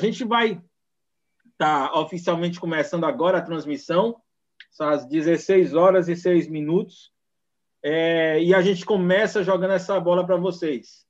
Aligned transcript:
gente 0.00 0.24
vai 0.24 0.60
estar 1.52 1.88
tá 1.88 2.00
oficialmente 2.00 2.58
começando 2.58 3.04
agora 3.04 3.38
a 3.38 3.42
transmissão, 3.42 4.16
são 4.70 4.88
as 4.88 5.06
16 5.06 5.74
horas 5.74 6.08
e 6.08 6.16
6 6.16 6.48
minutos, 6.48 7.12
é, 7.82 8.42
e 8.42 8.54
a 8.54 8.60
gente 8.60 8.84
começa 8.84 9.44
jogando 9.44 9.72
essa 9.72 9.98
bola 10.00 10.26
para 10.26 10.36
vocês. 10.36 11.06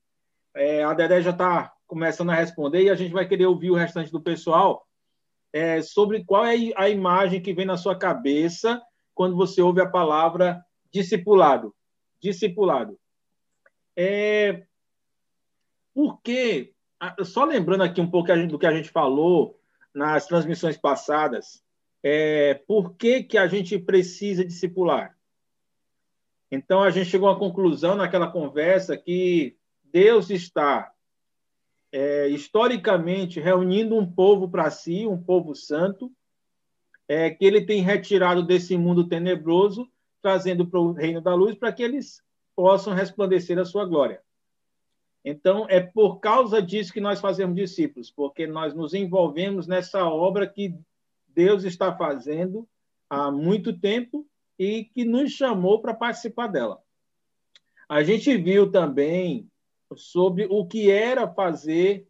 É, 0.55 0.83
a 0.83 0.93
Dedé 0.93 1.23
já 1.23 1.31
está 1.31 1.73
começando 1.87 2.31
a 2.31 2.35
responder 2.35 2.83
e 2.83 2.91
a 2.91 2.95
gente 2.95 3.13
vai 3.13 3.27
querer 3.27 3.47
ouvir 3.47 3.71
o 3.71 3.77
restante 3.77 4.13
do 4.13 4.21
pessoal 4.21 4.87
é, 5.53 5.83
sobre 5.83 6.25
qual 6.25 6.47
é 6.47 6.55
a 6.77 6.89
imagem 6.89 7.43
que 7.43 7.53
vem 7.53 7.67
na 7.67 7.77
sua 7.77 7.99
cabeça 7.99 8.81
quando 9.15 9.37
você 9.37 9.61
ouve 9.61 9.81
a 9.81 9.89
palavra 9.89 10.65
discipulado. 10.93 11.75
Discipulado. 12.21 12.99
É, 13.97 14.65
por 15.95 16.21
que, 16.23 16.73
só 17.25 17.45
lembrando 17.45 17.83
aqui 17.83 18.01
um 18.01 18.11
pouco 18.11 18.35
do 18.47 18.59
que 18.59 18.67
a 18.67 18.75
gente 18.75 18.91
falou 18.91 19.59
nas 19.95 20.27
transmissões 20.27 20.77
passadas, 20.77 21.63
é, 22.03 22.55
por 22.67 22.95
que, 22.95 23.23
que 23.23 23.39
a 23.39 23.47
gente 23.47 23.79
precisa 23.79 24.45
discipular? 24.45 25.17
Então, 26.51 26.83
a 26.83 26.91
gente 26.91 27.09
chegou 27.09 27.29
à 27.29 27.39
conclusão 27.39 27.95
naquela 27.95 28.31
conversa 28.31 28.97
que 28.97 29.57
Deus 29.85 30.31
está 30.31 30.93
é, 31.93 32.29
historicamente 32.29 33.41
reunindo 33.41 33.97
um 33.97 34.11
povo 34.11 34.49
para 34.49 34.71
si, 34.71 35.07
um 35.07 35.21
povo 35.21 35.55
santo, 35.55 36.11
é, 37.09 37.31
que 37.31 37.45
ele 37.45 37.65
tem 37.65 37.83
retirado 37.83 38.43
desse 38.43 38.77
mundo 38.77 39.09
tenebroso, 39.09 39.89
trazendo 40.23 40.67
para 40.67 40.81
o 40.81 40.93
reino 40.93 41.21
da 41.21 41.35
luz, 41.35 41.57
para 41.57 41.73
que 41.73 41.83
eles 41.83 42.23
possam 42.55 42.95
resplandecer 42.95 43.59
a 43.59 43.65
sua 43.65 43.85
glória. 43.85 44.21
Então, 45.25 45.67
é 45.69 45.81
por 45.81 46.19
causa 46.19 46.63
disso 46.63 46.93
que 46.93 47.01
nós 47.01 47.21
fazemos 47.21 47.55
discípulos, 47.55 48.11
porque 48.11 48.47
nós 48.47 48.75
nos 48.75 48.95
envolvemos 48.95 49.67
nessa 49.67 50.05
obra 50.07 50.47
que 50.47 50.75
Deus 51.29 51.65
está 51.65 51.95
fazendo 51.97 52.67
há 53.09 53.31
muito 53.31 53.79
tempo 53.79 54.27
e 54.59 54.85
que 54.85 55.05
nos 55.05 55.33
chamou 55.33 55.81
para 55.81 55.95
participar 55.95 56.47
dela. 56.47 56.81
A 57.89 58.03
gente 58.03 58.37
viu 58.37 58.71
também 58.71 59.49
sobre 59.97 60.47
o 60.49 60.65
que 60.65 60.91
era 60.91 61.29
fazer, 61.29 62.07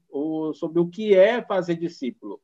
sobre 0.54 0.80
o 0.80 0.88
que 0.88 1.14
é 1.14 1.42
fazer 1.42 1.76
discípulo. 1.76 2.40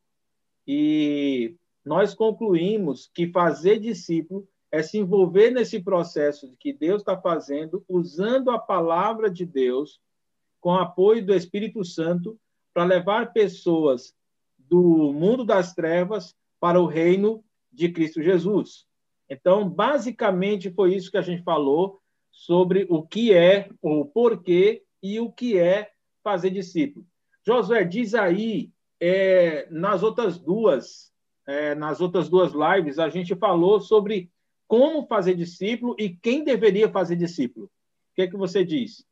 E 0.67 1.55
nós 1.85 2.15
concluímos 2.15 3.11
que 3.15 3.31
fazer 3.31 3.79
discípulo 3.79 4.49
é 4.73 4.83
se 4.83 4.99
envolver 4.99 5.51
nesse 5.51 5.81
processo 5.81 6.55
que 6.59 6.73
Deus 6.73 7.03
está 7.03 7.17
fazendo, 7.17 7.85
usando 7.89 8.51
a 8.51 8.59
palavra 8.59 9.31
de 9.31 9.45
Deus 9.45 10.01
com 10.67 10.75
apoio 10.75 11.25
do 11.25 11.33
Espírito 11.33 11.85
Santo, 11.85 12.37
para 12.75 12.83
levar 12.83 13.33
pessoas 13.33 14.13
do 14.59 15.13
mundo 15.13 15.45
das 15.45 15.73
trevas 15.73 16.35
para 16.59 16.81
o 16.81 16.87
reino 16.87 17.45
de 17.73 17.89
Cristo 17.89 18.21
Jesus. 18.21 18.85
Então, 19.31 19.71
basicamente, 19.71 20.69
foi 20.73 20.97
isso 20.97 21.09
que 21.09 21.19
a 21.19 21.23
gente 21.23 21.45
falou 21.45 22.01
sobre 22.33 22.85
o 22.91 23.01
que 23.01 23.33
é, 23.33 23.69
o 23.81 24.07
porquê 24.07 24.83
e 25.01 25.21
o 25.21 25.31
que 25.31 25.57
é 25.57 25.93
fazer 26.25 26.51
discípulo. 26.51 27.07
Josué, 27.47 27.85
diz 27.85 28.13
aí, 28.13 28.73
é, 28.99 29.69
nas 29.71 30.03
outras 30.03 30.37
duas, 30.37 31.13
é, 31.47 31.77
nas 31.77 32.01
outras 32.01 32.29
duas 32.29 32.53
lives, 32.53 32.99
a 32.99 33.09
gente 33.09 33.37
falou 33.37 33.81
sobre 33.81 34.33
como 34.67 35.07
fazer 35.07 35.37
discípulo 35.37 35.95
e 35.97 36.11
quem 36.11 36.43
deveria 36.43 36.91
fazer 36.91 37.15
discípulo. 37.15 37.67
O 37.67 37.71
que 38.17 38.23
é 38.23 38.27
que 38.27 38.37
você 38.37 38.65
diz? 38.65 39.07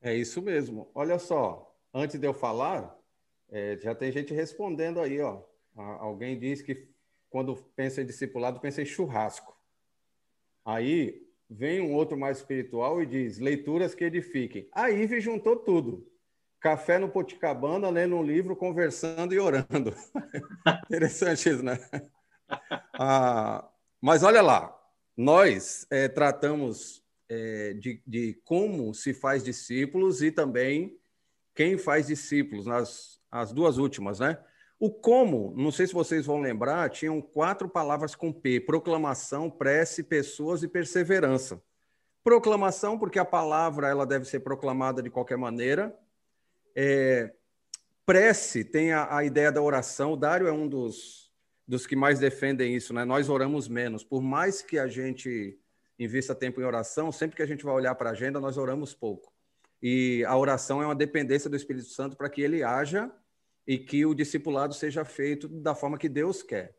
É 0.00 0.14
isso 0.14 0.40
mesmo. 0.40 0.90
Olha 0.94 1.18
só, 1.18 1.76
antes 1.92 2.18
de 2.18 2.26
eu 2.26 2.32
falar, 2.32 2.98
é, 3.50 3.76
já 3.78 3.94
tem 3.94 4.10
gente 4.10 4.32
respondendo 4.32 5.00
aí, 5.00 5.20
ó. 5.20 5.42
Alguém 5.76 6.38
diz 6.38 6.62
que 6.62 6.88
quando 7.28 7.56
pensa 7.76 8.02
em 8.02 8.06
discipulado, 8.06 8.60
pensa 8.60 8.82
em 8.82 8.86
churrasco. 8.86 9.56
Aí 10.64 11.26
vem 11.48 11.80
um 11.80 11.94
outro 11.94 12.18
mais 12.18 12.38
espiritual 12.38 13.02
e 13.02 13.06
diz 13.06 13.38
leituras 13.38 13.94
que 13.94 14.04
edifiquem. 14.04 14.68
A 14.72 14.90
Ive 14.90 15.20
juntou 15.20 15.56
tudo. 15.56 16.06
Café 16.60 16.98
no 16.98 17.08
Poticabana, 17.08 17.88
lendo 17.88 18.16
um 18.16 18.22
livro, 18.22 18.54
conversando 18.54 19.32
e 19.32 19.38
orando. 19.38 19.94
Interessante 20.84 21.48
isso, 21.48 21.62
né? 21.62 21.78
Ah, 22.94 23.66
mas 24.00 24.22
olha 24.22 24.42
lá, 24.42 24.76
nós 25.16 25.86
é, 25.90 26.08
tratamos 26.08 26.99
é, 27.30 27.74
de, 27.74 28.02
de, 28.04 28.34
como 28.44 28.92
se 28.92 29.14
faz 29.14 29.42
discípulos 29.42 30.20
e 30.20 30.32
também 30.32 30.98
quem 31.54 31.78
faz 31.78 32.08
discípulos, 32.08 32.66
nas 32.66 33.20
as 33.30 33.52
duas 33.52 33.78
últimas, 33.78 34.18
né? 34.18 34.38
O 34.78 34.90
como, 34.90 35.54
não 35.56 35.70
sei 35.70 35.86
se 35.86 35.92
vocês 35.92 36.26
vão 36.26 36.40
lembrar, 36.40 36.90
tinham 36.90 37.20
quatro 37.20 37.68
palavras 37.68 38.14
com 38.14 38.32
P: 38.32 38.58
proclamação, 38.58 39.48
prece, 39.48 40.02
pessoas 40.02 40.62
e 40.62 40.68
perseverança. 40.68 41.62
Proclamação, 42.24 42.98
porque 42.98 43.18
a 43.18 43.24
palavra 43.24 43.88
ela 43.88 44.04
deve 44.04 44.24
ser 44.24 44.40
proclamada 44.40 45.02
de 45.02 45.10
qualquer 45.10 45.38
maneira. 45.38 45.96
É, 46.74 47.32
prece 48.04 48.64
tem 48.64 48.92
a, 48.92 49.16
a, 49.18 49.24
ideia 49.24 49.52
da 49.52 49.62
oração. 49.62 50.14
O 50.14 50.16
Dário 50.16 50.48
é 50.48 50.52
um 50.52 50.66
dos, 50.66 51.30
dos 51.68 51.86
que 51.86 51.94
mais 51.94 52.18
defendem 52.18 52.74
isso, 52.74 52.92
né? 52.92 53.04
Nós 53.04 53.28
oramos 53.28 53.68
menos. 53.68 54.02
Por 54.02 54.22
mais 54.22 54.60
que 54.62 54.78
a 54.78 54.88
gente 54.88 55.59
invista 56.00 56.34
tempo 56.34 56.60
em 56.60 56.64
oração, 56.64 57.12
sempre 57.12 57.36
que 57.36 57.42
a 57.42 57.46
gente 57.46 57.62
vai 57.62 57.74
olhar 57.74 57.94
para 57.94 58.08
a 58.08 58.12
agenda, 58.12 58.40
nós 58.40 58.56
oramos 58.56 58.94
pouco. 58.94 59.30
E 59.82 60.24
a 60.26 60.36
oração 60.36 60.82
é 60.82 60.86
uma 60.86 60.94
dependência 60.94 61.50
do 61.50 61.56
Espírito 61.56 61.88
Santo 61.88 62.16
para 62.16 62.30
que 62.30 62.40
ele 62.40 62.62
haja 62.62 63.12
e 63.66 63.78
que 63.78 64.06
o 64.06 64.14
discipulado 64.14 64.74
seja 64.74 65.04
feito 65.04 65.46
da 65.46 65.74
forma 65.74 65.98
que 65.98 66.08
Deus 66.08 66.42
quer. 66.42 66.74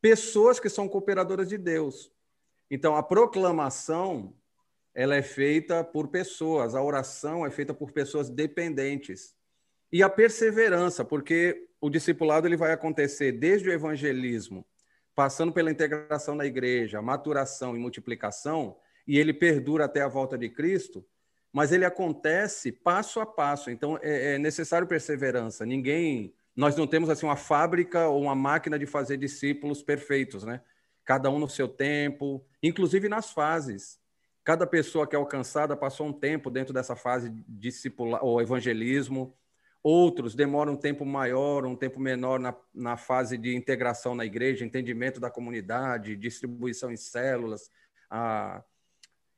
Pessoas 0.00 0.60
que 0.60 0.68
são 0.68 0.88
cooperadoras 0.88 1.48
de 1.48 1.56
Deus. 1.56 2.12
Então, 2.70 2.94
a 2.94 3.02
proclamação 3.02 4.34
ela 4.94 5.16
é 5.16 5.22
feita 5.22 5.82
por 5.82 6.08
pessoas, 6.08 6.74
a 6.74 6.82
oração 6.82 7.44
é 7.46 7.50
feita 7.50 7.74
por 7.74 7.92
pessoas 7.92 8.30
dependentes. 8.30 9.34
E 9.90 10.02
a 10.02 10.08
perseverança, 10.08 11.04
porque 11.04 11.68
o 11.80 11.88
discipulado 11.88 12.46
ele 12.46 12.56
vai 12.56 12.72
acontecer 12.72 13.32
desde 13.32 13.68
o 13.68 13.72
evangelismo 13.72 14.66
passando 15.16 15.50
pela 15.50 15.70
integração 15.70 16.34
na 16.34 16.44
igreja, 16.44 17.00
maturação 17.00 17.74
e 17.74 17.78
multiplicação, 17.78 18.76
e 19.08 19.18
ele 19.18 19.32
perdura 19.32 19.86
até 19.86 20.02
a 20.02 20.08
volta 20.08 20.36
de 20.36 20.50
Cristo, 20.50 21.02
mas 21.50 21.72
ele 21.72 21.86
acontece 21.86 22.70
passo 22.70 23.18
a 23.18 23.24
passo. 23.24 23.70
Então 23.70 23.98
é, 24.02 24.34
é 24.34 24.38
necessário 24.38 24.86
perseverança. 24.86 25.64
Ninguém, 25.64 26.34
nós 26.54 26.76
não 26.76 26.86
temos 26.86 27.08
assim 27.08 27.24
uma 27.24 27.36
fábrica 27.36 28.08
ou 28.08 28.20
uma 28.22 28.34
máquina 28.34 28.78
de 28.78 28.84
fazer 28.84 29.16
discípulos 29.16 29.82
perfeitos, 29.82 30.44
né? 30.44 30.60
Cada 31.02 31.30
um 31.30 31.38
no 31.38 31.48
seu 31.48 31.66
tempo, 31.66 32.44
inclusive 32.62 33.08
nas 33.08 33.32
fases. 33.32 33.98
Cada 34.44 34.66
pessoa 34.66 35.06
que 35.06 35.16
é 35.16 35.18
alcançada 35.18 35.74
passou 35.74 36.08
um 36.08 36.12
tempo 36.12 36.50
dentro 36.50 36.74
dessa 36.74 36.94
fase 36.94 37.32
discipular 37.48 38.22
ou 38.22 38.40
evangelismo, 38.42 39.34
Outros 39.88 40.34
demoram 40.34 40.72
um 40.72 40.76
tempo 40.76 41.04
maior, 41.04 41.64
um 41.64 41.76
tempo 41.76 42.00
menor 42.00 42.40
na, 42.40 42.52
na 42.74 42.96
fase 42.96 43.38
de 43.38 43.54
integração 43.54 44.16
na 44.16 44.24
igreja, 44.24 44.64
entendimento 44.64 45.20
da 45.20 45.30
comunidade, 45.30 46.16
distribuição 46.16 46.90
em 46.90 46.96
células, 46.96 47.70
a 48.10 48.64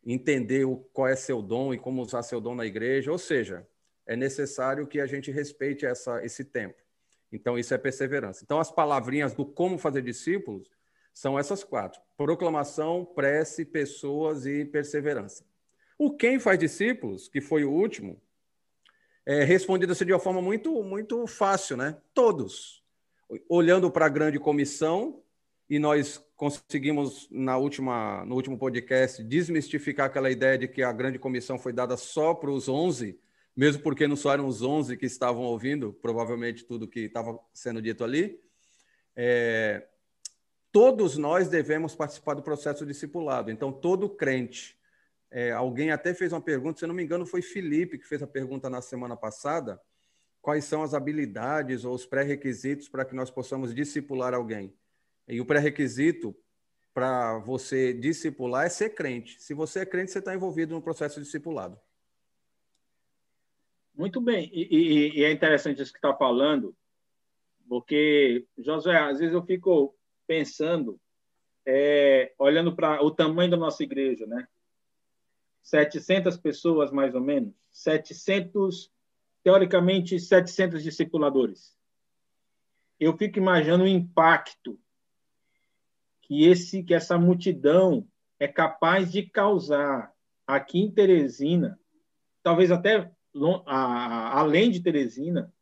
entender 0.03 0.64
o, 0.64 0.78
qual 0.78 1.06
é 1.06 1.14
seu 1.14 1.42
dom 1.42 1.75
e 1.75 1.78
como 1.78 2.00
usar 2.00 2.22
seu 2.22 2.41
dom 2.41 2.54
na 2.54 2.64
igreja. 2.64 3.12
Ou 3.12 3.19
seja, 3.19 3.69
é 4.06 4.16
necessário 4.16 4.87
que 4.87 5.03
a 5.03 5.06
gente 5.06 5.31
respeite 5.31 5.84
essa, 5.84 6.25
esse 6.25 6.47
tempo. 6.47 6.82
Então, 7.31 7.58
isso 7.58 7.75
é 7.75 7.76
perseverança. 7.76 8.42
Então, 8.42 8.58
as 8.58 8.70
palavrinhas 8.70 9.34
do 9.34 9.44
como 9.44 9.76
fazer 9.76 10.00
discípulos 10.00 10.70
são 11.12 11.38
essas 11.38 11.62
quatro: 11.62 12.00
proclamação, 12.16 13.04
prece, 13.04 13.66
pessoas 13.66 14.47
e 14.47 14.64
perseverança. 14.64 15.44
O 15.98 16.16
quem 16.16 16.41
faz 16.41 16.58
discípulos, 16.58 17.28
que 17.28 17.42
foi 17.42 17.64
o 17.64 17.70
último, 17.70 18.19
é, 19.28 19.44
respondido 19.44 19.92
assim 19.92 20.06
de 20.06 20.12
uma 20.14 20.18
forma 20.18 20.40
muito, 20.40 20.82
muito 20.82 21.26
fácil, 21.26 21.76
né? 21.76 21.98
Todos. 22.14 22.82
Olhando 23.46 23.90
para 23.90 24.06
a 24.06 24.08
grande 24.08 24.38
comissão, 24.38 25.22
e 25.69 25.78
nós 25.78 26.19
conseguimos, 26.34 27.28
na 27.30 27.58
última, 27.58 28.25
no 28.25 28.34
último 28.34 28.56
podcast, 28.56 29.22
desmistificar 29.22 30.06
aquela 30.06 30.30
ideia 30.30 30.56
de 30.56 30.66
que 30.66 30.82
a 30.82 30.90
grande 30.90 31.19
comissão 31.19 31.58
foi 31.58 31.75
dada 31.75 31.94
só 31.94 32.32
para 32.32 32.50
os 32.50 32.70
11, 32.70 33.20
mesmo 33.54 33.82
porque 33.82 34.08
não 34.08 34.16
só 34.16 34.32
eram 34.32 34.46
os 34.46 34.62
11 34.62 34.96
que 34.96 35.04
estavam 35.04 35.42
ouvindo, 35.42 35.92
provavelmente, 36.00 36.64
tudo 36.64 36.88
que 36.88 37.00
estava 37.00 37.38
sendo 37.52 37.82
dito 37.82 38.02
ali. 38.04 38.40
É, 39.14 39.86
todos 40.72 41.19
nós 41.19 41.50
devemos 41.50 41.94
participar 41.94 42.32
do 42.32 42.40
processo 42.40 42.86
discipulado. 42.86 43.50
Então, 43.50 43.70
todo 43.70 44.08
crente 44.08 44.77
é, 45.30 45.52
alguém 45.52 45.90
até 45.90 46.14
fez 46.14 46.32
uma 46.32 46.40
pergunta, 46.40 46.80
se 46.80 46.86
não 46.86 46.94
me 46.94 47.02
engano, 47.02 47.26
foi 47.26 47.42
Felipe 47.42 47.98
que 47.98 48.06
fez 48.06 48.22
a 48.22 48.26
pergunta 48.26 48.70
na 48.70 48.80
semana 48.80 49.16
passada. 49.16 49.80
Quais 50.40 50.64
são 50.64 50.82
as 50.82 50.94
habilidades 50.94 51.84
ou 51.84 51.94
os 51.94 52.06
pré-requisitos 52.06 52.88
para 52.88 53.04
que 53.04 53.14
nós 53.14 53.30
possamos 53.30 53.75
discipular 53.75 54.32
alguém? 54.32 54.75
E 55.26 55.40
o 55.40 55.44
pré-requisito 55.44 56.34
para 56.94 57.38
você 57.38 57.92
discipular 57.92 58.66
é 58.66 58.69
ser 58.69 58.90
crente. 58.90 59.40
Se 59.42 59.52
você 59.52 59.80
é 59.80 59.86
crente, 59.86 60.10
você 60.10 60.20
está 60.20 60.34
envolvido 60.34 60.75
no 60.75 60.82
processo 60.82 61.20
discipulado. 61.20 61.78
Muito 63.94 64.20
bem. 64.20 64.50
E, 64.52 64.69
e, 64.70 65.19
e 65.19 65.24
é 65.24 65.31
interessante 65.31 65.82
isso 65.82 65.92
que 65.92 65.98
está 65.98 66.14
falando, 66.14 66.74
Porque, 67.69 68.46
Josué, 68.56 68.96
às 68.96 69.19
vezes 69.19 69.34
eu 69.34 69.44
fico 69.44 69.94
pensando, 70.26 70.98
é, 71.66 72.32
olhando 72.38 72.74
para 72.74 73.04
o 73.04 73.10
tamanho 73.10 73.50
da 73.50 73.56
nossa 73.56 73.82
igreja, 73.82 74.26
né? 74.26 74.48
700 75.69 76.37
pessoas, 76.38 76.91
mais 76.91 77.15
ou 77.15 77.20
menos. 77.20 77.55
700, 77.70 78.91
teoricamente, 79.43 80.19
700 80.19 80.82
discipuladores. 80.82 81.76
Eu 82.99 83.17
fico 83.17 83.38
imaginando 83.38 83.85
o 83.85 83.88
impacto 83.88 84.79
que, 86.23 86.47
esse, 86.47 86.82
que 86.82 86.94
essa 86.94 87.19
multidão 87.19 88.06
é 88.41 88.49
capaz 88.49 89.12
de 89.12 89.23
causar 89.23 90.12
aqui 90.47 90.81
em 90.81 90.91
Teresina, 90.91 91.79
talvez 92.43 92.70
até 92.70 93.11
além 93.67 94.70
de 94.70 94.81
Teresina, 94.81 95.53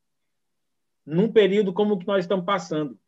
num 1.04 1.32
período 1.32 1.72
como 1.72 1.94
o 1.94 1.98
que 1.98 2.06
nós 2.06 2.24
estamos 2.24 2.44
passando. 2.44 2.98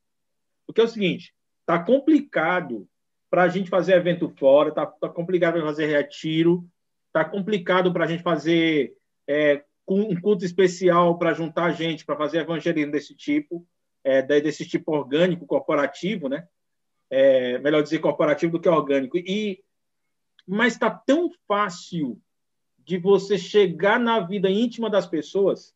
Porque 0.67 0.81
é 0.81 0.85
o 0.85 0.89
seguinte, 0.89 1.33
está 1.61 1.79
complicado 1.79 2.89
para 3.31 3.45
a 3.45 3.49
gente 3.49 3.71
fazer 3.71 3.95
evento 3.95 4.29
fora, 4.29 4.71
está 4.71 4.85
tá 4.85 5.09
complicado 5.09 5.55
para 5.55 5.62
fazer 5.62 5.87
retiro, 5.87 6.69
está 7.19 7.25
complicado 7.25 7.93
para 7.93 8.05
a 8.05 8.06
gente 8.06 8.23
fazer 8.23 8.94
é, 9.26 9.65
um 9.87 10.19
culto 10.20 10.44
especial 10.44 11.19
para 11.19 11.35
juntar 11.35 11.73
gente, 11.73 12.05
para 12.05 12.17
fazer 12.17 12.38
evangelismo 12.38 12.93
desse 12.93 13.15
tipo, 13.15 13.67
é, 14.05 14.23
desse 14.23 14.67
tipo 14.67 14.93
orgânico, 14.93 15.47
corporativo, 15.47 16.29
né? 16.29 16.47
É, 17.11 17.59
melhor 17.59 17.82
dizer 17.82 17.99
corporativo 17.99 18.53
do 18.53 18.61
que 18.61 18.69
orgânico. 18.69 19.17
E 19.17 19.62
mas 20.47 20.75
está 20.75 20.91
tão 20.91 21.31
fácil 21.47 22.20
de 22.79 22.97
você 22.97 23.37
chegar 23.37 23.99
na 23.99 24.21
vida 24.21 24.49
íntima 24.49 24.88
das 24.88 25.06
pessoas 25.06 25.75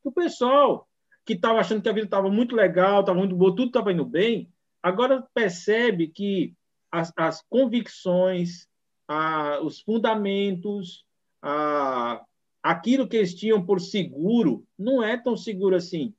que 0.00 0.08
o 0.08 0.12
pessoal 0.12 0.88
que 1.24 1.32
estava 1.32 1.58
achando 1.58 1.82
que 1.82 1.88
a 1.88 1.92
vida 1.92 2.06
estava 2.06 2.30
muito 2.30 2.54
legal, 2.54 3.00
estava 3.00 3.18
muito 3.18 3.34
boa, 3.34 3.50
tudo 3.50 3.66
estava 3.66 3.92
indo 3.92 4.04
bem, 4.04 4.52
agora 4.82 5.26
percebe 5.34 6.08
que 6.08 6.54
as, 6.92 7.12
as 7.16 7.42
convicções, 7.48 8.68
a, 9.08 9.60
os 9.62 9.80
fundamentos, 9.80 11.04
a, 11.42 12.22
aquilo 12.62 13.08
que 13.08 13.16
eles 13.16 13.34
tinham 13.34 13.64
por 13.64 13.80
seguro, 13.80 14.66
não 14.78 15.02
é 15.02 15.16
tão 15.16 15.36
seguro 15.36 15.74
assim. 15.74 16.14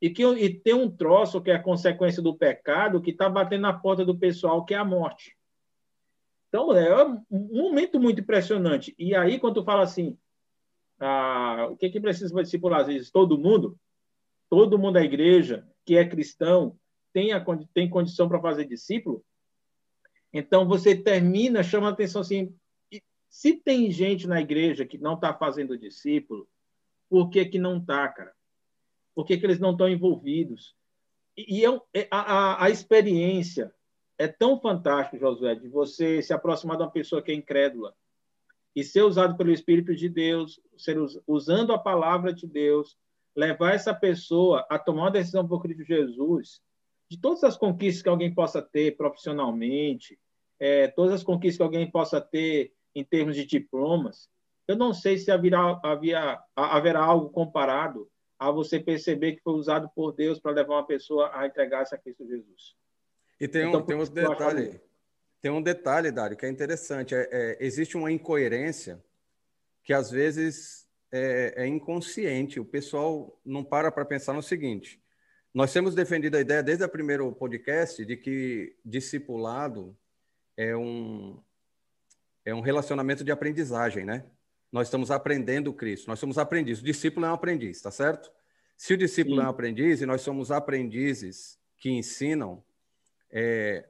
E, 0.00 0.10
que, 0.10 0.22
e 0.22 0.52
tem 0.52 0.74
um 0.74 0.90
troço 0.90 1.40
que 1.40 1.50
é 1.50 1.54
a 1.54 1.62
consequência 1.62 2.22
do 2.22 2.36
pecado 2.36 3.00
que 3.00 3.10
está 3.10 3.28
batendo 3.28 3.62
na 3.62 3.72
porta 3.72 4.04
do 4.04 4.18
pessoal, 4.18 4.64
que 4.64 4.74
é 4.74 4.76
a 4.76 4.84
morte. 4.84 5.34
Então, 6.48 6.76
é 6.76 7.04
um 7.30 7.62
momento 7.62 7.98
muito 7.98 8.20
impressionante. 8.20 8.94
E 8.98 9.14
aí, 9.14 9.40
quando 9.40 9.54
tu 9.54 9.64
fala 9.64 9.82
assim, 9.82 10.16
ah, 11.00 11.68
o 11.70 11.76
que, 11.76 11.88
que 11.88 12.00
precisa 12.00 12.34
discipular? 12.42 12.82
Às 12.82 12.86
vezes, 12.86 13.10
todo 13.10 13.38
mundo, 13.38 13.78
todo 14.50 14.78
mundo 14.78 14.94
da 14.94 15.02
igreja 15.02 15.66
que 15.84 15.96
é 15.96 16.06
cristão 16.06 16.78
tem, 17.12 17.32
a, 17.32 17.44
tem 17.72 17.88
condição 17.88 18.28
para 18.28 18.40
fazer 18.40 18.66
discípulo. 18.66 19.24
Então, 20.34 20.66
você 20.66 20.96
termina, 20.96 21.62
chama 21.62 21.86
a 21.88 21.92
atenção 21.92 22.20
assim, 22.20 22.52
se 23.30 23.52
tem 23.52 23.88
gente 23.90 24.26
na 24.26 24.40
igreja 24.40 24.84
que 24.84 24.98
não 24.98 25.14
está 25.14 25.32
fazendo 25.32 25.78
discípulo, 25.78 26.48
por 27.08 27.30
que, 27.30 27.44
que 27.44 27.58
não 27.58 27.78
está, 27.78 28.08
cara? 28.08 28.34
Por 29.14 29.24
que, 29.24 29.38
que 29.38 29.46
eles 29.46 29.60
não 29.60 29.70
estão 29.70 29.88
envolvidos? 29.88 30.74
E, 31.36 31.60
e 31.60 31.64
é, 31.64 31.80
é 31.94 32.08
a, 32.10 32.20
a, 32.20 32.64
a 32.64 32.70
experiência 32.70 33.72
é 34.18 34.26
tão 34.26 34.60
fantástico, 34.60 35.18
Josué, 35.18 35.54
de 35.54 35.68
você 35.68 36.20
se 36.20 36.32
aproximar 36.32 36.76
de 36.76 36.82
uma 36.82 36.90
pessoa 36.90 37.22
que 37.22 37.30
é 37.30 37.34
incrédula 37.34 37.94
e 38.74 38.82
ser 38.82 39.02
usado 39.02 39.36
pelo 39.36 39.52
Espírito 39.52 39.94
de 39.94 40.08
Deus, 40.08 40.60
ser 40.76 40.96
usando 41.28 41.72
a 41.72 41.78
palavra 41.78 42.32
de 42.32 42.46
Deus, 42.46 42.96
levar 43.36 43.74
essa 43.74 43.94
pessoa 43.94 44.66
a 44.68 44.80
tomar 44.80 45.02
uma 45.02 45.10
decisão 45.12 45.46
por 45.46 45.62
Cristo 45.62 45.84
Jesus, 45.84 46.60
de 47.08 47.20
todas 47.20 47.44
as 47.44 47.56
conquistas 47.56 48.02
que 48.02 48.08
alguém 48.08 48.34
possa 48.34 48.60
ter 48.60 48.96
profissionalmente, 48.96 50.18
é, 50.64 50.88
todas 50.88 51.16
as 51.16 51.22
conquistas 51.22 51.58
que 51.58 51.62
alguém 51.62 51.90
possa 51.90 52.22
ter 52.22 52.72
em 52.94 53.04
termos 53.04 53.36
de 53.36 53.44
diplomas, 53.44 54.30
eu 54.66 54.74
não 54.74 54.94
sei 54.94 55.18
se 55.18 55.30
haverá, 55.30 55.78
havia, 55.84 56.40
haverá 56.56 57.04
algo 57.04 57.28
comparado 57.28 58.10
a 58.38 58.50
você 58.50 58.80
perceber 58.80 59.34
que 59.34 59.42
foi 59.42 59.52
usado 59.52 59.90
por 59.94 60.12
Deus 60.12 60.40
para 60.40 60.52
levar 60.52 60.76
uma 60.76 60.86
pessoa 60.86 61.30
a 61.34 61.46
entregar-se 61.46 61.94
a 61.94 61.98
Cristo 61.98 62.26
Jesus. 62.26 62.74
E 63.38 63.46
tem 63.46 63.66
um, 63.66 63.68
então, 63.68 63.82
tem 63.82 63.94
um 63.94 64.04
detalhe, 64.04 64.80
tem 65.38 65.50
um 65.50 65.60
detalhe, 65.60 66.10
Dário, 66.10 66.34
que 66.34 66.46
é 66.46 66.48
interessante. 66.48 67.14
É, 67.14 67.28
é, 67.30 67.58
existe 67.60 67.94
uma 67.94 68.10
incoerência 68.10 69.04
que 69.82 69.92
às 69.92 70.10
vezes 70.10 70.88
é, 71.12 71.64
é 71.64 71.66
inconsciente. 71.66 72.58
O 72.58 72.64
pessoal 72.64 73.38
não 73.44 73.62
para 73.62 73.92
para 73.92 74.06
pensar 74.06 74.32
no 74.32 74.42
seguinte: 74.42 74.98
nós 75.52 75.74
temos 75.74 75.94
defendido 75.94 76.38
a 76.38 76.40
ideia 76.40 76.62
desde 76.62 76.84
o 76.84 76.88
primeiro 76.88 77.30
podcast 77.32 78.02
de 78.02 78.16
que 78.16 78.74
discipulado 78.82 79.94
é 80.56 80.76
um 80.76 81.40
é 82.44 82.54
um 82.54 82.60
relacionamento 82.60 83.24
de 83.24 83.32
aprendizagem, 83.32 84.04
né? 84.04 84.24
Nós 84.70 84.88
estamos 84.88 85.10
aprendendo 85.10 85.72
Cristo, 85.72 86.08
nós 86.08 86.18
somos 86.18 86.36
aprendizes. 86.36 86.82
O 86.82 86.84
discípulo 86.84 87.24
é 87.24 87.30
um 87.30 87.34
aprendiz, 87.34 87.80
tá 87.80 87.90
certo? 87.90 88.30
Se 88.76 88.92
o 88.92 88.96
discípulo 88.96 89.36
Sim. 89.36 89.42
é 89.42 89.46
um 89.46 89.50
aprendiz 89.50 90.00
e 90.00 90.06
nós 90.06 90.20
somos 90.20 90.50
aprendizes 90.50 91.58
que 91.78 91.90
ensinam, 91.90 92.62
é, 93.30 93.88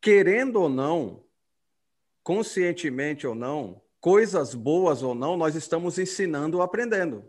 querendo 0.00 0.62
ou 0.62 0.68
não, 0.68 1.24
conscientemente 2.22 3.26
ou 3.26 3.34
não, 3.34 3.82
coisas 4.00 4.54
boas 4.54 5.02
ou 5.02 5.14
não, 5.14 5.36
nós 5.36 5.54
estamos 5.54 5.98
ensinando 5.98 6.58
ou 6.58 6.62
aprendendo. 6.62 7.28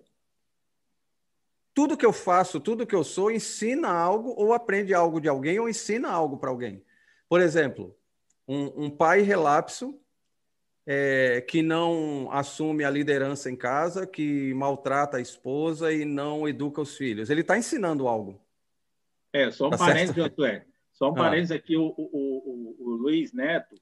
Tudo 1.73 1.97
que 1.97 2.05
eu 2.05 2.13
faço, 2.13 2.59
tudo 2.59 2.85
que 2.85 2.93
eu 2.95 3.03
sou, 3.03 3.31
ensina 3.31 3.89
algo 3.89 4.29
ou 4.37 4.53
aprende 4.53 4.93
algo 4.93 5.19
de 5.19 5.27
alguém 5.27 5.59
ou 5.59 5.67
ensina 5.67 6.09
algo 6.09 6.37
para 6.37 6.51
alguém. 6.51 6.85
Por 7.27 7.41
exemplo, 7.41 7.96
um, 8.47 8.85
um 8.85 8.89
pai 8.89 9.21
relapso 9.21 9.99
é, 10.85 11.41
que 11.41 11.61
não 11.61 12.31
assume 12.31 12.85
a 12.85 12.89
liderança 12.89 13.51
em 13.51 13.55
casa, 13.55 14.07
que 14.07 14.53
maltrata 14.53 15.17
a 15.17 15.21
esposa 15.21 15.91
e 15.91 16.05
não 16.05 16.47
educa 16.47 16.81
os 16.81 16.95
filhos. 16.95 17.29
Ele 17.29 17.41
está 17.41 17.57
ensinando 17.57 18.07
algo. 18.07 18.41
É, 19.33 19.51
só 19.51 19.67
um 19.67 19.71
tá 19.71 19.77
parênteses, 19.77 20.15
Josué. 20.15 20.65
Só 20.93 21.09
um 21.09 21.11
ah. 21.11 21.15
parênteses 21.15 21.51
aqui, 21.51 21.75
o, 21.75 21.93
o, 21.97 21.97
o, 21.97 22.75
o 22.79 22.89
Luiz 22.91 23.33
Neto, 23.33 23.75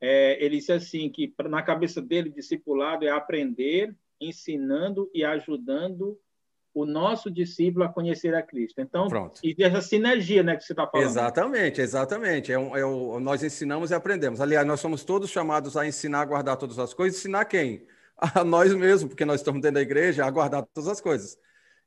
é, 0.00 0.44
ele 0.44 0.58
disse 0.58 0.72
assim, 0.72 1.08
que 1.08 1.34
na 1.48 1.62
cabeça 1.62 2.02
dele, 2.02 2.28
discipulado 2.28 3.06
é 3.06 3.10
aprender, 3.10 3.96
ensinando 4.20 5.10
e 5.14 5.24
ajudando 5.24 6.18
o 6.74 6.84
nosso 6.84 7.30
discípulo 7.30 7.84
a 7.84 7.88
conhecer 7.88 8.34
a 8.34 8.42
Cristo. 8.42 8.80
Então, 8.80 9.06
Pronto. 9.08 9.40
e 9.44 9.54
essa 9.62 9.80
sinergia 9.80 10.42
né, 10.42 10.56
que 10.56 10.64
você 10.64 10.72
está 10.72 10.86
falando. 10.86 11.06
Exatamente, 11.06 11.80
exatamente. 11.80 12.52
É, 12.52 12.58
um, 12.58 12.76
é 12.76 12.84
um, 12.84 13.20
nós 13.20 13.44
ensinamos 13.44 13.92
e 13.92 13.94
aprendemos. 13.94 14.40
Aliás, 14.40 14.66
nós 14.66 14.80
somos 14.80 15.04
todos 15.04 15.30
chamados 15.30 15.76
a 15.76 15.86
ensinar 15.86 16.22
a 16.22 16.24
guardar 16.24 16.56
todas 16.56 16.78
as 16.78 16.92
coisas. 16.92 17.20
Ensinar 17.20 17.44
quem? 17.44 17.86
A 18.16 18.44
nós 18.44 18.72
mesmos, 18.72 19.08
porque 19.10 19.24
nós 19.24 19.40
estamos 19.40 19.60
dentro 19.60 19.74
da 19.74 19.82
igreja, 19.82 20.24
a 20.24 20.30
guardar 20.30 20.64
todas 20.72 20.88
as 20.88 21.00
coisas. 21.00 21.36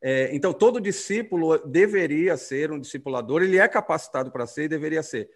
É, 0.02 0.36
então, 0.36 0.52
todo 0.52 0.82
discípulo 0.82 1.58
deveria 1.60 2.36
ser 2.36 2.70
um 2.70 2.80
discipulador, 2.80 3.42
ele 3.42 3.58
é 3.58 3.66
capacitado 3.66 4.30
para 4.30 4.46
ser 4.46 4.66
e 4.66 4.68
deveria 4.68 5.02
ser. 5.02 5.30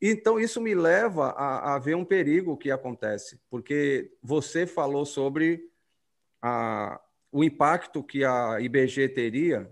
Então, 0.00 0.40
isso 0.40 0.60
me 0.60 0.74
leva 0.74 1.28
a, 1.28 1.74
a, 1.74 1.78
ver 1.78 1.94
um 1.94 2.04
perigo 2.04 2.56
que 2.56 2.72
acontece, 2.72 3.40
porque 3.48 4.10
você 4.20 4.66
falou 4.66 5.06
sobre 5.06 5.62
a, 6.42 7.00
o 7.32 7.42
impacto 7.42 8.02
que 8.02 8.24
a 8.24 8.60
IBG 8.60 9.08
teria 9.08 9.68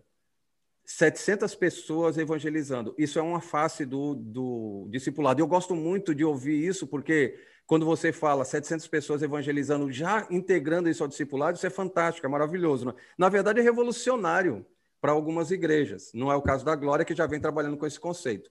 700 0.84 1.54
pessoas 1.54 2.18
evangelizando. 2.18 2.94
Isso 2.98 3.18
é 3.18 3.22
uma 3.22 3.40
face 3.40 3.84
do, 3.84 4.14
do 4.14 4.88
discipulado. 4.90 5.40
Eu 5.40 5.46
gosto 5.46 5.76
muito 5.76 6.14
de 6.14 6.24
ouvir 6.24 6.66
isso, 6.66 6.86
porque 6.86 7.38
quando 7.66 7.86
você 7.86 8.10
fala 8.12 8.44
700 8.44 8.88
pessoas 8.88 9.22
evangelizando, 9.22 9.92
já 9.92 10.26
integrando 10.30 10.88
isso 10.88 11.04
ao 11.04 11.08
discipulado, 11.08 11.56
isso 11.56 11.66
é 11.66 11.70
fantástico, 11.70 12.26
é 12.26 12.30
maravilhoso. 12.30 12.86
Né? 12.86 12.94
Na 13.16 13.28
verdade, 13.28 13.60
é 13.60 13.62
revolucionário 13.62 14.66
para 15.00 15.12
algumas 15.12 15.50
igrejas. 15.50 16.10
Não 16.12 16.32
é 16.32 16.34
o 16.34 16.42
caso 16.42 16.64
da 16.64 16.74
Glória, 16.74 17.04
que 17.04 17.14
já 17.14 17.26
vem 17.26 17.40
trabalhando 17.40 17.76
com 17.76 17.86
esse 17.86 18.00
conceito. 18.00 18.50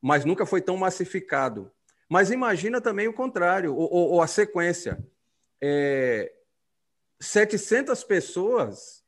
Mas 0.00 0.24
nunca 0.24 0.46
foi 0.46 0.60
tão 0.60 0.76
massificado. 0.76 1.72
Mas 2.08 2.30
imagina 2.30 2.80
também 2.80 3.08
o 3.08 3.12
contrário, 3.12 3.74
ou, 3.74 3.92
ou, 3.92 4.10
ou 4.12 4.22
a 4.22 4.26
sequência. 4.26 5.04
É, 5.60 6.30
700 7.20 8.04
pessoas 8.04 9.02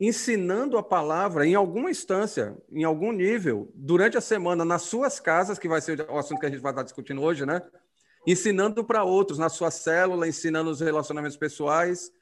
ensinando 0.00 0.78
a 0.78 0.82
palavra 0.82 1.46
em 1.46 1.54
alguma 1.54 1.90
instância, 1.90 2.56
em 2.70 2.84
algum 2.84 3.10
nível, 3.10 3.70
durante 3.74 4.16
a 4.16 4.20
semana, 4.20 4.64
nas 4.64 4.82
suas 4.82 5.18
casas, 5.18 5.58
que 5.58 5.68
vai 5.68 5.80
ser 5.80 6.08
o 6.08 6.18
assunto 6.18 6.38
que 6.38 6.46
a 6.46 6.50
gente 6.50 6.60
vai 6.60 6.72
estar 6.72 6.84
discutindo 6.84 7.20
hoje, 7.20 7.44
né? 7.44 7.62
ensinando 8.26 8.84
para 8.84 9.04
outros, 9.04 9.38
na 9.38 9.48
sua 9.48 9.70
célula, 9.70 10.28
ensinando 10.28 10.70
os 10.70 10.80
relacionamentos 10.80 11.36
pessoais. 11.36 12.12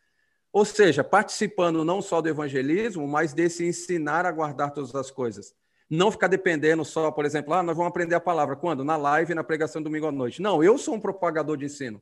Ou 0.52 0.64
seja, 0.64 1.02
participando 1.02 1.84
não 1.84 2.00
só 2.00 2.20
do 2.20 2.28
evangelismo, 2.28 3.06
mas 3.06 3.32
desse 3.32 3.66
ensinar 3.66 4.24
a 4.24 4.30
guardar 4.30 4.72
todas 4.72 4.94
as 4.94 5.10
coisas. 5.10 5.52
Não 5.90 6.10
ficar 6.10 6.28
dependendo 6.28 6.84
só, 6.84 7.10
por 7.10 7.24
exemplo, 7.24 7.52
ah, 7.54 7.62
nós 7.62 7.76
vamos 7.76 7.90
aprender 7.90 8.14
a 8.14 8.20
palavra. 8.20 8.56
Quando? 8.56 8.84
Na 8.84 8.96
live, 8.96 9.34
na 9.34 9.44
pregação 9.44 9.82
domingo 9.82 10.06
à 10.06 10.12
noite. 10.12 10.40
Não, 10.40 10.62
eu 10.62 10.78
sou 10.78 10.94
um 10.94 11.00
propagador 11.00 11.56
de 11.56 11.66
ensino. 11.66 12.00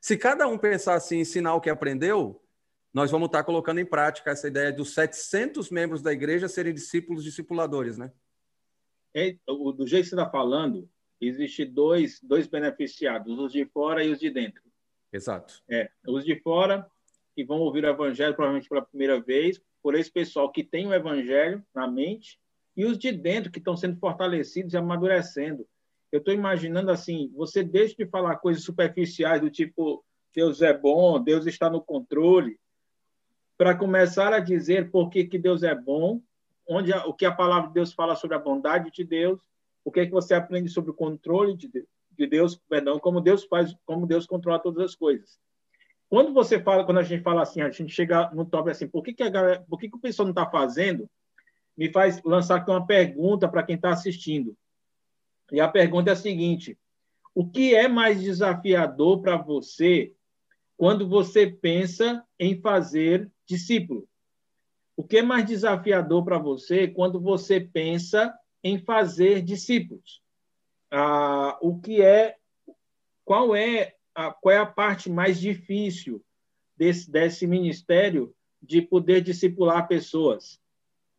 Se 0.00 0.16
cada 0.16 0.46
um 0.48 0.58
pensar 0.58 0.94
assim, 0.94 1.20
ensinar 1.20 1.54
o 1.54 1.60
que 1.60 1.70
aprendeu, 1.70 2.42
nós 2.94 3.10
vamos 3.10 3.26
estar 3.26 3.44
colocando 3.44 3.80
em 3.80 3.84
prática 3.84 4.30
essa 4.30 4.48
ideia 4.48 4.72
dos 4.72 4.94
700 4.94 5.68
membros 5.70 6.00
da 6.00 6.12
igreja 6.12 6.48
serem 6.48 6.72
discípulos 6.72 7.24
discipuladores, 7.24 7.98
né? 7.98 8.10
é, 9.14 9.36
do 9.46 9.86
jeito 9.86 10.04
que 10.04 10.10
você 10.10 10.16
está 10.16 10.28
falando, 10.28 10.88
existe 11.20 11.64
dois, 11.64 12.20
dois 12.20 12.48
beneficiados, 12.48 13.38
os 13.38 13.52
de 13.52 13.64
fora 13.66 14.02
e 14.04 14.10
os 14.10 14.18
de 14.18 14.28
dentro. 14.28 14.62
Exato. 15.12 15.62
É, 15.70 15.88
os 16.06 16.24
de 16.24 16.38
fora 16.40 16.86
que 17.36 17.44
vão 17.44 17.60
ouvir 17.60 17.84
o 17.84 17.88
evangelho 17.88 18.34
provavelmente 18.34 18.68
pela 18.68 18.82
primeira 18.82 19.20
vez, 19.20 19.60
por 19.82 19.94
esse 19.94 20.10
pessoal 20.10 20.50
que 20.50 20.64
tem 20.64 20.86
o 20.86 20.94
evangelho 20.94 21.64
na 21.74 21.86
mente, 21.86 22.40
e 22.76 22.84
os 22.84 22.98
de 22.98 23.12
dentro 23.12 23.52
que 23.52 23.58
estão 23.58 23.76
sendo 23.76 23.98
fortalecidos 23.98 24.74
e 24.74 24.76
amadurecendo. 24.76 25.66
Eu 26.10 26.18
estou 26.18 26.34
imaginando 26.34 26.90
assim, 26.90 27.30
você 27.34 27.62
deixa 27.62 27.94
de 27.96 28.06
falar 28.06 28.36
coisas 28.36 28.64
superficiais 28.64 29.40
do 29.40 29.50
tipo 29.50 30.04
Deus 30.34 30.60
é 30.62 30.76
bom, 30.76 31.22
Deus 31.22 31.46
está 31.46 31.70
no 31.70 31.80
controle, 31.80 32.58
para 33.56 33.74
começar 33.74 34.32
a 34.32 34.40
dizer 34.40 34.90
por 34.90 35.10
que, 35.10 35.24
que 35.24 35.38
Deus 35.38 35.62
é 35.62 35.74
bom, 35.74 36.20
onde 36.68 36.92
a, 36.92 37.06
o 37.06 37.14
que 37.14 37.24
a 37.24 37.32
palavra 37.32 37.68
de 37.68 37.74
Deus 37.74 37.92
fala 37.92 38.16
sobre 38.16 38.36
a 38.36 38.40
bondade 38.40 38.90
de 38.90 39.04
Deus, 39.04 39.40
o 39.84 39.92
que 39.92 40.00
é 40.00 40.06
que 40.06 40.12
você 40.12 40.34
aprende 40.34 40.68
sobre 40.68 40.90
o 40.90 40.94
controle 40.94 41.56
de 41.56 41.68
Deus, 41.68 41.86
de 42.16 42.26
Deus, 42.26 42.56
perdão, 42.68 42.98
como 42.98 43.20
Deus 43.20 43.44
faz, 43.44 43.76
como 43.84 44.06
Deus 44.06 44.26
controla 44.26 44.58
todas 44.58 44.84
as 44.84 44.94
coisas. 44.94 45.38
Quando 46.08 46.32
você 46.32 46.60
fala, 46.60 46.84
quando 46.84 46.98
a 46.98 47.02
gente 47.02 47.22
fala 47.22 47.42
assim, 47.42 47.60
a 47.60 47.70
gente 47.70 47.92
chega 47.92 48.30
no 48.32 48.44
top 48.44 48.70
assim, 48.70 48.88
por 48.88 49.02
que 49.02 49.12
que 49.12 49.22
a 49.22 49.28
galera, 49.28 49.64
por 49.68 49.78
que 49.78 49.88
que 49.88 49.96
o 49.96 50.00
pessoal 50.00 50.26
não 50.26 50.32
está 50.32 50.46
fazendo? 50.46 51.08
Me 51.76 51.90
faz 51.90 52.22
lançar 52.22 52.56
aqui 52.56 52.70
uma 52.70 52.86
pergunta 52.86 53.48
para 53.48 53.62
quem 53.62 53.74
está 53.76 53.90
assistindo. 53.90 54.56
E 55.50 55.60
a 55.60 55.68
pergunta 55.68 56.10
é 56.10 56.12
a 56.12 56.16
seguinte: 56.16 56.78
o 57.34 57.48
que 57.48 57.74
é 57.74 57.88
mais 57.88 58.22
desafiador 58.22 59.20
para 59.20 59.36
você 59.36 60.14
quando 60.76 61.08
você 61.08 61.46
pensa 61.46 62.24
em 62.38 62.60
fazer 62.60 63.30
discípulo? 63.46 64.08
O 64.96 65.02
que 65.02 65.18
é 65.18 65.22
mais 65.22 65.44
desafiador 65.44 66.24
para 66.24 66.38
você 66.38 66.88
quando 66.88 67.20
você 67.20 67.60
pensa 67.60 68.32
em 68.62 68.78
fazer 68.78 69.42
discípulos? 69.42 70.22
Ah, 70.90 71.58
o 71.60 71.80
que 71.80 72.00
é, 72.00 72.36
qual 73.24 73.54
é 73.56 73.94
a, 74.14 74.30
qual 74.30 74.54
é 74.54 74.58
a 74.58 74.66
parte 74.66 75.10
mais 75.10 75.40
difícil 75.40 76.24
desse, 76.76 77.10
desse 77.10 77.46
ministério 77.46 78.34
de 78.62 78.80
poder 78.80 79.20
discipular 79.20 79.88
pessoas? 79.88 80.60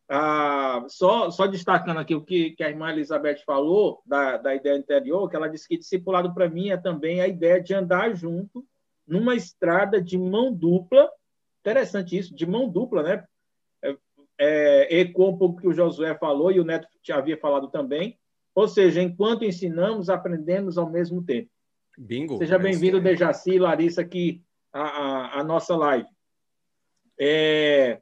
Ah, 0.08 0.84
só, 0.88 1.30
só 1.30 1.46
destacando 1.46 1.98
aqui 1.98 2.14
o 2.14 2.24
que, 2.24 2.52
que 2.52 2.62
a 2.62 2.70
irmã 2.70 2.90
Elizabeth 2.90 3.38
falou 3.44 4.02
da, 4.06 4.36
da 4.36 4.54
ideia 4.54 4.76
anterior, 4.76 5.28
que 5.28 5.34
ela 5.34 5.48
disse 5.48 5.66
que 5.66 5.76
discipulado 5.76 6.32
para 6.32 6.48
mim 6.48 6.70
é 6.70 6.76
também 6.76 7.20
a 7.20 7.26
ideia 7.26 7.60
de 7.60 7.74
andar 7.74 8.14
junto 8.14 8.64
numa 9.06 9.34
estrada 9.34 10.00
de 10.00 10.16
mão 10.16 10.52
dupla. 10.52 11.10
Interessante 11.66 12.16
isso, 12.16 12.32
de 12.32 12.46
mão 12.46 12.68
dupla, 12.68 13.02
né? 13.02 13.24
É, 13.82 13.96
é, 14.38 15.00
ecoou 15.00 15.34
um 15.34 15.36
pouco 15.36 15.58
o 15.58 15.60
que 15.60 15.66
o 15.66 15.72
Josué 15.72 16.16
falou 16.16 16.52
e 16.52 16.60
o 16.60 16.64
Neto 16.64 16.86
já 17.02 17.16
havia 17.16 17.36
falado 17.36 17.68
também. 17.68 18.16
Ou 18.54 18.68
seja, 18.68 19.02
enquanto 19.02 19.44
ensinamos, 19.44 20.08
aprendemos 20.08 20.78
ao 20.78 20.88
mesmo 20.88 21.24
tempo. 21.24 21.50
Bingo. 21.98 22.38
Seja 22.38 22.56
bem-vindo, 22.56 23.00
Dejaci 23.00 23.54
e 23.54 23.58
Larissa, 23.58 24.02
aqui 24.02 24.44
a, 24.72 24.82
a, 24.82 25.40
a 25.40 25.44
nossa 25.44 25.74
live. 25.74 26.08
É, 27.18 28.00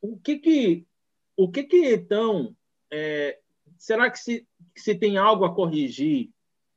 o 0.00 0.16
que 0.16 0.38
que, 0.38 0.86
o 1.36 1.50
que 1.50 1.64
que 1.64 1.92
então, 1.92 2.56
é, 2.90 3.38
será 3.76 4.10
que 4.10 4.18
se, 4.18 4.48
se 4.74 4.94
tem 4.94 5.18
algo 5.18 5.44
a 5.44 5.54
corrigir 5.54 6.30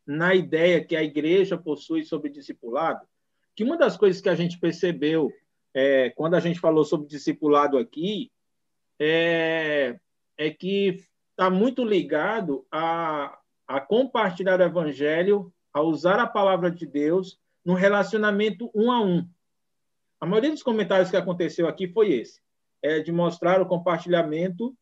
na 0.06 0.36
ideia 0.36 0.84
que 0.84 0.98
a 0.98 1.04
igreja 1.04 1.58
possui 1.58 2.04
sobre 2.04 2.30
discipulado? 2.30 3.08
Que 3.56 3.64
uma 3.64 3.78
das 3.78 3.96
coisas 3.96 4.22
que 4.22 4.28
a 4.28 4.36
gente 4.36 4.60
percebeu 4.60 5.32
é, 5.74 6.10
quando 6.12 6.36
a 6.36 6.40
gente 6.40 6.60
falou 6.60 6.84
sobre 6.84 7.08
discipulado 7.08 7.78
aqui 7.78 8.32
é, 9.00 10.00
é 10.38 10.50
que 10.50 11.04
está 11.32 11.50
muito 11.50 11.84
ligado 11.84 12.66
a, 12.72 13.38
a 13.68 13.80
compartilhar 13.80 14.60
o 14.60 14.64
evangelho, 14.64 15.54
a 15.74 15.82
usar 15.82 16.20
a 16.20 16.28
palavra 16.28 16.70
de 16.70 16.86
Deus 16.86 17.40
no 17.64 17.74
relacionamento 17.74 18.70
um 18.74 18.92
a 18.92 19.02
um. 19.02 19.28
A 20.20 20.26
maioria 20.26 20.52
dos 20.52 20.64
comentários 20.64 21.10
que 21.10 21.16
aconteceu 21.16 21.68
aqui 21.68 21.88
foi 21.88 22.12
esse, 22.12 22.42
é 22.82 23.00
de 23.00 23.12
mostrar 23.12 23.62
o 23.62 23.66
compartilhamento 23.66 24.76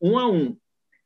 um 0.00 0.18
a 0.18 0.26
um. 0.26 0.56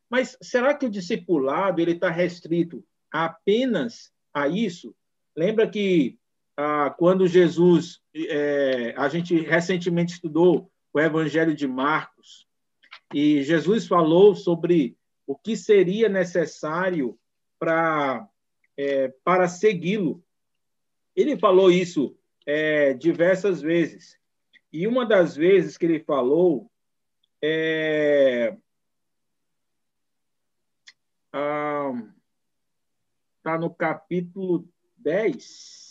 Mas 0.09 0.37
será 0.43 0.75
que 0.75 0.87
o 0.87 0.91
discipulado 0.91 1.81
ele 1.81 1.93
está 1.93 2.11
restrito 2.11 2.85
apenas 3.11 4.13
a 4.33 4.47
isso? 4.47 4.95
Lembra 5.37 5.69
que 5.69 6.19
ah, 6.57 6.91
quando 6.91 7.27
Jesus, 7.27 8.01
é, 8.15 8.95
a 8.97 9.09
gente 9.09 9.37
recentemente 9.41 10.15
estudou 10.15 10.71
o 10.93 11.01
Evangelho 11.01 11.55
de 11.55 11.67
Marcos, 11.67 12.47
e 13.15 13.43
Jesus 13.43 13.87
falou 13.87 14.35
sobre 14.35 14.97
o 15.27 15.37
que 15.37 15.57
seria 15.57 16.09
necessário 16.09 17.19
para 17.59 18.29
é, 18.77 19.09
para 19.23 19.49
segui-lo. 19.49 20.25
Ele 21.15 21.39
falou 21.39 21.71
isso 21.71 22.17
é, 22.47 22.95
diversas 22.95 23.61
vezes. 23.61 24.19
E 24.73 24.87
uma 24.87 25.05
das 25.05 25.37
vezes 25.37 25.77
que 25.77 25.85
ele 25.85 26.01
falou 26.01 26.71
é, 27.43 28.57
ah, 31.33 31.93
tá 33.43 33.59
no 33.59 33.75
capítulo 33.75 34.67
10, 34.97 35.82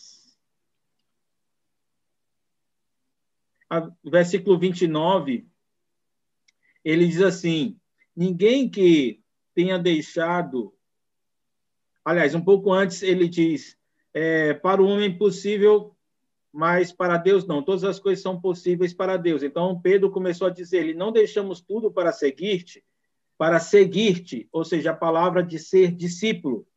versículo 4.03 4.57
29, 4.57 5.47
ele 6.83 7.07
diz 7.07 7.21
assim: 7.21 7.79
Ninguém 8.15 8.69
que 8.69 9.21
tenha 9.53 9.77
deixado. 9.77 10.73
Aliás, 12.03 12.33
um 12.33 12.43
pouco 12.43 12.73
antes 12.73 13.01
ele 13.01 13.27
diz: 13.27 13.77
é, 14.13 14.53
Para 14.53 14.81
o 14.81 14.85
homem 14.85 15.09
impossível, 15.09 15.95
mas 16.51 16.91
para 16.91 17.17
Deus 17.17 17.45
não. 17.45 17.63
Todas 17.63 17.83
as 17.83 17.99
coisas 17.99 18.21
são 18.21 18.39
possíveis 18.39 18.93
para 18.93 19.17
Deus. 19.17 19.43
Então 19.43 19.79
Pedro 19.79 20.11
começou 20.11 20.47
a 20.47 20.51
dizer: 20.51 20.79
Ele 20.79 20.93
não 20.93 21.11
deixamos 21.11 21.61
tudo 21.61 21.91
para 21.91 22.11
seguir-te, 22.11 22.83
para 23.37 23.59
seguir-te, 23.59 24.47
ou 24.51 24.65
seja, 24.65 24.91
a 24.91 24.95
palavra 24.95 25.43
de 25.43 25.59
ser 25.59 25.91
discípulo. 25.91 26.67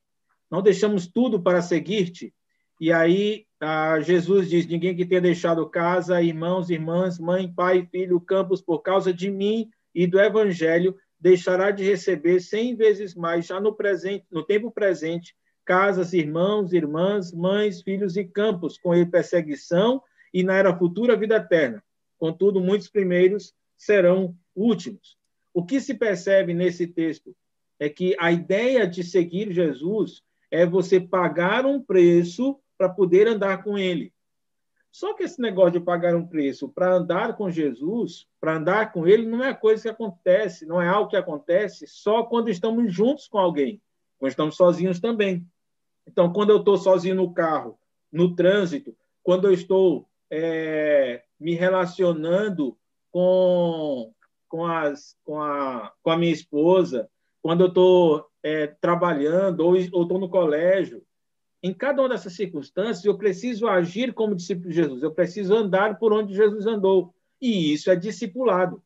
Não 0.50 0.62
deixamos 0.62 1.06
tudo 1.06 1.40
para 1.40 1.62
seguir-te. 1.62 2.33
E 2.80 2.92
aí 2.92 3.46
ah, 3.60 3.98
Jesus 4.00 4.50
diz: 4.50 4.66
Ninguém 4.66 4.94
que 4.94 5.06
tenha 5.06 5.20
deixado 5.20 5.68
casa, 5.68 6.20
irmãos, 6.20 6.68
irmãs, 6.68 7.18
mãe, 7.18 7.50
pai, 7.50 7.88
filho, 7.90 8.20
campos 8.20 8.60
por 8.60 8.80
causa 8.80 9.12
de 9.12 9.30
mim 9.30 9.70
e 9.94 10.06
do 10.06 10.20
evangelho 10.20 10.94
deixará 11.18 11.70
de 11.70 11.82
receber 11.82 12.40
cem 12.40 12.76
vezes 12.76 13.14
mais 13.14 13.46
já 13.46 13.58
no 13.58 13.74
presente, 13.74 14.26
no 14.30 14.44
tempo 14.44 14.70
presente, 14.70 15.34
casas, 15.64 16.12
irmãos, 16.12 16.74
irmãs, 16.74 17.32
mães, 17.32 17.80
filhos 17.80 18.18
e 18.18 18.24
campos, 18.24 18.76
com 18.76 18.94
ele 18.94 19.06
perseguição 19.06 20.02
e 20.34 20.42
na 20.42 20.54
era 20.54 20.76
futura 20.76 21.16
vida 21.16 21.36
eterna. 21.36 21.82
Contudo, 22.18 22.60
muitos 22.60 22.88
primeiros 22.88 23.54
serão 23.78 24.36
últimos. 24.54 25.16
O 25.54 25.64
que 25.64 25.80
se 25.80 25.94
percebe 25.94 26.52
nesse 26.52 26.86
texto 26.86 27.34
é 27.80 27.88
que 27.88 28.14
a 28.20 28.30
ideia 28.30 28.86
de 28.86 29.02
seguir 29.02 29.52
Jesus 29.52 30.22
é 30.50 30.66
você 30.66 31.00
pagar 31.00 31.64
um 31.64 31.80
preço 31.80 32.60
para 32.84 32.88
poder 32.90 33.26
andar 33.26 33.64
com 33.64 33.78
ele. 33.78 34.12
Só 34.92 35.14
que 35.14 35.24
esse 35.24 35.40
negócio 35.40 35.72
de 35.72 35.80
pagar 35.80 36.14
um 36.14 36.26
preço 36.26 36.68
para 36.68 36.94
andar 36.94 37.36
com 37.36 37.50
Jesus, 37.50 38.26
para 38.38 38.56
andar 38.56 38.92
com 38.92 39.08
ele, 39.08 39.26
não 39.26 39.42
é 39.42 39.54
coisa 39.54 39.82
que 39.82 39.88
acontece, 39.88 40.66
não 40.66 40.80
é 40.80 40.86
algo 40.86 41.08
que 41.08 41.16
acontece 41.16 41.86
só 41.86 42.22
quando 42.22 42.50
estamos 42.50 42.92
juntos 42.92 43.26
com 43.26 43.38
alguém, 43.38 43.82
quando 44.18 44.30
estamos 44.30 44.56
sozinhos 44.56 45.00
também. 45.00 45.44
Então, 46.06 46.32
quando 46.32 46.50
eu 46.50 46.58
estou 46.58 46.76
sozinho 46.76 47.14
no 47.14 47.32
carro, 47.32 47.78
no 48.12 48.36
trânsito, 48.36 48.94
quando 49.22 49.48
eu 49.48 49.54
estou 49.54 50.06
é, 50.30 51.24
me 51.40 51.54
relacionando 51.54 52.76
com, 53.10 54.12
com, 54.46 54.66
as, 54.66 55.16
com, 55.24 55.42
a, 55.42 55.92
com 56.02 56.10
a 56.10 56.18
minha 56.18 56.32
esposa, 56.32 57.08
quando 57.42 57.62
eu 57.62 57.68
estou 57.68 58.26
é, 58.42 58.66
trabalhando 58.66 59.60
ou 59.60 59.74
estou 59.74 60.18
no 60.18 60.28
colégio, 60.28 61.02
em 61.64 61.72
cada 61.72 62.02
uma 62.02 62.10
dessas 62.10 62.34
circunstâncias, 62.34 63.06
eu 63.06 63.16
preciso 63.16 63.66
agir 63.66 64.12
como 64.12 64.34
discípulo 64.34 64.68
de 64.68 64.74
Jesus, 64.74 65.02
eu 65.02 65.10
preciso 65.10 65.54
andar 65.54 65.98
por 65.98 66.12
onde 66.12 66.34
Jesus 66.34 66.66
andou. 66.66 67.14
E 67.40 67.72
isso 67.72 67.90
é 67.90 67.96
discipulado. 67.96 68.82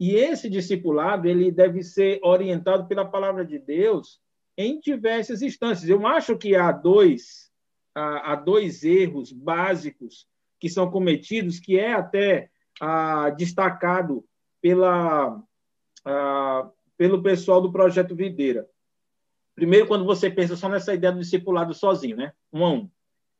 E 0.00 0.14
esse 0.14 0.48
discipulado, 0.48 1.28
ele 1.28 1.52
deve 1.52 1.82
ser 1.82 2.18
orientado 2.22 2.86
pela 2.86 3.04
palavra 3.04 3.44
de 3.44 3.58
Deus 3.58 4.22
em 4.56 4.80
diversas 4.80 5.42
instâncias. 5.42 5.86
Eu 5.86 6.06
acho 6.06 6.38
que 6.38 6.56
há 6.56 6.72
dois, 6.72 7.52
há, 7.94 8.34
dois 8.36 8.82
erros 8.82 9.30
básicos 9.30 10.26
que 10.58 10.70
são 10.70 10.90
cometidos, 10.90 11.60
que 11.60 11.78
é 11.78 11.92
até 11.92 12.48
ah, 12.80 13.28
destacado 13.28 14.24
pela, 14.62 15.42
ah, 16.06 16.70
pelo 16.96 17.22
pessoal 17.22 17.60
do 17.60 17.70
Projeto 17.70 18.16
Videira. 18.16 18.66
Primeiro, 19.56 19.86
quando 19.86 20.04
você 20.04 20.30
pensa 20.30 20.54
só 20.54 20.68
nessa 20.68 20.92
ideia 20.92 21.12
do 21.12 21.18
discipulado 21.18 21.72
sozinho, 21.72 22.14
né? 22.14 22.32
Um 22.52 22.64
a 22.64 22.70
um. 22.70 22.90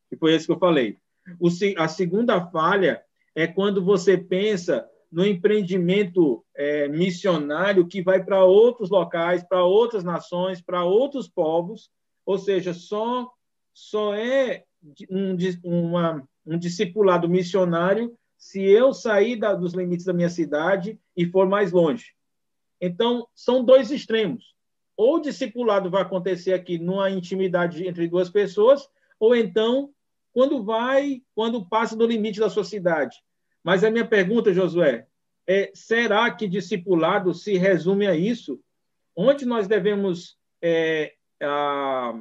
Que 0.08 0.16
foi 0.16 0.34
isso 0.34 0.46
que 0.46 0.52
eu 0.52 0.58
falei. 0.58 0.98
O, 1.38 1.48
a 1.76 1.88
segunda 1.88 2.40
falha 2.50 3.02
é 3.34 3.46
quando 3.46 3.84
você 3.84 4.16
pensa 4.16 4.88
no 5.12 5.26
empreendimento 5.26 6.42
é, 6.56 6.88
missionário 6.88 7.86
que 7.86 8.02
vai 8.02 8.24
para 8.24 8.42
outros 8.44 8.88
locais, 8.88 9.44
para 9.46 9.62
outras 9.62 10.02
nações, 10.02 10.62
para 10.62 10.84
outros 10.84 11.28
povos, 11.28 11.90
ou 12.24 12.38
seja, 12.38 12.72
só, 12.72 13.30
só 13.74 14.14
é 14.14 14.64
um, 15.10 15.36
uma, 15.62 16.26
um 16.46 16.58
discipulado 16.58 17.28
missionário 17.28 18.16
se 18.38 18.62
eu 18.62 18.94
sair 18.94 19.36
da, 19.36 19.54
dos 19.54 19.74
limites 19.74 20.06
da 20.06 20.14
minha 20.14 20.30
cidade 20.30 20.98
e 21.14 21.26
for 21.26 21.46
mais 21.46 21.72
longe. 21.72 22.14
Então, 22.80 23.28
são 23.34 23.62
dois 23.62 23.90
extremos. 23.90 24.55
Ou 24.96 25.16
o 25.16 25.20
discipulado 25.20 25.90
vai 25.90 26.02
acontecer 26.02 26.52
aqui 26.54 26.78
numa 26.78 27.10
intimidade 27.10 27.86
entre 27.86 28.08
duas 28.08 28.30
pessoas, 28.30 28.88
ou 29.20 29.34
então, 29.34 29.90
quando 30.32 30.62
vai, 30.62 31.22
quando 31.34 31.66
passa 31.68 31.96
do 31.96 32.06
limite 32.06 32.40
da 32.40 32.48
sua 32.48 32.64
cidade. 32.64 33.22
Mas 33.62 33.84
a 33.84 33.90
minha 33.90 34.06
pergunta, 34.06 34.54
Josué, 34.54 35.06
é: 35.46 35.70
será 35.74 36.30
que 36.30 36.48
discipulado 36.48 37.34
se 37.34 37.56
resume 37.56 38.06
a 38.06 38.14
isso? 38.14 38.60
Onde 39.14 39.44
nós 39.44 39.66
devemos 39.66 40.38
é, 40.62 41.14
a, 41.42 42.14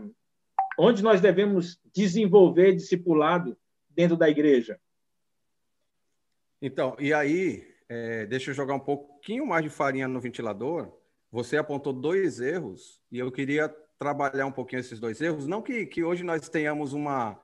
onde 0.77 1.03
nós 1.03 1.22
devemos 1.22 1.79
desenvolver 1.94 2.74
discipulado 2.74 3.58
dentro 3.89 4.17
da 4.17 4.29
igreja? 4.29 4.79
Então, 6.62 6.96
e 7.00 7.13
aí, 7.13 7.67
é, 7.88 8.25
deixa 8.25 8.51
eu 8.51 8.55
jogar 8.55 8.74
um 8.74 8.79
pouquinho 8.79 9.46
mais 9.46 9.63
de 9.63 9.70
farinha 9.70 10.08
no 10.08 10.20
ventilador. 10.20 10.91
Você 11.36 11.58
apontou 11.58 11.92
dois 11.92 12.39
erros 12.39 13.01
e 13.12 13.20
eu 13.20 13.30
queria 13.30 13.68
trabalhar 14.00 14.46
um 14.46 14.54
pouquinho 14.54 14.80
esses 14.80 15.01
dois 15.01 15.20
erros. 15.20 15.46
Não 15.46 15.62
que, 15.62 15.86
que 15.86 16.01
hoje 16.01 16.24
nós 16.24 16.48
tenhamos 16.48 16.94
uma, 16.94 17.38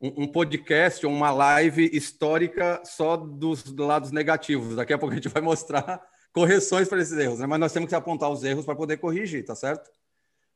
um, 0.00 0.22
um 0.22 0.28
podcast 0.28 1.04
ou 1.04 1.12
uma 1.12 1.32
live 1.32 1.90
histórica 1.92 2.80
só 2.84 3.16
dos 3.16 3.64
lados 3.76 4.12
negativos. 4.12 4.76
Daqui 4.76 4.92
a 4.92 4.98
pouco 4.98 5.12
a 5.12 5.16
gente 5.16 5.28
vai 5.28 5.42
mostrar 5.42 6.00
correções 6.32 6.88
para 6.88 7.00
esses 7.02 7.18
erros, 7.18 7.40
né? 7.40 7.46
mas 7.46 7.58
nós 7.58 7.72
temos 7.72 7.88
que 7.88 7.96
apontar 7.96 8.30
os 8.30 8.44
erros 8.44 8.64
para 8.64 8.76
poder 8.76 8.98
corrigir, 8.98 9.44
tá 9.44 9.56
certo? 9.56 9.90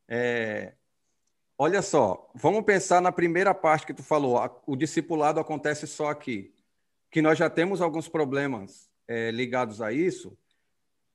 É, 0.06 0.74
olha 1.58 1.82
só, 1.82 2.30
vamos 2.32 2.62
pensar 2.62 3.02
na 3.02 3.10
primeira 3.10 3.52
parte 3.52 3.86
que 3.86 3.94
tu 3.94 4.04
falou. 4.04 4.38
O 4.64 4.76
discipulado 4.76 5.40
acontece 5.40 5.84
só 5.84 6.10
aqui 6.10 6.54
que 7.10 7.20
nós 7.20 7.36
já 7.36 7.50
temos 7.50 7.80
alguns 7.80 8.08
problemas 8.08 8.88
é, 9.08 9.32
ligados 9.32 9.82
a 9.82 9.92
isso. 9.92 10.38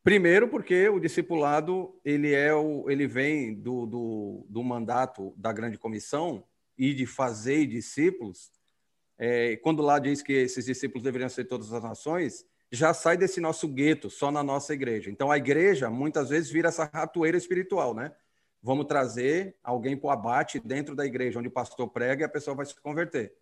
Primeiro, 0.03 0.49
porque 0.49 0.89
o 0.89 0.99
discipulado 0.99 1.97
ele 2.03 2.33
é 2.33 2.53
o, 2.53 2.89
ele 2.89 3.07
vem 3.07 3.53
do, 3.53 3.85
do, 3.85 4.45
do 4.49 4.61
mandato 4.61 5.33
da 5.37 5.53
grande 5.53 5.77
comissão 5.77 6.43
e 6.77 6.93
de 6.93 7.05
fazer 7.05 7.65
discípulos. 7.67 8.51
É, 9.17 9.55
quando 9.57 9.81
lá 9.81 9.99
diz 9.99 10.21
que 10.21 10.33
esses 10.33 10.65
discípulos 10.65 11.03
deveriam 11.03 11.29
ser 11.29 11.45
todas 11.45 11.71
as 11.71 11.81
nações, 11.81 12.45
já 12.69 12.93
sai 12.93 13.15
desse 13.15 13.39
nosso 13.39 13.65
gueto, 13.65 14.09
só 14.09 14.29
na 14.29 14.43
nossa 14.43 14.73
igreja. 14.73 15.09
Então 15.09 15.31
a 15.31 15.37
igreja 15.37 15.89
muitas 15.89 16.29
vezes 16.29 16.51
vira 16.51 16.67
essa 16.67 16.83
ratoeira 16.83 17.37
espiritual, 17.37 17.93
né? 17.93 18.13
Vamos 18.61 18.87
trazer 18.87 19.55
alguém 19.63 19.95
para 19.95 20.07
o 20.07 20.11
abate 20.11 20.59
dentro 20.59 20.95
da 20.95 21.05
igreja, 21.05 21.39
onde 21.39 21.47
o 21.47 21.51
pastor 21.51 21.87
prega 21.89 22.23
e 22.23 22.25
a 22.25 22.29
pessoa 22.29 22.55
vai 22.55 22.65
se 22.65 22.75
converter. 22.81 23.33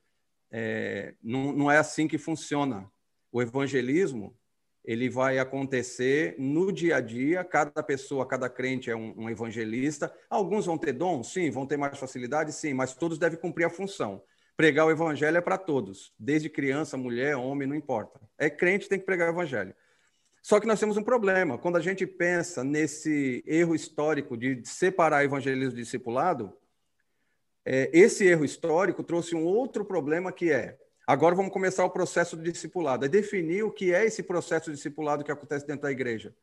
É, 0.51 1.15
não, 1.23 1.53
não 1.53 1.71
é 1.71 1.77
assim 1.77 2.07
que 2.07 2.19
funciona. 2.19 2.91
O 3.31 3.41
evangelismo 3.41 4.35
ele 4.83 5.09
vai 5.09 5.37
acontecer 5.37 6.35
no 6.39 6.71
dia 6.71 6.97
a 6.97 7.01
dia. 7.01 7.43
Cada 7.43 7.83
pessoa, 7.83 8.25
cada 8.25 8.49
crente 8.49 8.89
é 8.89 8.95
um, 8.95 9.13
um, 9.17 9.29
evangelista. 9.29 10.11
Alguns 10.29 10.65
vão 10.65 10.77
ter 10.77 10.93
dom, 10.93 11.23
sim, 11.23 11.51
vão 11.51 11.65
ter 11.65 11.77
mais 11.77 11.97
facilidade, 11.97 12.51
sim, 12.51 12.73
mas 12.73 12.93
todos 12.93 13.17
devem 13.17 13.39
cumprir 13.39 13.65
a 13.65 13.69
função. 13.69 14.23
Pregar 14.57 14.85
o 14.85 14.91
evangelho 14.91 15.37
é 15.37 15.41
para 15.41 15.57
todos, 15.57 16.13
desde 16.19 16.49
criança, 16.49 16.97
mulher, 16.97 17.35
homem, 17.35 17.67
não 17.67 17.75
importa. 17.75 18.19
É 18.37 18.49
crente 18.49 18.89
tem 18.89 18.99
que 18.99 19.05
pregar 19.05 19.29
o 19.29 19.33
evangelho. 19.33 19.73
Só 20.41 20.59
que 20.59 20.67
nós 20.67 20.79
temos 20.79 20.97
um 20.97 21.03
problema. 21.03 21.57
Quando 21.57 21.77
a 21.77 21.81
gente 21.81 22.05
pensa 22.07 22.63
nesse 22.63 23.43
erro 23.45 23.75
histórico 23.75 24.35
de 24.35 24.61
separar 24.65 25.23
evangelismo 25.23 25.77
e 25.77 25.83
discipulado, 25.83 26.51
é, 27.63 27.91
esse 27.93 28.25
erro 28.25 28.43
histórico 28.43 29.03
trouxe 29.03 29.35
um 29.35 29.45
outro 29.45 29.85
problema 29.85 30.31
que 30.31 30.51
é 30.51 30.79
agora 31.05 31.35
vamos 31.35 31.51
começar 31.51 31.85
o 31.85 31.89
processo 31.89 32.37
de 32.37 32.51
discipulado, 32.51 33.05
é 33.05 33.09
definir 33.09 33.63
o 33.63 33.71
que 33.71 33.93
é 33.93 34.05
esse 34.05 34.23
processo 34.23 34.71
discipulado 34.71 35.23
que 35.23 35.31
acontece 35.31 35.65
dentro 35.65 35.83
da 35.83 35.91
igreja. 35.91 36.35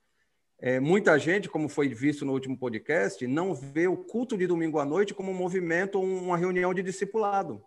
É, 0.61 0.81
muita 0.81 1.17
gente, 1.19 1.49
como 1.49 1.69
foi 1.69 1.89
visto 1.89 2.25
no 2.25 2.33
último 2.33 2.59
podcast, 2.59 3.25
não 3.27 3.55
vê 3.55 3.87
o 3.87 3.97
culto 3.97 4.37
de 4.37 4.47
domingo 4.47 4.81
à 4.81 4.85
noite 4.85 5.15
como 5.15 5.31
um 5.31 5.35
movimento 5.35 5.97
ou 5.97 6.05
uma 6.05 6.37
reunião 6.37 6.75
de 6.75 6.83
discipulado. 6.83 7.63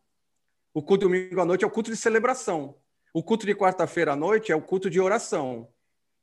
O 0.74 0.82
culto 0.82 1.08
de 1.08 1.14
domingo 1.14 1.40
à 1.40 1.46
noite 1.46 1.64
é 1.64 1.68
o 1.68 1.72
culto 1.72 1.90
de 1.90 1.96
celebração. 1.96 2.76
O 3.14 3.24
culto 3.24 3.46
de 3.46 3.56
quarta-feira 3.56 4.12
à 4.14 4.16
noite 4.16 4.52
é 4.52 4.56
o 4.56 4.62
culto 4.62 4.90
de 4.90 5.00
oração. 5.00 5.70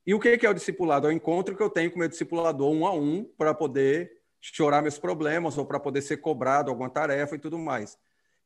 E 0.06 0.14
o 0.14 0.20
que 0.20 0.38
é 0.44 0.48
o 0.48 0.54
discipulado? 0.54 1.06
É 1.06 1.10
o 1.10 1.12
encontro 1.12 1.56
que 1.56 1.62
eu 1.62 1.68
tenho 1.68 1.90
com 1.90 1.98
meu 1.98 2.08
discipulador 2.08 2.70
um 2.70 2.86
a 2.86 2.92
um 2.92 3.24
para 3.24 3.52
poder 3.52 4.10
chorar 4.40 4.82
meus 4.82 4.98
problemas 4.98 5.58
ou 5.58 5.66
para 5.66 5.80
poder 5.80 6.02
ser 6.02 6.18
cobrado 6.18 6.70
alguma 6.70 6.88
tarefa 6.88 7.34
e 7.34 7.38
tudo 7.38 7.58
mais. 7.58 7.98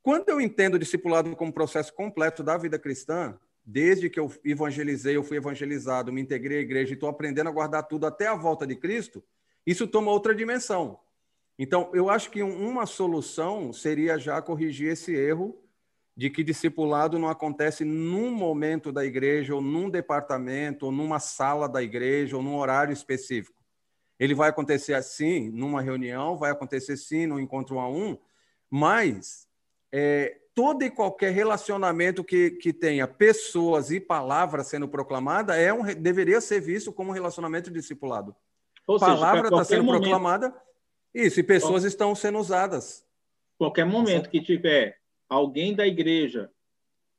Quando 0.02 0.28
eu 0.28 0.40
entendo 0.40 0.74
o 0.74 0.78
discipulado 0.78 1.34
como 1.36 1.52
processo 1.52 1.94
completo 1.94 2.42
da 2.42 2.56
vida 2.56 2.78
cristã, 2.78 3.38
desde 3.64 4.10
que 4.10 4.18
eu 4.18 4.32
evangelizei, 4.44 5.16
eu 5.16 5.22
fui 5.22 5.36
evangelizado, 5.36 6.12
me 6.12 6.20
integrei 6.20 6.58
à 6.58 6.62
igreja 6.62 6.90
e 6.90 6.94
estou 6.94 7.08
aprendendo 7.08 7.48
a 7.48 7.52
guardar 7.52 7.84
tudo 7.84 8.04
até 8.04 8.26
a 8.26 8.34
volta 8.34 8.66
de 8.66 8.74
Cristo, 8.74 9.22
isso 9.64 9.86
toma 9.86 10.10
outra 10.10 10.34
dimensão. 10.34 10.98
Então, 11.56 11.88
eu 11.94 12.10
acho 12.10 12.30
que 12.30 12.42
uma 12.42 12.84
solução 12.84 13.72
seria 13.72 14.18
já 14.18 14.42
corrigir 14.42 14.90
esse 14.90 15.14
erro 15.14 15.56
de 16.16 16.28
que 16.28 16.42
discipulado 16.42 17.18
não 17.18 17.28
acontece 17.28 17.84
num 17.84 18.32
momento 18.32 18.90
da 18.90 19.04
igreja, 19.04 19.54
ou 19.54 19.62
num 19.62 19.88
departamento, 19.88 20.86
ou 20.86 20.92
numa 20.92 21.20
sala 21.20 21.68
da 21.68 21.80
igreja, 21.80 22.36
ou 22.36 22.42
num 22.42 22.56
horário 22.56 22.92
específico. 22.92 23.62
Ele 24.18 24.34
vai 24.34 24.50
acontecer 24.50 24.94
assim, 24.94 25.48
numa 25.50 25.80
reunião, 25.80 26.36
vai 26.36 26.50
acontecer 26.50 26.96
sim, 26.96 27.26
no 27.26 27.38
encontro 27.38 27.76
um 27.76 27.80
a 27.80 27.88
um, 27.88 28.18
mas 28.68 29.46
é, 29.92 30.38
todo 30.54 30.82
e 30.82 30.90
qualquer 30.90 31.32
relacionamento 31.32 32.24
que, 32.24 32.52
que 32.52 32.72
tenha 32.72 33.06
pessoas 33.06 33.90
e 33.90 34.00
palavras 34.00 34.68
sendo 34.68 34.88
proclamada 34.88 35.56
é 35.56 35.72
um, 35.72 35.82
deveria 35.94 36.40
ser 36.40 36.60
visto 36.60 36.92
como 36.92 37.10
um 37.10 37.14
relacionamento 37.14 37.70
discipulado. 37.70 38.34
Ou 38.86 38.98
palavra 38.98 39.48
está 39.48 39.64
sendo 39.64 39.84
momento, 39.84 40.02
proclamada, 40.02 40.54
isso, 41.14 41.38
e 41.38 41.42
pessoas 41.42 41.84
estão 41.84 42.14
sendo 42.14 42.38
usadas. 42.38 43.04
Qualquer 43.58 43.84
momento 43.84 44.30
que 44.30 44.40
tiver 44.40 44.98
alguém 45.28 45.74
da 45.74 45.86
igreja 45.86 46.50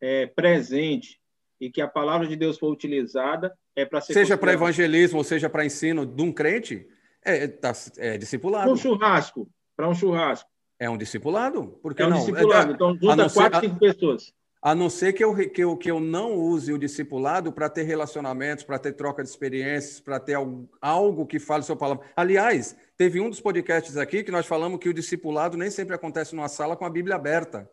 é, 0.01 0.25
presente 0.25 1.21
e 1.59 1.71
que 1.71 1.79
a 1.79 1.87
palavra 1.87 2.27
de 2.27 2.35
Deus 2.35 2.57
for 2.57 2.69
utilizada, 2.69 3.57
é 3.75 3.85
para 3.85 4.01
ser. 4.01 4.13
Seja 4.13 4.37
para 4.37 4.51
evangelismo 4.51 5.19
ou 5.19 5.23
seja 5.23 5.49
para 5.49 5.65
ensino 5.65 6.05
de 6.05 6.21
um 6.21 6.31
crente, 6.31 6.85
é, 7.23 7.47
tá, 7.47 7.71
é 7.97 8.17
discipulado. 8.17 8.71
Um 8.71 8.75
churrasco, 8.75 9.49
para 9.75 9.87
um 9.87 9.95
churrasco. 9.95 10.49
É 10.79 10.89
um 10.89 10.97
discipulado? 10.97 11.79
Porque 11.81 12.01
é 12.01 12.05
um 12.05 12.09
não? 12.09 12.17
discipulado. 12.19 12.71
É, 12.71 12.75
então, 12.75 12.97
junta 12.97 13.29
quatro, 13.29 13.59
cinco 13.61 13.79
pessoas. 13.79 14.33
A 14.61 14.73
não 14.73 14.89
ser 14.89 15.11
que 15.11 15.21
eu, 15.21 15.35
que 15.49 15.61
eu, 15.61 15.75
que 15.75 15.91
eu 15.91 15.99
não 15.99 16.35
use 16.35 16.71
o 16.71 16.77
discipulado 16.77 17.51
para 17.51 17.69
ter 17.69 17.83
relacionamentos, 17.83 18.63
para 18.63 18.79
ter 18.79 18.93
troca 18.93 19.21
de 19.21 19.27
experiências, 19.27 19.99
para 19.99 20.21
ter 20.21 20.35
algo, 20.35 20.69
algo 20.81 21.25
que 21.25 21.37
fale 21.37 21.63
sua 21.63 21.75
palavra. 21.75 22.05
Aliás, 22.15 22.73
teve 22.95 23.19
um 23.19 23.29
dos 23.29 23.41
podcasts 23.41 23.97
aqui 23.97 24.23
que 24.23 24.31
nós 24.31 24.45
falamos 24.45 24.79
que 24.79 24.87
o 24.87 24.93
discipulado 24.93 25.57
nem 25.57 25.69
sempre 25.69 25.93
acontece 25.93 26.33
numa 26.33 26.47
sala 26.47 26.77
com 26.77 26.85
a 26.85 26.89
Bíblia 26.89 27.15
aberta, 27.17 27.69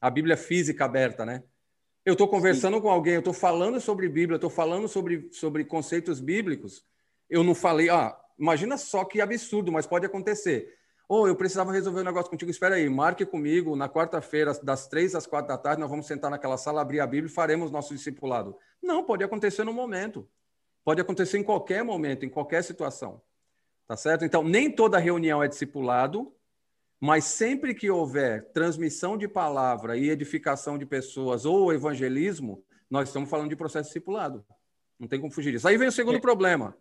a 0.00 0.10
Bíblia 0.10 0.36
física 0.36 0.84
aberta, 0.84 1.24
né? 1.24 1.44
Eu 2.04 2.14
estou 2.14 2.26
conversando 2.26 2.78
Sim. 2.78 2.82
com 2.82 2.90
alguém, 2.90 3.14
eu 3.14 3.20
estou 3.20 3.32
falando 3.32 3.80
sobre 3.80 4.08
Bíblia, 4.08 4.34
estou 4.34 4.50
falando 4.50 4.88
sobre, 4.88 5.28
sobre 5.30 5.64
conceitos 5.64 6.20
bíblicos. 6.20 6.84
Eu 7.30 7.44
não 7.44 7.54
falei, 7.54 7.88
ah, 7.88 8.14
imagina 8.36 8.76
só 8.76 9.04
que 9.04 9.20
absurdo, 9.20 9.70
mas 9.70 9.86
pode 9.86 10.04
acontecer. 10.04 10.68
Ou 11.08 11.24
oh, 11.24 11.28
eu 11.28 11.36
precisava 11.36 11.70
resolver 11.70 12.00
um 12.00 12.04
negócio 12.04 12.30
contigo, 12.30 12.50
espera 12.50 12.76
aí, 12.76 12.88
marque 12.88 13.26
comigo 13.26 13.76
na 13.76 13.88
quarta-feira, 13.88 14.54
das 14.62 14.88
três 14.88 15.14
às 15.14 15.26
quatro 15.26 15.48
da 15.48 15.58
tarde, 15.58 15.80
nós 15.80 15.90
vamos 15.90 16.06
sentar 16.06 16.30
naquela 16.30 16.56
sala, 16.56 16.80
abrir 16.80 17.00
a 17.00 17.06
Bíblia 17.06 17.30
e 17.30 17.34
faremos 17.34 17.70
nosso 17.70 17.94
discipulado. 17.94 18.56
Não, 18.82 19.04
pode 19.04 19.22
acontecer 19.22 19.64
no 19.64 19.72
momento. 19.72 20.26
Pode 20.82 21.00
acontecer 21.00 21.38
em 21.38 21.42
qualquer 21.42 21.84
momento, 21.84 22.24
em 22.24 22.30
qualquer 22.30 22.62
situação. 22.64 23.20
Tá 23.86 23.96
certo? 23.96 24.24
Então, 24.24 24.42
nem 24.42 24.70
toda 24.70 24.98
reunião 24.98 25.42
é 25.42 25.48
discipulado, 25.48 26.34
mas 26.98 27.24
sempre 27.24 27.74
que 27.74 27.90
houver 27.90 28.50
transmissão 28.52 29.16
de 29.18 29.28
palavra 29.28 29.96
e 29.96 30.08
edificação 30.08 30.78
de 30.78 30.86
pessoas 30.86 31.44
ou 31.44 31.70
evangelismo, 31.70 32.64
nós 32.88 33.08
estamos 33.08 33.28
falando 33.28 33.50
de 33.50 33.56
processo 33.56 33.88
discipulado. 33.88 34.44
Não 34.98 35.06
tem 35.06 35.20
como 35.20 35.32
fugir 35.32 35.52
disso. 35.52 35.68
Aí 35.68 35.76
vem 35.76 35.88
o 35.88 35.92
segundo 35.92 36.16
é. 36.16 36.20
problema. 36.20 36.74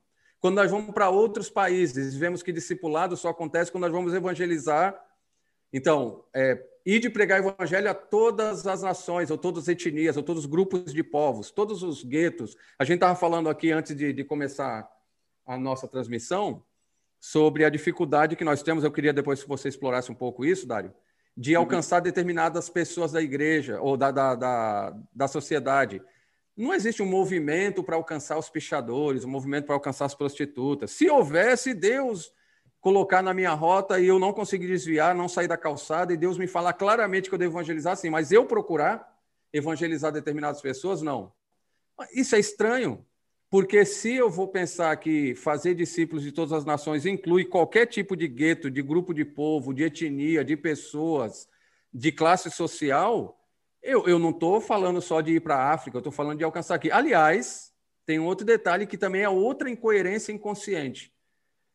Quando 0.43 0.55
nós 0.55 0.69
vamos 0.69 0.93
para 0.93 1.09
outros 1.09 1.49
países, 1.49 2.17
vemos 2.17 2.43
que 2.43 2.51
discipulado 2.51 3.15
só 3.15 3.29
acontece 3.29 3.71
quando 3.71 3.83
nós 3.83 3.93
vamos 3.93 4.13
evangelizar. 4.13 4.93
Então, 5.71 6.25
é, 6.35 6.61
ir 6.85 6.99
de 6.99 7.09
pregar 7.09 7.39
evangelho 7.39 7.89
a 7.89 7.93
todas 7.93 8.67
as 8.67 8.81
nações, 8.81 9.31
ou 9.31 9.37
todas 9.37 9.63
as 9.63 9.67
etnias, 9.69 10.17
ou 10.17 10.21
todos 10.21 10.43
os 10.43 10.49
grupos 10.51 10.91
de 10.93 11.01
povos, 11.01 11.49
todos 11.49 11.81
os 11.81 12.03
guetos. 12.03 12.57
A 12.77 12.83
gente 12.83 12.95
estava 12.95 13.15
falando 13.15 13.49
aqui 13.49 13.71
antes 13.71 13.95
de, 13.95 14.11
de 14.11 14.25
começar 14.25 14.85
a 15.45 15.57
nossa 15.57 15.87
transmissão 15.87 16.61
sobre 17.21 17.63
a 17.63 17.69
dificuldade 17.69 18.35
que 18.35 18.43
nós 18.43 18.61
temos. 18.61 18.83
Eu 18.83 18.91
queria 18.91 19.13
depois 19.13 19.41
que 19.41 19.47
você 19.47 19.69
explorasse 19.69 20.11
um 20.11 20.15
pouco 20.15 20.43
isso, 20.43 20.67
Dário, 20.67 20.93
de 21.37 21.55
uhum. 21.55 21.61
alcançar 21.61 22.01
determinadas 22.01 22.67
pessoas 22.69 23.13
da 23.13 23.21
igreja 23.21 23.79
ou 23.79 23.95
da, 23.95 24.11
da, 24.11 24.35
da, 24.35 24.93
da 25.15 25.27
sociedade. 25.29 26.01
Não 26.55 26.73
existe 26.73 27.01
um 27.01 27.07
movimento 27.07 27.83
para 27.83 27.95
alcançar 27.95 28.37
os 28.37 28.49
pichadores, 28.49 29.25
um 29.25 29.29
movimento 29.29 29.65
para 29.65 29.75
alcançar 29.75 30.05
as 30.05 30.13
prostitutas. 30.13 30.91
Se 30.91 31.09
houvesse, 31.09 31.73
Deus 31.73 32.31
colocar 32.79 33.21
na 33.23 33.33
minha 33.33 33.53
rota 33.53 33.99
e 33.99 34.07
eu 34.07 34.19
não 34.19 34.33
conseguir 34.33 34.67
desviar, 34.67 35.15
não 35.15 35.29
sair 35.29 35.47
da 35.47 35.57
calçada 35.57 36.13
e 36.13 36.17
Deus 36.17 36.37
me 36.37 36.47
falar 36.47 36.73
claramente 36.73 37.29
que 37.29 37.33
eu 37.33 37.39
devo 37.39 37.53
evangelizar, 37.53 37.95
sim, 37.95 38.09
mas 38.09 38.31
eu 38.31 38.45
procurar 38.45 39.09
evangelizar 39.53 40.11
determinadas 40.11 40.61
pessoas, 40.61 41.01
não. 41.01 41.31
Isso 42.13 42.35
é 42.35 42.39
estranho, 42.39 43.05
porque 43.49 43.85
se 43.85 44.13
eu 44.13 44.29
vou 44.29 44.47
pensar 44.47 44.95
que 44.97 45.33
fazer 45.33 45.75
discípulos 45.75 46.23
de 46.23 46.31
todas 46.31 46.51
as 46.51 46.65
nações 46.65 47.05
inclui 47.05 47.45
qualquer 47.45 47.85
tipo 47.85 48.17
de 48.17 48.27
gueto, 48.27 48.69
de 48.69 48.81
grupo 48.81 49.13
de 49.13 49.23
povo, 49.23 49.73
de 49.73 49.83
etnia, 49.83 50.43
de 50.43 50.57
pessoas, 50.57 51.47
de 51.93 52.11
classe 52.11 52.51
social, 52.51 53.39
eu, 53.83 54.07
eu 54.07 54.17
não 54.17 54.29
estou 54.29 54.61
falando 54.61 55.01
só 55.01 55.19
de 55.19 55.33
ir 55.33 55.41
para 55.41 55.55
a 55.55 55.73
África, 55.73 55.97
eu 55.97 55.99
estou 55.99 56.11
falando 56.11 56.37
de 56.37 56.43
alcançar 56.43 56.75
aqui. 56.75 56.89
Aliás, 56.89 57.73
tem 58.05 58.17
outro 58.19 58.45
detalhe 58.45 58.87
que 58.87 58.97
também 58.97 59.21
é 59.21 59.29
outra 59.29 59.69
incoerência 59.69 60.31
inconsciente. 60.31 61.13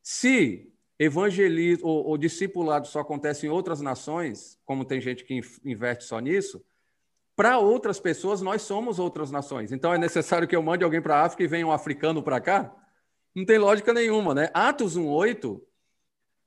Se 0.03 0.73
evangelismo 0.99 1.87
ou, 1.87 2.07
ou 2.07 2.19
discipulado 2.19 2.89
só 2.89 3.01
acontece 3.01 3.47
em 3.47 3.51
outras 3.51 3.81
nações, 3.81 4.59
como 4.65 4.85
tem 4.85 5.01
gente 5.01 5.23
que 5.23 5.41
inverte 5.65 6.05
só 6.05 6.19
nisso, 6.19 6.65
para 7.37 7.59
outras 7.59 8.01
pessoas 8.01 8.41
nós 8.41 8.63
somos 8.63 8.99
outras 8.99 9.31
nações. 9.31 9.71
Então 9.71 9.95
é 9.95 9.99
necessário 9.99 10.49
que 10.49 10.57
eu 10.57 10.63
mande 10.63 10.83
alguém 10.83 11.01
para 11.01 11.17
a 11.17 11.25
África 11.25 11.45
e 11.45 11.47
venha 11.47 11.67
um 11.67 11.73
africano 11.73 12.23
para 12.23 12.41
cá? 12.41 12.75
Não 13.35 13.45
tem 13.45 13.59
lógica 13.59 13.93
nenhuma, 13.93 14.35
né? 14.35 14.51
Atos 14.53 14.97
1:8 14.97 15.61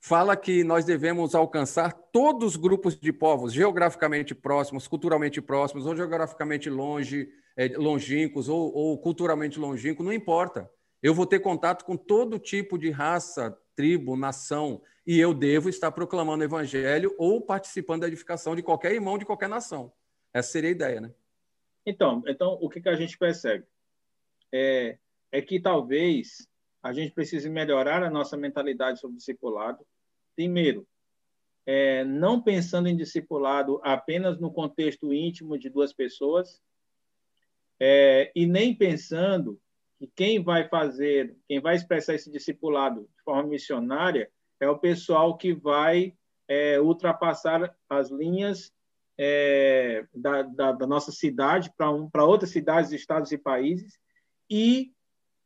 fala 0.02 0.36
que 0.36 0.64
nós 0.64 0.84
devemos 0.84 1.36
alcançar 1.36 1.94
todos 1.94 2.56
os 2.56 2.56
grupos 2.56 3.00
de 3.00 3.14
povos 3.14 3.54
geograficamente 3.54 4.34
próximos, 4.34 4.88
culturalmente 4.88 5.40
próximos, 5.40 5.86
ou 5.86 5.96
geograficamente 5.96 6.70
longe, 6.72 7.30
é, 7.56 7.68
longínquos, 7.78 8.50
ou, 8.50 8.74
ou 8.74 8.98
culturalmente 8.98 9.60
longínquos, 9.60 10.04
não 10.04 10.12
importa. 10.12 10.70
Eu 11.04 11.14
vou 11.14 11.28
ter 11.28 11.40
contato 11.40 11.86
com 11.86 11.96
todo 11.96 12.40
tipo 12.40 12.80
de 12.80 12.90
raça, 12.90 13.56
tribo, 13.76 14.18
nação, 14.18 14.82
e 15.06 15.20
eu 15.20 15.36
devo 15.36 15.70
estar 15.70 15.92
proclamando 15.92 16.42
o 16.42 16.48
evangelho 16.48 17.14
ou 17.18 17.40
participando 17.40 18.02
da 18.02 18.08
edificação 18.08 18.56
de 18.56 18.64
qualquer 18.64 18.94
irmão 18.94 19.20
de 19.20 19.26
qualquer 19.26 19.50
nação. 19.50 19.94
Essa 20.34 20.52
seria 20.52 20.70
a 20.70 20.74
ideia, 20.74 21.02
né? 21.02 21.12
Então, 21.86 22.24
então 22.28 22.58
o 22.62 22.70
que, 22.70 22.82
que 22.82 22.90
a 22.90 22.96
gente 22.96 23.18
percebe? 23.18 23.66
É, 24.52 24.98
é 25.32 25.42
que 25.42 25.60
talvez 25.60 26.48
a 26.82 26.92
gente 26.94 27.14
precise 27.14 27.50
melhorar 27.50 28.04
a 28.04 28.10
nossa 28.10 28.36
mentalidade 28.36 29.00
sobre 29.00 29.18
discipulado. 29.18 29.86
Primeiro, 30.42 30.88
é, 31.68 32.04
não 32.04 32.42
pensando 32.42 32.88
em 32.88 32.98
discipulado 32.98 33.80
apenas 33.84 34.40
no 34.40 34.52
contexto 34.52 35.14
íntimo 35.14 35.56
de 35.56 35.70
duas 35.70 35.94
pessoas, 35.94 36.60
é, 37.80 38.32
e 38.36 38.48
nem 38.48 38.74
pensando 38.74 39.62
que 40.00 40.08
quem 40.16 40.44
vai 40.44 40.68
fazer, 40.68 41.38
quem 41.48 41.60
vai 41.60 41.76
expressar 41.76 42.16
esse 42.16 42.32
discipulado 42.32 43.02
de 43.02 43.24
forma 43.24 43.50
missionária 43.50 44.32
é 44.60 44.68
o 44.68 44.80
pessoal 44.80 45.38
que 45.38 45.54
vai 45.54 46.16
é, 46.48 46.82
ultrapassar 46.82 47.76
as 47.88 48.10
linhas 48.10 48.74
é, 49.20 50.08
da, 50.12 50.42
da, 50.42 50.72
da, 50.72 50.88
nossa 50.88 51.12
cidade 51.12 51.72
para 51.78 51.92
um, 51.92 52.10
outras 52.16 52.50
cidades, 52.50 52.92
estados 52.92 53.32
e 53.32 53.38
países, 53.38 54.00
e 54.50 54.92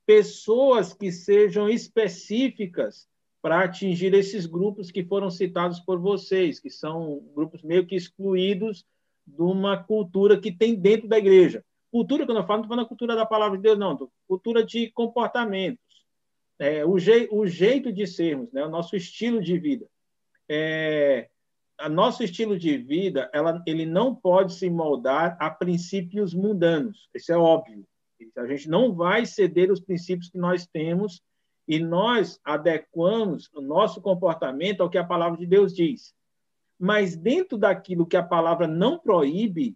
pessoas 0.06 0.94
que 0.94 1.12
sejam 1.12 1.68
específicas 1.68 3.10
para 3.46 3.64
atingir 3.64 4.12
esses 4.16 4.48
grupos 4.48 4.90
que 4.90 5.06
foram 5.06 5.30
citados 5.30 5.80
por 5.80 6.00
vocês, 6.00 6.60
que 6.60 6.72
são 6.72 7.24
grupos 7.36 7.62
meio 7.62 7.86
que 7.86 7.96
excluídos 7.96 8.84
de 9.24 9.40
uma 9.44 9.78
cultura 9.78 10.42
que 10.42 10.52
tem 10.52 10.74
dentro 10.74 11.08
da 11.08 11.20
igreja. 11.20 11.64
Cultura, 11.92 12.26
quando 12.26 12.40
eu 12.40 12.48
falo, 12.48 12.58
não 12.58 12.64
estou 12.64 12.76
falando 12.76 12.88
cultura 12.88 13.16
da 13.16 13.24
palavra 13.24 13.56
de 13.56 13.62
Deus, 13.62 13.78
não, 13.78 14.10
cultura 14.28 14.66
de 14.66 14.90
comportamentos, 14.94 15.86
é, 16.58 16.84
o, 16.84 16.98
je, 16.98 17.30
o 17.32 17.46
jeito 17.46 17.94
de 17.94 18.08
sermos, 18.08 18.52
né, 18.52 18.66
o 18.66 18.70
nosso 18.70 18.96
estilo 18.96 19.40
de 19.40 19.60
vida. 19.60 19.86
É, 20.50 21.30
a 21.78 21.88
nosso 21.88 22.24
estilo 22.24 22.58
de 22.58 22.80
vida, 22.80 23.30
ela, 23.32 23.62
ele 23.68 23.86
não 23.86 24.16
pode 24.16 24.56
se 24.56 24.72
moldar 24.72 25.38
a 25.40 25.52
princípios 25.52 26.34
mundanos. 26.34 27.08
Isso 27.14 27.32
é 27.32 27.38
óbvio. 27.38 27.86
A 28.40 28.48
gente 28.48 28.68
não 28.68 28.92
vai 28.92 29.24
ceder 29.24 29.72
os 29.72 29.80
princípios 29.80 30.32
que 30.32 30.38
nós 30.40 30.66
temos 30.66 31.22
e 31.68 31.80
nós 31.80 32.40
adequamos 32.44 33.50
o 33.54 33.62
nosso 33.62 34.02
comportamento 34.02 34.82
ao 34.82 34.90
que 34.90 34.98
a 34.98 35.04
palavra 35.04 35.38
de 35.38 35.46
Deus 35.46 35.74
diz. 35.74 36.14
Mas 36.80 37.16
dentro 37.16 37.58
daquilo 37.58 38.06
que 38.06 38.18
a 38.18 38.24
palavra 38.24 38.68
não 38.68 39.00
proíbe, 39.00 39.76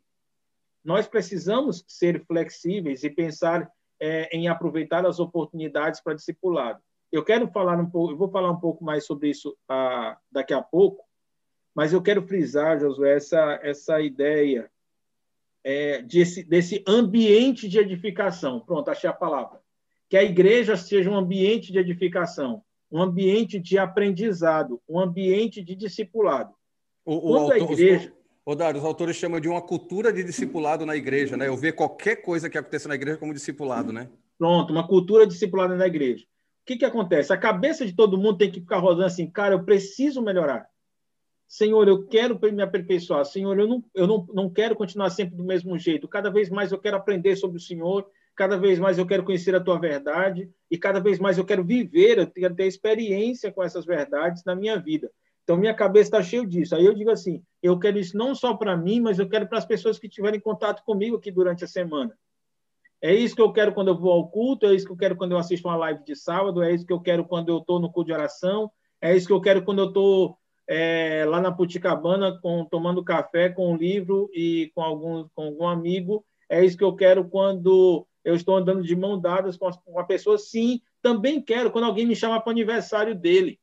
nós 0.83 1.07
precisamos 1.07 1.83
ser 1.87 2.23
flexíveis 2.25 3.03
e 3.03 3.09
pensar 3.09 3.69
é, 3.99 4.35
em 4.35 4.47
aproveitar 4.47 5.05
as 5.05 5.19
oportunidades 5.19 5.99
para 6.01 6.13
discipulado. 6.13 6.81
Eu 7.11 7.23
quero 7.23 7.47
falar 7.47 7.79
um 7.79 7.89
pouco, 7.89 8.13
eu 8.13 8.17
vou 8.17 8.29
falar 8.29 8.51
um 8.51 8.59
pouco 8.59 8.83
mais 8.83 9.05
sobre 9.05 9.29
isso 9.29 9.57
ah, 9.67 10.17
daqui 10.31 10.53
a 10.53 10.61
pouco, 10.61 11.03
mas 11.73 11.91
eu 11.91 12.01
quero 12.01 12.25
frisar, 12.27 12.79
Josué, 12.79 13.15
essa, 13.15 13.59
essa 13.63 14.01
ideia 14.01 14.69
é, 15.63 16.01
desse, 16.01 16.43
desse 16.43 16.83
ambiente 16.87 17.67
de 17.67 17.79
edificação. 17.79 18.59
Pronto, 18.59 18.89
achei 18.89 19.09
a 19.09 19.13
palavra. 19.13 19.59
Que 20.09 20.17
a 20.17 20.23
igreja 20.23 20.75
seja 20.75 21.09
um 21.09 21.15
ambiente 21.15 21.71
de 21.71 21.79
edificação, 21.79 22.63
um 22.91 23.01
ambiente 23.01 23.59
de 23.59 23.77
aprendizado, 23.77 24.81
um 24.89 24.99
ambiente 24.99 25.63
de 25.63 25.75
discipulado. 25.75 26.53
O, 27.05 27.15
o 27.15 27.21
Quando 27.21 27.37
autor, 27.37 27.53
a 27.53 27.59
igreja. 27.59 28.13
Ô, 28.45 28.55
Dário, 28.55 28.79
os 28.79 28.85
autores 28.85 29.15
chamam 29.15 29.39
de 29.39 29.47
uma 29.47 29.61
cultura 29.61 30.11
de 30.11 30.23
discipulado 30.23 30.85
na 30.85 30.95
igreja, 30.95 31.37
né? 31.37 31.47
Eu 31.47 31.55
ver 31.55 31.73
qualquer 31.73 32.17
coisa 32.17 32.49
que 32.49 32.57
aconteça 32.57 32.87
na 32.87 32.95
igreja 32.95 33.17
como 33.17 33.33
discipulado, 33.33 33.93
né? 33.93 34.09
Pronto, 34.37 34.71
uma 34.71 34.87
cultura 34.87 35.27
discipulada 35.27 35.75
na 35.75 35.85
igreja. 35.85 36.23
O 36.23 36.65
que, 36.65 36.77
que 36.77 36.85
acontece? 36.85 37.31
A 37.31 37.37
cabeça 37.37 37.85
de 37.85 37.93
todo 37.93 38.17
mundo 38.17 38.37
tem 38.37 38.49
que 38.49 38.61
ficar 38.61 38.77
rodando 38.77 39.05
assim, 39.05 39.29
cara, 39.29 39.53
eu 39.53 39.63
preciso 39.63 40.21
melhorar. 40.21 40.67
Senhor, 41.47 41.87
eu 41.87 42.07
quero 42.07 42.39
me 42.53 42.61
aperfeiçoar. 42.61 43.25
Senhor, 43.25 43.59
eu, 43.59 43.67
não, 43.67 43.83
eu 43.95 44.07
não, 44.07 44.25
não 44.33 44.49
quero 44.49 44.75
continuar 44.75 45.09
sempre 45.09 45.35
do 45.35 45.43
mesmo 45.43 45.77
jeito. 45.79 46.07
Cada 46.07 46.29
vez 46.29 46.49
mais 46.49 46.71
eu 46.71 46.79
quero 46.79 46.95
aprender 46.95 47.35
sobre 47.35 47.57
o 47.57 47.61
Senhor. 47.61 48.07
Cada 48.39 48.55
vez 48.55 48.79
mais 48.79 48.97
eu 48.97 49.05
quero 49.05 49.25
conhecer 49.25 49.53
a 49.53 49.59
tua 49.59 49.77
verdade. 49.77 50.49
E 50.71 50.77
cada 50.77 51.01
vez 51.01 51.19
mais 51.19 51.37
eu 51.37 51.43
quero 51.43 51.61
viver, 51.61 52.19
eu 52.19 52.25
quero 52.25 52.55
ter 52.55 52.67
experiência 52.67 53.51
com 53.51 53.61
essas 53.61 53.85
verdades 53.85 54.45
na 54.45 54.55
minha 54.55 54.79
vida. 54.79 55.11
Então, 55.43 55.57
minha 55.57 55.73
cabeça 55.73 56.07
está 56.07 56.23
cheia 56.23 56.47
disso. 56.47 56.73
Aí 56.73 56.85
eu 56.85 56.93
digo 56.93 57.11
assim: 57.11 57.43
eu 57.61 57.77
quero 57.77 57.99
isso 57.99 58.17
não 58.17 58.33
só 58.33 58.53
para 58.53 58.77
mim, 58.77 59.01
mas 59.01 59.19
eu 59.19 59.27
quero 59.27 59.45
para 59.45 59.57
as 59.57 59.65
pessoas 59.65 59.99
que 59.99 60.07
tiverem 60.07 60.39
contato 60.39 60.85
comigo 60.85 61.17
aqui 61.17 61.29
durante 61.29 61.65
a 61.65 61.67
semana. 61.67 62.17
É 63.01 63.13
isso 63.13 63.35
que 63.35 63.41
eu 63.41 63.51
quero 63.51 63.73
quando 63.73 63.89
eu 63.89 63.97
vou 63.97 64.13
ao 64.13 64.29
culto, 64.29 64.67
é 64.67 64.73
isso 64.73 64.85
que 64.85 64.93
eu 64.93 64.97
quero 64.97 65.17
quando 65.17 65.33
eu 65.33 65.37
assisto 65.37 65.67
uma 65.67 65.75
live 65.75 66.01
de 66.05 66.15
sábado, 66.15 66.63
é 66.63 66.73
isso 66.73 66.85
que 66.85 66.93
eu 66.93 67.01
quero 67.01 67.25
quando 67.25 67.49
eu 67.49 67.57
estou 67.57 67.77
no 67.77 67.91
culto 67.91 68.07
de 68.07 68.13
oração, 68.13 68.71
é 69.01 69.13
isso 69.13 69.27
que 69.27 69.33
eu 69.33 69.41
quero 69.41 69.65
quando 69.65 69.79
eu 69.79 69.87
estou 69.89 70.37
é, 70.65 71.25
lá 71.27 71.41
na 71.41 71.51
Puticabana, 71.51 72.39
com, 72.41 72.63
tomando 72.63 73.03
café 73.03 73.49
com 73.49 73.73
um 73.73 73.75
livro 73.75 74.29
e 74.33 74.71
com 74.73 74.81
algum, 74.81 75.27
com 75.35 75.43
algum 75.43 75.67
amigo. 75.67 76.23
É 76.49 76.63
isso 76.63 76.77
que 76.77 76.83
eu 76.85 76.95
quero 76.95 77.27
quando 77.27 78.07
eu 78.29 78.35
estou 78.35 78.55
andando 78.55 78.83
de 78.83 78.95
mão 78.95 79.19
dadas 79.19 79.57
com 79.57 79.69
uma 79.87 80.05
pessoa. 80.05 80.37
Sim, 80.37 80.81
também 81.01 81.41
quero 81.41 81.71
quando 81.71 81.85
alguém 81.85 82.05
me 82.05 82.15
chama 82.15 82.39
para 82.39 82.49
o 82.49 82.51
aniversário 82.51 83.15
dele. 83.15 83.59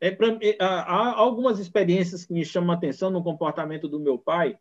É 0.00 0.10
pra, 0.10 0.28
é, 0.42 0.56
há 0.60 1.14
algumas 1.14 1.58
experiências 1.58 2.24
que 2.24 2.32
me 2.32 2.44
chamam 2.44 2.72
a 2.72 2.74
atenção 2.74 3.10
no 3.10 3.22
comportamento 3.22 3.88
do 3.88 4.00
meu 4.00 4.18
pai. 4.18 4.58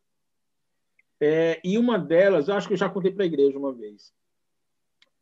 É, 1.20 1.60
e 1.64 1.78
uma 1.78 1.98
delas, 1.98 2.48
eu 2.48 2.56
acho 2.56 2.68
que 2.68 2.74
eu 2.74 2.78
já 2.78 2.90
contei 2.90 3.12
para 3.12 3.24
a 3.24 3.28
igreja 3.28 3.58
uma 3.58 3.74
vez. 3.74 4.14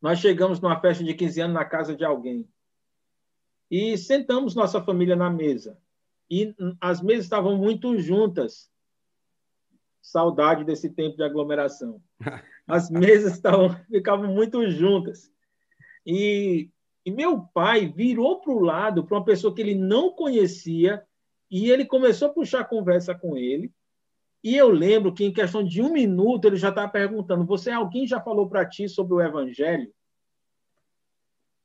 Nós 0.01 0.19
chegamos 0.19 0.59
numa 0.59 0.79
festa 0.79 1.03
de 1.03 1.13
15 1.13 1.41
anos 1.41 1.53
na 1.53 1.65
casa 1.65 1.95
de 1.95 2.03
alguém. 2.03 2.47
E 3.71 3.97
sentamos 3.97 4.53
nossa 4.53 4.81
família 4.81 5.15
na 5.15 5.29
mesa 5.29 5.79
e 6.29 6.55
as 6.81 7.01
mesas 7.01 7.25
estavam 7.25 7.57
muito 7.57 7.97
juntas. 7.97 8.71
Saudade 10.01 10.63
desse 10.63 10.89
tempo 10.89 11.15
de 11.15 11.23
aglomeração. 11.23 12.01
As 12.67 12.89
mesas 12.89 13.33
estavam, 13.33 13.69
ficavam 13.89 14.33
muito 14.33 14.69
juntas. 14.69 15.31
E, 16.05 16.69
e 17.05 17.11
meu 17.11 17.41
pai 17.53 17.87
virou 17.87 18.41
para 18.41 18.51
o 18.51 18.59
lado, 18.59 19.03
para 19.03 19.17
uma 19.17 19.25
pessoa 19.25 19.53
que 19.53 19.61
ele 19.61 19.75
não 19.75 20.11
conhecia, 20.11 21.03
e 21.49 21.69
ele 21.69 21.85
começou 21.85 22.29
a 22.29 22.33
puxar 22.33 22.65
conversa 22.65 23.13
com 23.13 23.37
ele. 23.37 23.71
E 24.43 24.55
eu 24.57 24.69
lembro 24.69 25.13
que, 25.13 25.23
em 25.23 25.31
questão 25.31 25.63
de 25.63 25.81
um 25.81 25.91
minuto, 25.91 26.45
ele 26.45 26.57
já 26.57 26.69
estava 26.69 26.91
perguntando: 26.91 27.45
Você, 27.45 27.71
alguém 27.71 28.05
já 28.07 28.19
falou 28.19 28.49
para 28.49 28.67
ti 28.67 28.89
sobre 28.89 29.13
o 29.13 29.21
Evangelho? 29.21 29.93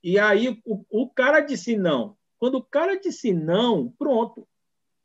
E 0.03 0.19
aí 0.19 0.61
o, 0.65 0.85
o 0.91 1.09
cara 1.09 1.41
disse 1.41 1.77
não. 1.77 2.17
Quando 2.39 2.57
o 2.57 2.63
cara 2.63 3.01
disse 3.01 3.33
não, 3.33 3.91
pronto 3.99 4.47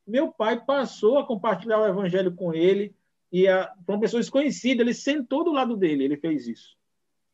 meu 0.05 0.31
pai 0.31 0.63
passou 0.63 1.17
a 1.17 1.25
compartilhar 1.25 1.79
o 1.79 1.87
evangelho 1.87 2.35
com 2.35 2.53
ele 2.53 2.95
e 3.33 3.47
a, 3.47 3.73
uma 3.87 3.99
pessoa 3.99 4.21
desconhecida, 4.21 4.83
ele 4.83 4.93
sentou 4.93 5.43
do 5.43 5.51
lado 5.51 5.75
dele, 5.75 6.03
ele 6.03 6.17
fez 6.17 6.47
isso. 6.47 6.77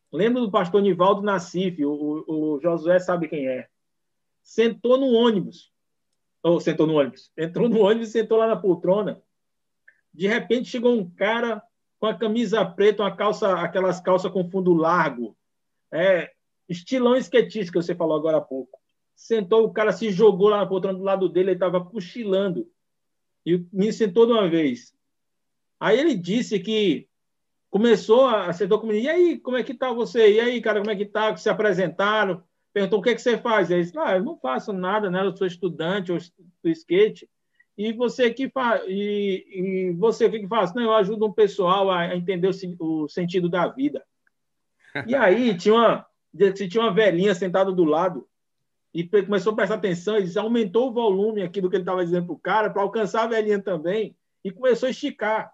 Lembro 0.09 0.39
do 0.41 0.49
pastor 0.49 0.81
Nivaldo 0.81 1.21
Nassif, 1.21 1.83
o, 1.83 2.23
o 2.25 2.59
Josué 2.61 2.99
sabe 2.99 3.27
quem 3.27 3.49
é. 3.49 3.67
Sentou 4.41 4.97
no 4.97 5.07
ônibus, 5.07 5.73
ou 6.41 6.61
sentou 6.61 6.87
no 6.87 6.95
ônibus, 6.95 7.29
entrou 7.37 7.67
no 7.67 7.81
ônibus 7.81 8.07
e 8.07 8.11
sentou 8.13 8.37
lá 8.37 8.47
na 8.47 8.55
poltrona. 8.55 9.21
De 10.13 10.25
repente 10.25 10.69
chegou 10.69 10.97
um 10.97 11.07
cara 11.07 11.61
com 11.99 12.05
a 12.05 12.17
camisa 12.17 12.65
preta, 12.65 13.03
uma 13.03 13.13
calça, 13.13 13.59
aquelas 13.59 13.99
calças 13.99 14.31
com 14.31 14.49
fundo 14.49 14.73
largo, 14.73 15.37
é, 15.91 16.31
estilão 16.69 17.17
esquetista 17.17 17.73
que 17.73 17.83
você 17.83 17.93
falou 17.93 18.15
agora 18.15 18.37
há 18.37 18.41
pouco. 18.41 18.79
Sentou, 19.13 19.65
o 19.65 19.73
cara 19.73 19.91
se 19.91 20.09
jogou 20.11 20.47
lá 20.47 20.59
na 20.59 20.65
poltrona 20.65 20.97
do 20.97 21.03
lado 21.03 21.27
dele, 21.27 21.49
ele 21.49 21.57
estava 21.57 21.83
cochilando. 21.83 22.71
E 23.45 23.65
me 23.73 23.91
sentou 23.91 24.25
de 24.25 24.31
uma 24.31 24.47
vez. 24.47 24.97
Aí 25.79 25.99
ele 25.99 26.15
disse 26.15 26.59
que 26.59 27.07
começou 27.69 28.27
a 28.27 28.51
sentar 28.51 28.79
comigo. 28.79 28.99
E 28.99 29.09
aí, 29.09 29.39
como 29.39 29.57
é 29.57 29.63
que 29.63 29.73
tá 29.73 29.93
você? 29.93 30.33
E 30.33 30.39
aí, 30.39 30.61
cara, 30.61 30.79
como 30.79 30.91
é 30.91 30.95
que 30.95 31.05
tá? 31.05 31.35
Se 31.37 31.49
apresentaram? 31.49 32.43
Perguntou 32.73 32.99
o 32.99 33.01
que, 33.01 33.09
é 33.09 33.15
que 33.15 33.21
você 33.21 33.37
faz. 33.37 33.71
Ele 33.71 33.83
disse, 33.83 33.97
ah, 33.97 34.15
eu 34.15 34.23
não 34.23 34.37
faço 34.37 34.73
nada, 34.73 35.09
né? 35.09 35.25
Eu 35.25 35.35
sou 35.35 35.47
estudante, 35.47 36.11
eu 36.11 36.17
do 36.63 36.69
skate. 36.69 37.29
E 37.77 37.93
você 37.93 38.31
que 38.33 38.49
faz? 38.49 38.83
E, 38.87 39.45
e, 39.49 39.91
você 39.93 40.25
o 40.25 40.31
que, 40.31 40.39
que 40.39 40.47
faz? 40.47 40.73
Não, 40.73 40.83
eu 40.83 40.93
ajudo 40.93 41.25
um 41.25 41.31
pessoal 41.31 41.89
a, 41.89 42.13
entender 42.15 42.49
o, 42.49 43.03
o, 43.03 43.07
sentido 43.07 43.47
da 43.47 43.67
vida. 43.67 44.03
E 45.07 45.15
aí 45.15 45.55
tinha 45.55 45.73
uma, 45.73 46.05
tinha 46.53 46.83
uma 46.83 46.93
velhinha 46.93 47.33
sentada 47.33 47.71
do 47.71 47.85
lado 47.85 48.27
e 48.93 49.03
começou 49.03 49.53
a 49.53 49.55
prestar 49.55 49.75
atenção, 49.75 50.17
e 50.17 50.37
aumentou 50.37 50.89
o 50.89 50.93
volume 50.93 51.43
aqui 51.43 51.61
do 51.61 51.69
que 51.69 51.75
ele 51.75 51.83
estava 51.83 52.03
dizendo 52.03 52.25
para 52.25 52.33
o 52.33 52.39
cara, 52.39 52.69
para 52.69 52.81
alcançar 52.81 53.23
a 53.23 53.27
velhinha 53.27 53.61
também, 53.61 54.15
e 54.43 54.51
começou 54.51 54.87
a 54.87 54.89
esticar. 54.89 55.51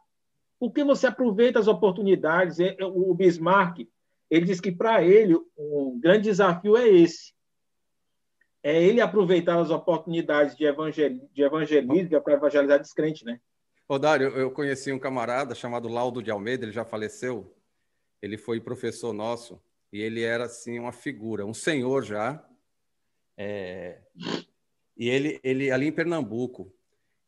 Porque 0.60 0.84
você 0.84 1.08
aproveita 1.08 1.60
as 1.60 1.68
oportunidades. 1.68 2.60
É, 2.60 2.76
é, 2.80 2.86
o 2.86 3.14
Bismarck, 3.14 3.88
ele 4.30 4.46
diz 4.46 4.60
que 4.60 4.72
para 4.72 5.04
ele 5.04 5.36
um 5.58 6.00
grande 6.00 6.24
desafio 6.24 6.78
é 6.78 6.88
esse. 6.88 7.34
É 8.64 8.82
ele 8.82 9.00
aproveitar 9.00 9.60
as 9.60 9.70
oportunidades 9.70 10.56
de, 10.56 10.66
evangel... 10.66 11.20
de 11.32 11.44
evangelismo 11.44 12.22
para 12.22 12.34
evangelizar 12.34 12.80
descrente, 12.80 13.24
né? 13.24 13.40
Ô, 13.88 14.00
Dário, 14.00 14.30
eu 14.30 14.50
conheci 14.50 14.92
um 14.92 14.98
camarada 14.98 15.54
chamado 15.54 15.88
Laudo 15.88 16.24
de 16.24 16.32
Almeida, 16.32 16.66
ele 16.66 16.72
já 16.72 16.84
faleceu. 16.84 17.56
Ele 18.20 18.38
foi 18.38 18.60
professor 18.60 19.14
nosso 19.14 19.62
e 19.94 20.02
ele 20.02 20.24
era, 20.24 20.46
assim, 20.46 20.80
uma 20.80 20.92
figura, 20.92 21.46
um 21.46 21.54
senhor 21.54 22.04
já, 22.04 22.44
é... 23.38 24.00
E 24.98 25.10
ele, 25.10 25.40
ele 25.44 25.72
ali 25.72 25.88
em 25.88 25.92
Pernambuco. 25.92 26.74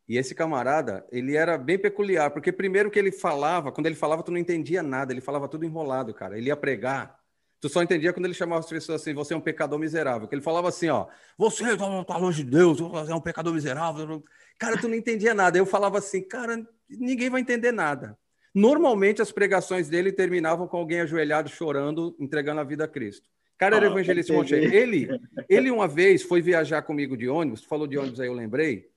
E 0.07 0.17
esse 0.17 0.33
camarada, 0.33 1.05
ele 1.11 1.35
era 1.35 1.57
bem 1.57 1.77
peculiar, 1.77 2.31
porque 2.31 2.51
primeiro 2.51 2.89
que 2.89 2.97
ele 2.97 3.11
falava, 3.11 3.71
quando 3.71 3.87
ele 3.87 3.95
falava, 3.95 4.23
tu 4.23 4.31
não 4.31 4.37
entendia 4.37 4.81
nada, 4.81 5.11
ele 5.11 5.19
falava 5.19 5.49
tudo 5.49 5.65
enrolado, 5.65 6.13
cara. 6.13 6.37
Ele 6.37 6.47
ia 6.47 6.55
pregar, 6.55 7.19
tu 7.59 7.67
só 7.67 7.83
entendia 7.83 8.13
quando 8.13 8.25
ele 8.25 8.33
chamava 8.33 8.59
as 8.59 8.69
pessoas 8.69 9.01
assim, 9.01 9.13
você 9.13 9.33
é 9.33 9.37
um 9.37 9.41
pecador 9.41 9.77
miserável. 9.77 10.25
Que 10.25 10.35
ele 10.35 10.41
falava 10.41 10.69
assim, 10.69 10.87
ó, 10.87 11.07
você 11.37 11.73
está 11.73 12.17
longe 12.17 12.43
de 12.43 12.49
Deus, 12.49 12.79
você 12.79 13.11
é 13.11 13.15
um 13.15 13.21
pecador 13.21 13.53
miserável. 13.53 14.23
Cara, 14.57 14.77
tu 14.77 14.87
não 14.87 14.95
entendia 14.95 15.33
nada. 15.33 15.57
Eu 15.57 15.65
falava 15.65 15.97
assim, 15.97 16.21
cara, 16.21 16.65
ninguém 16.89 17.29
vai 17.29 17.41
entender 17.41 17.73
nada. 17.73 18.17
Normalmente 18.55 19.21
as 19.21 19.31
pregações 19.31 19.89
dele 19.89 20.11
terminavam 20.11 20.67
com 20.67 20.77
alguém 20.77 21.01
ajoelhado 21.01 21.49
chorando, 21.49 22.15
entregando 22.17 22.61
a 22.61 22.63
vida 22.63 22.85
a 22.85 22.87
Cristo. 22.87 23.29
Cara, 23.57 23.75
era 23.75 23.87
ah, 23.87 23.91
evangelista 23.91 24.33
Ele, 24.55 25.09
ele 25.49 25.69
uma 25.69 25.87
vez 25.87 26.23
foi 26.23 26.41
viajar 26.41 26.83
comigo 26.83 27.17
de 27.17 27.27
ônibus, 27.27 27.63
falou 27.63 27.87
de 27.87 27.97
ônibus 27.97 28.19
aí, 28.19 28.27
eu 28.27 28.33
lembrei, 28.33 28.87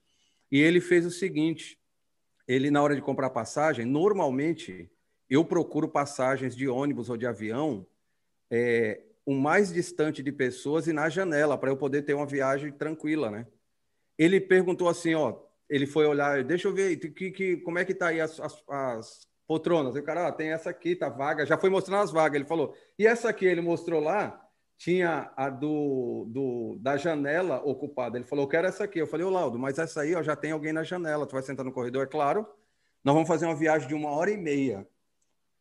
e 0.50 0.60
ele 0.60 0.80
fez 0.80 1.06
o 1.06 1.10
seguinte: 1.10 1.78
ele, 2.46 2.70
na 2.70 2.82
hora 2.82 2.94
de 2.94 3.02
comprar 3.02 3.30
passagem, 3.30 3.84
normalmente 3.84 4.90
eu 5.28 5.44
procuro 5.44 5.88
passagens 5.88 6.56
de 6.56 6.68
ônibus 6.68 7.08
ou 7.08 7.16
de 7.16 7.26
avião 7.26 7.86
é, 8.50 9.00
o 9.24 9.32
mais 9.34 9.72
distante 9.72 10.22
de 10.22 10.32
pessoas 10.32 10.88
e 10.88 10.92
na 10.92 11.08
janela, 11.08 11.56
para 11.56 11.70
eu 11.70 11.76
poder 11.76 12.02
ter 12.02 12.14
uma 12.14 12.26
viagem 12.26 12.72
tranquila, 12.72 13.30
né? 13.30 13.46
Ele 14.18 14.40
perguntou 14.40 14.88
assim, 14.88 15.14
ó, 15.14 15.38
ele 15.68 15.86
foi 15.86 16.04
olhar, 16.04 16.42
deixa 16.42 16.66
eu 16.66 16.74
ver, 16.74 16.96
que, 16.96 17.30
que, 17.30 17.56
como 17.58 17.78
é 17.78 17.84
que 17.84 17.94
tá 17.94 18.08
aí 18.08 18.20
as, 18.20 18.40
as, 18.40 18.64
as 18.68 19.28
poltronas? 19.46 19.94
E 19.94 20.00
o 20.00 20.02
cara, 20.02 20.26
ah, 20.26 20.32
tem 20.32 20.50
essa 20.50 20.70
aqui, 20.70 20.96
tá 20.96 21.08
vaga, 21.08 21.46
já 21.46 21.56
foi 21.56 21.70
mostrando 21.70 22.02
as 22.02 22.10
vagas. 22.10 22.34
Ele 22.34 22.48
falou, 22.48 22.74
e 22.98 23.06
essa 23.06 23.28
aqui, 23.28 23.46
ele 23.46 23.60
mostrou 23.60 24.00
lá, 24.00 24.44
tinha 24.80 25.30
a 25.36 25.50
do, 25.50 26.24
do, 26.30 26.78
da 26.80 26.96
janela 26.96 27.60
ocupada. 27.62 28.16
Ele 28.16 28.24
falou, 28.24 28.46
eu 28.46 28.48
quero 28.48 28.66
essa 28.66 28.84
aqui. 28.84 28.98
Eu 28.98 29.06
falei, 29.06 29.26
ô 29.26 29.30
Laudo, 29.30 29.58
mas 29.58 29.78
essa 29.78 30.00
aí 30.00 30.14
ó, 30.14 30.22
já 30.22 30.34
tem 30.34 30.52
alguém 30.52 30.72
na 30.72 30.82
janela. 30.82 31.26
Tu 31.26 31.32
vai 31.32 31.42
sentar 31.42 31.66
no 31.66 31.70
corredor? 31.70 32.04
É 32.04 32.06
claro. 32.06 32.48
Nós 33.04 33.12
vamos 33.12 33.28
fazer 33.28 33.44
uma 33.44 33.54
viagem 33.54 33.86
de 33.86 33.94
uma 33.94 34.08
hora 34.08 34.30
e 34.30 34.38
meia. 34.38 34.88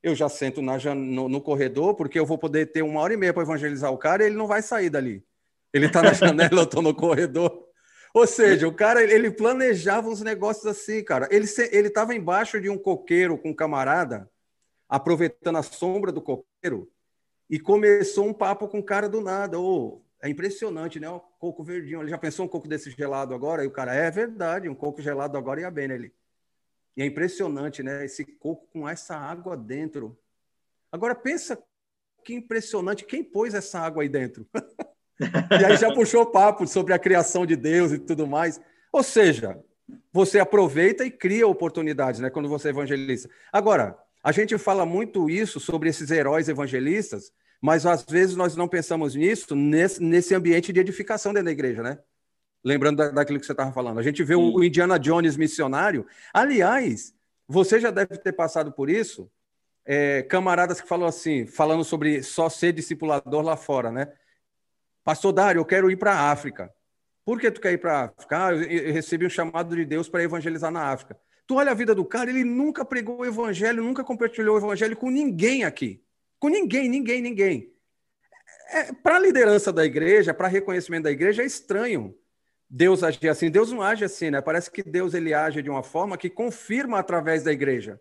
Eu 0.02 0.16
já 0.16 0.30
sento 0.30 0.62
na, 0.62 0.78
no, 0.96 1.28
no 1.28 1.42
corredor, 1.42 1.96
porque 1.96 2.18
eu 2.18 2.26
vou 2.26 2.38
poder 2.38 2.68
ter 2.68 2.82
uma 2.82 3.02
hora 3.02 3.14
e 3.14 3.18
meia 3.18 3.34
para 3.34 3.44
evangelizar 3.44 3.92
o 3.92 3.98
cara 3.98 4.24
e 4.24 4.28
ele 4.28 4.38
não 4.38 4.48
vai 4.48 4.62
sair 4.62 4.90
dali. 4.90 5.22
Ele 5.74 5.88
está 5.88 6.02
na 6.02 6.14
janela, 6.16 6.62
eu 6.62 6.64
estou 6.64 6.82
no 6.82 6.96
corredor. 6.96 7.68
Ou 8.14 8.26
seja, 8.26 8.70
o 8.70 8.74
cara 8.74 9.04
ele 9.04 9.30
planejava 9.30 10.08
uns 10.08 10.22
negócios 10.22 10.66
assim, 10.66 11.04
cara. 11.04 11.28
Ele 11.30 11.46
ele 11.74 11.90
estava 11.90 12.16
embaixo 12.16 12.62
de 12.62 12.70
um 12.70 12.78
coqueiro 12.78 13.38
com 13.38 13.50
um 13.50 13.54
camarada, 13.54 14.32
aproveitando 14.88 15.58
a 15.58 15.64
sombra 15.64 16.10
do 16.10 16.22
coqueiro, 16.22 16.90
e 17.50 17.60
começou 17.60 18.28
um 18.28 18.34
papo 18.34 18.68
com 18.68 18.80
o 18.80 18.84
cara 18.84 19.10
do 19.10 19.22
nada. 19.22 19.60
Oh, 19.60 20.02
é 20.22 20.30
impressionante, 20.30 21.00
né? 21.00 21.10
O 21.10 21.20
coco 21.20 21.64
verdinho. 21.64 22.02
Ele 22.02 22.10
já 22.10 22.18
pensou 22.18 22.46
um 22.46 22.50
coco 22.50 22.68
desse 22.68 22.92
gelado 22.92 23.34
agora? 23.34 23.64
E 23.64 23.68
o 23.68 23.72
cara, 23.72 23.96
é 23.96 24.12
verdade, 24.12 24.70
um 24.70 24.76
coco 24.76 25.02
gelado 25.02 25.38
agora 25.38 25.62
ia 25.62 25.72
bem 25.72 25.88
nele. 25.88 26.14
E 26.96 27.02
é 27.02 27.06
impressionante, 27.06 27.82
né? 27.82 28.06
Esse 28.06 28.26
coco 28.26 28.68
com 28.72 28.88
essa 28.88 29.16
água 29.16 29.58
dentro. 29.58 30.18
Agora 30.92 31.16
pensa 31.16 31.58
que 32.24 32.34
impressionante 32.34 33.06
quem 33.06 33.24
pôs 33.24 33.54
essa 33.54 33.80
água 33.80 34.04
aí 34.04 34.10
dentro. 34.10 34.46
e 35.60 35.66
aí 35.66 35.78
já 35.78 35.94
puxou 35.94 36.26
papo 36.26 36.68
sobre 36.68 36.94
a 36.94 37.00
criação 37.00 37.46
de 37.46 37.56
Deus 37.56 37.92
e 37.92 38.00
tudo 38.00 38.28
mais. 38.28 38.62
Ou 38.92 39.02
seja, 39.02 39.58
você 40.12 40.40
aproveita 40.40 41.06
e 41.06 41.12
cria 41.12 41.48
oportunidades, 41.48 42.20
né? 42.20 42.30
Quando 42.30 42.50
você 42.50 42.70
evangeliza. 42.70 43.30
Agora, 43.52 43.98
a 44.24 44.32
gente 44.32 44.58
fala 44.58 44.86
muito 44.86 45.30
isso 45.30 45.60
sobre 45.60 45.90
esses 45.90 46.12
heróis 46.12 46.50
evangelistas, 46.50 47.32
mas 47.62 47.86
às 47.86 48.04
vezes 48.04 48.36
nós 48.36 48.56
não 48.56 48.68
pensamos 48.68 49.16
nisso 49.16 49.56
nesse, 49.56 50.02
nesse 50.02 50.36
ambiente 50.36 50.74
de 50.74 50.80
edificação 50.80 51.34
dentro 51.34 51.46
da 51.46 51.52
igreja, 51.52 51.82
né? 51.82 52.00
Lembrando 52.64 52.98
da, 52.98 53.10
daquilo 53.10 53.40
que 53.40 53.46
você 53.46 53.54
estava 53.54 53.72
falando. 53.72 54.00
A 54.00 54.04
gente 54.04 54.24
vê 54.24 54.36
o, 54.36 54.56
o 54.56 54.64
Indiana 54.64 55.00
Jones 55.00 55.38
missionário. 55.38 56.06
Aliás, 56.34 57.14
você 57.48 57.80
já 57.80 57.92
deve 57.92 58.18
ter 58.18 58.34
passado 58.34 58.72
por 58.72 58.90
isso. 58.90 59.32
É, 59.86 60.22
camaradas 60.24 60.80
que 60.82 60.88
falam 60.88 61.08
assim, 61.08 61.48
falando 61.48 61.84
sobre 61.84 62.22
só 62.22 62.50
ser 62.50 62.74
discipulador 62.74 63.42
lá 63.42 63.56
fora, 63.56 63.92
né? 63.92 64.12
Pastor 65.04 65.32
Dário, 65.32 65.60
eu 65.60 65.66
quero 65.66 65.90
ir 65.90 65.96
para 65.96 66.14
a 66.14 66.32
África. 66.32 66.72
Por 67.26 67.40
que 67.40 67.50
tu 67.50 67.62
quer 67.62 67.74
ir 67.74 67.78
para 67.78 68.00
a 68.00 68.04
África? 68.06 68.46
Ah, 68.46 68.54
eu, 68.54 68.64
eu 68.64 68.94
recebi 68.94 69.26
um 69.26 69.30
chamado 69.30 69.76
de 69.76 69.86
Deus 69.86 70.10
para 70.10 70.22
evangelizar 70.22 70.70
na 70.70 70.92
África. 70.92 71.18
Tu 71.50 71.56
olha 71.56 71.72
a 71.72 71.74
vida 71.74 71.96
do 71.96 72.06
cara, 72.06 72.30
ele 72.30 72.44
nunca 72.44 72.86
pregou 72.86 73.22
o 73.22 73.26
evangelho, 73.26 73.82
nunca 73.82 74.04
compartilhou 74.04 74.54
o 74.54 74.60
evangelho 74.60 74.96
com 74.96 75.10
ninguém 75.10 75.64
aqui. 75.64 76.00
Com 76.38 76.48
ninguém, 76.48 76.88
ninguém, 76.88 77.24
ninguém. 77.24 77.74
É, 78.72 78.94
para 78.94 79.16
a 79.16 79.20
liderança 79.20 79.74
da 79.74 79.84
igreja, 79.84 80.32
para 80.32 80.48
reconhecimento 80.48 81.06
da 81.06 81.12
igreja, 81.12 81.42
é 81.42 81.48
estranho 81.48 82.16
Deus 82.70 83.02
agir 83.02 83.30
assim. 83.30 83.50
Deus 83.50 83.72
não 83.72 83.82
age 83.82 84.06
assim, 84.06 84.30
né? 84.30 84.42
Parece 84.42 84.70
que 84.70 84.84
Deus 84.84 85.16
ele 85.16 85.34
age 85.34 85.64
de 85.64 85.72
uma 85.72 85.82
forma 85.82 86.20
que 86.20 86.30
confirma 86.30 87.00
através 87.00 87.42
da 87.42 87.52
igreja. 87.52 88.00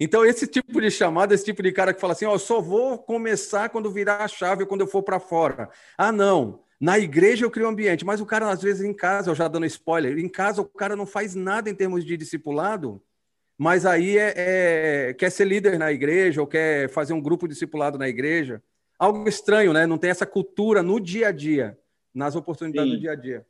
Então, 0.00 0.26
esse 0.26 0.48
tipo 0.48 0.80
de 0.80 0.90
chamada, 0.90 1.32
esse 1.32 1.44
tipo 1.44 1.62
de 1.62 1.70
cara 1.70 1.94
que 1.94 2.00
fala 2.00 2.12
assim, 2.12 2.24
ó, 2.24 2.34
oh, 2.34 2.38
só 2.40 2.60
vou 2.60 2.98
começar 2.98 3.68
quando 3.68 3.88
virar 3.88 4.16
a 4.16 4.26
chave, 4.26 4.66
quando 4.66 4.80
eu 4.80 4.88
for 4.88 5.04
para 5.04 5.20
fora. 5.20 5.70
Ah, 5.96 6.10
não. 6.10 6.64
Na 6.82 6.98
igreja 6.98 7.44
eu 7.44 7.50
crio 7.50 7.68
um 7.68 7.70
ambiente, 7.70 8.04
mas 8.04 8.20
o 8.20 8.26
cara, 8.26 8.50
às 8.50 8.60
vezes, 8.60 8.84
em 8.84 8.92
casa, 8.92 9.30
eu 9.30 9.36
já 9.36 9.46
dando 9.46 9.64
spoiler, 9.66 10.18
em 10.18 10.28
casa 10.28 10.62
o 10.62 10.64
cara 10.64 10.96
não 10.96 11.06
faz 11.06 11.32
nada 11.32 11.70
em 11.70 11.74
termos 11.76 12.04
de 12.04 12.16
discipulado, 12.16 13.00
mas 13.56 13.86
aí 13.86 14.18
é, 14.18 14.34
é, 14.36 15.14
quer 15.14 15.30
ser 15.30 15.44
líder 15.44 15.78
na 15.78 15.92
igreja 15.92 16.40
ou 16.40 16.46
quer 16.46 16.88
fazer 16.88 17.12
um 17.12 17.20
grupo 17.20 17.46
discipulado 17.46 17.96
na 17.96 18.08
igreja. 18.08 18.60
Algo 18.98 19.28
estranho, 19.28 19.72
né? 19.72 19.86
Não 19.86 19.96
tem 19.96 20.10
essa 20.10 20.26
cultura 20.26 20.82
no 20.82 20.98
dia 20.98 21.28
a 21.28 21.32
dia, 21.32 21.78
nas 22.12 22.34
oportunidades 22.34 22.90
Sim. 22.90 22.96
do 22.96 23.00
dia 23.00 23.12
a 23.12 23.14
dia. 23.14 23.46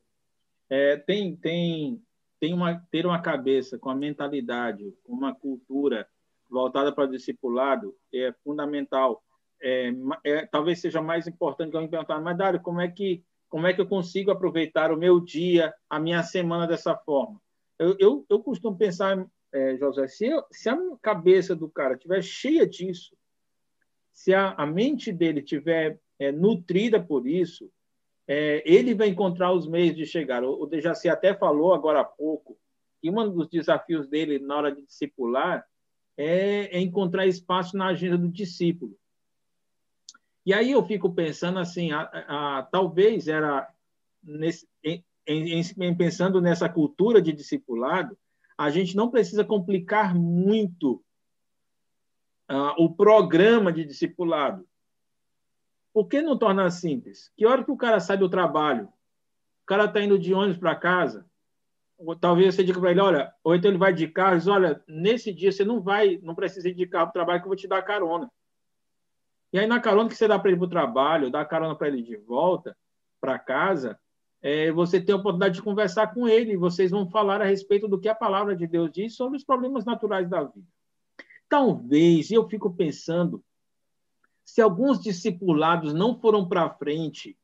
É, 0.68 0.98
tem 0.98 1.34
tem 1.34 2.02
tem 2.38 2.52
uma 2.52 2.86
ter 2.90 3.06
uma 3.06 3.22
cabeça 3.22 3.78
com 3.78 3.88
a 3.88 3.94
mentalidade, 3.94 4.92
com 5.04 5.14
uma 5.14 5.34
cultura 5.34 6.06
voltada 6.50 6.92
para 6.92 7.04
o 7.04 7.10
discipulado 7.10 7.96
é 8.12 8.30
fundamental 8.44 9.22
é, 9.62 9.92
é, 10.24 10.46
talvez 10.46 10.80
seja 10.80 11.00
mais 11.00 11.26
importante 11.26 11.70
que 11.70 11.76
eu 11.76 11.82
me 11.82 11.88
perguntar, 11.88 12.20
mas 12.20 12.36
Dário, 12.36 12.60
como 12.60 12.80
é 12.80 12.88
que 12.88 13.24
como 13.48 13.66
é 13.66 13.74
que 13.74 13.82
eu 13.82 13.86
consigo 13.86 14.30
aproveitar 14.30 14.90
o 14.90 14.96
meu 14.96 15.20
dia, 15.20 15.74
a 15.90 16.00
minha 16.00 16.22
semana 16.22 16.66
dessa 16.66 16.96
forma? 16.96 17.38
Eu, 17.78 17.94
eu, 17.98 18.26
eu 18.30 18.40
costumo 18.42 18.78
pensar, 18.78 19.26
é, 19.52 19.76
José, 19.76 20.08
se, 20.08 20.24
eu, 20.24 20.42
se 20.50 20.70
a 20.70 20.78
cabeça 21.02 21.54
do 21.54 21.68
cara 21.68 21.92
estiver 21.92 22.22
cheia 22.22 22.66
disso, 22.66 23.14
se 24.10 24.32
a, 24.32 24.52
a 24.52 24.64
mente 24.64 25.12
dele 25.12 25.40
estiver 25.40 26.00
é, 26.18 26.32
nutrida 26.32 26.98
por 26.98 27.26
isso, 27.26 27.70
é, 28.26 28.62
ele 28.64 28.94
vai 28.94 29.08
encontrar 29.08 29.52
os 29.52 29.68
meios 29.68 29.94
de 29.94 30.06
chegar. 30.06 30.42
O, 30.42 30.62
o 30.62 30.66
Dejaci 30.66 31.10
até 31.10 31.34
falou 31.34 31.74
agora 31.74 32.00
há 32.00 32.04
pouco 32.04 32.56
que 33.02 33.10
um 33.10 33.30
dos 33.30 33.48
desafios 33.50 34.08
dele 34.08 34.38
na 34.38 34.56
hora 34.56 34.74
de 34.74 34.82
discipular 34.82 35.62
é, 36.16 36.74
é 36.74 36.80
encontrar 36.80 37.26
espaço 37.26 37.76
na 37.76 37.88
agenda 37.88 38.16
do 38.16 38.28
discípulo. 38.28 38.96
E 40.44 40.52
aí 40.52 40.72
eu 40.72 40.84
fico 40.84 41.12
pensando 41.12 41.58
assim, 41.58 41.92
a, 41.92 42.02
a, 42.02 42.62
talvez 42.70 43.28
era 43.28 43.68
nesse, 44.22 44.68
em, 44.82 45.04
em, 45.26 45.60
em, 45.60 45.94
pensando 45.94 46.40
nessa 46.40 46.68
cultura 46.68 47.22
de 47.22 47.32
discipulado, 47.32 48.16
a 48.58 48.70
gente 48.70 48.96
não 48.96 49.10
precisa 49.10 49.44
complicar 49.44 50.14
muito 50.14 51.02
ah, 52.48 52.74
o 52.78 52.94
programa 52.94 53.72
de 53.72 53.84
discipulado. 53.84 54.66
Por 55.92 56.06
que 56.08 56.22
não 56.22 56.38
tornar 56.38 56.70
simples? 56.70 57.30
Que 57.36 57.46
hora 57.46 57.64
que 57.64 57.70
o 57.70 57.76
cara 57.76 58.00
sai 58.00 58.16
do 58.16 58.28
trabalho, 58.28 58.86
o 58.86 59.66
cara 59.66 59.84
está 59.84 60.00
indo 60.00 60.18
de 60.18 60.34
ônibus 60.34 60.58
para 60.58 60.74
casa, 60.74 61.26
talvez 62.20 62.54
você 62.54 62.64
diga 62.64 62.80
para 62.80 62.90
ele, 62.90 63.00
olha, 63.00 63.32
ou 63.44 63.54
então 63.54 63.70
ele 63.70 63.78
vai 63.78 63.92
de 63.92 64.08
carro, 64.08 64.36
diz, 64.36 64.46
olha, 64.48 64.82
nesse 64.88 65.32
dia 65.32 65.52
você 65.52 65.64
não 65.64 65.80
vai, 65.80 66.18
não 66.22 66.34
precisa 66.34 66.68
ir 66.68 66.74
de 66.74 66.86
carro 66.86 67.06
para 67.06 67.10
o 67.10 67.12
trabalho 67.12 67.40
que 67.40 67.46
eu 67.46 67.50
vou 67.50 67.56
te 67.56 67.68
dar 67.68 67.82
carona. 67.82 68.30
E 69.52 69.58
aí 69.58 69.66
na 69.66 69.80
carona 69.80 70.08
que 70.08 70.16
você 70.16 70.26
dá 70.26 70.38
para 70.38 70.50
ele 70.50 70.58
para 70.58 70.66
o 70.66 70.70
trabalho, 70.70 71.30
dá 71.30 71.44
carona 71.44 71.74
para 71.74 71.88
ele 71.88 72.02
de 72.02 72.16
volta 72.16 72.76
para 73.20 73.38
casa, 73.38 73.98
é, 74.40 74.72
você 74.72 75.00
tem 75.00 75.14
a 75.14 75.18
oportunidade 75.18 75.54
de 75.54 75.62
conversar 75.62 76.12
com 76.12 76.26
ele, 76.26 76.56
vocês 76.56 76.90
vão 76.90 77.08
falar 77.08 77.40
a 77.40 77.44
respeito 77.44 77.86
do 77.86 78.00
que 78.00 78.08
a 78.08 78.14
palavra 78.14 78.56
de 78.56 78.66
Deus 78.66 78.90
diz 78.90 79.14
sobre 79.14 79.36
os 79.36 79.44
problemas 79.44 79.84
naturais 79.84 80.28
da 80.28 80.42
vida. 80.42 80.66
Talvez, 81.48 82.30
eu 82.30 82.48
fico 82.48 82.74
pensando, 82.74 83.44
se 84.44 84.60
alguns 84.60 85.00
discipulados 85.00 85.94
não 85.94 86.18
foram 86.18 86.48
para 86.48 86.70
frente 86.70 87.36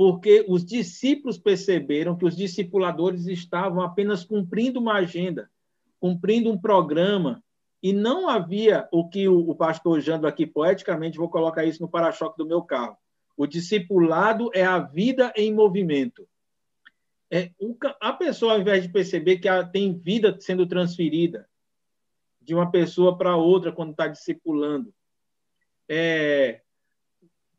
porque 0.00 0.46
os 0.48 0.64
discípulos 0.64 1.36
perceberam 1.36 2.16
que 2.16 2.24
os 2.24 2.34
discipuladores 2.34 3.26
estavam 3.26 3.82
apenas 3.82 4.24
cumprindo 4.24 4.80
uma 4.80 4.94
agenda, 4.94 5.50
cumprindo 5.98 6.50
um 6.50 6.58
programa, 6.58 7.44
e 7.82 7.92
não 7.92 8.28
havia 8.28 8.86
o 8.92 9.08
que 9.08 9.26
o, 9.28 9.54
pastor 9.54 10.00
Jando 10.00 10.26
aqui 10.26 10.46
poeticamente, 10.46 11.18
vou 11.18 11.30
colocar 11.30 11.64
isso 11.64 11.80
no 11.80 11.88
para-choque 11.88 12.36
do 12.36 12.46
meu 12.46 12.62
carro. 12.62 12.96
O 13.36 13.46
discipulado 13.46 14.50
é 14.52 14.62
a 14.62 14.78
vida 14.78 15.32
em 15.34 15.52
movimento. 15.52 16.28
É, 17.30 17.50
a 18.00 18.12
pessoa, 18.12 18.54
ao 18.54 18.60
invés 18.60 18.82
de 18.82 18.88
perceber 18.90 19.38
que 19.38 19.48
ela 19.48 19.64
tem 19.64 19.96
vida 19.96 20.36
sendo 20.40 20.66
transferida 20.66 21.48
de 22.40 22.54
uma 22.54 22.70
pessoa 22.70 23.16
para 23.16 23.36
outra 23.36 23.72
quando 23.72 23.92
está 23.92 24.08
discipulando, 24.08 24.92
é, 25.88 26.60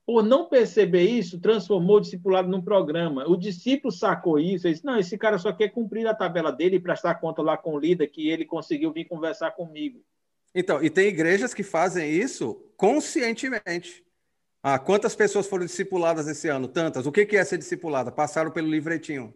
por 0.05 0.23
não 0.23 0.47
perceber 0.47 1.03
isso, 1.03 1.39
transformou 1.39 1.97
o 1.97 2.01
discipulado 2.01 2.49
num 2.49 2.61
programa. 2.61 3.27
O 3.27 3.37
discípulo 3.37 3.91
sacou 3.91 4.39
isso 4.39 4.67
e 4.67 4.71
disse: 4.71 4.85
não, 4.85 4.99
esse 4.99 5.17
cara 5.17 5.37
só 5.37 5.51
quer 5.51 5.69
cumprir 5.69 6.07
a 6.07 6.13
tabela 6.13 6.51
dele 6.51 6.77
e 6.77 6.79
prestar 6.79 7.15
conta 7.15 7.41
lá 7.41 7.57
com 7.57 7.75
o 7.75 7.79
líder 7.79 8.07
que 8.07 8.29
ele 8.29 8.45
conseguiu 8.45 8.91
vir 8.91 9.05
conversar 9.05 9.51
comigo. 9.51 10.03
Então, 10.53 10.83
e 10.83 10.89
tem 10.89 11.07
igrejas 11.07 11.53
que 11.53 11.63
fazem 11.63 12.09
isso 12.11 12.55
conscientemente. 12.75 14.03
Ah, 14.63 14.77
quantas 14.77 15.15
pessoas 15.15 15.47
foram 15.47 15.65
discipuladas 15.65 16.27
esse 16.27 16.47
ano? 16.47 16.67
Tantas. 16.67 17.05
O 17.05 17.11
que 17.11 17.35
é 17.35 17.43
ser 17.43 17.57
discipulada? 17.57 18.11
Passaram 18.11 18.51
pelo 18.51 18.69
livretinho 18.69 19.33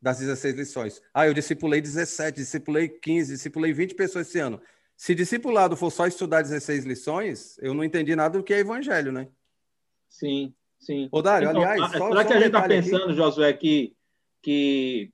das 0.00 0.18
16 0.18 0.56
lições. 0.56 1.02
Ah, 1.14 1.26
eu 1.26 1.32
discipulei 1.32 1.80
17, 1.80 2.36
discipulei 2.36 2.88
15, 2.88 3.34
discipulei 3.34 3.72
20 3.72 3.94
pessoas 3.94 4.26
esse 4.26 4.40
ano. 4.40 4.60
Se 4.96 5.14
discipulado 5.14 5.76
for 5.76 5.90
só 5.90 6.06
estudar 6.06 6.42
16 6.42 6.84
lições, 6.84 7.56
eu 7.58 7.72
não 7.72 7.84
entendi 7.84 8.14
nada 8.16 8.36
do 8.36 8.44
que 8.44 8.52
é 8.52 8.58
evangelho, 8.58 9.12
né? 9.12 9.28
Sim, 10.12 10.54
sim. 10.78 11.08
Ô, 11.10 11.22
Dário, 11.22 11.48
então, 11.48 11.62
aliás, 11.62 11.92
só, 11.92 12.08
será 12.08 12.22
só 12.22 12.24
que 12.24 12.32
a 12.34 12.36
gente 12.36 12.46
está 12.46 12.68
pensando, 12.68 13.04
aqui? 13.04 13.14
Josué, 13.14 13.52
que, 13.54 13.96
que, 14.42 15.10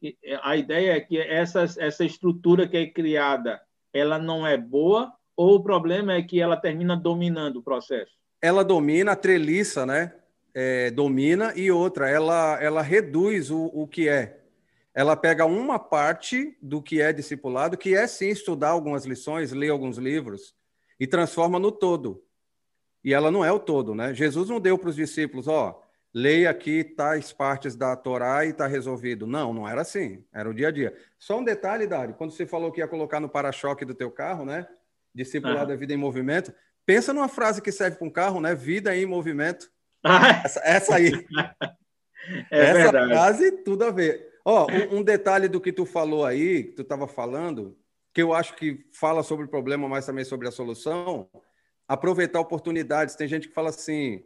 que, 0.00 0.16
a 0.40 0.56
ideia 0.56 0.92
é 0.92 1.00
que 1.00 1.18
essa, 1.18 1.64
essa 1.78 2.04
estrutura 2.04 2.68
que 2.68 2.76
é 2.76 2.86
criada, 2.86 3.60
ela 3.92 4.18
não 4.18 4.46
é 4.46 4.56
boa, 4.56 5.12
ou 5.36 5.56
o 5.56 5.62
problema 5.62 6.12
é 6.12 6.22
que 6.22 6.40
ela 6.40 6.56
termina 6.56 6.96
dominando 6.96 7.56
o 7.56 7.62
processo? 7.62 8.12
Ela 8.40 8.64
domina, 8.64 9.12
a 9.12 9.16
treliça, 9.16 9.84
né? 9.84 10.14
É, 10.54 10.90
domina, 10.90 11.52
e 11.56 11.70
outra, 11.70 12.08
ela, 12.08 12.62
ela 12.62 12.82
reduz 12.82 13.50
o, 13.50 13.64
o 13.74 13.88
que 13.88 14.08
é. 14.08 14.42
Ela 14.94 15.16
pega 15.16 15.44
uma 15.44 15.78
parte 15.78 16.56
do 16.62 16.80
que 16.80 17.00
é 17.00 17.12
discipulado, 17.12 17.76
que 17.76 17.96
é 17.96 18.06
sim 18.06 18.28
estudar 18.28 18.68
algumas 18.68 19.04
lições, 19.06 19.50
ler 19.50 19.70
alguns 19.70 19.98
livros, 19.98 20.54
e 21.00 21.06
transforma 21.06 21.58
no 21.58 21.72
todo 21.72 22.22
e 23.04 23.12
ela 23.12 23.30
não 23.30 23.44
é 23.44 23.50
o 23.50 23.58
todo, 23.58 23.94
né? 23.94 24.14
Jesus 24.14 24.48
não 24.48 24.60
deu 24.60 24.78
para 24.78 24.90
os 24.90 24.96
discípulos, 24.96 25.48
ó, 25.48 25.82
leia 26.14 26.50
aqui 26.50 26.84
tais 26.84 27.32
partes 27.32 27.74
da 27.74 27.96
Torá 27.96 28.44
e 28.44 28.50
está 28.50 28.66
resolvido. 28.66 29.26
Não, 29.26 29.52
não 29.52 29.68
era 29.68 29.80
assim. 29.80 30.24
Era 30.32 30.48
o 30.48 30.54
dia 30.54 30.68
a 30.68 30.70
dia. 30.70 30.94
Só 31.18 31.38
um 31.38 31.44
detalhe, 31.44 31.86
Dário, 31.86 32.14
quando 32.14 32.32
você 32.32 32.46
falou 32.46 32.70
que 32.70 32.80
ia 32.80 32.88
colocar 32.88 33.18
no 33.18 33.28
para-choque 33.28 33.84
do 33.84 33.94
teu 33.94 34.10
carro, 34.10 34.44
né? 34.44 34.66
Discipulado 35.14 35.72
é 35.72 35.76
vida 35.76 35.92
em 35.92 35.96
movimento. 35.96 36.52
Pensa 36.84 37.12
numa 37.12 37.28
frase 37.28 37.62
que 37.62 37.72
serve 37.72 37.96
para 37.96 38.06
um 38.06 38.10
carro, 38.10 38.40
né? 38.40 38.54
Vida 38.54 38.94
em 38.96 39.06
movimento. 39.06 39.70
Essa, 40.44 40.60
essa, 40.64 40.94
aí. 40.96 41.12
É 42.52 42.66
essa 42.66 42.72
verdade. 42.74 43.08
frase, 43.08 43.50
tudo 43.64 43.84
a 43.84 43.90
ver. 43.90 44.38
Ó, 44.44 44.68
um, 44.70 44.98
um 44.98 45.02
detalhe 45.02 45.48
do 45.48 45.60
que 45.60 45.72
tu 45.72 45.84
falou 45.84 46.24
aí, 46.24 46.62
que 46.62 46.72
tu 46.72 46.82
estava 46.82 47.08
falando, 47.08 47.76
que 48.14 48.22
eu 48.22 48.32
acho 48.32 48.54
que 48.54 48.86
fala 48.92 49.24
sobre 49.24 49.46
o 49.46 49.48
problema, 49.48 49.88
mas 49.88 50.06
também 50.06 50.24
sobre 50.24 50.46
a 50.46 50.52
solução, 50.52 51.28
aproveitar 51.88 52.40
oportunidades. 52.40 53.14
Tem 53.14 53.28
gente 53.28 53.48
que 53.48 53.54
fala 53.54 53.70
assim: 53.70 54.24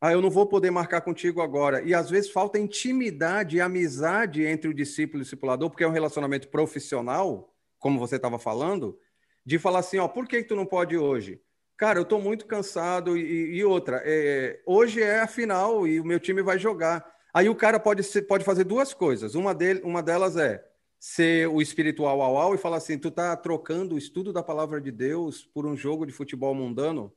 ah, 0.00 0.12
eu 0.12 0.20
não 0.20 0.30
vou 0.30 0.46
poder 0.46 0.70
marcar 0.70 1.00
contigo 1.00 1.40
agora. 1.40 1.82
E 1.82 1.94
às 1.94 2.10
vezes 2.10 2.30
falta 2.30 2.58
intimidade 2.58 3.56
e 3.56 3.60
amizade 3.60 4.44
entre 4.44 4.68
o 4.68 4.74
discípulo 4.74 5.18
e 5.18 5.22
o 5.22 5.24
discipulador, 5.24 5.70
porque 5.70 5.84
é 5.84 5.88
um 5.88 5.92
relacionamento 5.92 6.48
profissional, 6.48 7.52
como 7.78 7.98
você 7.98 8.16
estava 8.16 8.38
falando, 8.38 8.98
de 9.44 9.58
falar 9.58 9.80
assim: 9.80 9.98
ó, 9.98 10.08
por 10.08 10.26
que, 10.26 10.42
que 10.42 10.48
tu 10.48 10.56
não 10.56 10.66
pode 10.66 10.96
hoje? 10.96 11.40
Cara, 11.76 11.98
eu 11.98 12.04
estou 12.04 12.20
muito 12.20 12.46
cansado 12.46 13.16
e, 13.16 13.56
e 13.56 13.64
outra. 13.64 14.02
É, 14.04 14.60
hoje 14.66 15.02
é 15.02 15.20
a 15.20 15.26
final 15.26 15.86
e 15.86 16.00
o 16.00 16.04
meu 16.04 16.18
time 16.18 16.42
vai 16.42 16.58
jogar. 16.58 17.04
Aí 17.34 17.50
o 17.50 17.54
cara 17.54 17.78
pode, 17.78 18.02
pode 18.22 18.44
fazer 18.44 18.64
duas 18.64 18.94
coisas. 18.94 19.34
Uma, 19.34 19.54
dele, 19.54 19.82
uma 19.84 20.02
delas 20.02 20.38
é 20.38 20.64
ser 20.98 21.48
o 21.48 21.60
espiritual 21.60 22.20
ao 22.20 22.36
ao 22.36 22.54
e 22.54 22.58
falar 22.58 22.78
assim, 22.78 22.98
tu 22.98 23.10
tá 23.10 23.36
trocando 23.36 23.94
o 23.94 23.98
estudo 23.98 24.32
da 24.32 24.42
palavra 24.42 24.80
de 24.80 24.90
Deus 24.90 25.44
por 25.52 25.66
um 25.66 25.76
jogo 25.76 26.06
de 26.06 26.12
futebol 26.12 26.54
mundano? 26.54 27.12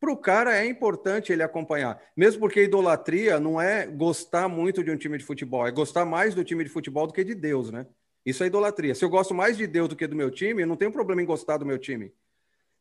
Para 0.00 0.12
o 0.12 0.16
cara 0.16 0.56
é 0.56 0.66
importante 0.66 1.32
ele 1.32 1.42
acompanhar, 1.42 2.00
mesmo 2.16 2.40
porque 2.40 2.62
idolatria 2.62 3.40
não 3.40 3.60
é 3.60 3.86
gostar 3.86 4.48
muito 4.48 4.84
de 4.84 4.90
um 4.90 4.96
time 4.96 5.18
de 5.18 5.24
futebol, 5.24 5.66
é 5.66 5.72
gostar 5.72 6.04
mais 6.04 6.34
do 6.34 6.44
time 6.44 6.62
de 6.62 6.70
futebol 6.70 7.06
do 7.06 7.12
que 7.12 7.24
de 7.24 7.34
Deus, 7.34 7.70
né? 7.70 7.86
Isso 8.24 8.44
é 8.44 8.46
idolatria. 8.46 8.94
Se 8.94 9.04
eu 9.04 9.08
gosto 9.08 9.34
mais 9.34 9.56
de 9.56 9.66
Deus 9.66 9.88
do 9.88 9.96
que 9.96 10.06
do 10.06 10.14
meu 10.14 10.30
time, 10.30 10.62
eu 10.62 10.66
não 10.66 10.76
tenho 10.76 10.92
problema 10.92 11.22
em 11.22 11.26
gostar 11.26 11.56
do 11.56 11.66
meu 11.66 11.78
time. 11.78 12.12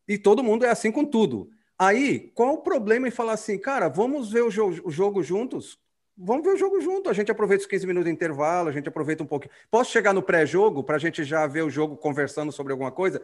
E 0.08 0.18
todo 0.18 0.44
mundo 0.44 0.66
é 0.66 0.70
assim 0.70 0.92
com 0.92 1.06
tudo. 1.06 1.50
Aí, 1.78 2.32
qual 2.34 2.56
o 2.56 2.62
problema 2.62 3.08
em 3.08 3.12
falar 3.12 3.34
assim, 3.34 3.58
cara, 3.58 3.88
vamos 3.88 4.32
ver 4.32 4.42
o 4.42 4.52
jogo, 4.52 4.82
o 4.84 4.92
jogo 4.92 5.24
juntos? 5.24 5.80
Vamos 6.18 6.44
ver 6.44 6.54
o 6.54 6.58
jogo 6.58 6.82
junto. 6.82 7.10
A 7.10 7.14
gente 7.14 7.32
aproveita 7.32 7.62
os 7.62 7.68
15 7.68 7.86
minutos 7.86 8.06
de 8.06 8.14
intervalo, 8.14 8.70
a 8.70 8.72
gente 8.72 8.90
aproveita 8.90 9.24
um 9.24 9.28
pouquinho. 9.28 9.54
Posso 9.70 9.92
chegar 9.92 10.14
no 10.14 10.24
pré-jogo 10.24 10.84
para 10.84 10.96
a 10.96 11.00
gente 11.00 11.24
já 11.24 11.46
ver 11.46 11.62
o 11.62 11.70
jogo 11.70 11.96
conversando 11.96 12.52
sobre 12.52 12.72
alguma 12.72 12.92
coisa? 12.92 13.22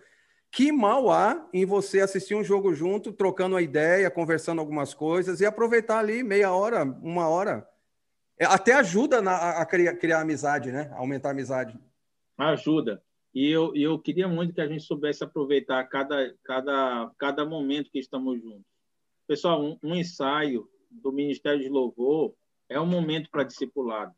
Que 0.51 0.71
mal 0.71 1.09
há 1.09 1.49
em 1.51 1.65
você 1.65 2.01
assistir 2.01 2.35
um 2.35 2.43
jogo 2.43 2.73
junto, 2.75 3.11
trocando 3.11 3.55
uma 3.55 3.61
ideia, 3.61 4.11
conversando 4.11 4.59
algumas 4.59 4.93
coisas 4.93 5.41
e 5.41 5.45
aproveitar 5.45 5.97
ali 5.97 6.21
meia 6.21 6.51
hora, 6.53 6.83
uma 6.83 7.27
hora. 7.27 7.67
É, 8.37 8.45
até 8.45 8.73
ajuda 8.73 9.21
na, 9.21 9.61
a 9.61 9.65
criar, 9.65 9.95
criar 9.95 10.21
amizade, 10.21 10.71
né? 10.71 10.91
aumentar 10.95 11.29
a 11.29 11.31
amizade. 11.31 11.79
Ajuda. 12.37 13.01
E 13.33 13.49
eu, 13.49 13.75
eu 13.75 13.97
queria 13.97 14.27
muito 14.27 14.53
que 14.53 14.61
a 14.61 14.67
gente 14.67 14.83
soubesse 14.83 15.23
aproveitar 15.23 15.83
cada, 15.85 16.35
cada, 16.43 17.11
cada 17.17 17.45
momento 17.45 17.89
que 17.89 17.97
estamos 17.97 18.39
juntos. 18.39 18.65
Pessoal, 19.27 19.63
um, 19.63 19.77
um 19.81 19.95
ensaio 19.95 20.69
do 20.91 21.11
Ministério 21.11 21.61
de 21.61 21.69
Louvor 21.69 22.35
é 22.69 22.79
um 22.79 22.85
momento 22.85 23.29
para 23.29 23.43
discipulado, 23.43 24.13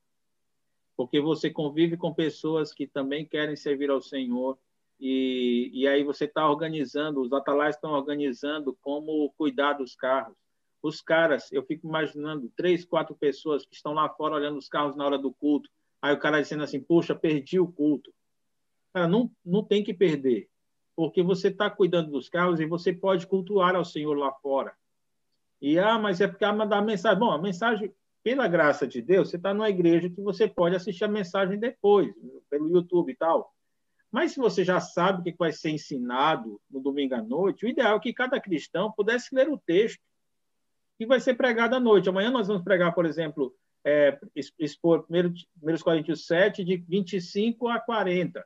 porque 0.95 1.19
você 1.19 1.49
convive 1.49 1.97
com 1.97 2.13
pessoas 2.13 2.73
que 2.73 2.88
também 2.88 3.25
querem 3.25 3.55
servir 3.55 3.89
ao 3.89 4.01
Senhor 4.01 4.58
e, 4.99 5.71
e 5.73 5.88
aí 5.88 6.03
você 6.03 6.25
está 6.25 6.49
organizando, 6.49 7.21
os 7.21 7.34
atalais 7.34 7.75
estão 7.75 7.91
organizando 7.91 8.77
como 8.81 9.34
cuidar 9.38 9.73
dos 9.73 9.95
carros. 9.95 10.36
Os 10.81 11.01
caras, 11.01 11.51
eu 11.51 11.63
fico 11.63 11.88
imaginando 11.88 12.51
três, 12.55 12.86
quatro 12.86 13.15
pessoas 13.15 13.65
que 13.65 13.75
estão 13.75 13.93
lá 13.93 14.08
fora 14.10 14.36
olhando 14.36 14.58
os 14.58 14.69
carros 14.69 14.95
na 14.95 15.05
hora 15.05 15.17
do 15.17 15.34
culto. 15.34 15.69
Aí 16.01 16.13
o 16.13 16.19
cara 16.19 16.41
dizendo 16.41 16.63
assim: 16.63 16.79
Puxa, 16.79 17.15
perdi 17.15 17.60
o 17.60 17.71
culto. 17.71 18.13
Cara, 18.93 19.08
não, 19.08 19.31
não 19.43 19.63
tem 19.63 19.84
que 19.84 19.93
perder, 19.93 20.47
porque 20.95 21.23
você 21.23 21.47
está 21.47 21.69
cuidando 21.69 22.12
dos 22.12 22.29
carros 22.29 22.60
e 22.60 22.65
você 22.65 22.93
pode 22.93 23.27
cultuar 23.27 23.75
ao 23.75 23.84
Senhor 23.84 24.13
lá 24.15 24.32
fora. 24.34 24.74
E 25.61 25.80
ah, 25.80 25.97
mas 25.97 26.22
é 26.22 26.28
porque 26.28 26.45
a 26.45 26.82
mensagem. 26.82 27.20
Bom, 27.20 27.32
a 27.32 27.41
mensagem 27.41 27.93
pela 28.26 28.47
graça 28.47 28.88
de 28.88 29.03
Deus, 29.03 29.30
você 29.30 29.36
está 29.36 29.53
numa 29.53 29.69
igreja 29.69 30.09
que 30.09 30.19
você 30.19 30.47
pode 30.47 30.76
assistir 30.76 31.03
a 31.03 31.07
mensagem 31.07 31.59
depois, 31.59 32.11
pelo 32.49 32.67
YouTube 32.67 33.11
e 33.11 33.15
tal. 33.15 33.53
Mas 34.11 34.32
se 34.32 34.39
você 34.39 34.65
já 34.65 34.80
sabe 34.80 35.19
o 35.19 35.23
que 35.23 35.38
vai 35.38 35.51
ser 35.51 35.69
ensinado 35.69 36.59
no 36.67 36.82
domingo 36.82 37.13
à 37.13 37.21
noite, 37.21 37.63
o 37.63 37.69
ideal 37.69 37.97
é 37.97 37.99
que 37.99 38.11
cada 38.11 38.41
cristão 38.41 38.91
pudesse 38.91 39.36
ler 39.36 39.47
o 39.47 39.59
texto 39.59 40.01
que 40.97 41.05
vai 41.05 41.19
ser 41.19 41.36
pregado 41.36 41.76
à 41.76 41.80
noite. 41.80 42.09
Amanhã 42.09 42.32
nós 42.32 42.47
vamos 42.47 42.63
pregar, 42.63 42.95
por 42.95 43.05
exemplo, 43.05 43.53
é, 43.86 44.17
expor 44.57 45.05
1 45.07 45.84
Coríntios 45.84 46.26
7, 46.26 46.63
de 46.63 46.78
25 46.78 47.67
a 47.67 47.80
40. 47.80 48.43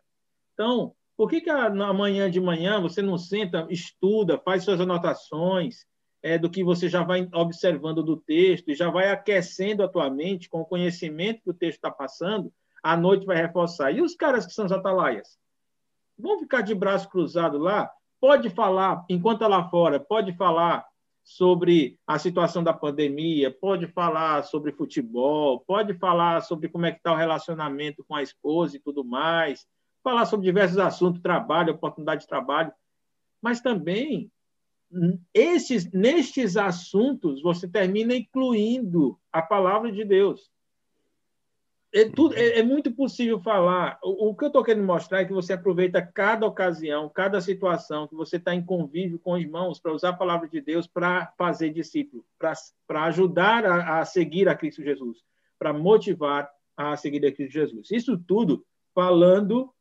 Então, 0.55 0.93
por 1.15 1.29
que, 1.29 1.39
que 1.39 1.49
amanhã 1.49 2.29
de 2.29 2.41
manhã 2.41 2.81
você 2.81 3.01
não 3.01 3.17
senta, 3.17 3.65
estuda, 3.69 4.37
faz 4.39 4.65
suas 4.65 4.81
anotações, 4.81 5.85
é, 6.21 6.37
do 6.37 6.49
que 6.49 6.63
você 6.63 6.89
já 6.89 7.03
vai 7.03 7.27
observando 7.33 8.03
do 8.03 8.17
texto 8.17 8.69
e 8.69 8.75
já 8.75 8.89
vai 8.89 9.09
aquecendo 9.09 9.83
a 9.83 9.87
tua 9.87 10.09
mente 10.09 10.49
com 10.49 10.61
o 10.61 10.65
conhecimento 10.65 11.41
que 11.43 11.49
o 11.49 11.53
texto 11.53 11.77
está 11.77 11.91
passando, 11.91 12.51
à 12.83 12.95
noite 12.95 13.25
vai 13.25 13.37
reforçar. 13.37 13.91
E 13.91 14.01
os 14.01 14.15
caras 14.15 14.45
que 14.45 14.53
são 14.53 14.65
os 14.65 14.71
atalaias? 14.71 15.37
Vão 16.17 16.39
ficar 16.39 16.61
de 16.61 16.75
braço 16.75 17.09
cruzado 17.09 17.57
lá, 17.57 17.89
pode 18.19 18.49
falar, 18.49 19.05
enquanto 19.09 19.41
lá 19.47 19.69
fora, 19.69 19.99
pode 19.99 20.33
falar 20.33 20.85
sobre 21.23 21.97
a 22.07 22.17
situação 22.17 22.63
da 22.63 22.73
pandemia, 22.73 23.51
pode 23.51 23.87
falar 23.87 24.43
sobre 24.43 24.71
futebol, 24.71 25.59
pode 25.59 25.93
falar 25.93 26.41
sobre 26.41 26.67
como 26.67 26.85
é 26.85 26.91
que 26.91 26.97
está 26.97 27.13
o 27.13 27.15
relacionamento 27.15 28.03
com 28.03 28.15
a 28.15 28.23
esposa 28.23 28.75
e 28.75 28.79
tudo 28.79 29.05
mais, 29.05 29.65
falar 30.03 30.25
sobre 30.25 30.47
diversos 30.47 30.79
assuntos, 30.79 31.21
trabalho, 31.21 31.73
oportunidade 31.73 32.21
de 32.21 32.27
trabalho, 32.27 32.73
mas 33.41 33.61
também 33.61 34.31
nestes 34.91 36.57
assuntos 36.57 37.41
você 37.41 37.67
termina 37.67 38.15
incluindo 38.15 39.19
a 39.31 39.41
palavra 39.41 39.91
de 39.91 40.03
Deus. 40.03 40.49
É, 41.91 42.07
tudo, 42.07 42.35
é, 42.35 42.59
é 42.59 42.63
muito 42.63 42.91
possível 42.91 43.39
falar. 43.39 43.99
O, 44.03 44.29
o 44.29 44.35
que 44.35 44.43
eu 44.43 44.47
estou 44.47 44.63
querendo 44.63 44.85
mostrar 44.85 45.21
é 45.21 45.25
que 45.25 45.33
você 45.33 45.53
aproveita 45.53 46.01
cada 46.01 46.45
ocasião, 46.45 47.09
cada 47.09 47.41
situação 47.41 48.07
que 48.07 48.15
você 48.15 48.37
está 48.37 48.53
em 48.53 48.63
convívio 48.63 49.19
com 49.19 49.37
irmãos 49.37 49.79
para 49.79 49.93
usar 49.93 50.09
a 50.09 50.17
palavra 50.17 50.47
de 50.47 50.61
Deus 50.61 50.85
para 50.85 51.33
fazer 51.37 51.71
discípulo, 51.71 52.23
para 52.87 53.03
ajudar 53.05 53.65
a, 53.65 53.99
a 53.99 54.05
seguir 54.05 54.47
a 54.47 54.55
Cristo 54.55 54.83
Jesus, 54.83 55.19
para 55.57 55.73
motivar 55.73 56.49
a 56.77 56.95
seguir 56.95 57.25
a 57.25 57.31
Cristo 57.31 57.53
Jesus. 57.53 57.91
Isso 57.91 58.17
tudo 58.17 58.63
falando 58.93 59.73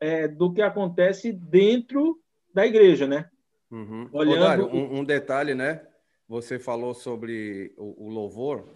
é, 0.00 0.26
do 0.26 0.52
que 0.52 0.62
acontece 0.62 1.32
dentro 1.32 2.18
da 2.52 2.66
igreja, 2.66 3.06
né? 3.06 3.30
Uhum. 3.72 4.06
Olhando... 4.12 4.40
Dário, 4.40 4.66
um, 4.66 4.98
um, 4.98 5.04
detalhe, 5.04 5.54
né? 5.54 5.84
Você 6.28 6.58
falou 6.58 6.92
sobre 6.92 7.74
o, 7.78 8.06
o 8.06 8.08
louvor. 8.10 8.68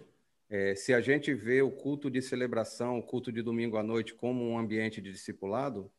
É, 0.49 0.73
se 0.73 0.91
a 0.91 0.99
gente 0.99 1.33
vê 1.35 1.61
o 1.61 1.69
culto 1.69 2.09
de 2.09 2.21
celebração, 2.21 2.97
o 2.97 3.03
culto 3.03 3.31
de 3.31 3.43
domingo 3.43 3.77
à 3.77 3.83
noite 3.83 4.15
como 4.15 4.43
um 4.43 4.57
ambiente 4.57 4.99
de 4.99 5.11
discipulado, 5.11 5.91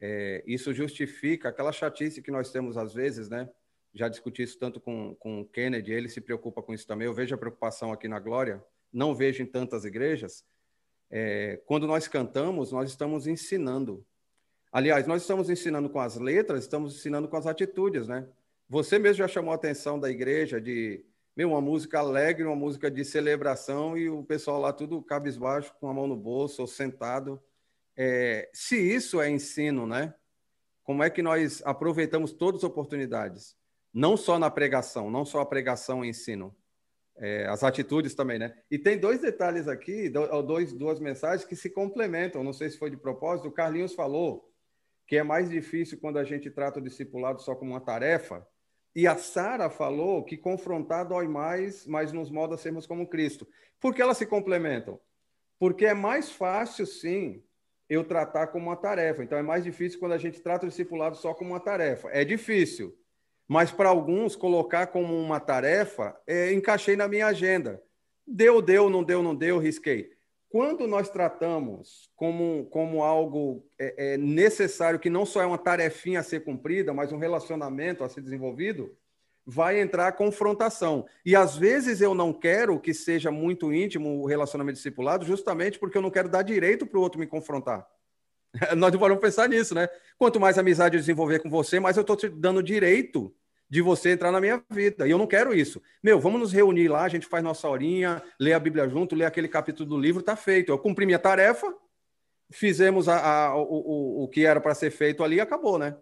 é, 0.00 0.44
isso 0.46 0.72
justifica 0.72 1.48
aquela 1.48 1.72
chatice 1.72 2.22
que 2.22 2.30
nós 2.30 2.52
temos 2.52 2.76
às 2.76 2.94
vezes, 2.94 3.28
né? 3.28 3.50
Já 3.92 4.08
discuti 4.08 4.42
isso 4.42 4.56
tanto 4.58 4.80
com, 4.80 5.16
com 5.16 5.40
o 5.40 5.44
Kennedy, 5.44 5.92
ele 5.92 6.08
se 6.08 6.20
preocupa 6.20 6.62
com 6.62 6.72
isso 6.72 6.86
também. 6.86 7.06
Eu 7.06 7.14
vejo 7.14 7.34
a 7.34 7.38
preocupação 7.38 7.92
aqui 7.92 8.06
na 8.06 8.20
Glória, 8.20 8.62
não 8.92 9.14
vejo 9.14 9.42
em 9.42 9.46
tantas 9.46 9.84
igrejas. 9.84 10.44
É, 11.10 11.60
quando 11.66 11.86
nós 11.86 12.06
cantamos, 12.06 12.70
nós 12.70 12.90
estamos 12.90 13.26
ensinando. 13.26 14.06
Aliás, 14.70 15.06
nós 15.06 15.22
estamos 15.22 15.48
ensinando 15.48 15.88
com 15.88 16.00
as 16.00 16.16
letras, 16.16 16.64
estamos 16.64 16.96
ensinando 16.96 17.28
com 17.28 17.36
as 17.36 17.46
atitudes, 17.46 18.06
né? 18.06 18.28
Você 18.68 18.98
mesmo 18.98 19.18
já 19.18 19.28
chamou 19.28 19.52
a 19.52 19.54
atenção 19.54 19.98
da 19.98 20.10
igreja 20.10 20.60
de 20.60 21.04
meu, 21.34 21.50
uma 21.50 21.60
música 21.60 22.00
alegre, 22.00 22.44
uma 22.44 22.56
música 22.56 22.90
de 22.90 23.04
celebração 23.04 23.96
e 23.96 24.10
o 24.10 24.24
pessoal 24.24 24.60
lá 24.60 24.72
tudo 24.72 25.00
cabisbaixo, 25.00 25.72
com 25.78 25.88
a 25.88 25.94
mão 25.94 26.06
no 26.08 26.16
bolso 26.16 26.60
ou 26.60 26.66
sentado. 26.66 27.40
É, 27.96 28.50
se 28.52 28.76
isso 28.76 29.20
é 29.20 29.30
ensino, 29.30 29.86
né? 29.86 30.12
Como 30.82 31.02
é 31.02 31.08
que 31.08 31.22
nós 31.22 31.62
aproveitamos 31.64 32.32
todas 32.32 32.62
as 32.62 32.64
oportunidades? 32.64 33.56
Não 33.94 34.16
só 34.16 34.38
na 34.38 34.50
pregação, 34.50 35.10
não 35.10 35.24
só 35.24 35.40
a 35.40 35.46
pregação 35.46 36.04
e 36.04 36.08
ensino, 36.08 36.54
é, 37.16 37.46
as 37.46 37.62
atitudes 37.62 38.14
também, 38.14 38.38
né? 38.38 38.54
E 38.70 38.78
tem 38.78 38.98
dois 38.98 39.20
detalhes 39.20 39.68
aqui, 39.68 40.08
dois, 40.08 40.72
duas 40.72 40.98
mensagens 40.98 41.44
que 41.44 41.54
se 41.54 41.70
complementam. 41.70 42.42
Não 42.42 42.52
sei 42.52 42.68
se 42.68 42.78
foi 42.78 42.90
de 42.90 42.96
propósito. 42.96 43.48
O 43.48 43.52
Carlinhos 43.52 43.94
falou 43.94 44.47
que 45.08 45.16
é 45.16 45.24
mais 45.24 45.50
difícil 45.50 45.98
quando 45.98 46.18
a 46.18 46.24
gente 46.24 46.48
trata 46.50 46.78
o 46.78 46.82
discipulado 46.82 47.42
só 47.42 47.56
como 47.56 47.72
uma 47.72 47.80
tarefa 47.80 48.46
e 48.94 49.06
a 49.06 49.16
Sara 49.16 49.70
falou 49.70 50.24
que 50.24 50.36
confrontar 50.36 51.06
dói 51.06 51.28
mais, 51.28 51.86
mas 51.86 52.12
nos 52.12 52.30
molda 52.30 52.56
sermos 52.56 52.86
como 52.86 53.06
Cristo. 53.06 53.46
Por 53.78 53.94
que 53.94 54.02
elas 54.02 54.18
se 54.18 54.26
complementam? 54.26 54.98
Porque 55.58 55.86
é 55.86 55.94
mais 55.94 56.32
fácil, 56.32 56.84
sim, 56.84 57.42
eu 57.88 58.02
tratar 58.02 58.48
como 58.48 58.66
uma 58.66 58.76
tarefa. 58.76 59.22
Então 59.22 59.38
é 59.38 59.42
mais 59.42 59.64
difícil 59.64 59.98
quando 59.98 60.12
a 60.12 60.18
gente 60.18 60.40
trata 60.40 60.66
o 60.66 60.68
discipulado 60.68 61.16
só 61.16 61.32
como 61.32 61.50
uma 61.50 61.60
tarefa. 61.60 62.08
É 62.10 62.24
difícil. 62.24 62.92
Mas 63.46 63.70
para 63.70 63.88
alguns, 63.88 64.36
colocar 64.36 64.88
como 64.88 65.16
uma 65.16 65.40
tarefa, 65.40 66.20
é, 66.26 66.52
encaixei 66.52 66.96
na 66.96 67.08
minha 67.08 67.28
agenda. 67.28 67.82
Deu, 68.26 68.60
deu, 68.60 68.90
não 68.90 69.02
deu, 69.02 69.22
não 69.22 69.34
deu, 69.34 69.58
risquei. 69.58 70.10
Quando 70.48 70.86
nós 70.86 71.10
tratamos 71.10 72.10
como, 72.16 72.66
como 72.70 73.02
algo 73.02 73.66
é, 73.78 74.14
é 74.14 74.16
necessário, 74.16 74.98
que 74.98 75.10
não 75.10 75.26
só 75.26 75.42
é 75.42 75.46
uma 75.46 75.58
tarefinha 75.58 76.20
a 76.20 76.22
ser 76.22 76.44
cumprida, 76.44 76.94
mas 76.94 77.12
um 77.12 77.18
relacionamento 77.18 78.02
a 78.02 78.08
ser 78.08 78.22
desenvolvido, 78.22 78.96
vai 79.44 79.80
entrar 79.80 80.08
a 80.08 80.12
confrontação. 80.12 81.06
E 81.24 81.36
às 81.36 81.56
vezes 81.56 82.00
eu 82.00 82.14
não 82.14 82.32
quero 82.32 82.80
que 82.80 82.94
seja 82.94 83.30
muito 83.30 83.72
íntimo 83.72 84.22
o 84.22 84.26
relacionamento 84.26 84.76
discipulado, 84.76 85.24
justamente 85.24 85.78
porque 85.78 85.98
eu 85.98 86.02
não 86.02 86.10
quero 86.10 86.28
dar 86.28 86.42
direito 86.42 86.86
para 86.86 86.98
o 86.98 87.02
outro 87.02 87.18
me 87.18 87.26
confrontar. 87.26 87.86
Nós 88.76 88.92
não 88.92 88.98
vamos 88.98 89.18
pensar 89.18 89.48
nisso, 89.48 89.74
né? 89.74 89.88
Quanto 90.18 90.40
mais 90.40 90.58
amizade 90.58 90.96
eu 90.96 91.00
desenvolver 91.00 91.40
com 91.40 91.50
você, 91.50 91.78
mais 91.80 91.96
eu 91.96 92.02
estou 92.02 92.16
te 92.16 92.28
dando 92.28 92.62
direito 92.62 93.34
de 93.68 93.82
você 93.82 94.12
entrar 94.12 94.32
na 94.32 94.40
minha 94.40 94.62
vida. 94.70 95.06
E 95.06 95.10
eu 95.10 95.18
não 95.18 95.26
quero 95.26 95.54
isso. 95.54 95.82
Meu, 96.02 96.18
vamos 96.18 96.40
nos 96.40 96.52
reunir 96.52 96.88
lá, 96.88 97.04
a 97.04 97.08
gente 97.08 97.26
faz 97.26 97.44
nossa 97.44 97.68
horinha, 97.68 98.22
lê 98.40 98.52
a 98.52 98.60
Bíblia 98.60 98.88
junto, 98.88 99.14
lê 99.14 99.24
aquele 99.24 99.48
capítulo 99.48 99.88
do 99.88 99.98
livro, 99.98 100.22
tá 100.22 100.36
feito. 100.36 100.72
Eu 100.72 100.78
cumpri 100.78 101.04
minha 101.04 101.18
tarefa, 101.18 101.72
fizemos 102.50 103.08
a, 103.08 103.48
a, 103.48 103.56
o, 103.56 103.62
o, 103.62 104.24
o 104.24 104.28
que 104.28 104.46
era 104.46 104.60
para 104.60 104.74
ser 104.74 104.90
feito 104.90 105.22
ali 105.22 105.36
e 105.36 105.40
acabou, 105.40 105.78
né? 105.78 105.96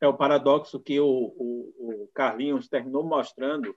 É 0.00 0.08
o 0.08 0.16
paradoxo 0.16 0.80
que 0.80 0.98
o, 0.98 1.06
o, 1.06 2.04
o 2.04 2.10
Carlinhos 2.14 2.68
terminou 2.68 3.04
mostrando 3.04 3.76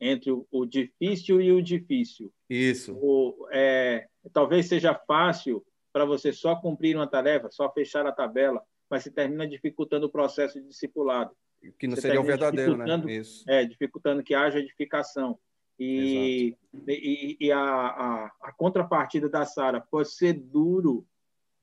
entre 0.00 0.30
o, 0.30 0.46
o, 0.52 0.64
difícil 0.64 1.40
e 1.40 1.50
o 1.50 1.60
difícil. 1.60 2.32
Isso. 2.48 2.96
O, 2.96 3.48
é, 3.50 4.06
talvez 4.32 4.68
seja 4.68 4.94
fácil 4.94 5.64
para 5.92 6.04
você 6.04 6.32
só 6.32 6.54
cumprir 6.54 6.94
uma 6.94 7.08
tarefa, 7.08 7.50
só 7.50 7.68
fechar 7.72 8.06
a 8.06 8.12
tabela, 8.12 8.62
mas 8.88 9.02
se 9.02 9.10
termina 9.10 9.48
dificultando 9.48 10.06
o 10.06 10.10
processo 10.10 10.60
de 10.60 10.68
discipulado. 10.68 11.34
Que 11.78 11.88
não 11.88 11.96
seria 11.96 12.20
o 12.20 12.24
verdadeiro, 12.24 12.76
né? 12.76 12.86
Isso. 13.08 13.44
É, 13.48 13.64
dificultando 13.64 14.22
que 14.22 14.34
haja 14.34 14.58
edificação. 14.58 15.38
E, 15.78 16.56
e, 16.88 17.36
e, 17.40 17.52
a, 17.52 17.60
a, 17.60 18.32
a, 18.42 18.52
contrapartida 18.52 19.28
da 19.28 19.44
Sara 19.44 19.80
pode 19.80 20.10
ser 20.10 20.32
duro 20.32 21.06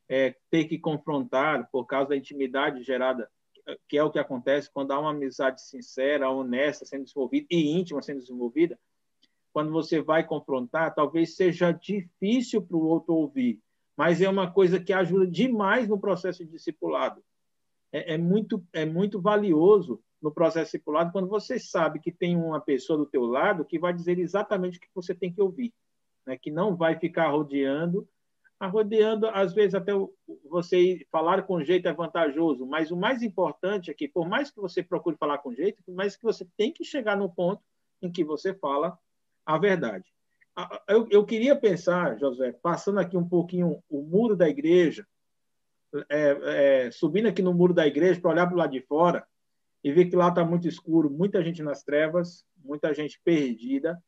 é, 0.07 0.35
ter 0.49 0.65
que 0.65 0.79
confrontar 0.79 1.69
por 1.69 1.85
causa 1.85 2.09
da 2.09 2.15
intimidade 2.15 2.81
gerada, 2.81 3.29
que 3.89 3.97
é 3.97 4.03
o 4.03 4.09
que 4.09 4.19
acontece 4.19 4.71
quando 4.71 4.91
há 4.91 4.99
uma 4.99 5.11
amizade 5.11 5.61
sincera, 5.61 6.29
honesta 6.29 6.85
sendo 6.85 7.03
desenvolvida 7.03 7.47
e 7.51 7.77
íntima 7.77 8.01
sendo 8.01 8.19
desenvolvida. 8.19 8.79
Quando 9.51 9.71
você 9.71 10.01
vai 10.01 10.25
confrontar, 10.25 10.95
talvez 10.95 11.35
seja 11.35 11.71
difícil 11.73 12.61
para 12.61 12.77
o 12.77 12.85
outro 12.85 13.13
ouvir, 13.13 13.59
mas 13.97 14.21
é 14.21 14.29
uma 14.29 14.49
coisa 14.49 14.79
que 14.79 14.93
ajuda 14.93 15.27
demais 15.27 15.89
no 15.89 15.99
processo 15.99 16.45
de 16.45 16.51
discipulado 16.51 17.21
é, 17.95 18.15
é, 18.15 18.17
muito, 18.17 18.61
é 18.73 18.85
muito 18.85 19.21
valioso 19.21 20.01
no 20.21 20.29
processo 20.29 20.65
discipulado 20.65 21.13
quando 21.13 21.29
você 21.29 21.57
sabe 21.57 21.99
que 21.99 22.11
tem 22.11 22.35
uma 22.35 22.59
pessoa 22.59 22.97
do 22.97 23.05
teu 23.05 23.23
lado 23.23 23.63
que 23.63 23.79
vai 23.79 23.93
dizer 23.93 24.19
exatamente 24.19 24.77
o 24.77 24.81
que 24.81 24.89
você 24.93 25.15
tem 25.15 25.31
que 25.31 25.41
ouvir, 25.41 25.73
né? 26.25 26.37
que 26.37 26.51
não 26.51 26.75
vai 26.75 26.99
ficar 26.99 27.29
rodeando, 27.29 28.05
rodeando, 28.61 29.27
às 29.27 29.53
vezes 29.53 29.75
até 29.75 29.93
você 30.49 31.05
falar 31.09 31.43
com 31.43 31.63
jeito 31.63 31.87
é 31.87 31.93
vantajoso, 31.93 32.65
mas 32.65 32.91
o 32.91 32.97
mais 32.97 33.21
importante 33.21 33.89
é 33.89 33.93
que, 33.93 34.09
por 34.09 34.27
mais 34.27 34.51
que 34.51 34.59
você 34.59 34.83
procure 34.83 35.15
falar 35.15 35.37
com 35.37 35.53
jeito, 35.53 35.81
mais 35.87 36.17
que 36.17 36.23
você 36.23 36.45
tem 36.57 36.73
que 36.73 36.83
chegar 36.83 37.15
no 37.15 37.29
ponto 37.29 37.63
em 38.01 38.11
que 38.11 38.25
você 38.25 38.53
fala 38.53 38.97
a 39.45 39.57
verdade. 39.57 40.05
Eu, 40.87 41.07
eu 41.11 41.25
queria 41.25 41.55
pensar, 41.55 42.17
José, 42.17 42.51
passando 42.61 42.99
aqui 42.99 43.15
um 43.15 43.27
pouquinho 43.27 43.81
o 43.89 44.01
muro 44.01 44.35
da 44.35 44.49
igreja, 44.49 45.05
é, 46.09 46.85
é, 46.85 46.91
subindo 46.91 47.27
aqui 47.27 47.41
no 47.41 47.53
muro 47.53 47.73
da 47.73 47.87
igreja 47.87 48.19
para 48.19 48.31
olhar 48.31 48.47
para 48.47 48.55
o 48.55 48.57
lado 48.57 48.71
de 48.71 48.81
fora 48.81 49.25
e 49.83 49.91
ver 49.91 50.05
que 50.05 50.15
lá 50.15 50.29
está 50.29 50.43
muito 50.43 50.67
escuro, 50.67 51.09
muita 51.09 51.43
gente 51.43 51.61
nas 51.61 51.83
trevas, 51.83 52.45
muita 52.63 52.93
gente 52.93 53.21
perdida. 53.23 54.01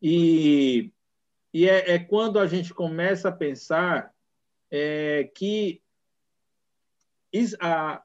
E, 0.00 0.92
e 1.52 1.68
é, 1.68 1.94
é 1.94 1.98
quando 1.98 2.38
a 2.38 2.46
gente 2.46 2.72
começa 2.72 3.28
a 3.28 3.32
pensar 3.32 4.12
é, 4.70 5.24
que 5.34 5.82
a, 7.60 8.02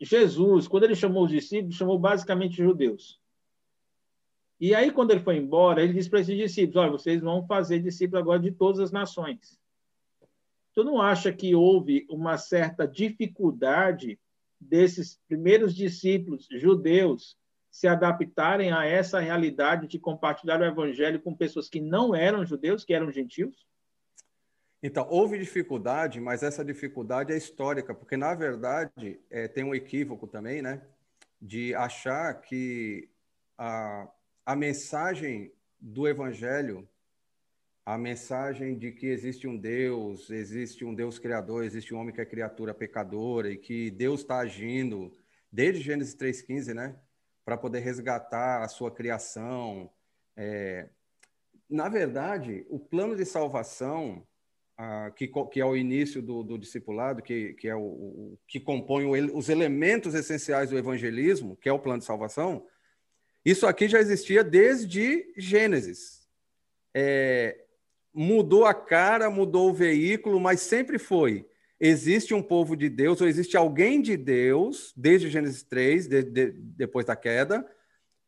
Jesus, 0.00 0.68
quando 0.68 0.84
ele 0.84 0.94
chamou 0.94 1.24
os 1.24 1.30
discípulos, 1.30 1.76
chamou 1.76 1.98
basicamente 1.98 2.56
judeus. 2.56 3.20
E 4.60 4.74
aí, 4.74 4.90
quando 4.92 5.10
ele 5.10 5.20
foi 5.20 5.36
embora, 5.36 5.82
ele 5.82 5.92
disse 5.92 6.08
para 6.08 6.20
esses 6.20 6.36
discípulos: 6.36 6.76
Olha, 6.76 6.92
vocês 6.92 7.20
vão 7.20 7.46
fazer 7.46 7.80
discípulos 7.80 8.20
agora 8.20 8.38
de 8.38 8.52
todas 8.52 8.80
as 8.80 8.92
nações. 8.92 9.58
Tu 10.74 10.82
não 10.82 11.00
acha 11.00 11.32
que 11.32 11.54
houve 11.54 12.06
uma 12.10 12.36
certa 12.36 12.86
dificuldade 12.86 14.18
desses 14.60 15.20
primeiros 15.28 15.74
discípulos 15.74 16.48
judeus 16.50 17.36
se 17.70 17.86
adaptarem 17.88 18.72
a 18.72 18.84
essa 18.84 19.18
realidade 19.18 19.86
de 19.86 19.98
compartilhar 19.98 20.60
o 20.60 20.64
evangelho 20.64 21.20
com 21.20 21.34
pessoas 21.34 21.68
que 21.68 21.80
não 21.80 22.14
eram 22.14 22.44
judeus, 22.46 22.84
que 22.84 22.94
eram 22.94 23.10
gentios? 23.10 23.66
Então, 24.82 25.06
houve 25.08 25.38
dificuldade, 25.38 26.20
mas 26.20 26.42
essa 26.42 26.64
dificuldade 26.64 27.32
é 27.32 27.36
histórica, 27.36 27.94
porque, 27.94 28.16
na 28.16 28.34
verdade, 28.34 29.18
é, 29.30 29.48
tem 29.48 29.64
um 29.64 29.74
equívoco 29.74 30.26
também, 30.26 30.60
né? 30.60 30.82
De 31.40 31.74
achar 31.74 32.34
que 32.40 33.08
a, 33.56 34.08
a 34.44 34.54
mensagem 34.54 35.52
do 35.80 36.06
evangelho 36.06 36.88
a 37.86 37.98
mensagem 37.98 38.78
de 38.78 38.92
que 38.92 39.06
existe 39.06 39.46
um 39.46 39.56
Deus, 39.56 40.30
existe 40.30 40.84
um 40.84 40.94
Deus 40.94 41.18
criador, 41.18 41.64
existe 41.64 41.94
um 41.94 41.98
homem 41.98 42.14
que 42.14 42.20
é 42.20 42.24
criatura 42.24 42.72
pecadora 42.72 43.50
e 43.50 43.58
que 43.58 43.90
Deus 43.90 44.20
está 44.20 44.38
agindo 44.38 45.12
desde 45.52 45.82
Gênesis 45.82 46.16
3,15, 46.16 46.72
né? 46.72 46.96
Para 47.44 47.58
poder 47.58 47.80
resgatar 47.80 48.62
a 48.62 48.68
sua 48.68 48.90
criação. 48.90 49.90
É... 50.34 50.88
Na 51.68 51.90
verdade, 51.90 52.64
o 52.70 52.78
plano 52.78 53.14
de 53.14 53.26
salvação, 53.26 54.26
ah, 54.78 55.12
que, 55.14 55.28
que, 55.28 55.60
é 55.60 55.64
o 55.64 55.76
início 55.76 56.22
do, 56.22 56.42
do 56.42 56.58
discipulado, 56.58 57.22
que, 57.22 57.52
que 57.54 57.68
é 57.68 57.76
o, 57.76 57.82
o 57.82 58.38
que 58.48 58.58
compõe 58.58 59.04
o, 59.04 59.36
os 59.36 59.50
elementos 59.50 60.14
essenciais 60.14 60.70
do 60.70 60.78
evangelismo, 60.78 61.56
que 61.56 61.68
é 61.68 61.72
o 61.72 61.78
plano 61.78 61.98
de 61.98 62.06
salvação, 62.06 62.66
isso 63.44 63.66
aqui 63.66 63.88
já 63.88 64.00
existia 64.00 64.42
desde 64.42 65.34
Gênesis. 65.36 66.26
É, 66.94 67.63
mudou 68.14 68.64
a 68.64 68.72
cara, 68.72 69.28
mudou 69.28 69.70
o 69.70 69.74
veículo, 69.74 70.38
mas 70.38 70.60
sempre 70.60 70.98
foi. 70.98 71.46
Existe 71.80 72.32
um 72.32 72.42
povo 72.42 72.76
de 72.76 72.88
Deus, 72.88 73.20
ou 73.20 73.26
existe 73.26 73.56
alguém 73.56 74.00
de 74.00 74.16
Deus, 74.16 74.92
desde 74.96 75.28
Gênesis 75.28 75.62
3, 75.64 76.06
de, 76.06 76.22
de, 76.22 76.50
depois 76.52 77.04
da 77.04 77.16
queda, 77.16 77.66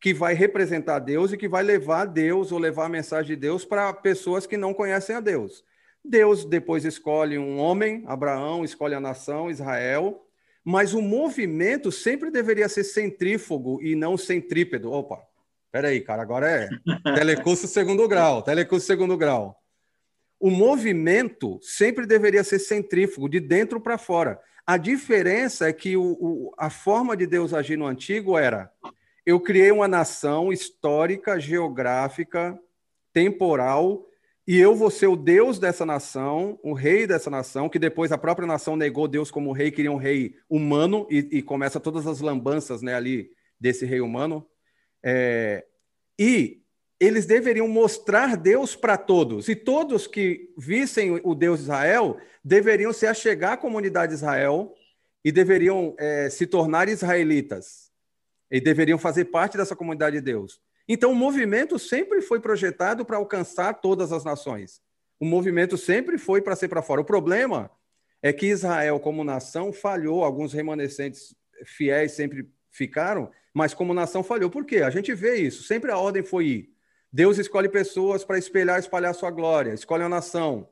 que 0.00 0.12
vai 0.12 0.34
representar 0.34 0.98
Deus 0.98 1.32
e 1.32 1.36
que 1.36 1.48
vai 1.48 1.62
levar 1.62 2.04
Deus 2.04 2.52
ou 2.52 2.58
levar 2.58 2.86
a 2.86 2.90
mensagem 2.90 3.34
de 3.34 3.40
Deus 3.40 3.64
para 3.64 3.92
pessoas 3.92 4.46
que 4.46 4.56
não 4.56 4.74
conhecem 4.74 5.14
a 5.14 5.20
Deus. 5.20 5.64
Deus 6.04 6.44
depois 6.44 6.84
escolhe 6.84 7.38
um 7.38 7.58
homem, 7.58 8.04
Abraão, 8.06 8.64
escolhe 8.64 8.94
a 8.94 9.00
nação, 9.00 9.50
Israel, 9.50 10.26
mas 10.64 10.94
o 10.94 11.00
movimento 11.00 11.90
sempre 11.90 12.30
deveria 12.30 12.68
ser 12.68 12.84
centrífugo 12.84 13.80
e 13.82 13.94
não 13.94 14.16
centrípedo. 14.16 14.92
Opa, 14.92 15.20
peraí, 15.72 16.00
cara, 16.00 16.22
agora 16.22 16.48
é 16.48 16.68
telecurso 17.14 17.66
segundo 17.66 18.06
grau, 18.06 18.42
telecurso 18.42 18.86
segundo 18.86 19.16
grau. 19.16 19.60
O 20.38 20.50
movimento 20.50 21.58
sempre 21.62 22.06
deveria 22.06 22.44
ser 22.44 22.58
centrífugo, 22.58 23.28
de 23.28 23.40
dentro 23.40 23.80
para 23.80 23.96
fora. 23.96 24.40
A 24.66 24.76
diferença 24.76 25.68
é 25.68 25.72
que 25.72 25.96
o, 25.96 26.16
o, 26.20 26.54
a 26.58 26.68
forma 26.68 27.16
de 27.16 27.26
Deus 27.26 27.54
agir 27.54 27.76
no 27.76 27.86
antigo 27.86 28.36
era: 28.36 28.70
eu 29.24 29.40
criei 29.40 29.70
uma 29.70 29.88
nação 29.88 30.52
histórica, 30.52 31.38
geográfica, 31.38 32.58
temporal, 33.12 34.06
e 34.46 34.58
eu 34.58 34.76
vou 34.76 34.90
ser 34.90 35.08
o 35.08 35.16
Deus 35.16 35.58
dessa 35.58 35.86
nação, 35.86 36.58
o 36.62 36.72
rei 36.72 37.06
dessa 37.06 37.28
nação, 37.28 37.68
que 37.68 37.78
depois 37.78 38.12
a 38.12 38.18
própria 38.18 38.46
nação 38.46 38.76
negou 38.76 39.08
Deus 39.08 39.30
como 39.30 39.52
rei, 39.52 39.70
queria 39.70 39.90
um 39.90 39.96
rei 39.96 40.36
humano, 40.48 41.06
e, 41.10 41.38
e 41.38 41.42
começa 41.42 41.80
todas 41.80 42.06
as 42.06 42.20
lambanças 42.20 42.82
né, 42.82 42.94
ali 42.94 43.30
desse 43.58 43.84
rei 43.84 44.00
humano. 44.00 44.46
É, 45.02 45.64
e 46.18 46.62
eles 46.98 47.26
deveriam 47.26 47.68
mostrar 47.68 48.36
Deus 48.36 48.74
para 48.74 48.96
todos, 48.96 49.48
e 49.48 49.54
todos 49.54 50.06
que 50.06 50.52
vissem 50.56 51.20
o 51.22 51.34
Deus 51.34 51.58
de 51.58 51.64
Israel 51.64 52.18
deveriam 52.42 52.92
se 52.92 53.06
achegar 53.06 53.52
à 53.52 53.56
comunidade 53.56 54.10
de 54.10 54.16
Israel 54.16 54.74
e 55.24 55.30
deveriam 55.30 55.94
é, 55.98 56.30
se 56.30 56.46
tornar 56.46 56.88
israelitas, 56.88 57.90
e 58.50 58.60
deveriam 58.60 58.98
fazer 58.98 59.26
parte 59.26 59.56
dessa 59.56 59.76
comunidade 59.76 60.16
de 60.16 60.22
Deus. 60.22 60.60
Então, 60.88 61.10
o 61.10 61.16
movimento 61.16 61.78
sempre 61.78 62.22
foi 62.22 62.38
projetado 62.38 63.04
para 63.04 63.16
alcançar 63.16 63.74
todas 63.74 64.12
as 64.12 64.24
nações. 64.24 64.80
O 65.18 65.24
movimento 65.24 65.76
sempre 65.76 66.16
foi 66.16 66.40
para 66.40 66.54
ser 66.54 66.68
para 66.68 66.82
fora. 66.82 67.00
O 67.00 67.04
problema 67.04 67.70
é 68.22 68.32
que 68.32 68.46
Israel, 68.46 69.00
como 69.00 69.24
nação, 69.24 69.72
falhou. 69.72 70.22
Alguns 70.22 70.52
remanescentes 70.52 71.34
fiéis 71.64 72.12
sempre 72.12 72.48
ficaram, 72.70 73.30
mas 73.52 73.74
como 73.74 73.92
nação 73.92 74.22
falhou. 74.22 74.48
Por 74.48 74.64
quê? 74.64 74.76
A 74.76 74.90
gente 74.90 75.12
vê 75.12 75.36
isso. 75.36 75.64
Sempre 75.64 75.90
a 75.90 75.98
ordem 75.98 76.22
foi 76.22 76.46
ir. 76.46 76.75
Deus 77.12 77.38
escolhe 77.38 77.68
pessoas 77.68 78.24
para 78.24 78.38
espelhar, 78.38 78.78
espalhar 78.78 79.14
sua 79.14 79.30
glória. 79.30 79.72
Escolhe 79.72 80.02
a 80.02 80.08
nação. 80.08 80.68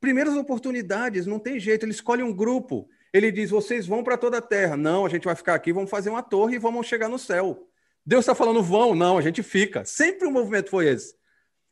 Primeiras 0.00 0.34
oportunidades, 0.36 1.26
não 1.26 1.38
tem 1.38 1.58
jeito. 1.58 1.84
Ele 1.84 1.92
escolhe 1.92 2.22
um 2.22 2.32
grupo. 2.32 2.88
Ele 3.12 3.30
diz: 3.32 3.50
vocês 3.50 3.86
vão 3.86 4.02
para 4.02 4.16
toda 4.18 4.38
a 4.38 4.42
terra. 4.42 4.76
Não, 4.76 5.06
a 5.06 5.08
gente 5.08 5.24
vai 5.24 5.34
ficar 5.34 5.54
aqui, 5.54 5.72
vamos 5.72 5.90
fazer 5.90 6.10
uma 6.10 6.22
torre 6.22 6.56
e 6.56 6.58
vamos 6.58 6.86
chegar 6.86 7.08
no 7.08 7.18
céu. 7.18 7.68
Deus 8.06 8.24
está 8.24 8.34
falando 8.34 8.62
vão, 8.62 8.94
não, 8.94 9.16
a 9.16 9.22
gente 9.22 9.42
fica. 9.42 9.84
Sempre 9.84 10.28
o 10.28 10.30
movimento 10.30 10.68
foi 10.68 10.88
esse. 10.88 11.14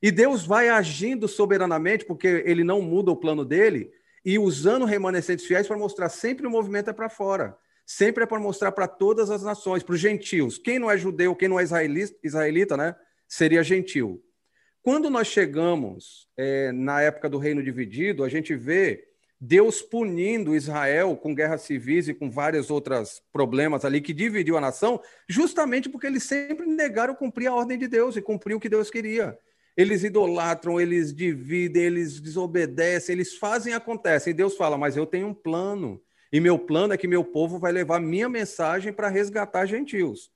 E 0.00 0.10
Deus 0.10 0.46
vai 0.46 0.68
agindo 0.68 1.28
soberanamente, 1.28 2.04
porque 2.04 2.42
ele 2.46 2.64
não 2.64 2.80
muda 2.80 3.10
o 3.10 3.16
plano 3.16 3.44
dele, 3.44 3.92
e 4.24 4.38
usando 4.38 4.84
remanescentes 4.84 5.44
fiéis 5.44 5.66
para 5.66 5.76
mostrar 5.76 6.08
sempre 6.08 6.46
o 6.46 6.50
movimento 6.50 6.90
é 6.90 6.92
para 6.92 7.08
fora. 7.08 7.56
Sempre 7.84 8.24
é 8.24 8.26
para 8.26 8.40
mostrar 8.40 8.72
para 8.72 8.88
todas 8.88 9.30
as 9.30 9.42
nações, 9.42 9.82
para 9.82 9.94
os 9.94 10.00
gentios. 10.00 10.58
Quem 10.58 10.78
não 10.78 10.90
é 10.90 10.96
judeu, 10.96 11.36
quem 11.36 11.48
não 11.48 11.60
é 11.60 11.64
israelita, 11.64 12.76
né, 12.76 12.96
seria 13.32 13.62
gentil. 13.62 14.22
Quando 14.82 15.08
nós 15.08 15.26
chegamos 15.26 16.28
é, 16.36 16.70
na 16.70 17.00
época 17.00 17.30
do 17.30 17.38
reino 17.38 17.62
dividido, 17.62 18.24
a 18.24 18.28
gente 18.28 18.54
vê 18.54 19.08
Deus 19.40 19.80
punindo 19.80 20.54
Israel 20.54 21.16
com 21.16 21.34
guerras 21.34 21.62
civis 21.62 22.08
e 22.08 22.14
com 22.14 22.30
vários 22.30 22.70
outros 22.70 23.22
problemas 23.32 23.86
ali 23.86 24.02
que 24.02 24.12
dividiu 24.12 24.58
a 24.58 24.60
nação, 24.60 25.00
justamente 25.26 25.88
porque 25.88 26.06
eles 26.06 26.24
sempre 26.24 26.66
negaram 26.66 27.14
cumprir 27.14 27.46
a 27.46 27.54
ordem 27.54 27.78
de 27.78 27.88
Deus 27.88 28.16
e 28.16 28.22
cumprir 28.22 28.54
o 28.54 28.60
que 28.60 28.68
Deus 28.68 28.90
queria. 28.90 29.38
Eles 29.74 30.04
idolatram, 30.04 30.78
eles 30.78 31.14
dividem, 31.14 31.84
eles 31.84 32.20
desobedecem, 32.20 33.14
eles 33.14 33.38
fazem 33.38 33.72
e 33.72 33.76
acontece. 33.76 34.28
E 34.28 34.34
Deus 34.34 34.58
fala: 34.58 34.76
Mas 34.76 34.94
eu 34.94 35.06
tenho 35.06 35.28
um 35.28 35.34
plano. 35.34 36.02
E 36.30 36.38
meu 36.38 36.58
plano 36.58 36.92
é 36.92 36.98
que 36.98 37.08
meu 37.08 37.24
povo 37.24 37.58
vai 37.58 37.72
levar 37.72 37.98
minha 37.98 38.28
mensagem 38.28 38.92
para 38.92 39.08
resgatar 39.08 39.64
gentios. 39.64 40.30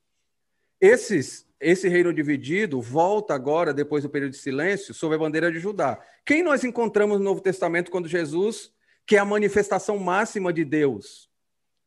Esses, 0.81 1.46
esse 1.61 1.89
reino 1.89 2.13
dividido 2.13 2.81
volta 2.81 3.35
agora, 3.35 3.73
depois 3.73 4.03
do 4.03 4.11
período 4.11 4.33
de 4.33 4.39
silêncio, 4.39 4.93
sob 4.93 5.15
a 5.15 5.19
bandeira 5.19 5.51
de 5.51 5.59
Judá. 5.59 5.99
Quem 6.25 6.43
nós 6.43 6.65
encontramos 6.65 7.19
no 7.19 7.25
Novo 7.25 7.41
Testamento 7.41 7.91
quando 7.91 8.09
Jesus 8.09 8.75
que 9.07 9.15
é 9.17 9.21
a 9.21 9.25
manifestação 9.25 9.99
máxima 9.99 10.53
de 10.53 10.65
Deus, 10.65 11.31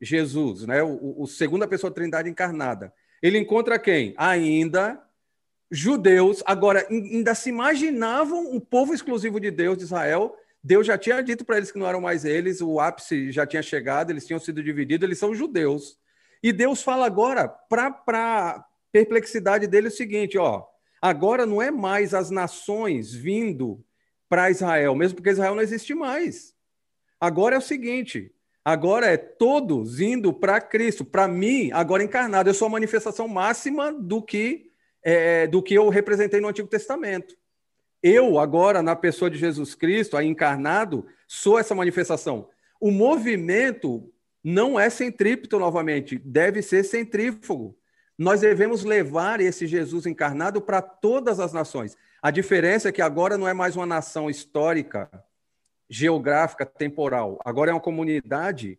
Jesus, 0.01 0.65
né? 0.65 0.81
o, 0.81 1.21
o 1.21 1.27
segunda 1.27 1.67
pessoa 1.67 1.91
da 1.91 1.95
Trindade 1.95 2.29
encarnada. 2.29 2.93
Ele 3.21 3.37
encontra 3.37 3.77
quem? 3.77 4.13
Ainda 4.17 5.03
judeus, 5.69 6.41
agora 6.47 6.87
ainda 6.89 7.35
se 7.35 7.49
imaginavam 7.49 8.51
um 8.51 8.59
povo 8.59 8.93
exclusivo 8.93 9.39
de 9.39 9.51
Deus, 9.51 9.77
de 9.77 9.83
Israel. 9.83 10.33
Deus 10.63 10.87
já 10.87 10.97
tinha 10.97 11.21
dito 11.21 11.43
para 11.43 11.57
eles 11.57 11.71
que 11.71 11.77
não 11.77 11.87
eram 11.87 12.01
mais 12.01 12.23
eles, 12.23 12.61
o 12.61 12.79
ápice 12.79 13.31
já 13.31 13.45
tinha 13.45 13.61
chegado, 13.61 14.09
eles 14.09 14.25
tinham 14.25 14.39
sido 14.39 14.63
divididos, 14.63 15.05
eles 15.05 15.19
são 15.19 15.35
judeus. 15.35 15.97
E 16.41 16.53
Deus 16.53 16.81
fala 16.81 17.05
agora, 17.05 17.47
para 17.49 18.65
perplexidade 18.91 19.67
dele, 19.67 19.87
o 19.87 19.91
seguinte: 19.91 20.37
ó, 20.37 20.65
agora 21.01 21.45
não 21.45 21.61
é 21.61 21.71
mais 21.71 22.13
as 22.13 22.29
nações 22.29 23.13
vindo 23.13 23.83
para 24.27 24.51
Israel, 24.51 24.95
mesmo 24.95 25.15
porque 25.15 25.31
Israel 25.31 25.55
não 25.55 25.61
existe 25.61 25.93
mais. 25.93 26.53
Agora 27.19 27.55
é 27.55 27.57
o 27.57 27.61
seguinte: 27.61 28.33
agora 28.63 29.07
é 29.07 29.17
todos 29.17 29.99
indo 29.99 30.31
para 30.31 30.61
Cristo. 30.61 31.03
Para 31.03 31.27
mim, 31.27 31.71
agora 31.73 32.03
encarnado, 32.03 32.49
eu 32.49 32.53
sou 32.53 32.67
a 32.67 32.71
manifestação 32.71 33.27
máxima 33.27 33.91
do 33.91 34.21
que 34.21 34.69
é, 35.01 35.47
do 35.47 35.63
que 35.63 35.73
eu 35.73 35.89
representei 35.89 36.41
no 36.41 36.47
Antigo 36.47 36.67
Testamento. 36.67 37.35
Eu, 38.01 38.39
agora, 38.39 38.81
na 38.81 38.95
pessoa 38.95 39.29
de 39.29 39.37
Jesus 39.37 39.75
Cristo, 39.75 40.15
aí 40.15 40.27
encarnado, 40.27 41.05
sou 41.27 41.59
essa 41.59 41.75
manifestação. 41.75 42.49
O 42.79 42.91
movimento 42.91 44.11
não 44.43 44.79
é 44.79 44.89
centrípeto 44.89 45.59
novamente, 45.59 46.17
deve 46.17 46.61
ser 46.61 46.83
centrífugo. 46.83 47.77
Nós 48.19 48.41
devemos 48.41 48.83
levar 48.83 49.39
esse 49.39 49.65
Jesus 49.65 50.05
encarnado 50.05 50.59
para 50.59 50.81
todas 50.81 51.39
as 51.39 51.53
nações. 51.53 51.95
A 52.21 52.29
diferença 52.29 52.89
é 52.89 52.91
que 52.91 53.01
agora 53.01 53.37
não 53.37 53.47
é 53.47 53.53
mais 53.53 53.77
uma 53.77 53.85
nação 53.85 54.29
histórica 54.29 55.09
geográfica, 55.89 56.65
temporal. 56.65 57.39
Agora 57.45 57.71
é 57.71 57.73
uma 57.73 57.79
comunidade 57.79 58.77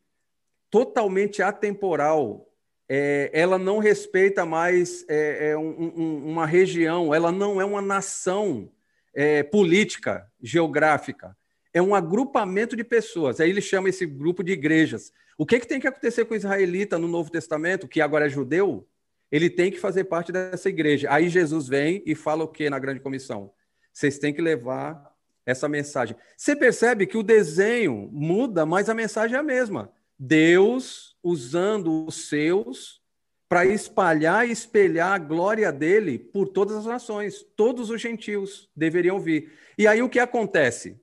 totalmente 0.69 1.43
atemporal. 1.43 2.47
É, 2.87 3.31
ela 3.33 3.59
não 3.59 3.79
respeita 3.79 4.45
mais 4.45 5.07
é, 5.09 5.53
é 5.53 5.57
um, 5.57 5.91
um, 5.97 6.33
uma 6.33 6.45
região, 6.45 7.15
ela 7.15 7.33
não 7.33 7.59
é 7.59 7.65
uma 7.65 7.81
nação 7.81 8.71
é, 9.15 9.43
política, 9.43 10.31
geográfica. 10.43 11.35
É 11.73 11.81
um 11.81 11.95
agrupamento 11.95 12.77
de 12.77 12.85
pessoas. 12.85 13.41
Aí 13.41 13.49
ele 13.49 13.63
chama 13.63 13.89
esse 13.89 14.05
grupo 14.05 14.45
de 14.45 14.53
igrejas. 14.53 15.11
O 15.39 15.47
que, 15.47 15.59
que 15.59 15.67
tem 15.67 15.81
que 15.81 15.89
acontecer 15.89 16.27
com 16.27 16.35
o 16.35 16.37
israelita 16.37 16.99
no 16.99 17.09
Novo 17.09 17.31
Testamento, 17.31 17.89
que 17.89 18.03
agora 18.03 18.27
é 18.27 18.29
judeu? 18.29 18.87
Ele 19.31 19.49
tem 19.49 19.71
que 19.71 19.79
fazer 19.79 20.05
parte 20.05 20.33
dessa 20.33 20.69
igreja. 20.69 21.09
Aí 21.11 21.29
Jesus 21.29 21.69
vem 21.69 22.03
e 22.05 22.15
fala 22.15 22.45
o 22.45 22.49
que 22.49 22.69
na 22.69 22.79
grande 22.79 23.01
comissão? 23.01 23.53
Vocês 23.93 24.19
têm 24.19 24.33
que 24.33 24.43
levar 24.43 25.15
essa 25.47 25.69
mensagem. 25.69 26.17
Você 26.37 26.57
percebe 26.57 27.07
que 27.07 27.17
o 27.17 27.23
desenho 27.23 28.09
muda, 28.13 28.67
mas 28.67 28.89
a 28.89 28.95
mensagem 28.95 29.37
é 29.37 29.41
a 29.41 29.43
mesma. 29.43 29.93
Deus 30.19 31.17
usando 31.23 32.07
os 32.07 32.29
seus 32.29 33.01
para 33.49 33.67
espalhar 33.67 34.49
e 34.49 34.53
espelhar 34.53 35.13
a 35.13 35.19
glória 35.19 35.73
dele 35.73 36.19
por 36.19 36.49
todas 36.49 36.77
as 36.77 36.87
nações. 36.87 37.45
Todos 37.57 37.91
os 37.91 38.01
gentios 38.01 38.71
deveriam 38.77 39.19
vir. 39.19 39.53
E 39.77 39.87
aí 39.87 40.03
o 40.03 40.09
que 40.09 40.21
acontece? 40.21 41.01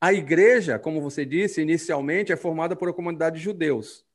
A 0.00 0.12
igreja, 0.12 0.78
como 0.78 1.00
você 1.00 1.24
disse, 1.24 1.62
inicialmente 1.62 2.32
é 2.32 2.36
formada 2.36 2.76
por 2.76 2.88
uma 2.88 2.94
comunidade 2.94 3.38
de 3.38 3.42
judeus. 3.42 4.05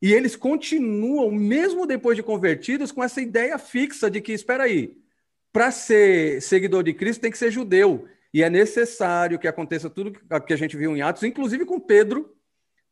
E 0.00 0.12
eles 0.12 0.34
continuam, 0.34 1.30
mesmo 1.30 1.86
depois 1.86 2.16
de 2.16 2.22
convertidos, 2.22 2.90
com 2.90 3.04
essa 3.04 3.20
ideia 3.20 3.58
fixa 3.58 4.10
de 4.10 4.20
que, 4.20 4.32
espera 4.32 4.64
aí, 4.64 4.96
para 5.52 5.70
ser 5.70 6.40
seguidor 6.40 6.82
de 6.82 6.94
Cristo 6.94 7.20
tem 7.20 7.30
que 7.30 7.38
ser 7.38 7.50
judeu. 7.50 8.08
E 8.32 8.42
é 8.42 8.48
necessário 8.48 9.38
que 9.38 9.48
aconteça 9.48 9.90
tudo 9.90 10.12
que 10.46 10.52
a 10.52 10.56
gente 10.56 10.76
viu 10.76 10.96
em 10.96 11.02
Atos, 11.02 11.22
inclusive 11.22 11.64
com 11.64 11.80
Pedro 11.80 12.34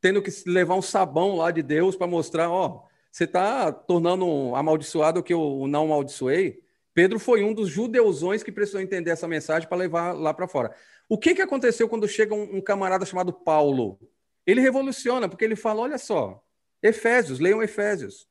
tendo 0.01 0.23
que 0.23 0.31
levar 0.47 0.75
um 0.75 0.83
sabão 0.83 1.37
lá 1.37 1.51
de 1.51 1.63
Deus 1.63 1.97
para 1.97 2.07
mostrar, 2.07 2.51
ó, 2.51 2.85
Você 3.11 3.25
está 3.25 3.73
tornando 3.73 4.55
amaldiçoado 4.55 5.21
o 5.21 5.23
que 5.23 5.33
eu 5.33 5.67
não 5.67 5.85
amaldiçoei? 5.85 6.61
Pedro 6.95 7.19
foi 7.19 7.43
um 7.43 7.55
dos 7.55 7.69
judeusões 7.69 8.43
que 8.43 8.53
precisou 8.53 8.81
entender 8.81 9.11
essa 9.11 9.27
mensagem 9.27 9.69
para 9.69 9.79
levar 9.79 10.13
lá 10.13 10.35
para 10.35 10.49
fora. 10.49 10.75
O 11.09 11.17
que, 11.17 11.35
que 11.35 11.43
aconteceu 11.43 11.89
quando 11.89 12.07
chega 12.07 12.35
um, 12.35 12.57
um, 12.57 12.61
camarada 12.61 13.07
chamado 13.07 13.33
Paulo? 13.33 13.99
Ele 14.47 14.61
revoluciona, 14.61 15.29
porque 15.29 15.45
ele 15.45 15.57
fala: 15.57 15.81
olha 15.81 15.99
só, 15.99 16.43
Efésios, 16.83 17.41
leiam 17.41 17.63
Efésios. 17.63 18.29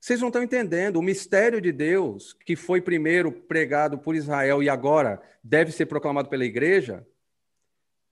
Vocês 0.00 0.20
não 0.20 0.28
estão 0.28 0.42
entendendo. 0.42 0.96
O 0.96 1.02
mistério 1.02 1.60
de 1.60 1.72
Deus, 1.72 2.34
que 2.44 2.54
foi 2.54 2.80
primeiro 2.80 3.32
pregado 3.32 3.96
por 3.96 4.14
Israel 4.14 4.62
e 4.62 4.68
agora 4.68 5.22
deve 5.42 5.72
ser 5.72 5.86
proclamado 5.86 6.28
pela 6.28 6.44
igreja, 6.44 7.06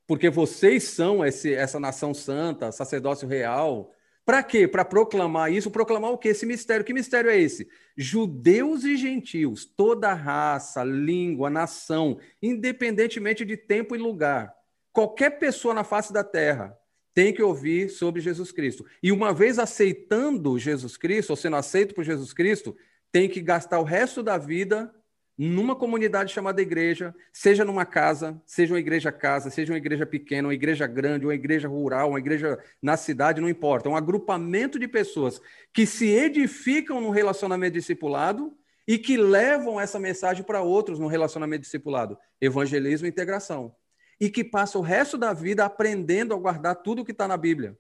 porque 0.07 0.31
vocês 0.31 0.85
são 0.85 1.25
esse, 1.25 1.53
essa 1.53 1.79
nação 1.79 2.15
santa, 2.15 2.73
sacerdócio 2.73 3.29
real. 3.29 3.93
Para 4.25 4.43
quê? 4.43 4.67
Para 4.67 4.85
proclamar 4.85 5.53
isso. 5.53 5.71
Proclamar 5.71 6.13
o 6.13 6.19
quê? 6.19 6.29
Esse 6.29 6.47
mistério. 6.47 6.85
Que 6.85 6.95
mistério 6.95 7.31
é 7.31 7.39
esse? 7.39 7.69
Judeus 7.97 8.85
e 8.85 8.97
gentios, 8.97 9.65
toda 9.65 10.15
raça, 10.15 10.83
língua, 10.83 11.51
nação, 11.51 12.19
independentemente 12.41 13.45
de 13.45 13.57
tempo 13.57 13.95
e 13.95 13.99
lugar. 13.99 14.55
Qualquer 14.93 15.39
pessoa 15.39 15.75
na 15.75 15.85
face 15.85 16.13
da 16.13 16.25
terra 16.25 16.79
tem 17.15 17.33
que 17.33 17.43
ouvir 17.43 17.89
sobre 17.89 18.21
Jesus 18.21 18.51
Cristo. 18.51 18.87
E 19.03 19.13
uma 19.13 19.33
vez 19.33 19.59
aceitando 19.59 20.59
Jesus 20.59 20.97
Cristo, 20.97 21.31
ou 21.31 21.37
sendo 21.37 21.57
aceito 21.57 21.95
por 21.95 22.05
Jesus 22.05 22.33
Cristo, 22.33 22.77
tem 23.11 23.29
que 23.29 23.41
gastar 23.41 23.79
o 23.79 23.85
resto 23.85 24.23
da 24.23 24.39
vida 24.39 24.93
numa 25.37 25.75
comunidade 25.75 26.33
chamada 26.33 26.63
igreja, 26.63 27.15
seja 27.33 27.65
numa 27.65 27.85
casa, 27.85 28.41
seja 28.47 28.75
uma 28.75 28.81
igreja 28.81 29.11
casa, 29.11 29.51
seja 29.51 29.73
uma 29.73 29.79
igreja 29.79 30.07
pequena, 30.07 30.49
uma 30.49 30.55
igreja 30.55 30.87
grande, 30.87 31.27
uma 31.27 31.35
igreja 31.35 31.69
rural, 31.69 32.11
uma 32.11 32.19
igreja 32.19 32.59
na 32.81 32.97
cidade, 32.97 33.41
não 33.41 33.49
importa. 33.49 33.89
Um 33.89 33.97
agrupamento 33.97 34.79
de 34.79 34.87
pessoas 34.87 35.41
que 35.73 35.87
se 35.87 36.07
edificam 36.09 37.01
no 37.01 37.11
relacionamento 37.11 37.75
discipulado 37.75 38.57
e 38.87 38.99
que 38.99 39.17
levam 39.17 39.81
essa 39.81 39.99
mensagem 39.99 40.45
para 40.45 40.63
outros 40.63 40.99
no 40.99 41.07
relacionamento 41.07 41.63
discipulado. 41.63 42.19
Evangelismo 42.41 43.07
e 43.07 43.11
integração 43.11 43.75
e 44.23 44.31
que 44.31 44.45
passa 44.45 44.79
o 44.79 44.83
resto 44.83 45.19
da 45.19 45.33
vida 45.33 45.65
aprendendo 45.65 46.33
a 46.33 46.39
guardar 46.39 46.77
tudo 46.77 47.05
que 47.05 47.11
está 47.11 47.27
na 47.27 47.37
Bíblia. 47.37 47.77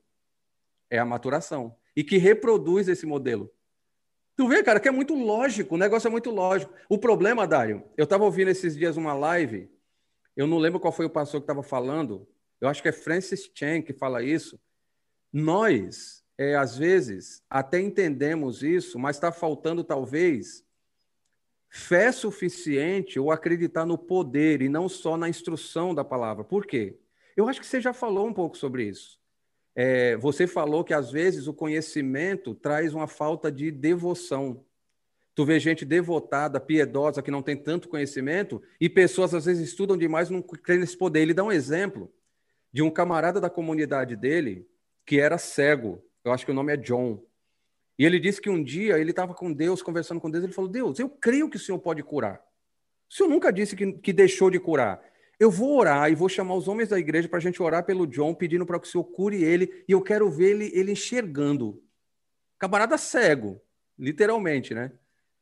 É 0.90 0.99
a 0.99 1.05
maturação. 1.05 1.76
E 1.95 2.03
que 2.03 2.16
reproduz 2.16 2.88
esse 2.88 3.07
modelo. 3.07 3.49
Tu 4.34 4.49
vê, 4.49 4.61
cara, 4.61 4.80
que 4.80 4.88
é 4.88 4.90
muito 4.90 5.14
lógico, 5.14 5.76
o 5.76 5.78
negócio 5.78 6.09
é 6.09 6.11
muito 6.11 6.32
lógico. 6.32 6.74
O 6.88 6.99
problema, 6.99 7.47
Dário, 7.47 7.84
eu 7.97 8.03
estava 8.03 8.24
ouvindo 8.24 8.49
esses 8.49 8.76
dias 8.76 8.97
uma 8.97 9.14
live, 9.14 9.70
eu 10.36 10.49
não 10.49 10.59
lembro 10.59 10.80
qual 10.80 10.93
foi 10.93 11.07
o 11.07 11.11
pastor 11.11 11.40
que 11.40 11.45
estava 11.45 11.62
falando, 11.62 12.26
eu 12.61 12.68
acho 12.68 12.82
que 12.82 12.88
é 12.88 12.93
Francis 12.93 13.49
Chan 13.55 13.80
que 13.80 13.93
fala 13.93 14.20
isso. 14.20 14.59
Nós, 15.32 16.24
é, 16.36 16.57
às 16.57 16.76
vezes, 16.76 17.40
até 17.49 17.80
entendemos 17.80 18.64
isso, 18.64 18.99
mas 18.99 19.14
está 19.14 19.30
faltando, 19.30 19.84
talvez, 19.84 20.64
fé 21.74 22.12
suficiente 22.12 23.18
ou 23.18 23.32
acreditar 23.32 23.86
no 23.86 23.96
poder 23.96 24.60
e 24.60 24.68
não 24.68 24.90
só 24.90 25.16
na 25.16 25.26
instrução 25.26 25.94
da 25.94 26.04
palavra. 26.04 26.44
Por 26.44 26.66
quê? 26.66 26.98
Eu 27.34 27.48
acho 27.48 27.58
que 27.58 27.66
você 27.66 27.80
já 27.80 27.94
falou 27.94 28.28
um 28.28 28.32
pouco 28.32 28.58
sobre 28.58 28.84
isso. 28.84 29.18
É, 29.74 30.14
você 30.18 30.46
falou 30.46 30.84
que 30.84 30.92
às 30.92 31.10
vezes 31.10 31.46
o 31.46 31.54
conhecimento 31.54 32.54
traz 32.54 32.92
uma 32.92 33.06
falta 33.06 33.50
de 33.50 33.70
devoção. 33.70 34.62
Tu 35.34 35.46
vê 35.46 35.58
gente 35.58 35.86
devotada, 35.86 36.60
piedosa, 36.60 37.22
que 37.22 37.30
não 37.30 37.40
tem 37.40 37.56
tanto 37.56 37.88
conhecimento, 37.88 38.60
e 38.78 38.86
pessoas 38.86 39.32
às 39.32 39.46
vezes 39.46 39.66
estudam 39.66 39.96
demais 39.96 40.28
e 40.28 40.32
não 40.34 40.42
creem 40.42 40.80
nesse 40.80 40.98
poder. 40.98 41.20
Ele 41.20 41.32
dá 41.32 41.42
um 41.42 41.50
exemplo 41.50 42.12
de 42.70 42.82
um 42.82 42.90
camarada 42.90 43.40
da 43.40 43.48
comunidade 43.48 44.14
dele 44.14 44.68
que 45.06 45.18
era 45.18 45.38
cego. 45.38 46.04
Eu 46.22 46.32
acho 46.32 46.44
que 46.44 46.52
o 46.52 46.54
nome 46.54 46.74
é 46.74 46.76
John. 46.76 47.24
E 47.99 48.05
ele 48.05 48.18
disse 48.18 48.40
que 48.40 48.51
um 48.51 48.62
dia 48.62 48.99
ele 48.99 49.11
estava 49.11 49.34
com 49.34 49.53
Deus, 49.53 49.82
conversando 49.82 50.20
com 50.20 50.30
Deus, 50.30 50.45
ele 50.45 50.53
falou: 50.53 50.70
Deus, 50.70 50.99
eu 50.99 51.09
creio 51.09 51.49
que 51.49 51.57
o 51.57 51.61
Senhor 51.61 51.78
pode 51.78 52.03
curar. 52.03 52.40
O 53.11 53.14
Senhor 53.14 53.28
nunca 53.28 53.53
disse 53.53 53.76
que, 53.76 53.93
que 53.93 54.12
deixou 54.12 54.51
de 54.51 54.59
curar. 54.59 55.03
Eu 55.38 55.51
vou 55.51 55.76
orar 55.78 56.11
e 56.11 56.14
vou 56.14 56.28
chamar 56.28 56.55
os 56.55 56.68
homens 56.68 56.88
da 56.88 56.99
igreja 56.99 57.28
para 57.28 57.38
a 57.38 57.43
gente 57.43 57.62
orar 57.62 57.84
pelo 57.84 58.07
John, 58.07 58.34
pedindo 58.34 58.64
para 58.64 58.78
que 58.78 58.86
o 58.86 58.90
Senhor 58.90 59.05
cure 59.05 59.43
ele, 59.43 59.84
e 59.88 59.93
eu 59.93 60.01
quero 60.01 60.30
ver 60.30 60.51
ele, 60.51 60.70
ele 60.72 60.93
enxergando. 60.93 61.82
Camarada 62.59 62.97
cego, 62.97 63.61
literalmente, 63.99 64.72
né? 64.72 64.93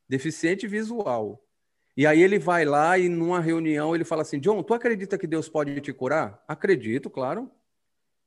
Deficiente 0.09 0.67
visual. 0.67 1.45
E 1.97 2.07
aí 2.07 2.23
ele 2.23 2.39
vai 2.39 2.65
lá 2.65 2.99
e 2.99 3.09
numa 3.09 3.41
reunião 3.41 3.95
ele 3.95 4.05
fala 4.05 4.23
assim: 4.23 4.41
John, 4.41 4.63
tu 4.63 4.73
acredita 4.73 5.19
que 5.19 5.27
Deus 5.27 5.49
pode 5.49 5.81
te 5.81 5.93
curar? 5.93 6.43
Acredito, 6.49 7.11
claro. 7.11 7.51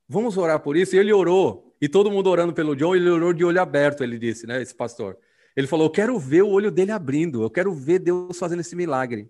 Vamos 0.07 0.37
orar 0.37 0.59
por 0.59 0.77
isso. 0.77 0.95
E 0.95 0.99
ele 0.99 1.11
orou. 1.11 1.72
E 1.83 1.89
todo 1.89 2.09
mundo 2.09 2.29
orando 2.29 2.53
pelo 2.53 2.77
John, 2.77 2.95
ele 2.95 3.09
orou 3.09 3.33
de 3.33 3.43
olho 3.43 3.61
aberto, 3.61 4.05
ele 4.05 4.17
disse, 4.17 4.47
né, 4.47 4.61
esse 4.61 4.73
pastor. 4.73 5.17
Ele 5.53 5.67
falou: 5.67 5.87
Eu 5.87 5.91
quero 5.91 6.17
ver 6.17 6.41
o 6.41 6.47
olho 6.47 6.71
dele 6.71 6.93
abrindo, 6.93 7.43
eu 7.43 7.49
quero 7.49 7.73
ver 7.73 7.99
Deus 7.99 8.39
fazendo 8.39 8.61
esse 8.61 8.73
milagre. 8.73 9.29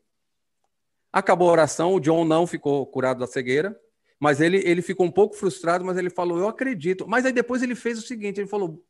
Acabou 1.12 1.50
a 1.50 1.54
oração, 1.54 1.96
o 1.96 2.00
John 2.00 2.24
não 2.24 2.46
ficou 2.46 2.86
curado 2.86 3.22
da 3.22 3.26
cegueira, 3.26 3.76
mas 4.20 4.40
ele, 4.40 4.58
ele 4.70 4.84
ficou 4.84 5.04
um 5.04 5.12
pouco 5.12 5.36
frustrado, 5.36 5.84
mas 5.84 5.98
ele 5.98 6.12
falou: 6.12 6.38
Eu 6.38 6.48
acredito. 6.48 7.08
Mas 7.08 7.26
aí 7.26 7.34
depois 7.34 7.64
ele 7.64 7.74
fez 7.74 7.98
o 7.98 8.04
seguinte: 8.04 8.40
ele 8.40 8.48
falou: 8.48 8.86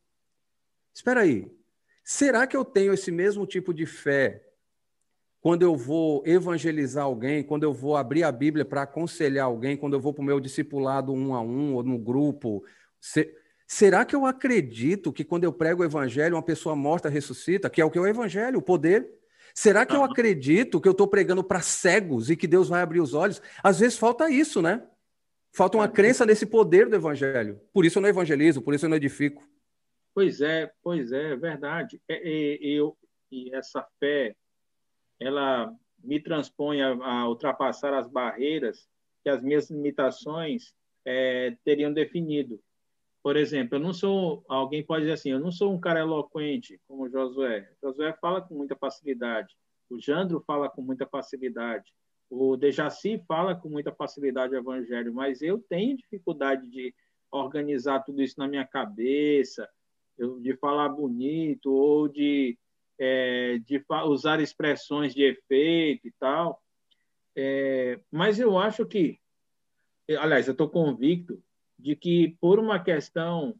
Espera 0.94 1.22
aí, 1.22 1.50
será 2.04 2.46
que 2.46 2.54
eu 2.54 2.66
tenho 2.66 2.92
esse 2.92 3.10
mesmo 3.10 3.46
tipo 3.46 3.72
de 3.72 3.86
fé 3.86 4.44
quando 5.40 5.62
eu 5.62 5.74
vou 5.74 6.22
evangelizar 6.26 7.04
alguém, 7.04 7.42
quando 7.42 7.62
eu 7.62 7.72
vou 7.72 7.96
abrir 7.96 8.24
a 8.24 8.30
Bíblia 8.30 8.62
para 8.62 8.82
aconselhar 8.82 9.46
alguém, 9.46 9.74
quando 9.74 9.94
eu 9.94 10.00
vou 10.00 10.12
para 10.12 10.20
o 10.20 10.26
meu 10.26 10.38
discipulado 10.38 11.14
um 11.14 11.34
a 11.34 11.40
um 11.40 11.76
ou 11.76 11.82
no 11.82 11.98
grupo? 11.98 12.62
Será 13.66 14.04
que 14.04 14.14
eu 14.14 14.26
acredito 14.26 15.12
que 15.12 15.24
quando 15.24 15.44
eu 15.44 15.52
prego 15.52 15.82
o 15.82 15.84
evangelho, 15.84 16.36
uma 16.36 16.42
pessoa 16.42 16.76
morta 16.76 17.08
ressuscita, 17.08 17.70
que 17.70 17.80
é 17.80 17.84
o 17.84 17.90
que 17.90 17.98
é 17.98 18.00
o 18.00 18.06
evangelho, 18.06 18.58
o 18.58 18.62
poder? 18.62 19.08
Será 19.54 19.86
que 19.86 19.94
eu 19.94 20.02
acredito 20.02 20.80
que 20.80 20.88
eu 20.88 20.92
estou 20.92 21.06
pregando 21.06 21.42
para 21.42 21.60
cegos 21.60 22.28
e 22.28 22.36
que 22.36 22.46
Deus 22.46 22.68
vai 22.68 22.82
abrir 22.82 23.00
os 23.00 23.14
olhos? 23.14 23.40
Às 23.62 23.78
vezes 23.78 23.96
falta 23.96 24.28
isso, 24.28 24.60
né? 24.60 24.84
Falta 25.52 25.78
uma 25.78 25.88
crença 25.88 26.26
nesse 26.26 26.44
poder 26.44 26.88
do 26.88 26.96
evangelho. 26.96 27.60
Por 27.72 27.84
isso 27.84 27.98
eu 27.98 28.02
não 28.02 28.08
evangelizo, 28.08 28.60
por 28.60 28.74
isso 28.74 28.86
eu 28.86 28.90
não 28.90 28.96
edifico. 28.96 29.48
Pois 30.12 30.40
é, 30.40 30.72
pois 30.82 31.12
é, 31.12 31.32
é 31.32 31.36
verdade. 31.36 32.02
É, 32.08 32.14
é, 32.16 32.58
eu, 32.60 32.96
e 33.30 33.54
essa 33.54 33.86
fé, 34.00 34.34
ela 35.20 35.72
me 36.02 36.20
transpõe 36.20 36.82
a, 36.82 36.88
a 36.88 37.28
ultrapassar 37.28 37.94
as 37.94 38.08
barreiras 38.08 38.88
que 39.22 39.30
as 39.30 39.40
minhas 39.40 39.70
limitações 39.70 40.74
é, 41.04 41.56
teriam 41.64 41.92
definido. 41.92 42.60
Por 43.24 43.38
exemplo, 43.38 43.76
eu 43.76 43.80
não 43.80 43.94
sou. 43.94 44.44
Alguém 44.46 44.84
pode 44.84 45.04
dizer 45.04 45.14
assim: 45.14 45.30
eu 45.30 45.40
não 45.40 45.50
sou 45.50 45.72
um 45.72 45.80
cara 45.80 46.00
eloquente 46.00 46.78
como 46.86 47.08
Josué. 47.08 47.66
Josué 47.82 48.12
fala 48.20 48.42
com 48.42 48.54
muita 48.54 48.76
facilidade. 48.76 49.56
O 49.88 49.98
Jandro 49.98 50.44
fala 50.46 50.68
com 50.68 50.82
muita 50.82 51.06
facilidade. 51.06 51.90
O 52.28 52.54
Dejaci 52.54 53.24
fala 53.26 53.54
com 53.54 53.70
muita 53.70 53.90
facilidade 53.94 54.54
o 54.54 54.58
evangelho, 54.58 55.14
mas 55.14 55.40
eu 55.40 55.58
tenho 55.58 55.96
dificuldade 55.96 56.68
de 56.68 56.94
organizar 57.30 58.00
tudo 58.00 58.20
isso 58.20 58.34
na 58.38 58.46
minha 58.46 58.66
cabeça, 58.66 59.66
de 60.42 60.54
falar 60.56 60.90
bonito 60.90 61.72
ou 61.72 62.08
de, 62.08 62.58
é, 62.98 63.58
de 63.58 63.82
usar 64.06 64.38
expressões 64.40 65.14
de 65.14 65.22
efeito 65.22 66.06
e 66.06 66.12
tal. 66.18 66.62
É, 67.34 67.98
mas 68.10 68.38
eu 68.38 68.58
acho 68.58 68.84
que, 68.84 69.18
aliás, 70.10 70.46
eu 70.46 70.52
estou 70.52 70.68
convicto 70.68 71.42
de 71.84 71.94
que, 71.94 72.34
por 72.40 72.58
uma 72.58 72.82
questão, 72.82 73.54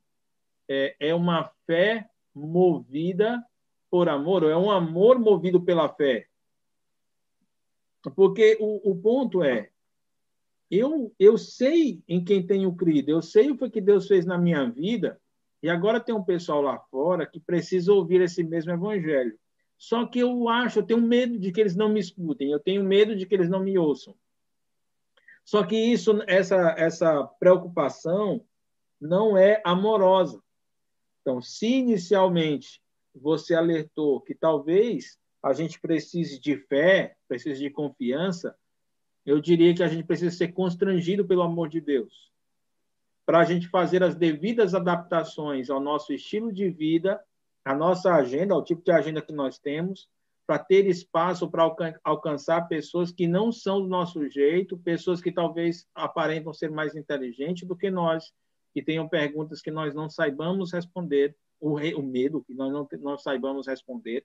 é, 0.67 0.97
é 0.99 1.15
uma 1.15 1.53
fé 1.67 2.09
movida 2.35 3.45
por 3.91 4.09
amor, 4.09 4.43
ou 4.43 4.51
é 4.51 4.57
um 4.57 4.71
amor 4.71 5.19
movido 5.19 5.61
pela 5.61 5.91
fé. 5.91 6.27
Porque 8.17 8.57
o, 8.59 8.93
o 8.93 8.97
ponto 8.97 9.43
é, 9.43 9.69
eu, 10.71 11.15
eu 11.19 11.37
sei 11.37 12.03
em 12.09 12.25
quem 12.25 12.45
tenho 12.45 12.75
crido, 12.75 13.11
eu 13.11 13.21
sei 13.21 13.51
o 13.51 13.59
que 13.59 13.79
Deus 13.79 14.09
fez 14.09 14.25
na 14.25 14.39
minha 14.39 14.71
vida, 14.71 15.21
e 15.63 15.69
agora 15.69 16.01
tem 16.01 16.15
um 16.15 16.25
pessoal 16.25 16.63
lá 16.63 16.79
fora 16.91 17.27
que 17.27 17.39
precisa 17.39 17.93
ouvir 17.93 18.23
esse 18.23 18.43
mesmo 18.43 18.73
evangelho. 18.73 19.39
Só 19.77 20.07
que 20.07 20.21
eu 20.21 20.49
acho, 20.49 20.79
eu 20.79 20.83
tenho 20.83 21.03
medo 21.03 21.39
de 21.39 21.53
que 21.53 21.61
eles 21.61 21.77
não 21.77 21.91
me 21.91 22.01
escutem, 22.01 22.51
eu 22.51 22.59
tenho 22.59 22.83
medo 22.83 23.15
de 23.15 23.27
que 23.27 23.35
eles 23.35 23.51
não 23.51 23.61
me 23.63 23.77
ouçam. 23.77 24.17
Só 25.45 25.63
que 25.65 25.77
isso, 25.77 26.23
essa, 26.27 26.75
essa 26.79 27.25
preocupação 27.39 28.45
não 29.01 29.37
é 29.37 29.61
amorosa. 29.65 30.43
Então, 31.21 31.41
se 31.41 31.67
inicialmente 31.67 32.83
você 33.15 33.55
alertou 33.55 34.21
que 34.21 34.35
talvez 34.35 35.19
a 35.43 35.53
gente 35.53 35.79
precise 35.79 36.41
de 36.41 36.57
fé, 36.57 37.17
precise 37.29 37.61
de 37.61 37.71
confiança, 37.71 38.57
eu 39.27 39.41
diria 39.41 39.75
que 39.75 39.83
a 39.83 39.87
gente 39.87 40.05
precisa 40.05 40.35
ser 40.35 40.49
constrangido 40.53 41.27
pelo 41.27 41.43
amor 41.43 41.69
de 41.69 41.81
Deus, 41.81 42.33
para 43.25 43.41
a 43.41 43.45
gente 43.45 43.69
fazer 43.69 44.03
as 44.03 44.15
devidas 44.15 44.75
adaptações 44.75 45.71
ao 45.71 45.81
nosso 45.81 46.13
estilo 46.13 46.53
de 46.53 46.69
vida, 46.71 47.23
à 47.65 47.75
nossa 47.75 48.15
agenda, 48.15 48.55
ao 48.55 48.65
tipo 48.65 48.83
de 48.83 48.91
agenda 48.91 49.23
que 49.23 49.33
nós 49.33 49.59
temos, 49.59 50.09
para 50.47 50.59
ter 50.59 50.87
espaço 50.87 51.51
para 51.51 51.75
alcançar 52.03 52.69
pessoas 52.69 53.11
que 53.11 53.27
não 53.27 53.51
são 53.51 53.81
do 53.81 53.89
nosso 53.89 54.29
jeito, 54.29 54.77
pessoas 54.77 55.21
que 55.21 55.33
talvez 55.33 55.87
aparentam 55.95 56.53
ser 56.53 56.71
mais 56.71 56.95
inteligentes 56.95 57.67
do 57.67 57.77
que 57.77 57.91
nós, 57.91 58.33
que 58.73 58.83
tenham 58.83 59.09
perguntas 59.09 59.63
que 59.63 59.71
nós 59.71 59.95
não 59.95 60.11
saibamos 60.11 60.73
responder, 60.73 61.35
o, 61.61 61.77
o 61.77 62.03
medo, 62.03 62.45
que 62.45 62.53
nós 62.53 62.73
não, 62.73 62.87
não 63.01 63.17
saibamos 63.17 63.67
responder. 63.67 64.25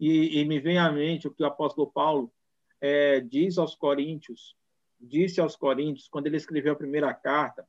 E, 0.00 0.40
e, 0.40 0.44
me 0.44 0.58
vem 0.58 0.78
à 0.78 0.90
mente 0.90 1.28
o 1.28 1.30
que 1.30 1.42
o 1.42 1.46
apóstolo 1.46 1.90
Paulo 1.90 2.32
é, 2.80 3.20
diz 3.20 3.58
aos 3.58 3.74
Coríntios, 3.74 4.56
disse 5.00 5.40
aos 5.40 5.54
Coríntios, 5.54 6.08
quando 6.08 6.26
ele 6.26 6.36
escreveu 6.36 6.72
a 6.72 6.76
primeira 6.76 7.12
carta, 7.14 7.66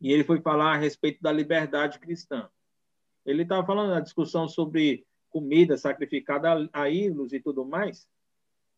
e 0.00 0.12
ele 0.12 0.24
foi 0.24 0.40
falar 0.40 0.74
a 0.74 0.78
respeito 0.78 1.22
da 1.22 1.30
liberdade 1.30 1.98
cristã. 1.98 2.50
Ele 3.24 3.42
estava 3.42 3.64
falando 3.64 3.90
na 3.90 4.00
discussão 4.00 4.48
sobre 4.48 5.06
comida 5.32 5.76
sacrificada 5.76 6.68
a 6.72 6.88
ídolos 6.90 7.32
e 7.32 7.40
tudo 7.40 7.64
mais. 7.64 8.06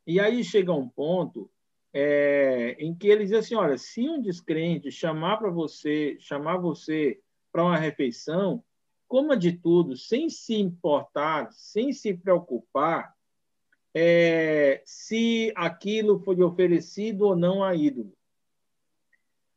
E 0.07 0.21
aí 0.21 0.45
chega 0.45 0.73
um 0.73 0.89
ponto 0.89 1.51
é, 1.93 2.77
em 2.79 2.95
que 2.95 3.09
ele 3.09 3.25
diz 3.25 3.33
assim: 3.35 3.55
olha, 3.55 3.77
se 3.77 4.09
um 4.09 4.21
descrente 4.21 4.91
chamar 4.91 5.39
para 5.39 5.51
você, 5.51 6.17
chamar 6.21 6.59
você 6.59 7.21
para 7.53 7.65
uma 7.65 7.77
refeição, 7.77 8.63
coma 9.07 9.37
de 9.37 9.53
tudo, 9.53 9.97
sem 9.97 10.29
se 10.29 10.55
importar, 10.55 11.53
sem 11.53 11.93
se 11.93 12.15
preocupar 12.15 13.15
é, 13.95 14.83
se 14.85 15.53
aquilo 15.55 16.19
foi 16.19 16.43
oferecido 16.43 17.27
ou 17.27 17.37
não 17.37 17.63
a 17.63 17.75
ídolo. 17.77 18.13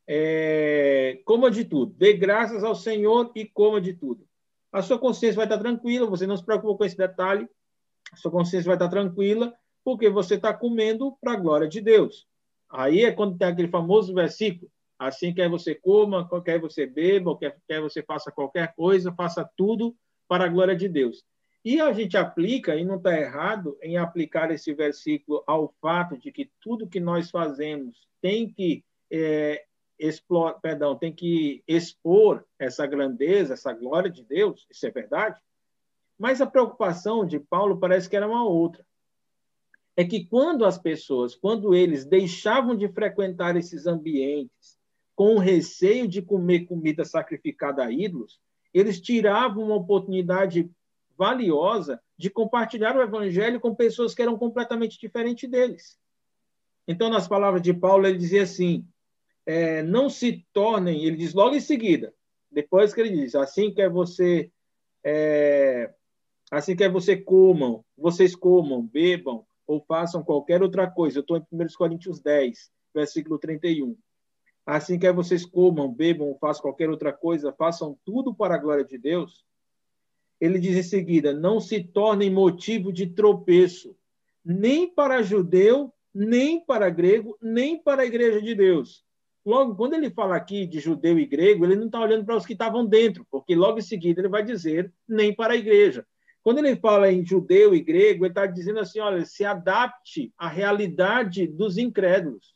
É, 0.05 1.19
coma 1.25 1.49
de 1.49 1.65
tudo, 1.65 1.93
dê 1.93 2.13
graças 2.13 2.63
ao 2.63 2.75
Senhor 2.75 3.31
e 3.35 3.45
coma 3.45 3.81
de 3.81 3.93
tudo. 3.93 4.26
A 4.77 4.83
sua 4.83 4.99
consciência 4.99 5.35
vai 5.35 5.45
estar 5.45 5.57
tranquila, 5.57 6.05
você 6.05 6.27
não 6.27 6.37
se 6.37 6.45
preocupa 6.45 6.77
com 6.77 6.85
esse 6.85 6.95
detalhe, 6.95 7.49
a 8.13 8.15
sua 8.15 8.29
consciência 8.29 8.67
vai 8.67 8.75
estar 8.75 8.87
tranquila, 8.87 9.51
porque 9.83 10.07
você 10.07 10.35
está 10.35 10.53
comendo 10.53 11.17
para 11.19 11.33
a 11.33 11.35
glória 11.35 11.67
de 11.67 11.81
Deus. 11.81 12.27
Aí 12.69 13.03
é 13.03 13.11
quando 13.11 13.35
tem 13.39 13.47
aquele 13.47 13.69
famoso 13.69 14.13
versículo: 14.13 14.69
assim 14.99 15.33
quer 15.33 15.49
você 15.49 15.73
coma, 15.73 16.29
quer 16.45 16.59
você 16.59 16.85
beba, 16.85 17.35
quer, 17.39 17.57
quer 17.67 17.81
você 17.81 18.03
faça 18.03 18.31
qualquer 18.31 18.75
coisa, 18.75 19.11
faça 19.13 19.49
tudo 19.57 19.95
para 20.27 20.45
a 20.45 20.47
glória 20.47 20.75
de 20.75 20.87
Deus. 20.87 21.23
E 21.65 21.81
a 21.81 21.91
gente 21.91 22.15
aplica, 22.15 22.75
e 22.75 22.85
não 22.85 22.97
está 22.97 23.19
errado 23.19 23.79
em 23.81 23.97
aplicar 23.97 24.51
esse 24.51 24.75
versículo 24.75 25.43
ao 25.47 25.73
fato 25.81 26.19
de 26.19 26.31
que 26.31 26.51
tudo 26.61 26.87
que 26.87 26.99
nós 26.99 27.31
fazemos 27.31 28.07
tem 28.21 28.47
que 28.47 28.85
é, 29.11 29.65
explore, 29.99 30.55
perdão, 30.61 30.95
tem 30.95 31.13
que 31.13 31.63
expor 31.67 32.45
essa 32.59 32.85
grandeza, 32.85 33.53
essa 33.53 33.73
glória 33.73 34.09
de 34.09 34.23
Deus, 34.23 34.67
isso 34.69 34.85
é 34.85 34.91
verdade. 34.91 35.39
Mas 36.17 36.41
a 36.41 36.47
preocupação 36.47 37.25
de 37.25 37.39
Paulo 37.39 37.79
parece 37.79 38.09
que 38.09 38.15
era 38.15 38.27
uma 38.27 38.43
outra. 38.43 38.85
É 39.95 40.03
que 40.03 40.25
quando 40.25 40.65
as 40.65 40.77
pessoas, 40.77 41.35
quando 41.35 41.73
eles 41.73 42.05
deixavam 42.05 42.75
de 42.75 42.87
frequentar 42.87 43.55
esses 43.55 43.87
ambientes 43.87 44.77
com 45.15 45.35
o 45.35 45.39
receio 45.39 46.07
de 46.07 46.21
comer 46.21 46.65
comida 46.65 47.03
sacrificada 47.03 47.83
a 47.83 47.91
ídolos, 47.91 48.39
eles 48.73 49.01
tiravam 49.01 49.63
uma 49.63 49.75
oportunidade 49.75 50.69
valiosa 51.17 51.99
de 52.15 52.29
compartilhar 52.29 52.95
o 52.95 53.01
evangelho 53.01 53.59
com 53.59 53.73
pessoas 53.73 54.13
que 54.13 54.21
eram 54.21 54.37
completamente 54.37 54.99
diferentes 54.99 55.49
deles. 55.49 55.97
Então, 56.87 57.09
nas 57.09 57.27
palavras 57.27 57.61
de 57.61 57.73
Paulo, 57.73 58.05
ele 58.05 58.17
dizia 58.17 58.43
assim: 58.43 58.87
é, 59.47 59.81
não 59.81 60.09
se 60.09 60.45
tornem, 60.51 61.05
ele 61.05 61.15
diz 61.15 61.33
logo 61.33 61.55
em 61.55 61.61
seguida, 61.61 62.13
depois 62.51 62.93
que 62.93 62.99
ele 62.99 63.11
diz, 63.11 63.33
assim 63.33 63.73
que 63.73 63.87
você, 63.87 64.51
é, 65.01 65.93
assim 66.51 66.75
que 66.75 66.87
você 66.89 67.15
comam, 67.15 67.81
vocês 67.97 68.35
comam, 68.35 68.85
bebam 68.85 69.45
ou 69.65 69.79
façam 69.87 70.21
qualquer 70.21 70.61
outra 70.61 70.89
coisa. 70.89 71.19
Eu 71.19 71.21
estou 71.21 71.37
em 71.37 71.45
1 71.49 71.67
Coríntios 71.77 72.19
10, 72.19 72.69
versículo 72.93 73.39
31. 73.39 73.97
Assim 74.65 74.99
que 74.99 75.09
vocês 75.13 75.45
comam, 75.45 75.93
bebam 75.93 76.27
ou 76.27 76.37
façam 76.37 76.63
qualquer 76.63 76.89
outra 76.89 77.13
coisa, 77.13 77.53
façam 77.53 77.97
tudo 78.03 78.35
para 78.35 78.55
a 78.55 78.57
glória 78.57 78.83
de 78.83 78.97
Deus. 78.97 79.45
Ele 80.41 80.59
diz 80.59 80.75
em 80.75 80.83
seguida: 80.83 81.33
não 81.33 81.61
se 81.61 81.81
tornem 81.81 82.29
motivo 82.29 82.91
de 82.91 83.07
tropeço, 83.07 83.95
nem 84.43 84.93
para 84.93 85.21
judeu, 85.21 85.93
nem 86.13 86.59
para 86.59 86.89
grego, 86.89 87.37
nem 87.41 87.81
para 87.81 88.01
a 88.01 88.05
igreja 88.05 88.41
de 88.41 88.53
Deus 88.53 89.06
logo, 89.47 89.75
quando 89.75 89.93
ele 89.93 90.11
fala 90.11 90.35
aqui 90.35 90.65
de 90.65 90.79
judeu 90.79 91.17
e 91.17 91.25
grego, 91.25 91.65
ele 91.65 91.75
não 91.75 91.85
está 91.85 92.01
olhando 92.01 92.25
para 92.25 92.35
os 92.35 92.45
que 92.45 92.51
estavam 92.51 92.85
dentro, 92.85 93.25
porque 93.31 93.55
logo 93.55 93.79
em 93.79 93.81
seguida 93.81 94.19
ele 94.19 94.27
vai 94.27 94.43
dizer 94.43 94.93
nem 95.07 95.33
para 95.33 95.53
a 95.53 95.57
igreja. 95.57 96.05
Quando 96.43 96.59
ele 96.59 96.75
fala 96.75 97.11
em 97.11 97.25
judeu 97.25 97.73
e 97.73 97.81
grego, 97.81 98.25
ele 98.25 98.31
está 98.31 98.45
dizendo 98.45 98.79
assim: 98.79 98.99
olha, 98.99 99.25
se 99.25 99.45
adapte 99.45 100.33
à 100.37 100.47
realidade 100.47 101.47
dos 101.47 101.77
incrédulos. 101.77 102.55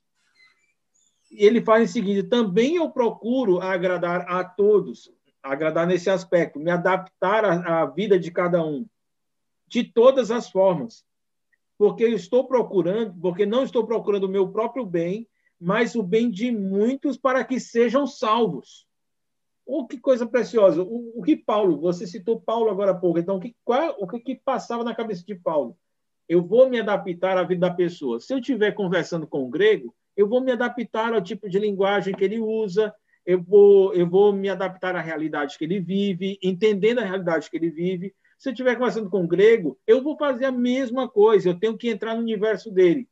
Ele 1.31 1.61
fala 1.61 1.83
em 1.83 1.87
seguida: 1.87 2.27
também 2.27 2.75
eu 2.75 2.89
procuro 2.89 3.61
agradar 3.61 4.29
a 4.29 4.43
todos, 4.43 5.09
agradar 5.41 5.87
nesse 5.87 6.09
aspecto, 6.09 6.59
me 6.59 6.71
adaptar 6.71 7.45
à, 7.45 7.81
à 7.81 7.85
vida 7.85 8.19
de 8.19 8.31
cada 8.31 8.61
um, 8.65 8.85
de 9.65 9.83
todas 9.83 10.29
as 10.29 10.49
formas, 10.49 11.05
porque 11.77 12.03
eu 12.03 12.13
estou 12.13 12.47
procurando, 12.47 13.13
porque 13.21 13.45
não 13.45 13.63
estou 13.63 13.85
procurando 13.85 14.25
o 14.25 14.29
meu 14.29 14.49
próprio 14.49 14.85
bem, 14.85 15.27
mas 15.61 15.93
o 15.93 16.01
bem 16.01 16.31
de 16.31 16.51
muitos 16.51 17.17
para 17.17 17.43
que 17.43 17.59
sejam 17.59 18.07
salvos. 18.07 18.87
Oh, 19.63 19.85
que 19.85 19.99
coisa 19.99 20.25
preciosa. 20.25 20.81
O, 20.81 21.19
o 21.19 21.21
que 21.21 21.37
Paulo, 21.37 21.79
você 21.79 22.07
citou 22.07 22.41
Paulo 22.41 22.71
agora 22.71 22.91
há 22.91 22.95
pouco, 22.95 23.19
então 23.19 23.39
que, 23.39 23.55
qual, 23.63 23.95
o 23.99 24.07
que, 24.07 24.19
que 24.19 24.35
passava 24.35 24.83
na 24.83 24.95
cabeça 24.95 25.23
de 25.23 25.35
Paulo? 25.35 25.77
Eu 26.27 26.41
vou 26.41 26.67
me 26.67 26.79
adaptar 26.79 27.37
à 27.37 27.43
vida 27.43 27.69
da 27.69 27.73
pessoa. 27.73 28.19
Se 28.19 28.33
eu 28.33 28.39
estiver 28.39 28.71
conversando 28.71 29.27
com 29.27 29.43
o 29.43 29.49
grego, 29.49 29.93
eu 30.17 30.27
vou 30.27 30.41
me 30.41 30.51
adaptar 30.51 31.13
ao 31.13 31.21
tipo 31.21 31.47
de 31.47 31.59
linguagem 31.59 32.15
que 32.15 32.23
ele 32.23 32.39
usa, 32.39 32.91
eu 33.23 33.39
vou, 33.39 33.93
eu 33.93 34.09
vou 34.09 34.33
me 34.33 34.49
adaptar 34.49 34.95
à 34.95 35.01
realidade 35.01 35.59
que 35.59 35.63
ele 35.63 35.79
vive, 35.79 36.39
entendendo 36.41 36.99
a 36.99 37.05
realidade 37.05 37.51
que 37.51 37.57
ele 37.57 37.69
vive. 37.69 38.15
Se 38.39 38.49
eu 38.49 38.53
estiver 38.53 38.75
conversando 38.75 39.11
com 39.11 39.23
o 39.23 39.27
grego, 39.27 39.77
eu 39.85 40.01
vou 40.01 40.17
fazer 40.17 40.45
a 40.45 40.51
mesma 40.51 41.07
coisa, 41.07 41.49
eu 41.49 41.59
tenho 41.59 41.77
que 41.77 41.87
entrar 41.87 42.15
no 42.15 42.21
universo 42.21 42.71
dele. 42.71 43.07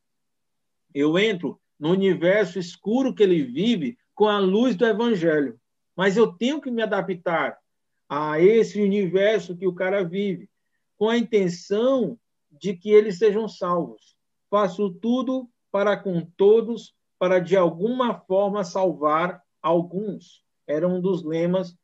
Eu 0.92 1.16
entro 1.16 1.59
no 1.80 1.90
universo 1.90 2.58
escuro 2.58 3.14
que 3.14 3.22
ele 3.22 3.42
vive 3.42 3.96
com 4.14 4.28
a 4.28 4.38
luz 4.38 4.76
do 4.76 4.84
evangelho. 4.84 5.58
Mas 5.96 6.16
eu 6.16 6.30
tenho 6.30 6.60
que 6.60 6.70
me 6.70 6.82
adaptar 6.82 7.58
a 8.06 8.38
esse 8.38 8.80
universo 8.82 9.56
que 9.56 9.66
o 9.66 9.74
cara 9.74 10.04
vive, 10.04 10.50
com 10.98 11.08
a 11.08 11.16
intenção 11.16 12.18
de 12.50 12.74
que 12.76 12.90
eles 12.90 13.16
sejam 13.16 13.48
salvos. 13.48 14.14
Faço 14.50 14.90
tudo 14.90 15.48
para 15.72 15.96
com 15.96 16.20
todos, 16.36 16.94
para 17.18 17.38
de 17.38 17.56
alguma 17.56 18.20
forma 18.20 18.62
salvar 18.62 19.42
alguns. 19.62 20.44
Era 20.66 20.86
um 20.86 21.00
dos 21.00 21.24
lemas 21.24 21.74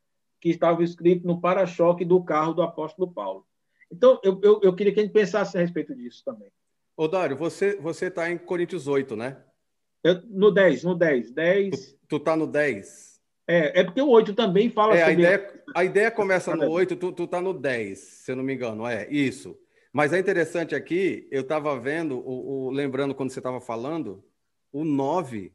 que 0.41 0.51
estava 0.51 0.83
escrito 0.83 1.27
no 1.27 1.41
para-choque 1.41 2.05
do 2.05 2.23
carro 2.23 2.53
do 2.53 2.63
apóstolo 2.63 3.11
Paulo. 3.11 3.47
Então, 3.91 4.21
eu, 4.23 4.39
eu, 4.43 4.61
eu, 4.63 4.75
queria 4.75 4.93
que 4.93 5.01
a 5.01 5.03
gente 5.05 5.13
pensasse 5.13 5.57
a 5.57 5.61
respeito 5.61 5.95
disso 5.95 6.23
também. 6.25 6.51
Ô, 6.97 7.07
Dário, 7.07 7.37
você 7.37 7.79
está 8.07 8.31
em 8.31 8.37
Coríntios 8.37 8.89
8, 8.89 9.15
né? 9.15 9.43
Eu, 10.07 10.23
no 10.29 10.53
10, 10.53 10.85
no 10.85 10.95
10. 10.95 11.33
10. 11.33 11.71
Tu, 11.71 11.99
tu 12.09 12.21
tá 12.21 12.37
no 12.37 12.47
10? 12.47 13.21
É, 13.49 13.81
é 13.81 13.85
porque 13.85 14.01
o 14.01 14.09
8 14.09 14.35
também 14.35 14.71
fala 14.71 14.95
é, 14.95 15.01
sobre... 15.01 15.27
A 15.27 15.35
ideia, 15.35 15.63
a 15.75 15.85
ideia 15.85 16.11
começa 16.13 16.55
no 16.55 16.71
8, 16.71 16.95
tu, 16.95 17.11
tu 17.11 17.27
tá 17.27 17.41
no 17.41 17.53
10, 17.53 17.99
se 17.99 18.31
eu 18.31 18.37
não 18.37 18.45
me 18.45 18.55
engano. 18.55 18.87
É, 18.87 19.09
isso. 19.11 19.59
Mas 19.93 20.13
é 20.13 20.19
interessante 20.21 20.77
aqui, 20.77 21.27
eu 21.29 21.41
estava 21.41 21.77
vendo, 21.81 22.19
o, 22.19 22.67
o, 22.67 22.71
lembrando 22.71 23.17
quando 23.17 23.31
você 23.31 23.41
estava 23.41 23.61
falando, 23.61 24.23
o 24.73 24.85
9, 24.85 25.53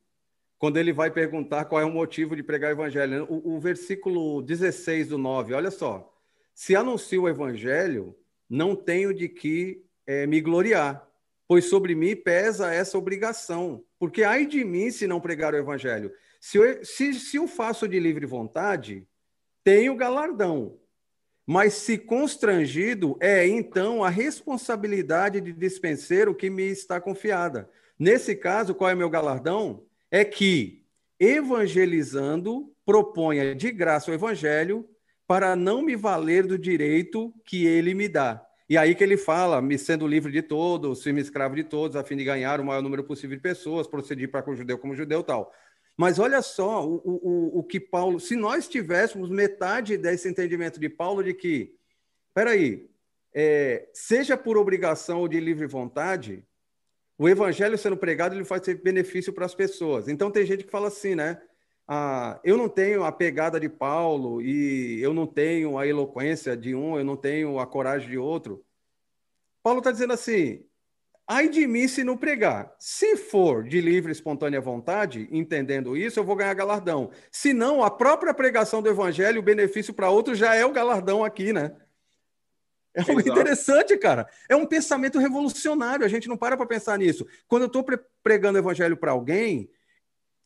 quando 0.57 0.75
ele 0.75 0.91
vai 0.91 1.09
perguntar 1.09 1.63
qual 1.63 1.79
é 1.79 1.85
o 1.85 1.91
motivo 1.91 2.35
de 2.35 2.43
pregar 2.43 2.71
o 2.71 2.73
evangelho. 2.73 3.25
O, 3.29 3.55
o 3.55 3.59
versículo 3.59 4.41
16 4.41 5.07
do 5.07 5.17
9, 5.17 5.53
olha 5.53 5.71
só. 5.71 6.13
Se 6.53 6.75
anuncio 6.75 7.21
o 7.21 7.29
evangelho, 7.29 8.17
não 8.49 8.75
tenho 8.75 9.13
de 9.13 9.29
que 9.29 9.81
é, 10.05 10.27
me 10.27 10.41
gloriar, 10.41 11.07
pois 11.47 11.69
sobre 11.69 11.95
mim 11.95 12.17
pesa 12.17 12.73
essa 12.73 12.97
obrigação. 12.97 13.81
Porque 14.01 14.23
ai 14.23 14.47
de 14.47 14.65
mim 14.65 14.89
se 14.89 15.05
não 15.05 15.21
pregar 15.21 15.53
o 15.53 15.57
evangelho. 15.57 16.11
Se 16.39 16.57
eu, 16.57 16.83
se, 16.83 17.13
se 17.13 17.37
eu 17.37 17.47
faço 17.47 17.87
de 17.87 17.99
livre 17.99 18.25
vontade, 18.25 19.07
tenho 19.63 19.95
galardão. 19.95 20.79
Mas 21.45 21.73
se 21.73 21.99
constrangido, 21.99 23.15
é 23.21 23.47
então 23.47 24.03
a 24.03 24.09
responsabilidade 24.09 25.39
de 25.39 25.53
dispenseiro 25.53 26.33
que 26.33 26.49
me 26.49 26.63
está 26.63 26.99
confiada. 26.99 27.69
Nesse 27.99 28.35
caso, 28.35 28.73
qual 28.73 28.89
é 28.89 28.95
meu 28.95 29.07
galardão? 29.07 29.85
É 30.09 30.25
que, 30.25 30.83
evangelizando, 31.19 32.73
proponha 32.83 33.53
de 33.53 33.71
graça 33.71 34.09
o 34.09 34.15
evangelho 34.15 34.89
para 35.27 35.55
não 35.55 35.83
me 35.83 35.95
valer 35.95 36.47
do 36.47 36.57
direito 36.57 37.31
que 37.45 37.67
ele 37.67 37.93
me 37.93 38.09
dá. 38.09 38.43
E 38.71 38.77
aí 38.77 38.95
que 38.95 39.03
ele 39.03 39.17
fala, 39.17 39.61
me 39.61 39.77
sendo 39.77 40.07
livre 40.07 40.31
de 40.31 40.41
todos, 40.41 41.03
sendo 41.03 41.19
escravo 41.19 41.57
de 41.57 41.63
todos, 41.65 41.97
a 41.97 42.05
fim 42.05 42.15
de 42.15 42.23
ganhar 42.23 42.57
o 42.61 42.63
maior 42.63 42.81
número 42.81 43.03
possível 43.03 43.35
de 43.35 43.43
pessoas, 43.43 43.85
procedi 43.85 44.29
para 44.29 44.41
com 44.41 44.51
o 44.51 44.55
judeu 44.55 44.77
como 44.77 44.95
judeu 44.95 45.21
tal. 45.21 45.53
Mas 45.97 46.19
olha 46.19 46.41
só 46.41 46.87
o, 46.87 47.01
o, 47.03 47.59
o 47.59 47.63
que 47.65 47.81
Paulo, 47.81 48.17
se 48.17 48.33
nós 48.33 48.69
tivéssemos 48.69 49.29
metade 49.29 49.97
desse 49.97 50.29
entendimento 50.29 50.79
de 50.79 50.87
Paulo 50.87 51.21
de 51.21 51.33
que, 51.33 51.75
peraí, 52.33 52.89
é, 53.33 53.89
seja 53.93 54.37
por 54.37 54.57
obrigação 54.57 55.19
ou 55.19 55.27
de 55.27 55.41
livre 55.41 55.67
vontade, 55.67 56.41
o 57.17 57.27
evangelho 57.27 57.77
sendo 57.77 57.97
pregado 57.97 58.35
ele 58.35 58.45
faz 58.45 58.61
benefício 58.81 59.33
para 59.33 59.45
as 59.45 59.53
pessoas. 59.53 60.07
Então 60.07 60.31
tem 60.31 60.45
gente 60.45 60.63
que 60.63 60.71
fala 60.71 60.87
assim, 60.87 61.13
né? 61.13 61.41
A, 61.93 62.39
eu 62.41 62.55
não 62.55 62.69
tenho 62.69 63.03
a 63.03 63.11
pegada 63.11 63.59
de 63.59 63.67
Paulo 63.67 64.41
e 64.41 65.01
eu 65.01 65.13
não 65.13 65.27
tenho 65.27 65.77
a 65.77 65.85
eloquência 65.85 66.55
de 66.55 66.73
um, 66.73 66.97
eu 66.97 67.03
não 67.03 67.17
tenho 67.17 67.59
a 67.59 67.67
coragem 67.67 68.09
de 68.09 68.17
outro. 68.17 68.63
Paulo 69.61 69.79
está 69.79 69.91
dizendo 69.91 70.13
assim: 70.13 70.63
ai 71.27 71.49
de 71.49 71.67
mim 71.67 71.89
se 71.89 72.01
não 72.01 72.15
pregar. 72.15 72.73
Se 72.79 73.17
for 73.17 73.65
de 73.65 73.81
livre 73.81 74.09
e 74.09 74.13
espontânea 74.13 74.61
vontade, 74.61 75.27
entendendo 75.33 75.97
isso, 75.97 76.17
eu 76.17 76.23
vou 76.23 76.37
ganhar 76.37 76.53
galardão. 76.53 77.11
Se 77.29 77.51
não, 77.51 77.83
a 77.83 77.91
própria 77.91 78.33
pregação 78.33 78.81
do 78.81 78.87
evangelho, 78.87 79.41
o 79.41 79.43
benefício 79.43 79.93
para 79.93 80.09
outros 80.09 80.37
já 80.37 80.55
é 80.55 80.65
o 80.65 80.71
galardão 80.71 81.25
aqui, 81.25 81.51
né? 81.51 81.75
É 82.93 83.01
algo 83.01 83.19
interessante, 83.19 83.97
cara. 83.97 84.29
É 84.47 84.55
um 84.55 84.65
pensamento 84.65 85.19
revolucionário. 85.19 86.05
A 86.05 86.09
gente 86.09 86.29
não 86.29 86.37
para 86.37 86.55
para 86.55 86.65
pensar 86.65 86.97
nisso. 86.97 87.27
Quando 87.49 87.63
eu 87.63 87.67
estou 87.67 87.85
pregando 88.23 88.57
o 88.57 88.61
evangelho 88.61 88.95
para 88.95 89.11
alguém, 89.11 89.69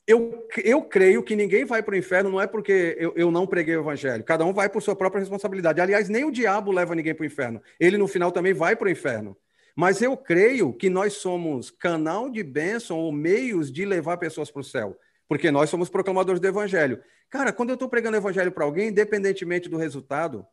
eu, 0.07 0.47
eu 0.63 0.81
creio 0.83 1.23
que 1.23 1.35
ninguém 1.35 1.65
vai 1.65 1.81
para 1.81 1.93
o 1.93 1.97
inferno 1.97 2.29
não 2.29 2.39
é 2.39 2.45
porque 2.45 2.95
eu, 2.99 3.13
eu 3.15 3.31
não 3.31 3.47
preguei 3.47 3.75
o 3.75 3.81
evangelho. 3.81 4.23
Cada 4.23 4.45
um 4.45 4.53
vai 4.53 4.69
por 4.69 4.81
sua 4.81 4.95
própria 4.95 5.19
responsabilidade. 5.19 5.81
Aliás, 5.81 6.09
nem 6.09 6.23
o 6.23 6.31
diabo 6.31 6.71
leva 6.71 6.93
ninguém 6.93 7.15
para 7.15 7.23
o 7.23 7.25
inferno. 7.25 7.61
Ele, 7.79 7.97
no 7.97 8.07
final, 8.07 8.31
também 8.31 8.53
vai 8.53 8.75
para 8.75 8.87
o 8.87 8.91
inferno. 8.91 9.35
Mas 9.75 10.01
eu 10.01 10.15
creio 10.15 10.71
que 10.71 10.89
nós 10.89 11.13
somos 11.13 11.71
canal 11.71 12.29
de 12.29 12.43
bênção 12.43 12.99
ou 12.99 13.11
meios 13.11 13.71
de 13.71 13.83
levar 13.83 14.17
pessoas 14.17 14.51
para 14.51 14.61
o 14.61 14.63
céu. 14.63 14.95
Porque 15.27 15.49
nós 15.49 15.71
somos 15.71 15.89
proclamadores 15.89 16.39
do 16.39 16.47
evangelho. 16.47 17.01
Cara, 17.29 17.51
quando 17.51 17.69
eu 17.69 17.73
estou 17.73 17.89
pregando 17.89 18.15
o 18.15 18.19
evangelho 18.19 18.51
para 18.51 18.63
alguém, 18.63 18.89
independentemente 18.89 19.67
do 19.67 19.75
resultado, 19.75 20.45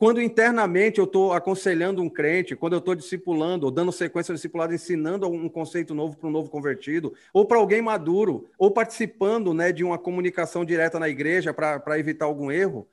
quando 0.00 0.22
internamente 0.22 0.98
eu 0.98 1.04
estou 1.04 1.34
aconselhando 1.34 2.00
um 2.00 2.08
crente, 2.08 2.56
quando 2.56 2.72
eu 2.72 2.78
estou 2.78 2.94
discipulando, 2.94 3.66
ou 3.66 3.70
dando 3.70 3.92
sequência 3.92 4.32
ao 4.32 4.34
discipulado, 4.34 4.72
ensinando 4.72 5.28
um 5.28 5.46
conceito 5.46 5.94
novo 5.94 6.16
para 6.16 6.26
um 6.26 6.32
novo 6.32 6.48
convertido, 6.48 7.12
ou 7.34 7.44
para 7.44 7.58
alguém 7.58 7.82
maduro, 7.82 8.48
ou 8.56 8.70
participando 8.70 9.52
né, 9.52 9.72
de 9.72 9.84
uma 9.84 9.98
comunicação 9.98 10.64
direta 10.64 10.98
na 10.98 11.06
igreja 11.06 11.52
para 11.52 11.98
evitar 11.98 12.24
algum 12.24 12.50
erro, 12.50 12.88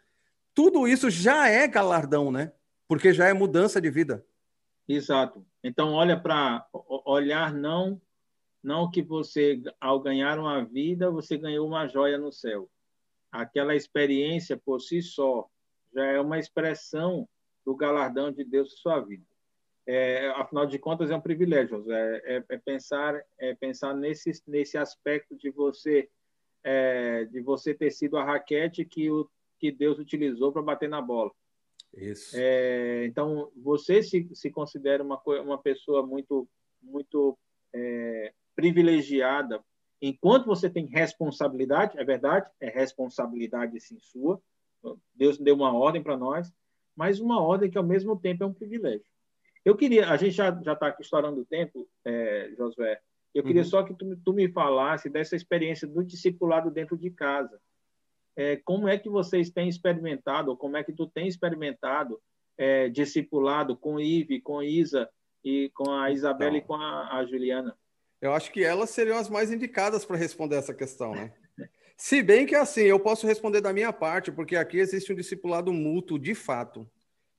tudo 0.54 0.86
isso 0.86 1.10
já 1.10 1.48
é 1.48 1.66
galardão, 1.66 2.30
né? 2.30 2.52
Porque 2.90 3.14
já 3.14 3.30
é 3.30 3.34
mudança 3.34 3.80
de 3.80 3.90
vida. 3.90 4.26
Exato. 4.86 5.46
Então, 5.64 5.94
olha 5.94 6.20
para 6.20 6.68
olhar 7.06 7.54
não 7.54 8.02
não 8.62 8.92
que 8.92 9.02
você, 9.02 9.62
ao 9.80 10.02
ganhar 10.02 10.38
uma 10.38 10.62
vida, 10.66 11.10
você 11.10 11.38
ganhou 11.38 11.66
uma 11.66 11.88
joia 11.88 12.18
no 12.18 12.34
céu. 12.34 12.70
Aquela 13.32 13.74
experiência 13.74 14.58
por 14.58 14.82
si 14.82 15.02
só, 15.02 15.50
já 15.98 16.06
é 16.06 16.20
uma 16.20 16.38
expressão 16.38 17.28
do 17.66 17.76
galardão 17.76 18.32
de 18.32 18.44
Deus 18.44 18.72
em 18.72 18.78
sua 18.78 19.00
vida. 19.00 19.26
É, 19.88 20.28
afinal 20.36 20.68
de 20.68 20.78
contas, 20.78 21.10
é 21.10 21.16
um 21.16 21.22
privilégio. 21.22 21.92
É, 21.92 22.36
é, 22.38 22.44
é 22.50 22.58
pensar, 22.58 23.20
é 23.40 23.56
pensar 23.56 23.96
nesse, 23.96 24.32
nesse 24.46 24.78
aspecto 24.78 25.36
de 25.36 25.50
você 25.50 26.08
é, 26.64 27.26
de 27.26 27.42
você 27.42 27.74
ter 27.74 27.92
sido 27.92 28.18
a 28.18 28.24
raquete 28.24 28.84
que, 28.86 29.10
o, 29.10 29.28
que 29.58 29.72
Deus 29.72 29.98
utilizou 29.98 30.52
para 30.52 30.62
bater 30.62 30.90
na 30.90 31.02
bola. 31.02 31.32
Isso. 31.94 32.36
É, 32.38 33.06
então, 33.06 33.50
você 33.56 34.04
se, 34.04 34.30
se 34.34 34.52
considera 34.52 35.02
uma, 35.02 35.20
uma 35.42 35.58
pessoa 35.58 36.06
muito, 36.06 36.48
muito 36.82 37.38
é, 37.74 38.34
privilegiada 38.56 39.64
enquanto 40.02 40.46
você 40.46 40.70
tem 40.70 40.86
responsabilidade, 40.86 41.98
é 41.98 42.04
verdade, 42.04 42.50
é 42.60 42.70
responsabilidade 42.70 43.80
sim 43.80 43.98
sua, 44.00 44.40
Deus 45.16 45.38
deu 45.38 45.56
uma 45.56 45.74
ordem 45.74 46.02
para 46.02 46.18
nós, 46.18 46.52
mas 46.96 47.20
uma 47.20 47.42
ordem 47.42 47.70
que 47.70 47.78
ao 47.78 47.84
mesmo 47.84 48.20
tempo 48.20 48.44
é 48.44 48.48
um 48.48 48.54
privilégio. 48.54 49.06
Eu 49.64 49.76
queria, 49.76 50.10
a 50.10 50.18
gente 50.18 50.34
já 50.34 50.50
está 50.50 50.96
estourando 51.00 51.42
o 51.42 51.46
tempo, 51.46 51.88
é, 52.06 52.52
Josué. 52.58 53.00
Eu 53.34 53.44
queria 53.44 53.62
uhum. 53.62 53.68
só 53.68 53.84
que 53.84 53.94
tu, 53.94 54.16
tu, 54.24 54.34
me 54.34 54.48
falasse 54.50 55.10
dessa 55.10 55.36
experiência 55.36 55.88
do 55.88 56.04
discipulado 56.04 56.72
dentro 56.72 56.98
de 56.98 57.12
casa. 57.12 57.60
É, 58.36 58.56
como 58.58 58.88
é 58.88 58.98
que 58.98 59.10
vocês 59.10 59.50
têm 59.50 59.68
experimentado, 59.68 60.52
ou 60.52 60.58
como 60.58 60.78
é 60.78 60.84
que 60.84 60.94
tu 60.94 61.06
tem 61.06 61.28
experimentado 61.28 62.20
é, 62.58 62.90
discipulado 62.90 63.76
com 63.76 64.00
Ive, 64.00 64.42
com 64.42 64.64
Isa 64.64 65.10
e 65.44 65.70
com 65.74 65.92
a 65.92 66.12
Isabela 66.12 66.58
e 66.58 66.62
com 66.62 66.76
a, 66.76 67.18
a 67.18 67.26
Juliana? 67.26 67.78
Eu 68.22 68.34
acho 68.34 68.52
que 68.52 68.64
elas 68.64 68.90
seriam 68.90 69.18
as 69.18 69.30
mais 69.30 69.52
indicadas 69.52 70.04
para 70.04 70.18
responder 70.18 70.56
essa 70.56 70.74
questão, 70.74 71.14
né? 71.14 71.34
Se 72.00 72.22
bem 72.22 72.46
que 72.46 72.54
assim, 72.54 72.82
eu 72.82 73.00
posso 73.00 73.26
responder 73.26 73.60
da 73.60 73.74
minha 73.74 73.92
parte, 73.92 74.32
porque 74.32 74.56
aqui 74.56 74.78
existe 74.78 75.12
um 75.12 75.16
discipulado 75.16 75.74
mútuo 75.74 76.20
de 76.20 76.36
fato. 76.36 76.88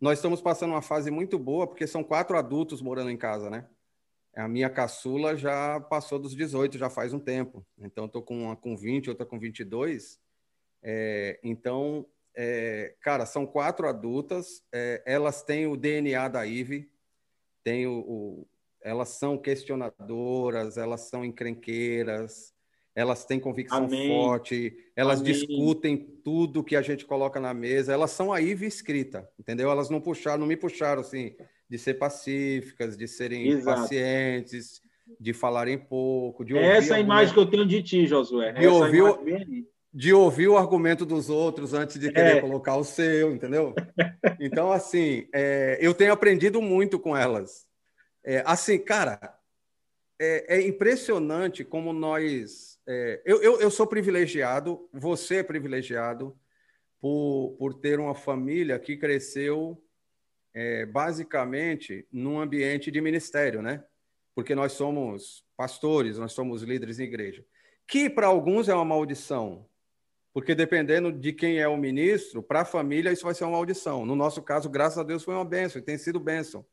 Nós 0.00 0.18
estamos 0.18 0.42
passando 0.42 0.70
uma 0.70 0.82
fase 0.82 1.12
muito 1.12 1.38
boa, 1.38 1.64
porque 1.64 1.86
são 1.86 2.02
quatro 2.02 2.36
adultos 2.36 2.82
morando 2.82 3.08
em 3.08 3.16
casa, 3.16 3.48
né? 3.48 3.68
A 4.34 4.48
minha 4.48 4.68
caçula 4.68 5.36
já 5.36 5.80
passou 5.80 6.18
dos 6.18 6.34
18, 6.34 6.76
já 6.76 6.90
faz 6.90 7.12
um 7.12 7.20
tempo. 7.20 7.64
Então, 7.78 8.06
estou 8.06 8.20
com 8.20 8.42
uma 8.44 8.56
com 8.56 8.76
20, 8.76 9.10
outra 9.10 9.24
com 9.24 9.38
22. 9.38 10.18
É, 10.82 11.38
então, 11.42 12.04
é, 12.34 12.96
cara, 13.00 13.26
são 13.26 13.46
quatro 13.46 13.88
adultas. 13.88 14.62
É, 14.72 15.02
elas 15.06 15.42
têm 15.42 15.68
o 15.68 15.76
DNA 15.76 16.28
da 16.28 16.44
IVE, 16.44 16.90
têm 17.62 17.86
o, 17.86 18.00
o, 18.00 18.48
elas 18.80 19.10
são 19.10 19.38
questionadoras, 19.38 20.76
elas 20.76 21.02
são 21.08 21.24
encrenqueiras, 21.24 22.54
elas 22.98 23.24
têm 23.24 23.38
convicção 23.38 23.84
Amém. 23.84 24.08
forte, 24.08 24.76
elas 24.96 25.20
Amém. 25.20 25.32
discutem 25.32 25.96
tudo 25.96 26.64
que 26.64 26.74
a 26.74 26.82
gente 26.82 27.06
coloca 27.06 27.38
na 27.38 27.54
mesa, 27.54 27.92
elas 27.92 28.10
são 28.10 28.32
a 28.32 28.40
IVE 28.40 28.66
escrita, 28.66 29.30
entendeu? 29.38 29.70
Elas 29.70 29.88
não 29.88 30.00
puxaram, 30.00 30.40
não 30.40 30.48
me 30.48 30.56
puxaram 30.56 31.00
assim 31.00 31.36
de 31.70 31.78
ser 31.78 31.94
pacíficas, 31.94 32.96
de 32.96 33.06
serem 33.06 33.50
Exato. 33.50 33.82
pacientes, 33.82 34.82
de 35.20 35.32
falarem 35.32 35.78
pouco, 35.78 36.44
de 36.44 36.58
Essa 36.58 36.94
é 36.94 36.96
a 36.96 37.00
imagem 37.00 37.32
que 37.32 37.38
eu 37.38 37.46
tenho 37.46 37.64
de 37.64 37.84
ti, 37.84 38.04
Josué. 38.04 38.50
De 38.54 38.66
ouvir, 38.66 39.04
de 39.94 40.12
ouvir 40.12 40.48
o 40.48 40.58
argumento 40.58 41.06
dos 41.06 41.30
outros 41.30 41.74
antes 41.74 42.00
de 42.00 42.10
querer 42.10 42.38
é. 42.38 42.40
colocar 42.40 42.74
o 42.76 42.84
seu, 42.84 43.32
entendeu? 43.32 43.74
Então, 44.40 44.72
assim, 44.72 45.28
é, 45.32 45.78
eu 45.80 45.94
tenho 45.94 46.12
aprendido 46.12 46.60
muito 46.60 46.98
com 46.98 47.16
elas. 47.16 47.64
É, 48.24 48.42
assim, 48.44 48.78
cara, 48.78 49.38
é, 50.20 50.56
é 50.56 50.66
impressionante 50.66 51.64
como 51.64 51.92
nós 51.92 52.77
é, 52.90 53.20
eu, 53.22 53.42
eu, 53.42 53.60
eu, 53.60 53.70
sou 53.70 53.86
privilegiado, 53.86 54.88
você 54.90 55.36
é 55.36 55.42
privilegiado 55.42 56.34
por, 56.98 57.54
por 57.58 57.74
ter 57.74 58.00
uma 58.00 58.14
família 58.14 58.78
que 58.78 58.96
cresceu 58.96 59.78
é, 60.54 60.86
basicamente 60.86 62.08
num 62.10 62.40
ambiente 62.40 62.90
de 62.90 62.98
ministério, 63.02 63.60
né? 63.60 63.84
Porque 64.34 64.54
nós 64.54 64.72
somos 64.72 65.44
pastores, 65.54 66.16
nós 66.16 66.32
somos 66.32 66.62
líderes 66.62 66.98
em 66.98 67.02
igreja. 67.02 67.44
Que 67.86 68.08
para 68.08 68.28
alguns 68.28 68.70
é 68.70 68.74
uma 68.74 68.86
maldição, 68.86 69.68
porque 70.32 70.54
dependendo 70.54 71.12
de 71.12 71.34
quem 71.34 71.58
é 71.58 71.68
o 71.68 71.76
ministro, 71.76 72.42
para 72.42 72.62
a 72.62 72.64
família 72.64 73.12
isso 73.12 73.24
vai 73.24 73.34
ser 73.34 73.44
uma 73.44 73.52
maldição. 73.52 74.06
No 74.06 74.16
nosso 74.16 74.40
caso, 74.40 74.70
graças 74.70 74.96
a 74.96 75.02
Deus, 75.02 75.22
foi 75.22 75.34
uma 75.34 75.44
bênção, 75.44 75.78
e 75.78 75.84
tem 75.84 75.98
sido 75.98 76.18
bênção. 76.18 76.64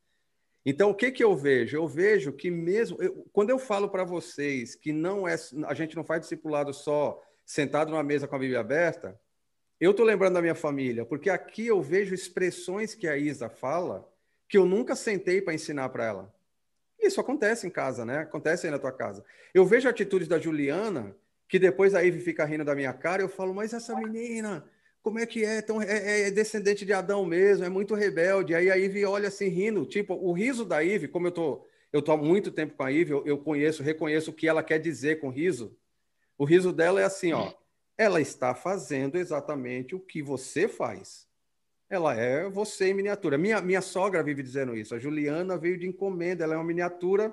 Então, 0.68 0.90
o 0.90 0.94
que, 0.94 1.12
que 1.12 1.22
eu 1.22 1.36
vejo? 1.36 1.76
Eu 1.76 1.86
vejo 1.86 2.32
que 2.32 2.50
mesmo 2.50 3.00
eu, 3.00 3.24
quando 3.32 3.50
eu 3.50 3.58
falo 3.58 3.88
para 3.88 4.02
vocês 4.02 4.74
que 4.74 4.92
não 4.92 5.26
é 5.26 5.36
a 5.64 5.74
gente 5.74 5.94
não 5.94 6.02
faz 6.02 6.22
discipulado 6.22 6.74
só 6.74 7.22
sentado 7.44 7.92
numa 7.92 8.02
mesa 8.02 8.26
com 8.26 8.34
a 8.34 8.38
Bíblia 8.40 8.58
aberta, 8.58 9.16
eu 9.80 9.92
estou 9.92 10.04
lembrando 10.04 10.34
da 10.34 10.42
minha 10.42 10.56
família, 10.56 11.04
porque 11.04 11.30
aqui 11.30 11.68
eu 11.68 11.80
vejo 11.80 12.12
expressões 12.12 12.96
que 12.96 13.06
a 13.06 13.16
Isa 13.16 13.48
fala 13.48 14.12
que 14.48 14.58
eu 14.58 14.66
nunca 14.66 14.96
sentei 14.96 15.40
para 15.40 15.54
ensinar 15.54 15.88
para 15.90 16.04
ela. 16.04 16.34
Isso 16.98 17.20
acontece 17.20 17.64
em 17.64 17.70
casa, 17.70 18.04
né? 18.04 18.18
Acontece 18.18 18.66
aí 18.66 18.72
na 18.72 18.78
tua 18.78 18.92
casa. 18.92 19.24
Eu 19.54 19.64
vejo 19.64 19.88
atitudes 19.88 20.26
da 20.26 20.40
Juliana 20.40 21.14
que 21.48 21.60
depois 21.60 21.94
a 21.94 22.00
Ivy 22.00 22.20
fica 22.20 22.44
rindo 22.44 22.64
da 22.64 22.74
minha 22.74 22.92
cara, 22.92 23.22
eu 23.22 23.28
falo, 23.28 23.54
mas 23.54 23.72
essa 23.72 23.94
menina, 23.94 24.68
como 25.06 25.20
é 25.20 25.24
que 25.24 25.44
é? 25.44 25.58
Então, 25.58 25.80
é, 25.80 26.22
é, 26.22 26.30
descendente 26.32 26.84
de 26.84 26.92
Adão 26.92 27.24
mesmo, 27.24 27.64
é 27.64 27.68
muito 27.68 27.94
rebelde. 27.94 28.56
Aí 28.56 28.68
a 28.68 28.76
Ive 28.76 29.04
olha 29.04 29.28
assim, 29.28 29.46
rindo. 29.46 29.86
Tipo, 29.86 30.14
o 30.14 30.32
riso 30.32 30.64
da 30.64 30.82
Ive, 30.82 31.06
como 31.06 31.28
eu 31.28 31.30
tô, 31.30 31.64
eu 31.92 32.02
tô 32.02 32.10
há 32.10 32.16
muito 32.16 32.50
tempo 32.50 32.74
com 32.74 32.82
a 32.82 32.90
Ive, 32.90 33.12
eu, 33.12 33.24
eu 33.24 33.38
conheço, 33.38 33.84
reconheço 33.84 34.32
o 34.32 34.34
que 34.34 34.48
ela 34.48 34.64
quer 34.64 34.80
dizer 34.80 35.20
com 35.20 35.28
riso. 35.28 35.78
O 36.36 36.44
riso 36.44 36.72
dela 36.72 37.00
é 37.00 37.04
assim, 37.04 37.32
ó. 37.32 37.52
Ela 37.96 38.20
está 38.20 38.52
fazendo 38.52 39.14
exatamente 39.14 39.94
o 39.94 40.00
que 40.00 40.20
você 40.20 40.66
faz. 40.66 41.28
Ela 41.88 42.16
é 42.16 42.50
você 42.50 42.86
em 42.86 42.94
miniatura. 42.94 43.38
Minha, 43.38 43.60
minha 43.60 43.82
sogra 43.82 44.24
vive 44.24 44.42
dizendo 44.42 44.76
isso. 44.76 44.92
A 44.92 44.98
Juliana 44.98 45.56
veio 45.56 45.78
de 45.78 45.86
encomenda, 45.86 46.42
ela 46.42 46.54
é 46.54 46.56
uma 46.56 46.64
miniatura 46.64 47.32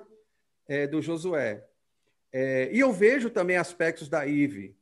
é, 0.68 0.86
do 0.86 1.02
Josué. 1.02 1.66
É, 2.32 2.70
e 2.72 2.78
eu 2.78 2.92
vejo 2.92 3.30
também 3.30 3.56
aspectos 3.56 4.08
da 4.08 4.24
Ive. 4.24 4.76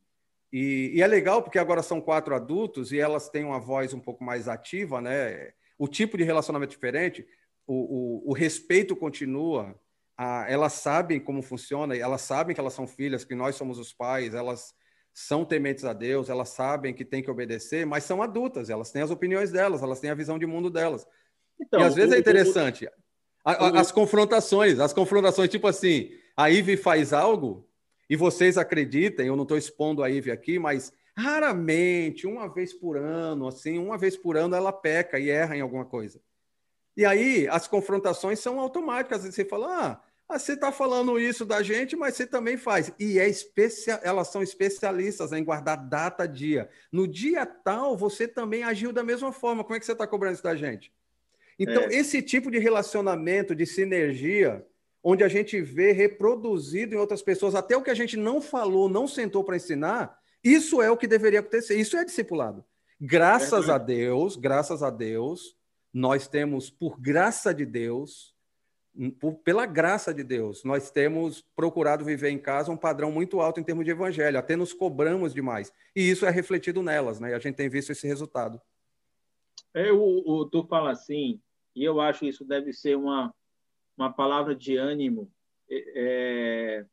E, 0.52 0.92
e, 0.94 1.02
é 1.02 1.06
legal 1.06 1.42
porque 1.42 1.58
agora 1.58 1.82
são 1.82 2.00
quatro 2.00 2.34
adultos 2.34 2.92
e 2.92 3.00
elas 3.00 3.30
têm 3.30 3.44
uma 3.44 3.58
voz 3.58 3.94
um 3.94 4.00
pouco 4.00 4.22
mais 4.22 4.48
ativa, 4.48 5.00
né? 5.00 5.52
O 5.78 5.88
tipo 5.88 6.18
de 6.18 6.24
relacionamento 6.24 6.72
é 6.72 6.74
diferente, 6.74 7.26
o, 7.66 8.26
o, 8.26 8.30
o 8.30 8.32
respeito 8.34 8.94
continua, 8.94 9.74
a, 10.16 10.44
elas 10.48 10.74
sabem 10.74 11.18
como 11.18 11.40
funciona, 11.40 11.96
elas 11.96 12.20
sabem 12.20 12.54
que 12.54 12.60
elas 12.60 12.74
são 12.74 12.86
filhas, 12.86 13.24
que 13.24 13.34
nós 13.34 13.56
somos 13.56 13.78
os 13.78 13.94
pais, 13.94 14.34
elas 14.34 14.74
são 15.14 15.44
tementes 15.44 15.84
a 15.84 15.94
Deus, 15.94 16.28
elas 16.28 16.50
sabem 16.50 16.92
que 16.92 17.04
tem 17.04 17.22
que 17.22 17.30
obedecer, 17.30 17.86
mas 17.86 18.04
são 18.04 18.22
adultas, 18.22 18.68
elas 18.68 18.90
têm 18.90 19.02
as 19.02 19.10
opiniões 19.10 19.50
delas, 19.50 19.82
elas 19.82 20.00
têm 20.00 20.10
a 20.10 20.14
visão 20.14 20.38
de 20.38 20.46
mundo 20.46 20.70
delas. 20.70 21.06
Então, 21.58 21.80
e 21.80 21.84
às 21.84 21.94
vezes 21.94 22.14
é 22.14 22.18
interessante. 22.18 22.88
as 23.44 23.90
confrontações, 23.90 24.78
as 24.80 24.92
confrontações, 24.92 25.50
tipo 25.50 25.66
assim, 25.66 26.10
a 26.36 26.46
Ivy 26.48 26.76
faz 26.76 27.12
algo 27.12 27.68
e 28.12 28.16
vocês 28.16 28.58
acreditem, 28.58 29.26
eu 29.26 29.36
não 29.36 29.44
estou 29.44 29.56
expondo 29.56 30.02
a 30.02 30.10
Ive 30.10 30.30
aqui, 30.30 30.58
mas 30.58 30.92
Raramente, 31.16 32.26
uma 32.26 32.48
vez 32.48 32.72
por 32.72 32.96
ano, 32.96 33.46
assim, 33.46 33.78
uma 33.78 33.98
vez 33.98 34.16
por 34.16 34.36
ano 34.36 34.56
ela 34.56 34.72
peca 34.72 35.18
e 35.18 35.28
erra 35.28 35.56
em 35.56 35.60
alguma 35.60 35.84
coisa. 35.84 36.20
E 36.96 37.04
aí 37.04 37.46
as 37.48 37.68
confrontações 37.68 38.38
são 38.38 38.58
automáticas. 38.58 39.22
Você 39.22 39.44
fala, 39.44 39.66
ah, 39.66 40.00
ah 40.28 40.38
você 40.38 40.54
está 40.54 40.72
falando 40.72 41.18
isso 41.18 41.44
da 41.44 41.62
gente, 41.62 41.94
mas 41.96 42.14
você 42.14 42.26
também 42.26 42.56
faz. 42.56 42.92
E 42.98 43.18
é 43.18 43.28
especia... 43.28 44.00
elas 44.02 44.28
são 44.28 44.42
especialistas 44.42 45.32
em 45.32 45.44
guardar 45.44 45.76
data, 45.76 46.26
dia. 46.26 46.68
No 46.90 47.06
dia 47.06 47.44
tal, 47.44 47.96
você 47.96 48.26
também 48.26 48.62
agiu 48.62 48.90
da 48.90 49.04
mesma 49.04 49.32
forma. 49.32 49.62
Como 49.62 49.76
é 49.76 49.80
que 49.80 49.84
você 49.84 49.92
está 49.92 50.06
cobrando 50.06 50.34
isso 50.34 50.42
da 50.42 50.56
gente? 50.56 50.90
Então, 51.58 51.82
é. 51.84 51.94
esse 51.94 52.22
tipo 52.22 52.50
de 52.50 52.58
relacionamento, 52.58 53.54
de 53.54 53.66
sinergia, 53.66 54.66
onde 55.02 55.24
a 55.24 55.28
gente 55.28 55.60
vê 55.60 55.92
reproduzido 55.92 56.94
em 56.94 56.98
outras 56.98 57.22
pessoas, 57.22 57.54
até 57.54 57.76
o 57.76 57.82
que 57.82 57.90
a 57.90 57.94
gente 57.94 58.16
não 58.16 58.40
falou, 58.40 58.88
não 58.88 59.08
sentou 59.08 59.42
para 59.42 59.56
ensinar, 59.56 60.16
isso 60.44 60.80
é 60.80 60.90
o 60.90 60.96
que 60.96 61.06
deveria 61.06 61.40
acontecer. 61.40 61.78
Isso 61.78 61.96
é 61.96 62.04
discipulado. 62.04 62.64
Graças 63.00 63.68
é 63.68 63.72
a 63.72 63.78
Deus, 63.78 64.36
graças 64.36 64.82
a 64.82 64.90
Deus, 64.90 65.56
nós 65.92 66.28
temos, 66.28 66.70
por 66.70 67.00
graça 67.00 67.52
de 67.52 67.66
Deus, 67.66 68.32
por, 69.18 69.34
pela 69.36 69.66
graça 69.66 70.12
de 70.12 70.22
Deus, 70.22 70.62
nós 70.64 70.90
temos 70.90 71.42
procurado 71.56 72.04
viver 72.04 72.30
em 72.30 72.38
casa 72.38 72.70
um 72.70 72.76
padrão 72.76 73.10
muito 73.10 73.40
alto 73.40 73.58
em 73.58 73.64
termos 73.64 73.84
de 73.84 73.90
evangelho, 73.90 74.38
até 74.38 74.54
nos 74.54 74.72
cobramos 74.72 75.32
demais. 75.32 75.72
E 75.96 76.08
isso 76.10 76.26
é 76.26 76.30
refletido 76.30 76.82
nelas, 76.82 77.18
né? 77.18 77.30
E 77.30 77.34
a 77.34 77.38
gente 77.38 77.56
tem 77.56 77.68
visto 77.68 77.90
esse 77.90 78.06
resultado. 78.06 78.60
É, 79.74 79.90
o, 79.90 80.22
o, 80.26 80.44
tu 80.48 80.66
fala 80.66 80.90
assim, 80.90 81.40
e 81.74 81.82
eu 81.82 82.00
acho 82.00 82.20
que 82.20 82.28
isso 82.28 82.44
deve 82.44 82.72
ser 82.72 82.96
uma, 82.96 83.34
uma 83.96 84.12
palavra 84.12 84.54
de 84.54 84.76
ânimo 84.76 85.30
é, 85.70 86.84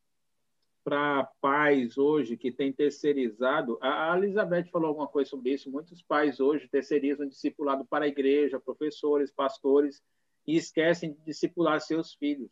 para 0.84 1.30
pais 1.42 1.98
hoje 1.98 2.38
que 2.38 2.52
têm 2.52 2.74
terceirizado. 2.74 3.78
A 3.82 4.18
Elizabeth 4.18 4.66
falou 4.72 4.90
alguma 4.90 5.08
coisa 5.08 5.30
sobre 5.30 5.54
isso. 5.54 5.72
Muitos 5.72 6.02
pais 6.02 6.40
hoje 6.40 6.68
terceirizam 6.68 7.28
discipulado 7.28 7.86
para 7.86 8.06
a 8.06 8.08
igreja, 8.08 8.60
professores, 8.60 9.32
pastores, 9.32 10.02
e 10.48 10.56
esquecem 10.56 11.14
de 11.14 11.22
discipular 11.24 11.80
seus 11.80 12.14
filhos. 12.14 12.50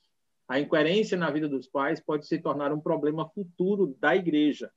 A 0.48 0.60
incoerência 0.60 1.18
na 1.18 1.32
vida 1.32 1.48
dos 1.48 1.68
pais 1.68 2.00
pode 2.00 2.28
se 2.28 2.39
tornar 2.39 2.72
um 2.72 2.80
problema 2.80 3.28
futuro 3.30 3.95
da 4.00 4.16
igreja. 4.16 4.72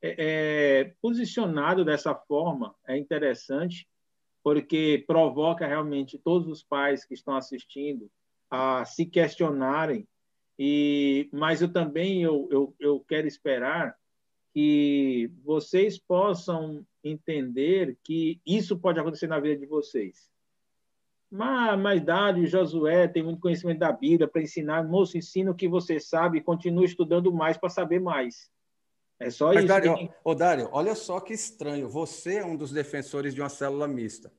É, 0.00 0.14
é, 0.80 0.94
posicionado 1.02 1.84
dessa 1.84 2.14
forma 2.14 2.74
é 2.86 2.96
interessante, 2.96 3.88
porque 4.42 5.02
provoca 5.06 5.66
realmente 5.66 6.16
todos 6.16 6.46
os 6.46 6.62
pais 6.62 7.04
que 7.04 7.14
estão 7.14 7.34
assistindo 7.36 8.08
a 8.50 8.84
se 8.84 9.06
questionarem 9.06 10.06
e, 10.58 11.28
mas 11.32 11.62
eu 11.62 11.72
também 11.72 12.22
eu, 12.22 12.48
eu, 12.50 12.74
eu 12.80 13.00
quero 13.08 13.28
esperar 13.28 13.94
que 14.52 15.30
vocês 15.44 15.98
possam 15.98 16.84
entender 17.04 17.96
que 18.02 18.40
isso 18.44 18.76
pode 18.76 18.98
acontecer 18.98 19.28
na 19.28 19.38
vida 19.38 19.60
de 19.60 19.66
vocês. 19.66 20.28
Mas, 21.30 21.78
mas 21.78 22.02
Dário, 22.02 22.46
Josué 22.46 23.06
tem 23.06 23.22
muito 23.22 23.40
conhecimento 23.40 23.78
da 23.78 23.92
Bíblia 23.92 24.26
para 24.26 24.42
ensinar. 24.42 24.82
Moço, 24.82 25.16
ensina 25.16 25.50
o 25.50 25.54
que 25.54 25.68
você 25.68 26.00
sabe 26.00 26.38
e 26.38 26.42
continue 26.42 26.86
estudando 26.86 27.32
mais 27.32 27.56
para 27.56 27.68
saber 27.68 28.00
mais. 28.00 28.50
É 29.20 29.30
só 29.30 29.48
mas, 29.48 29.58
isso. 29.58 29.66
Dário, 29.66 29.94
que... 29.94 30.10
Ô, 30.24 30.34
Dário, 30.34 30.68
olha 30.72 30.94
só 30.94 31.20
que 31.20 31.34
estranho. 31.34 31.88
Você 31.88 32.36
é 32.36 32.44
um 32.44 32.56
dos 32.56 32.72
defensores 32.72 33.34
de 33.34 33.40
uma 33.40 33.48
célula 33.48 33.86
mista. 33.86 34.32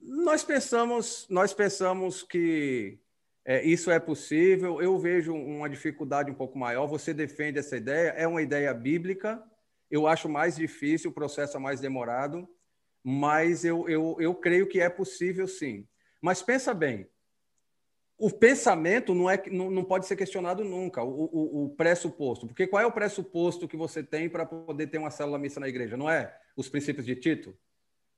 Nós 0.00 0.44
pensamos, 0.44 1.26
nós 1.28 1.52
pensamos 1.52 2.22
que 2.22 2.98
é, 3.44 3.62
isso 3.62 3.90
é 3.90 4.00
possível. 4.00 4.80
Eu 4.80 4.98
vejo 4.98 5.34
uma 5.34 5.68
dificuldade 5.68 6.30
um 6.30 6.34
pouco 6.34 6.58
maior. 6.58 6.86
Você 6.86 7.12
defende 7.12 7.58
essa 7.58 7.76
ideia? 7.76 8.10
É 8.10 8.26
uma 8.26 8.42
ideia 8.42 8.72
bíblica. 8.72 9.42
Eu 9.90 10.06
acho 10.06 10.28
mais 10.28 10.56
difícil, 10.56 11.10
o 11.10 11.14
processo 11.14 11.56
é 11.56 11.60
mais 11.60 11.78
demorado, 11.78 12.48
mas 13.02 13.64
eu, 13.64 13.88
eu, 13.88 14.16
eu 14.18 14.34
creio 14.34 14.66
que 14.66 14.80
é 14.80 14.88
possível 14.88 15.46
sim. 15.46 15.86
Mas 16.20 16.42
pensa 16.42 16.72
bem, 16.72 17.06
o 18.16 18.30
pensamento 18.30 19.14
não, 19.14 19.28
é, 19.28 19.40
não, 19.50 19.70
não 19.70 19.84
pode 19.84 20.06
ser 20.06 20.16
questionado 20.16 20.64
nunca, 20.64 21.02
o, 21.02 21.24
o, 21.24 21.64
o, 21.64 21.68
pressuposto. 21.70 22.46
Porque 22.46 22.66
qual 22.66 22.82
é 22.82 22.86
o 22.86 22.92
pressuposto 22.92 23.68
que 23.68 23.76
você 23.76 24.02
tem 24.02 24.28
para 24.28 24.46
poder 24.46 24.86
ter 24.86 24.98
uma 24.98 25.10
célula 25.10 25.38
missa 25.38 25.60
na 25.60 25.68
igreja? 25.68 25.96
Não 25.96 26.08
é 26.08 26.34
os 26.56 26.68
princípios 26.68 27.04
de 27.04 27.14
Tito? 27.14 27.56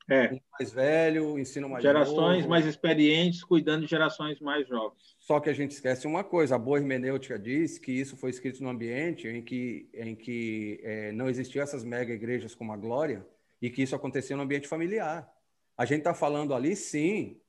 É. 0.09 0.41
Mais 0.59 0.73
velho, 0.73 1.39
ensino 1.39 1.69
mais 1.69 1.83
Gerações 1.83 2.39
novo. 2.39 2.49
mais 2.49 2.65
experientes 2.65 3.43
cuidando 3.43 3.83
de 3.83 3.91
gerações 3.91 4.39
mais 4.41 4.67
jovens. 4.69 5.17
Só 5.19 5.41
que 5.41 5.51
a 5.51 5.53
gente 5.53 5.73
esquece 5.73 6.07
uma 6.07 6.23
coisa: 6.23 6.55
a 6.55 6.59
boa 6.59 6.79
hermenêutica 6.79 7.37
diz 7.39 7.79
que 7.79 7.91
isso 7.91 8.17
foi 8.17 8.31
escrito 8.31 8.63
num 8.63 8.71
ambiente 8.71 9.27
em 9.27 9.43
que, 9.43 9.89
em 9.93 10.15
que 10.15 10.81
é, 10.85 11.13
não 11.13 11.29
existiam 11.29 11.63
essas 11.63 11.83
mega 11.83 12.13
igrejas 12.13 12.55
como 12.55 12.73
a 12.73 12.77
Glória 12.77 13.27
e 13.61 13.69
que 13.69 13.83
isso 13.83 13.97
acontecia 13.97 14.37
no 14.37 14.43
ambiente 14.43 14.69
familiar. 14.69 15.29
A 15.77 15.85
gente 15.85 15.99
está 15.99 16.15
falando 16.15 16.55
ali, 16.55 16.77
sim, 16.77 17.41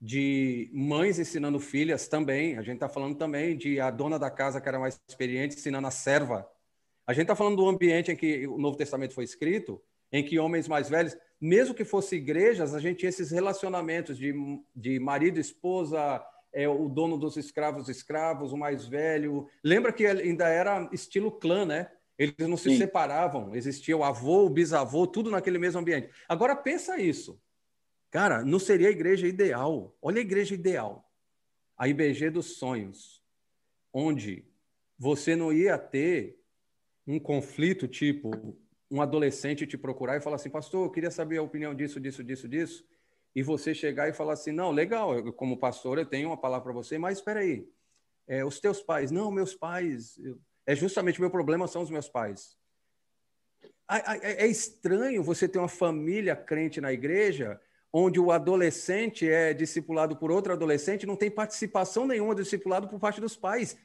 de 0.00 0.70
mães 0.72 1.18
ensinando 1.18 1.60
filhas 1.60 2.08
também. 2.08 2.56
A 2.56 2.62
gente 2.62 2.76
está 2.76 2.88
falando 2.88 3.16
também 3.16 3.56
de 3.56 3.78
a 3.78 3.90
dona 3.90 4.18
da 4.18 4.30
casa 4.30 4.60
que 4.60 4.68
era 4.68 4.78
mais 4.78 4.98
experiente 5.06 5.56
ensinando 5.56 5.86
a 5.86 5.90
serva. 5.90 6.48
A 7.06 7.12
gente 7.12 7.22
está 7.22 7.36
falando 7.36 7.56
do 7.56 7.68
ambiente 7.68 8.10
em 8.10 8.16
que 8.16 8.46
o 8.46 8.56
Novo 8.56 8.76
Testamento 8.76 9.14
foi 9.14 9.24
escrito, 9.24 9.82
em 10.10 10.24
que 10.24 10.38
homens 10.38 10.66
mais 10.66 10.88
velhos 10.88 11.16
mesmo 11.40 11.74
que 11.74 11.84
fosse 11.84 12.16
igrejas, 12.16 12.74
a 12.74 12.80
gente 12.80 12.98
tinha 12.98 13.08
esses 13.08 13.30
relacionamentos 13.30 14.18
de, 14.18 14.34
de 14.76 15.00
marido, 15.00 15.40
esposa, 15.40 16.22
é, 16.52 16.68
o 16.68 16.88
dono 16.88 17.16
dos 17.16 17.36
escravos, 17.36 17.88
escravos, 17.88 18.52
o 18.52 18.56
mais 18.56 18.86
velho. 18.86 19.48
Lembra 19.64 19.92
que 19.92 20.06
ainda 20.06 20.48
era 20.48 20.88
estilo 20.92 21.30
clã, 21.30 21.64
né? 21.64 21.90
Eles 22.18 22.46
não 22.46 22.56
se 22.56 22.70
Sim. 22.70 22.76
separavam, 22.76 23.56
existia 23.56 23.96
o 23.96 24.04
avô, 24.04 24.44
o 24.44 24.50
bisavô, 24.50 25.06
tudo 25.06 25.30
naquele 25.30 25.58
mesmo 25.58 25.80
ambiente. 25.80 26.10
Agora 26.28 26.54
pensa 26.54 27.00
isso. 27.00 27.40
Cara, 28.10 28.44
não 28.44 28.58
seria 28.58 28.88
a 28.88 28.90
igreja 28.90 29.26
ideal. 29.26 29.96
Olha 30.02 30.18
a 30.18 30.20
igreja 30.20 30.52
ideal. 30.54 31.10
A 31.78 31.88
IBG 31.88 32.28
dos 32.28 32.58
sonhos, 32.58 33.22
onde 33.90 34.44
você 34.98 35.34
não 35.34 35.50
ia 35.50 35.78
ter 35.78 36.38
um 37.06 37.18
conflito 37.18 37.88
tipo 37.88 38.59
um 38.90 39.00
adolescente 39.00 39.66
te 39.66 39.78
procurar 39.78 40.16
e 40.16 40.20
falar 40.20 40.36
assim, 40.36 40.50
pastor, 40.50 40.86
eu 40.86 40.90
queria 40.90 41.10
saber 41.10 41.38
a 41.38 41.42
opinião 41.42 41.74
disso, 41.74 42.00
disso, 42.00 42.24
disso, 42.24 42.48
disso, 42.48 42.84
e 43.34 43.42
você 43.42 43.72
chegar 43.72 44.08
e 44.08 44.12
falar 44.12 44.32
assim, 44.32 44.50
não, 44.50 44.70
legal, 44.70 45.14
eu, 45.14 45.32
como 45.32 45.58
pastor 45.58 45.98
eu 45.98 46.06
tenho 46.06 46.28
uma 46.28 46.36
palavra 46.36 46.64
para 46.64 46.72
você, 46.72 46.98
mas 46.98 47.18
espera 47.18 47.40
aí, 47.40 47.68
é, 48.26 48.44
os 48.44 48.58
teus 48.58 48.82
pais, 48.82 49.10
não, 49.10 49.30
meus 49.30 49.54
pais, 49.54 50.18
eu, 50.18 50.38
é 50.66 50.74
justamente 50.74 51.18
o 51.18 51.22
meu 51.22 51.30
problema 51.30 51.66
são 51.66 51.82
os 51.82 51.90
meus 51.90 52.08
pais. 52.08 52.56
É 54.22 54.46
estranho 54.46 55.20
você 55.20 55.48
ter 55.48 55.58
uma 55.58 55.66
família 55.66 56.36
crente 56.36 56.80
na 56.80 56.92
igreja 56.92 57.60
onde 57.92 58.20
o 58.20 58.30
adolescente 58.30 59.28
é 59.28 59.52
discipulado 59.52 60.16
por 60.16 60.30
outro 60.30 60.52
adolescente, 60.52 61.06
não 61.06 61.16
tem 61.16 61.28
participação 61.28 62.06
nenhuma 62.06 62.34
do 62.34 62.42
discipulado 62.42 62.86
por 62.86 63.00
parte 63.00 63.20
dos 63.20 63.34
pais. 63.36 63.76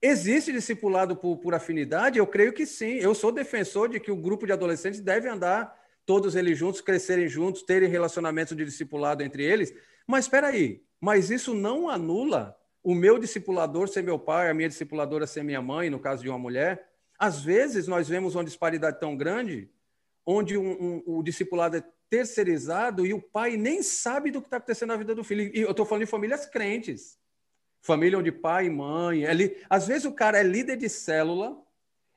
Existe 0.00 0.52
discipulado 0.52 1.16
por, 1.16 1.38
por 1.38 1.54
afinidade? 1.54 2.18
Eu 2.18 2.26
creio 2.26 2.52
que 2.52 2.64
sim. 2.64 2.94
Eu 2.94 3.14
sou 3.14 3.32
defensor 3.32 3.88
de 3.88 3.98
que 3.98 4.10
o 4.10 4.16
grupo 4.16 4.46
de 4.46 4.52
adolescentes 4.52 5.00
deve 5.00 5.28
andar 5.28 5.76
todos 6.06 6.36
eles 6.36 6.56
juntos, 6.56 6.80
crescerem 6.80 7.28
juntos, 7.28 7.62
terem 7.62 7.88
relacionamento 7.88 8.54
de 8.54 8.64
discipulado 8.64 9.22
entre 9.22 9.42
eles. 9.42 9.74
Mas 10.06 10.24
espera 10.24 10.48
aí, 10.48 10.82
mas 11.00 11.30
isso 11.30 11.52
não 11.52 11.88
anula 11.88 12.56
o 12.82 12.94
meu 12.94 13.18
discipulador 13.18 13.88
ser 13.88 14.02
meu 14.02 14.18
pai, 14.18 14.48
a 14.48 14.54
minha 14.54 14.68
discipuladora 14.68 15.26
ser 15.26 15.42
minha 15.42 15.60
mãe, 15.60 15.90
no 15.90 15.98
caso 15.98 16.22
de 16.22 16.28
uma 16.28 16.38
mulher. 16.38 16.88
Às 17.18 17.42
vezes 17.42 17.88
nós 17.88 18.08
vemos 18.08 18.36
uma 18.36 18.44
disparidade 18.44 19.00
tão 19.00 19.16
grande, 19.16 19.68
onde 20.24 20.56
um, 20.56 20.70
um, 20.70 21.02
o 21.04 21.22
discipulado 21.22 21.76
é 21.76 21.84
terceirizado 22.08 23.04
e 23.04 23.12
o 23.12 23.20
pai 23.20 23.56
nem 23.56 23.82
sabe 23.82 24.30
do 24.30 24.40
que 24.40 24.46
está 24.46 24.58
acontecendo 24.58 24.90
na 24.90 24.96
vida 24.96 25.14
do 25.14 25.24
filho. 25.24 25.50
E 25.54 25.60
eu 25.60 25.72
estou 25.72 25.84
falando 25.84 26.04
de 26.04 26.10
famílias 26.10 26.46
crentes 26.46 27.18
família 27.80 28.18
onde 28.18 28.32
pai 28.32 28.66
e 28.66 28.70
mãe. 28.70 29.24
Ele, 29.24 29.56
às 29.68 29.86
vezes 29.86 30.04
o 30.04 30.12
cara 30.12 30.38
é 30.38 30.42
líder 30.42 30.76
de 30.76 30.88
célula, 30.88 31.56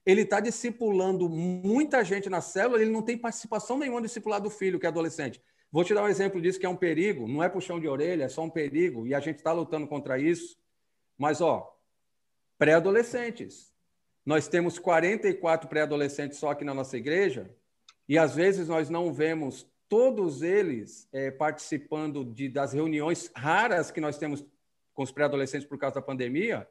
ele 0.06 0.22
está 0.22 0.40
discipulando 0.40 1.30
muita 1.30 2.04
gente 2.04 2.30
na 2.30 2.42
célula, 2.42 2.82
ele 2.82 2.92
não 2.92 3.02
tem 3.02 3.18
participação 3.18 3.78
nenhuma 3.78 4.00
no 4.00 4.08
discipulado 4.08 4.46
do 4.46 4.50
filho, 4.50 4.80
que 4.80 4.86
é 4.86 4.90
adolescente. 4.90 5.42
Vou 5.72 5.84
te 5.84 5.94
dar 5.94 6.04
um 6.04 6.10
exemplo 6.10 6.42
disso 6.42 6.60
que 6.60 6.66
é 6.66 6.70
um 6.70 6.76
perigo, 6.76 7.28
não 7.28 7.42
é 7.42 7.48
puxão 7.48 7.80
de 7.80 7.88
orelha, 7.88 8.26
é 8.26 8.30
só 8.30 8.44
um 8.44 8.50
perigo, 8.50 9.08
e 9.08 9.14
a 9.14 9.20
gente 9.20 9.38
está 9.38 9.54
lutando 9.54 9.88
contra 9.88 10.20
isso. 10.20 10.58
Mas, 11.18 11.40
ó, 11.40 11.74
pré-adolescentes. 12.58 13.72
Nós 14.26 14.48
temos 14.48 14.78
44 14.78 15.70
pré-adolescentes 15.70 16.38
só 16.38 16.52
aqui 16.52 16.64
na 16.64 16.74
nossa 16.74 16.98
igreja, 16.98 17.56
e 18.08 18.18
às 18.18 18.36
vezes 18.36 18.68
nós 18.68 18.90
não 18.90 19.14
vemos 19.14 19.66
todos 19.88 20.42
eles 20.42 21.08
é, 21.12 21.32
participando 21.32 22.26
de, 22.26 22.50
das 22.50 22.74
reuniões 22.74 23.32
raras 23.36 23.92
que 23.92 24.02
nós 24.02 24.18
temos 24.18 24.46
com 25.02 25.04
os 25.04 25.12
pré-adolescentes 25.12 25.68
por 25.68 25.80
causa 25.80 25.96
da 25.96 26.02
pandemia. 26.02 26.68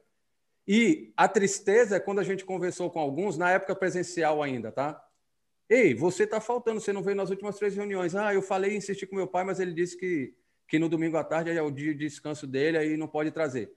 E 0.65 1.11
a 1.17 1.27
tristeza 1.27 1.97
é 1.97 1.99
quando 1.99 2.19
a 2.19 2.23
gente 2.23 2.45
conversou 2.45 2.89
com 2.89 2.99
alguns, 2.99 3.37
na 3.37 3.51
época 3.51 3.75
presencial 3.75 4.41
ainda, 4.41 4.71
tá? 4.71 5.03
Ei, 5.69 5.93
você 5.93 6.23
está 6.23 6.39
faltando, 6.39 6.79
você 6.79 6.93
não 6.93 7.03
veio 7.03 7.17
nas 7.17 7.29
últimas 7.29 7.57
três 7.57 7.75
reuniões. 7.75 8.15
Ah, 8.15 8.33
eu 8.33 8.41
falei 8.41 8.71
e 8.71 8.77
insisti 8.77 9.05
com 9.05 9.17
meu 9.17 9.27
pai, 9.27 9.43
mas 9.43 9.59
ele 9.59 9.73
disse 9.73 9.97
que, 9.97 10.33
que 10.67 10.79
no 10.79 10.87
domingo 10.87 11.17
à 11.17 11.23
tarde 11.23 11.49
é 11.49 11.61
o 11.61 11.71
dia 11.71 11.93
de 11.93 12.05
descanso 12.05 12.47
dele, 12.47 12.77
aí 12.77 12.95
não 12.95 13.07
pode 13.07 13.31
trazer. 13.31 13.73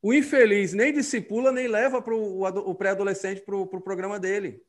O 0.00 0.12
infeliz 0.12 0.72
nem 0.72 0.92
discipula, 0.92 1.52
nem 1.52 1.68
leva 1.68 2.02
pro, 2.02 2.18
o, 2.18 2.74
pré-adolescente 2.74 3.40
para 3.42 3.56
o 3.56 3.66
pro 3.68 3.80
programa 3.80 4.18
dele. 4.18 4.60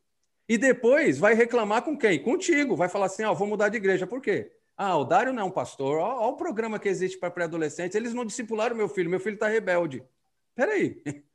E 0.47 0.59
depois 0.59 1.17
vai 1.17 1.33
reclamar 1.33 1.81
com 1.81 1.97
quem? 1.97 2.21
Contigo. 2.21 2.75
Vai 2.75 2.89
falar 2.89 3.07
assim: 3.07 3.23
ó, 3.23 3.31
oh, 3.31 3.35
vou 3.35 3.47
mudar 3.47 3.69
de 3.69 3.77
igreja. 3.77 4.05
Por 4.05 4.21
quê? 4.21 4.51
Ah, 4.75 4.97
o 4.97 5.05
Dário 5.05 5.31
não 5.31 5.43
é 5.43 5.45
um 5.45 5.51
pastor. 5.51 5.97
Olha 5.97 6.27
o 6.27 6.35
programa 6.35 6.79
que 6.79 6.89
existe 6.89 7.17
para 7.17 7.29
pré-adolescentes. 7.29 7.95
Eles 7.95 8.13
não 8.13 8.25
discipularam 8.25 8.75
meu 8.75 8.89
filho. 8.89 9.09
Meu 9.09 9.19
filho 9.19 9.35
está 9.35 9.47
rebelde. 9.47 10.03
Peraí. 10.55 11.01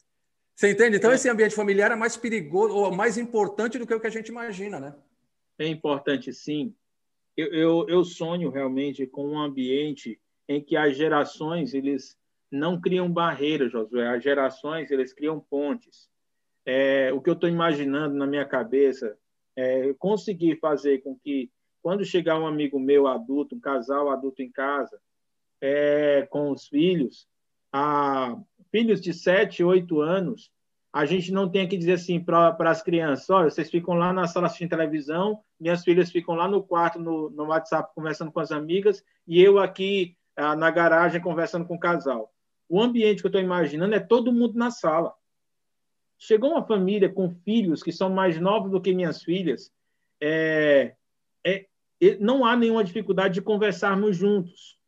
Você 0.54 0.72
entende? 0.72 0.96
Então, 0.96 1.12
é. 1.12 1.14
esse 1.14 1.28
ambiente 1.28 1.54
familiar 1.54 1.92
é 1.92 1.96
mais 1.96 2.16
perigoso 2.16 2.74
ou 2.74 2.90
mais 2.90 3.16
importante 3.16 3.78
do 3.78 3.86
que 3.86 3.94
o 3.94 4.00
que 4.00 4.08
a 4.08 4.10
gente 4.10 4.28
imagina, 4.28 4.80
né? 4.80 4.94
É 5.56 5.68
importante, 5.68 6.32
sim. 6.32 6.74
Eu, 7.36 7.46
eu, 7.52 7.86
eu 7.88 8.04
sonho 8.04 8.50
realmente 8.50 9.06
com 9.06 9.24
um 9.28 9.38
ambiente 9.38 10.20
em 10.48 10.60
que 10.60 10.76
as 10.76 10.96
gerações 10.96 11.74
eles 11.74 12.18
não 12.50 12.80
criam 12.80 13.08
barreiras, 13.08 13.70
Josué. 13.70 14.08
As 14.08 14.24
gerações 14.24 14.90
eles 14.90 15.12
criam 15.12 15.38
pontes. 15.38 16.08
É, 16.66 17.12
o 17.12 17.20
que 17.20 17.30
eu 17.30 17.34
estou 17.34 17.48
imaginando 17.48 18.16
na 18.16 18.26
minha 18.26 18.44
cabeça 18.44 19.16
é 19.54 19.94
conseguir 19.94 20.58
fazer 20.58 20.98
com 21.02 21.16
que 21.16 21.50
quando 21.82 22.04
chegar 22.04 22.38
um 22.38 22.46
amigo 22.46 22.78
meu 22.78 23.06
adulto, 23.06 23.54
um 23.54 23.60
casal 23.60 24.10
adulto 24.10 24.42
em 24.42 24.50
casa, 24.50 25.00
é, 25.60 26.26
com 26.30 26.50
os 26.50 26.66
filhos, 26.66 27.26
a, 27.72 28.36
filhos 28.70 29.00
de 29.00 29.12
7, 29.12 29.62
8 29.62 30.00
anos, 30.00 30.50
a 30.92 31.04
gente 31.04 31.30
não 31.30 31.48
tem 31.48 31.68
que 31.68 31.76
dizer 31.76 31.94
assim 31.94 32.18
para 32.18 32.56
as 32.60 32.82
crianças: 32.82 33.28
olha, 33.30 33.50
vocês 33.50 33.70
ficam 33.70 33.94
lá 33.94 34.12
na 34.12 34.26
sala 34.26 34.46
assistindo 34.46 34.70
televisão, 34.70 35.40
minhas 35.60 35.84
filhas 35.84 36.10
ficam 36.10 36.34
lá 36.34 36.48
no 36.48 36.62
quarto, 36.62 36.98
no, 36.98 37.30
no 37.30 37.44
WhatsApp, 37.44 37.92
conversando 37.94 38.32
com 38.32 38.40
as 38.40 38.50
amigas, 38.50 39.04
e 39.26 39.40
eu 39.40 39.58
aqui 39.58 40.16
ah, 40.36 40.56
na 40.56 40.70
garagem 40.70 41.20
conversando 41.20 41.66
com 41.66 41.74
o 41.74 41.80
casal. 41.80 42.32
O 42.68 42.80
ambiente 42.80 43.20
que 43.20 43.26
eu 43.26 43.30
estou 43.30 43.40
imaginando 43.40 43.94
é 43.94 44.00
todo 44.00 44.32
mundo 44.32 44.58
na 44.58 44.70
sala. 44.70 45.14
Chegou 46.18 46.50
uma 46.50 46.66
família 46.66 47.08
com 47.08 47.30
filhos 47.30 47.82
que 47.82 47.92
são 47.92 48.10
mais 48.10 48.38
novos 48.40 48.70
do 48.70 48.80
que 48.80 48.94
minhas 48.94 49.22
filhas, 49.22 49.72
é, 50.20 50.94
é, 51.44 51.66
não 52.20 52.44
há 52.44 52.56
nenhuma 52.56 52.84
dificuldade 52.84 53.34
de 53.34 53.42
conversarmos 53.42 54.16
juntos. 54.16 54.78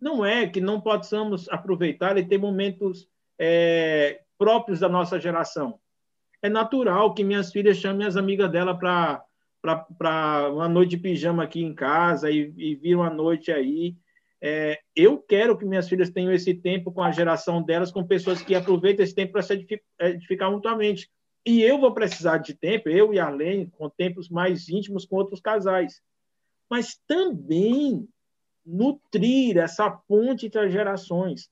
Não 0.00 0.24
é 0.24 0.46
que 0.46 0.60
não 0.60 0.80
possamos 0.80 1.48
aproveitar 1.48 2.16
e 2.16 2.24
ter 2.26 2.38
momentos 2.38 3.08
é, 3.38 4.20
próprios 4.38 4.80
da 4.80 4.88
nossa 4.88 5.18
geração. 5.18 5.78
É 6.42 6.48
natural 6.48 7.14
que 7.14 7.24
minhas 7.24 7.50
filhas 7.50 7.78
chamem 7.78 8.06
as 8.06 8.16
amigas 8.16 8.50
dela 8.50 8.76
para 8.76 10.50
uma 10.52 10.68
noite 10.68 10.90
de 10.90 10.98
pijama 10.98 11.44
aqui 11.44 11.62
em 11.62 11.74
casa 11.74 12.30
e, 12.30 12.52
e 12.56 12.74
vir 12.74 12.96
uma 12.96 13.10
noite 13.10 13.50
aí. 13.50 13.96
É, 14.42 14.78
eu 14.94 15.18
quero 15.18 15.56
que 15.56 15.64
minhas 15.64 15.88
filhas 15.88 16.10
tenham 16.10 16.30
esse 16.30 16.52
tempo 16.52 16.92
com 16.92 17.02
a 17.02 17.10
geração 17.10 17.62
delas, 17.62 17.90
com 17.90 18.06
pessoas 18.06 18.42
que 18.42 18.54
aproveitam 18.54 19.02
esse 19.02 19.14
tempo 19.14 19.32
para 19.32 19.40
se 19.40 19.66
edificar 19.98 20.50
mutuamente. 20.50 21.08
E 21.46 21.62
eu 21.62 21.78
vou 21.78 21.92
precisar 21.92 22.38
de 22.38 22.54
tempo, 22.54 22.88
eu 22.88 23.12
e 23.12 23.18
a 23.18 23.26
Arlene, 23.26 23.66
com 23.66 23.88
tempos 23.88 24.28
mais 24.28 24.68
íntimos 24.68 25.04
com 25.04 25.16
outros 25.16 25.40
casais. 25.40 26.02
Mas 26.70 26.98
também 27.06 28.08
nutrir 28.64 29.58
essa 29.58 29.90
ponte 29.90 30.46
entre 30.46 30.60
as 30.60 30.72
gerações 30.72 31.50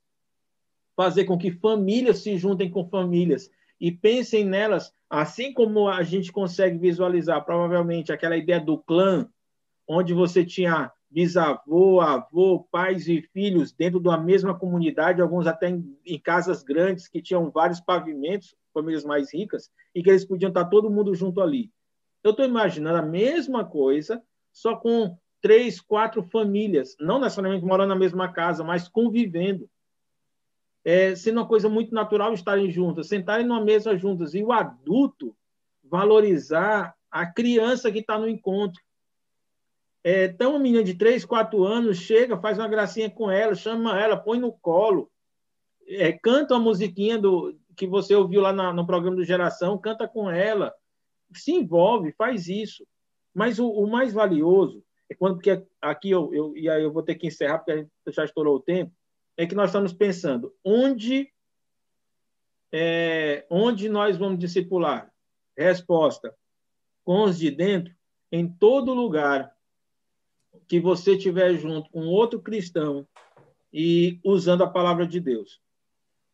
fazer 0.97 1.25
com 1.25 1.39
que 1.39 1.51
famílias 1.51 2.19
se 2.19 2.37
juntem 2.37 2.71
com 2.71 2.89
famílias 2.89 3.51
e 3.81 3.91
pensem 3.91 4.45
nelas, 4.45 4.93
assim 5.11 5.53
como 5.53 5.89
a 5.89 6.03
gente 6.03 6.31
consegue 6.31 6.79
visualizar 6.79 7.45
provavelmente 7.45 8.13
aquela 8.13 8.37
ideia 8.37 8.61
do 8.61 8.79
clã, 8.79 9.29
onde 9.89 10.15
você 10.15 10.45
tinha 10.45 10.93
bisavô, 11.11 12.01
avô, 12.01 12.67
pais 12.71 13.09
e 13.09 13.21
filhos 13.21 13.73
dentro 13.73 14.01
da 14.01 14.17
mesma 14.17 14.57
comunidade, 14.57 15.21
alguns 15.21 15.47
até 15.47 15.69
em, 15.69 15.99
em 16.07 16.19
casas 16.19 16.63
grandes 16.63 17.09
que 17.09 17.21
tinham 17.21 17.51
vários 17.51 17.81
pavimentos, 17.81 18.55
famílias 18.73 19.05
mais 19.05 19.33
ricas, 19.33 19.71
e 19.95 20.03
que 20.03 20.11
eles 20.11 20.25
podiam 20.25 20.49
estar 20.49 20.65
todo 20.67 20.91
mundo 20.91 21.15
junto 21.15 21.41
ali. 21.41 21.71
Eu 22.23 22.31
estou 22.31 22.47
imaginando 22.47 22.99
a 22.99 23.03
mesma 23.03 23.65
coisa, 23.65 24.23
só 24.53 24.77
com 24.77 25.17
três, 25.41 25.81
quatro 25.81 26.23
famílias, 26.23 26.97
não 27.01 27.19
necessariamente 27.19 27.65
morando 27.65 27.89
na 27.89 27.97
mesma 27.97 28.33
casa, 28.33 28.63
mas 28.63 28.89
convivendo 28.89 29.69
é, 30.85 31.15
sendo 31.15 31.39
uma 31.39 31.47
coisa 31.47 31.69
muito 31.69 31.95
natural 31.95 32.35
estarem 32.35 32.71
juntas, 32.71 33.09
sentarem 33.09 33.47
numa 33.47 33.65
mesa 33.65 33.97
juntas, 33.97 34.35
e 34.35 34.43
o 34.43 34.53
adulto 34.53 35.37
valorizar 35.85 36.95
a 37.11 37.27
criança 37.27 37.91
que 37.93 37.99
está 37.99 38.19
no 38.19 38.29
encontro. 38.29 38.81
É, 40.05 40.25
então, 40.25 40.51
uma 40.53 40.59
menina 40.59 40.83
de 40.83 40.95
3, 40.95 41.25
4 41.25 41.63
anos 41.65 41.99
chega, 41.99 42.41
faz 42.41 42.59
uma 42.59 42.69
gracinha 42.69 43.09
com 43.09 43.31
ela, 43.31 43.55
chama 43.55 44.01
ela, 44.01 44.17
põe 44.17 44.39
no 44.39 44.53
colo, 44.53 45.11
é, 45.87 46.13
canta 46.13 46.55
uma 46.55 46.61
musiquinha 46.61 47.19
do, 47.19 47.57
que 47.77 47.87
você 47.87 48.15
ouviu 48.15 48.41
lá 48.41 48.53
na, 48.53 48.73
no 48.73 48.87
programa 48.87 49.17
do 49.17 49.25
Geração, 49.25 49.79
canta 49.79 50.07
com 50.07 50.31
ela, 50.31 50.75
se 51.35 51.53
envolve, 51.53 52.13
faz 52.13 52.49
isso. 52.49 52.87
Mas 53.35 53.59
o, 53.59 53.69
o 53.69 53.91
mais 53.91 54.13
valioso 54.13 54.85
é 55.09 55.15
quando, 55.15 55.37
porque 55.37 55.65
aqui 55.81 56.11
eu, 56.11 56.33
eu, 56.35 56.57
e 56.57 56.69
aí 56.69 56.83
eu 56.83 56.93
vou 56.93 57.03
ter 57.03 57.15
que 57.15 57.27
encerrar, 57.27 57.59
porque 57.59 57.73
a 57.73 57.77
gente 57.77 57.91
já 58.09 58.25
estourou 58.25 58.57
o 58.57 58.61
tempo, 58.61 58.93
é 59.37 59.47
que 59.47 59.55
nós 59.55 59.71
estamos 59.71 59.93
pensando 59.93 60.55
onde 60.65 61.33
é, 62.73 63.47
onde 63.51 63.89
nós 63.89 64.17
vamos 64.17 64.39
discipular? 64.39 65.13
Resposta: 65.57 66.35
com 67.05 67.25
os 67.25 67.39
de 67.39 67.51
dentro, 67.51 67.95
em 68.31 68.49
todo 68.49 68.95
lugar 68.95 69.55
que 70.67 70.81
você 70.81 71.13
estiver 71.13 71.55
junto 71.55 71.91
com 71.91 72.07
outro 72.07 72.41
cristão 72.41 73.07
e 73.73 74.19
usando 74.25 74.65
a 74.65 74.71
palavra 74.71 75.07
de 75.07 75.21
Deus. 75.21 75.61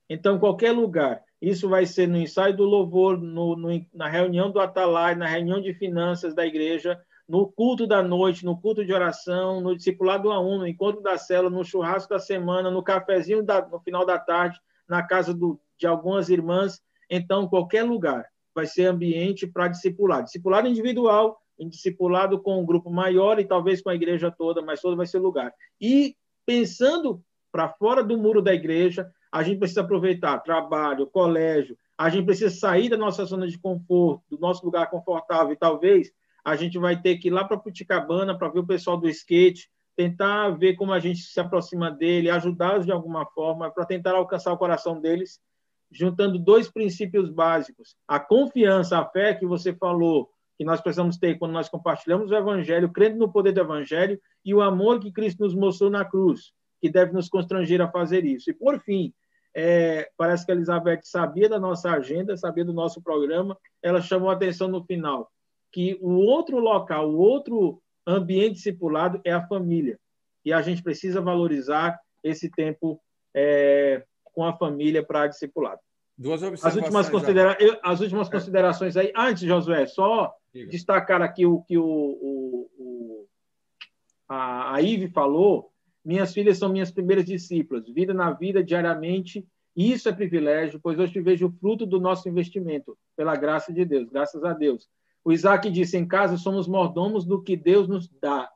Então, 0.09 0.39
qualquer 0.39 0.73
lugar, 0.73 1.23
isso 1.41 1.69
vai 1.69 1.87
ser 1.87 2.09
no 2.09 2.17
ensaio 2.17 2.57
do 2.57 2.65
louvor, 2.65 3.19
no, 3.19 3.57
no, 3.57 3.87
na 3.95 4.09
reunião 4.09 4.51
do 4.51 4.61
Atalai, 4.61 5.15
na 5.15 5.27
reunião 5.27 5.61
de 5.61 5.73
finanças 5.73 6.35
da 6.35 6.45
igreja, 6.45 7.01
no 7.29 7.47
culto 7.47 7.87
da 7.87 8.03
noite, 8.03 8.45
no 8.45 8.61
culto 8.61 8.85
de 8.85 8.93
oração, 8.93 9.61
no 9.61 9.77
discipulado 9.77 10.33
a 10.33 10.41
um, 10.41 10.59
no 10.59 10.67
encontro 10.67 11.03
da 11.03 11.19
célula, 11.19 11.51
no 11.51 11.65
churrasco 11.65 12.09
da 12.09 12.19
semana, 12.19 12.71
no 12.71 12.83
cafezinho 12.83 13.43
da, 13.43 13.67
no 13.67 13.79
final 13.81 14.05
da 14.05 14.19
tarde, 14.19 14.59
na 14.89 15.03
casa 15.03 15.35
do, 15.35 15.61
de 15.79 15.87
algumas 15.87 16.29
irmãs. 16.29 16.81
Então, 17.11 17.47
qualquer 17.47 17.85
lugar 17.85 18.27
vai 18.55 18.67
ser 18.67 18.87
ambiente 18.87 19.47
para 19.47 19.69
discipular. 19.69 20.25
Discipulado 20.25 20.67
individual, 20.67 21.39
discipulado 21.69 22.41
com 22.41 22.61
um 22.61 22.67
grupo 22.67 22.91
maior 22.91 23.39
e 23.39 23.45
talvez 23.45 23.83
com 23.83 23.91
a 23.91 23.95
igreja 23.95 24.31
toda, 24.31 24.63
mas 24.63 24.81
todo 24.81 24.97
vai 24.97 25.07
ser 25.07 25.19
lugar. 25.19 25.53
E 25.81 26.17
pensando 26.47 27.23
para 27.53 27.69
fora 27.69 28.03
do 28.03 28.17
muro 28.17 28.41
da 28.41 28.55
igreja, 28.55 29.11
a 29.31 29.43
gente 29.43 29.59
precisa 29.59 29.83
aproveitar 29.83 30.39
trabalho, 30.39 31.07
colégio, 31.07 31.77
a 31.97 32.09
gente 32.09 32.25
precisa 32.25 32.51
sair 32.51 32.89
da 32.89 32.97
nossa 32.97 33.25
zona 33.25 33.47
de 33.47 33.59
conforto, 33.59 34.23
do 34.31 34.39
nosso 34.39 34.65
lugar 34.65 34.89
confortável 34.89 35.53
e 35.53 35.57
talvez 35.57 36.13
a 36.45 36.57
gente 36.57 36.79
vai 36.79 37.01
ter 37.01 37.19
que 37.19 37.29
ir 37.29 37.31
lá 37.31 37.45
para 37.45 37.59
Puticabana 37.59 38.37
para 38.39 38.49
ver 38.49 38.61
o 38.61 38.67
pessoal 38.67 38.97
do 38.97 39.09
skate, 39.09 39.69
tentar 39.97 40.51
ver 40.51 40.77
como 40.77 40.93
a 40.93 41.01
gente 41.01 41.21
se 41.21 41.41
aproxima 41.41 41.91
dele, 41.91 42.31
ajudá-los 42.31 42.87
de 42.87 42.93
alguma 42.93 43.27
forma, 43.27 43.71
para 43.71 43.85
tentar 43.85 44.13
alcançar 44.13 44.53
o 44.53 44.57
coração 44.57 45.01
deles, 45.01 45.41
juntando 45.91 46.39
dois 46.39 46.71
princípios 46.71 47.29
básicos: 47.29 47.97
a 48.07 48.21
confiança, 48.21 48.99
a 48.99 49.05
fé 49.05 49.35
que 49.35 49.45
você 49.45 49.75
falou, 49.75 50.31
que 50.57 50.65
nós 50.65 50.81
precisamos 50.81 51.19
ter 51.19 51.39
quando 51.39 51.53
nós 51.53 51.69
compartilhamos 51.69 52.31
o 52.31 52.35
Evangelho, 52.35 52.93
crendo 52.93 53.19
no 53.19 53.33
poder 53.33 53.53
do 53.53 53.61
Evangelho, 53.61 54.21
e 54.45 54.55
o 54.55 54.63
amor 54.63 55.01
que 55.01 55.13
Cristo 55.13 55.43
nos 55.43 55.55
mostrou 55.55 55.91
na 55.91 56.05
cruz, 56.05 56.53
que 56.81 56.91
deve 56.91 57.13
nos 57.13 57.29
constranger 57.29 57.81
a 57.81 57.91
fazer 57.91 58.25
isso. 58.25 58.51
E, 58.51 58.55
por 58.55 58.81
fim, 58.81 59.13
é, 59.55 60.09
parece 60.17 60.45
que 60.45 60.53
a 60.53 60.55
Elizabeth 60.55 61.01
sabia 61.03 61.49
da 61.49 61.59
nossa 61.59 61.91
agenda, 61.91 62.37
sabia 62.37 62.65
do 62.65 62.73
nosso 62.73 63.03
programa, 63.03 63.57
ela 63.83 64.01
chamou 64.01 64.31
a 64.31 64.35
atenção 64.35 64.69
no 64.69 64.85
final 64.85 65.31
que 65.71 65.99
o 66.01 66.17
outro 66.17 66.59
local, 66.59 67.11
o 67.11 67.19
outro 67.19 67.83
ambiente 68.07 68.55
discipulado 68.55 69.21
é 69.25 69.33
a 69.33 69.47
família. 69.47 69.99
E 70.45 70.53
a 70.53 70.63
gente 70.63 70.83
precisa 70.83 71.21
valorizar 71.21 71.99
esse 72.23 72.51
tempo 72.51 73.01
é, 73.35 74.03
com 74.25 74.45
a 74.45 74.57
família 74.57 75.03
para 75.03 75.27
discipulado. 75.27 75.81
Duas 76.17 76.43
observações. 76.43 76.65
As 76.65 76.77
últimas, 76.77 77.09
considera 77.09 77.59
as 77.83 78.01
últimas 78.01 78.29
é. 78.29 78.31
considerações 78.31 78.97
aí. 78.97 79.13
Antes, 79.15 79.43
Josué, 79.43 79.87
só 79.87 80.35
Diga. 80.53 80.71
destacar 80.71 81.23
aqui 81.23 81.47
o 81.47 81.63
que 81.63 81.79
o, 81.79 81.85
o, 81.85 82.71
o 82.79 83.27
a, 84.29 84.75
a 84.75 84.83
Ive 84.83 85.09
falou. 85.09 85.68
Minhas 86.09 86.33
filhas 86.33 86.57
são 86.57 86.71
minhas 86.71 86.91
primeiras 86.91 87.27
discípulas. 87.27 87.87
Vida 87.87 88.15
na 88.15 88.31
vida, 88.31 88.65
diariamente. 88.65 89.47
Isso 89.77 90.09
é 90.09 90.13
privilégio, 90.13 90.81
pois 90.83 90.99
hoje 90.99 91.21
vejo 91.21 91.49
o 91.49 91.53
fruto 91.53 91.85
do 91.85 92.01
nosso 92.01 92.27
investimento, 92.31 92.97
pela 93.15 93.37
graça 93.37 93.75
de 93.75 93.85
Deus, 93.85 94.09
graças 94.09 94.43
a 94.43 94.55
Deus. 94.55 94.89
O 95.23 95.31
Isaac 95.33 95.71
disse: 95.71 95.99
em 95.99 96.09
casa 96.09 96.39
somos 96.39 96.67
mordomos 96.67 97.27
do 97.27 97.43
que 97.43 97.55
Deus 97.55 97.87
nos 97.87 98.09
dá, 98.23 98.49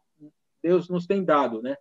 Deus 0.63 0.89
nos 0.89 1.07
tem 1.07 1.23
dado, 1.23 1.61
né? 1.61 1.77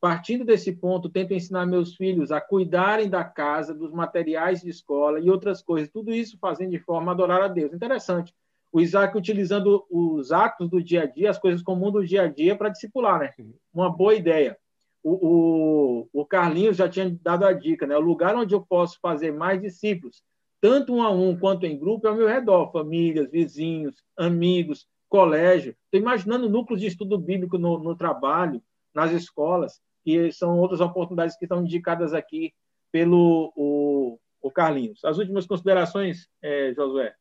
Partindo 0.00 0.44
desse 0.44 0.70
ponto, 0.70 1.08
tento 1.08 1.34
ensinar 1.34 1.66
meus 1.66 1.96
filhos 1.96 2.30
a 2.30 2.40
cuidarem 2.40 3.10
da 3.10 3.24
casa, 3.24 3.74
dos 3.74 3.90
materiais 3.90 4.60
de 4.60 4.70
escola 4.70 5.18
e 5.18 5.28
outras 5.28 5.60
coisas. 5.60 5.90
Tudo 5.90 6.14
isso 6.14 6.38
fazendo 6.40 6.70
de 6.70 6.78
forma 6.78 7.10
a 7.10 7.14
adorar 7.14 7.42
a 7.42 7.48
Deus. 7.48 7.72
Interessante. 7.72 8.32
O 8.70 8.80
Isaac 8.80 9.18
utilizando 9.18 9.84
os 9.90 10.30
atos 10.30 10.70
do 10.70 10.80
dia 10.80 11.02
a 11.02 11.06
dia, 11.06 11.30
as 11.30 11.38
coisas 11.38 11.64
comuns 11.64 11.94
do 11.94 12.06
dia 12.06 12.22
a 12.22 12.28
dia 12.28 12.54
para 12.54 12.68
discipular, 12.68 13.18
né? 13.18 13.34
Uma 13.74 13.90
boa 13.90 14.14
ideia. 14.14 14.56
O, 15.08 16.08
o, 16.12 16.22
o 16.22 16.26
Carlinhos 16.26 16.76
já 16.76 16.88
tinha 16.88 17.08
dado 17.22 17.44
a 17.44 17.52
dica, 17.52 17.86
né? 17.86 17.96
O 17.96 18.00
lugar 18.00 18.34
onde 18.34 18.54
eu 18.54 18.60
posso 18.60 18.98
fazer 19.00 19.32
mais 19.32 19.60
discípulos 19.60 20.20
tanto 20.60 20.92
um 20.92 21.02
a 21.02 21.10
um 21.10 21.38
quanto 21.38 21.64
em 21.64 21.78
grupo, 21.78 22.06
é 22.06 22.10
ao 22.10 22.16
meu 22.16 22.26
redor, 22.26 22.72
famílias, 22.72 23.30
vizinhos, 23.30 24.02
amigos, 24.16 24.88
colégio. 25.08 25.76
Estou 25.84 26.00
imaginando 26.00 26.48
núcleos 26.48 26.80
de 26.80 26.88
estudo 26.88 27.18
bíblico 27.18 27.56
no, 27.56 27.78
no 27.78 27.94
trabalho, 27.94 28.60
nas 28.92 29.12
escolas, 29.12 29.80
que 30.02 30.32
são 30.32 30.58
outras 30.58 30.80
oportunidades 30.80 31.36
que 31.36 31.44
estão 31.44 31.62
indicadas 31.62 32.12
aqui 32.12 32.52
pelo 32.90 33.52
o, 33.54 34.18
o 34.42 34.50
Carlinhos. 34.50 35.04
As 35.04 35.18
últimas 35.18 35.46
considerações, 35.46 36.28
é, 36.42 36.72
Josué? 36.74 37.14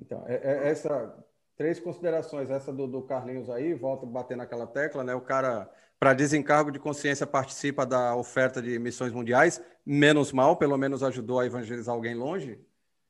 Então, 0.00 0.24
é, 0.26 0.34
é, 0.34 0.70
essa 0.70 1.14
três 1.56 1.78
considerações. 1.78 2.50
Essa 2.50 2.72
do, 2.72 2.86
do 2.86 3.02
Carlinhos 3.02 3.50
aí, 3.50 3.74
volto 3.74 4.06
a 4.06 4.08
bater 4.08 4.34
naquela 4.34 4.66
tecla, 4.66 5.04
né? 5.04 5.14
O 5.14 5.20
cara, 5.20 5.70
para 6.00 6.14
desencargo 6.14 6.72
de 6.72 6.78
consciência, 6.78 7.26
participa 7.26 7.84
da 7.84 8.16
oferta 8.16 8.62
de 8.62 8.78
missões 8.78 9.12
mundiais, 9.12 9.62
menos 9.84 10.32
mal, 10.32 10.56
pelo 10.56 10.78
menos 10.78 11.02
ajudou 11.02 11.38
a 11.38 11.44
evangelizar 11.46 11.94
alguém 11.94 12.14
longe, 12.14 12.58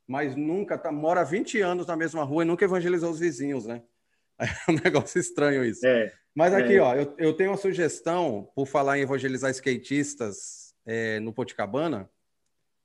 mas 0.09 0.35
nunca, 0.35 0.77
tá, 0.77 0.91
mora 0.91 1.23
20 1.23 1.61
anos 1.61 1.87
na 1.87 1.97
mesma 1.97 2.25
rua 2.25 2.43
e 2.43 2.47
nunca 2.47 2.65
evangelizou 2.65 3.13
os 3.13 3.21
vizinhos, 3.21 3.65
né? 3.65 3.81
É 4.41 4.71
um 4.71 4.75
negócio 4.83 5.21
estranho 5.21 5.63
isso. 5.63 5.87
É, 5.87 6.13
mas 6.35 6.55
aqui, 6.55 6.77
é. 6.77 6.81
ó, 6.81 6.95
eu, 6.97 7.15
eu 7.19 7.33
tenho 7.35 7.51
uma 7.51 7.59
sugestão, 7.59 8.51
por 8.55 8.67
falar 8.67 8.99
em 8.99 9.03
evangelizar 9.03 9.51
skatistas 9.51 10.75
é, 10.85 11.21
no 11.21 11.33
Poticabana. 11.33 12.11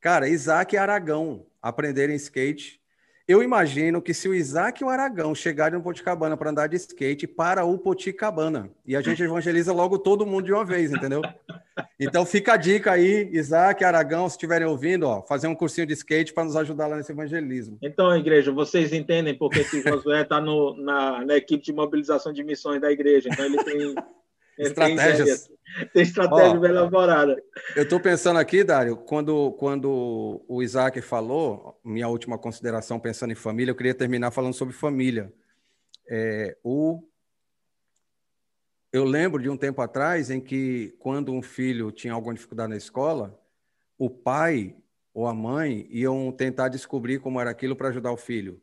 Cara, 0.02 0.28
Isaac 0.28 0.76
e 0.76 0.78
Aragão 0.78 1.48
aprenderem 1.62 2.16
skate 2.18 2.80
eu 3.28 3.42
imagino 3.42 4.02
que 4.02 4.14
se 4.14 4.30
o 4.30 4.36
Isaac 4.36 4.82
e 4.82 4.86
o 4.86 4.90
Aragão 4.90 5.34
chegarem 5.34 5.78
no 5.78 5.84
Poticabana 5.84 6.38
para 6.38 6.52
andar 6.52 6.68
de 6.68 6.76
skate, 6.76 7.26
para 7.26 7.66
o 7.66 7.78
Poticabana. 7.78 8.70
E 8.86 8.96
a 8.96 9.02
gente 9.02 9.24
evangeliza 9.24 9.74
logo 9.74 9.98
todo 9.98 10.26
mundo 10.26 10.46
de 10.46 10.54
uma 10.54 10.64
vez, 10.64 10.92
entendeu? 10.92 11.22
Então 12.00 12.26
fica 12.26 12.54
a 12.54 12.58
dica 12.58 12.92
aí, 12.92 13.28
Isaac 13.32 13.82
e 13.82 13.86
Aragão, 13.86 14.30
se 14.30 14.36
estiverem 14.36 14.68
ouvindo, 14.68 15.08
ó, 15.08 15.22
fazer 15.24 15.48
um 15.48 15.56
cursinho 15.56 15.88
de 15.88 15.94
skate 15.94 16.34
para 16.34 16.44
nos 16.44 16.56
ajudar 16.56 16.88
lá 16.88 16.98
nesse 16.98 17.12
evangelismo. 17.12 17.78
Então, 17.82 18.16
igreja, 18.16 18.52
vocês 18.52 18.94
entendem 18.94 19.36
porque 19.36 19.64
que 19.64 19.82
Josué 19.82 20.22
está 20.22 20.40
na, 20.40 21.26
na 21.26 21.36
equipe 21.36 21.64
de 21.64 21.74
mobilização 21.74 22.32
de 22.32 22.44
missões 22.44 22.80
da 22.80 22.92
igreja. 22.92 23.30
Então 23.32 23.46
ele 23.46 23.64
tem 23.64 23.96
Estratégias. 24.58 25.50
Tem, 25.94 26.04
estratégia 26.04 26.60
bem 26.60 26.70
elaborada. 26.70 27.42
Eu 27.76 27.84
estou 27.84 28.00
pensando 28.00 28.40
aqui, 28.40 28.64
Dário, 28.64 28.96
quando, 28.96 29.52
quando 29.54 30.44
o 30.48 30.64
Isaac 30.64 31.02
falou, 31.02 31.80
minha 31.84 32.08
última 32.08 32.38
consideração 32.38 33.00
pensando 33.00 33.32
em 33.32 33.36
família, 33.36 33.72
eu 33.72 33.76
queria 33.76 33.94
terminar 33.94 34.32
falando 34.32 34.54
sobre 34.54 34.74
família. 34.74 35.34
É, 36.10 36.56
o, 36.64 37.04
eu 38.94 39.04
lembro 39.04 39.42
de 39.42 39.50
um 39.50 39.58
tempo 39.58 39.82
atrás 39.82 40.30
em 40.30 40.40
que, 40.40 40.96
quando 41.00 41.34
um 41.34 41.42
filho 41.42 41.92
tinha 41.92 42.14
alguma 42.14 42.34
dificuldade 42.34 42.70
na 42.70 42.78
escola, 42.78 43.38
o 43.98 44.10
pai 44.10 44.76
ou 45.14 45.28
a 45.28 45.34
mãe 45.34 45.88
iam 45.90 46.32
tentar 46.32 46.70
descobrir 46.70 47.20
como 47.20 47.42
era 47.42 47.50
aquilo 47.50 47.76
para 47.76 47.90
ajudar 47.90 48.12
o 48.12 48.18
filho. 48.18 48.62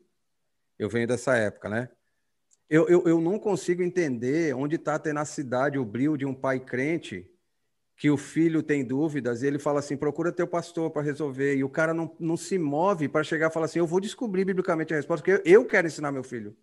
Eu 0.79 0.89
venho 0.89 1.07
dessa 1.07 1.35
época, 1.35 1.69
né? 1.69 1.89
Eu, 2.73 2.89
eu, 2.89 3.03
eu 3.05 3.21
não 3.21 3.37
consigo 3.37 3.83
entender 3.83 4.55
onde 4.55 4.77
está 4.77 4.95
a 4.95 4.99
tenacidade, 4.99 5.77
o 5.77 5.85
brilho 5.85 6.17
de 6.17 6.25
um 6.25 6.33
pai 6.33 6.59
crente 6.59 7.23
que 7.95 8.09
o 8.09 8.17
filho 8.17 8.63
tem 8.63 8.83
dúvidas 8.83 9.43
e 9.43 9.45
ele 9.45 9.59
fala 9.59 9.77
assim: 9.77 9.95
procura 9.95 10.31
teu 10.31 10.47
pastor 10.47 10.89
para 10.89 11.03
resolver. 11.03 11.55
E 11.55 11.63
o 11.63 11.69
cara 11.69 11.93
não, 11.93 12.15
não 12.19 12.35
se 12.35 12.57
move 12.57 13.07
para 13.07 13.23
chegar 13.23 13.51
e 13.51 13.53
falar 13.53 13.67
assim: 13.67 13.77
eu 13.77 13.85
vou 13.85 13.99
descobrir 13.99 14.43
biblicamente 14.43 14.91
a 14.91 14.97
resposta, 14.97 15.23
porque 15.23 15.47
eu, 15.47 15.59
eu 15.59 15.67
quero 15.67 15.85
ensinar 15.85 16.11
meu 16.11 16.23
filho. 16.23 16.57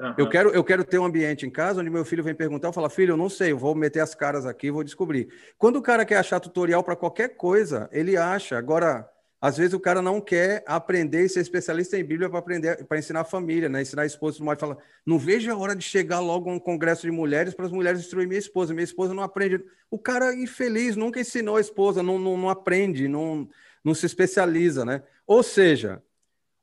Uhum. 0.00 0.14
Eu, 0.16 0.26
quero, 0.30 0.48
eu 0.54 0.64
quero 0.64 0.82
ter 0.82 0.98
um 0.98 1.04
ambiente 1.04 1.44
em 1.44 1.50
casa 1.50 1.82
onde 1.82 1.90
meu 1.90 2.06
filho 2.06 2.24
vem 2.24 2.34
perguntar, 2.34 2.68
eu 2.68 2.72
falo, 2.72 2.88
filho, 2.88 3.12
eu 3.12 3.16
não 3.18 3.28
sei, 3.28 3.52
eu 3.52 3.58
vou 3.58 3.74
meter 3.74 4.00
as 4.00 4.14
caras 4.14 4.46
aqui, 4.46 4.70
vou 4.70 4.82
descobrir. 4.82 5.28
Quando 5.58 5.76
o 5.76 5.82
cara 5.82 6.06
quer 6.06 6.16
achar 6.16 6.40
tutorial 6.40 6.82
para 6.82 6.96
qualquer 6.96 7.36
coisa, 7.36 7.90
ele 7.92 8.16
acha. 8.16 8.56
Agora, 8.56 9.06
às 9.46 9.56
vezes 9.56 9.74
o 9.74 9.78
cara 9.78 10.02
não 10.02 10.20
quer 10.20 10.64
aprender 10.66 11.24
e 11.24 11.28
ser 11.28 11.38
especialista 11.38 11.96
em 11.96 12.02
Bíblia 12.02 12.28
para 12.28 12.40
aprender, 12.40 12.84
para 12.84 12.98
ensinar 12.98 13.20
a 13.20 13.24
família, 13.24 13.68
né? 13.68 13.80
Ensinar 13.80 14.02
a 14.02 14.06
esposa, 14.06 14.42
e 14.42 14.56
fala, 14.58 14.76
não 15.06 15.20
vejo 15.20 15.52
a 15.52 15.56
hora 15.56 15.76
de 15.76 15.84
chegar 15.84 16.18
logo 16.18 16.50
a 16.50 16.52
um 16.52 16.58
congresso 16.58 17.02
de 17.02 17.12
mulheres 17.12 17.54
para 17.54 17.64
as 17.64 17.70
mulheres 17.70 18.00
instruir 18.00 18.26
minha 18.26 18.40
esposa. 18.40 18.74
Minha 18.74 18.82
esposa 18.82 19.14
não 19.14 19.22
aprende. 19.22 19.64
O 19.88 20.00
cara 20.00 20.34
infeliz 20.34 20.96
nunca 20.96 21.20
ensinou 21.20 21.58
a 21.58 21.60
esposa, 21.60 22.02
não, 22.02 22.18
não, 22.18 22.36
não 22.36 22.50
aprende, 22.50 23.06
não, 23.06 23.48
não 23.84 23.94
se 23.94 24.04
especializa, 24.04 24.84
né? 24.84 25.04
Ou 25.24 25.44
seja, 25.44 26.02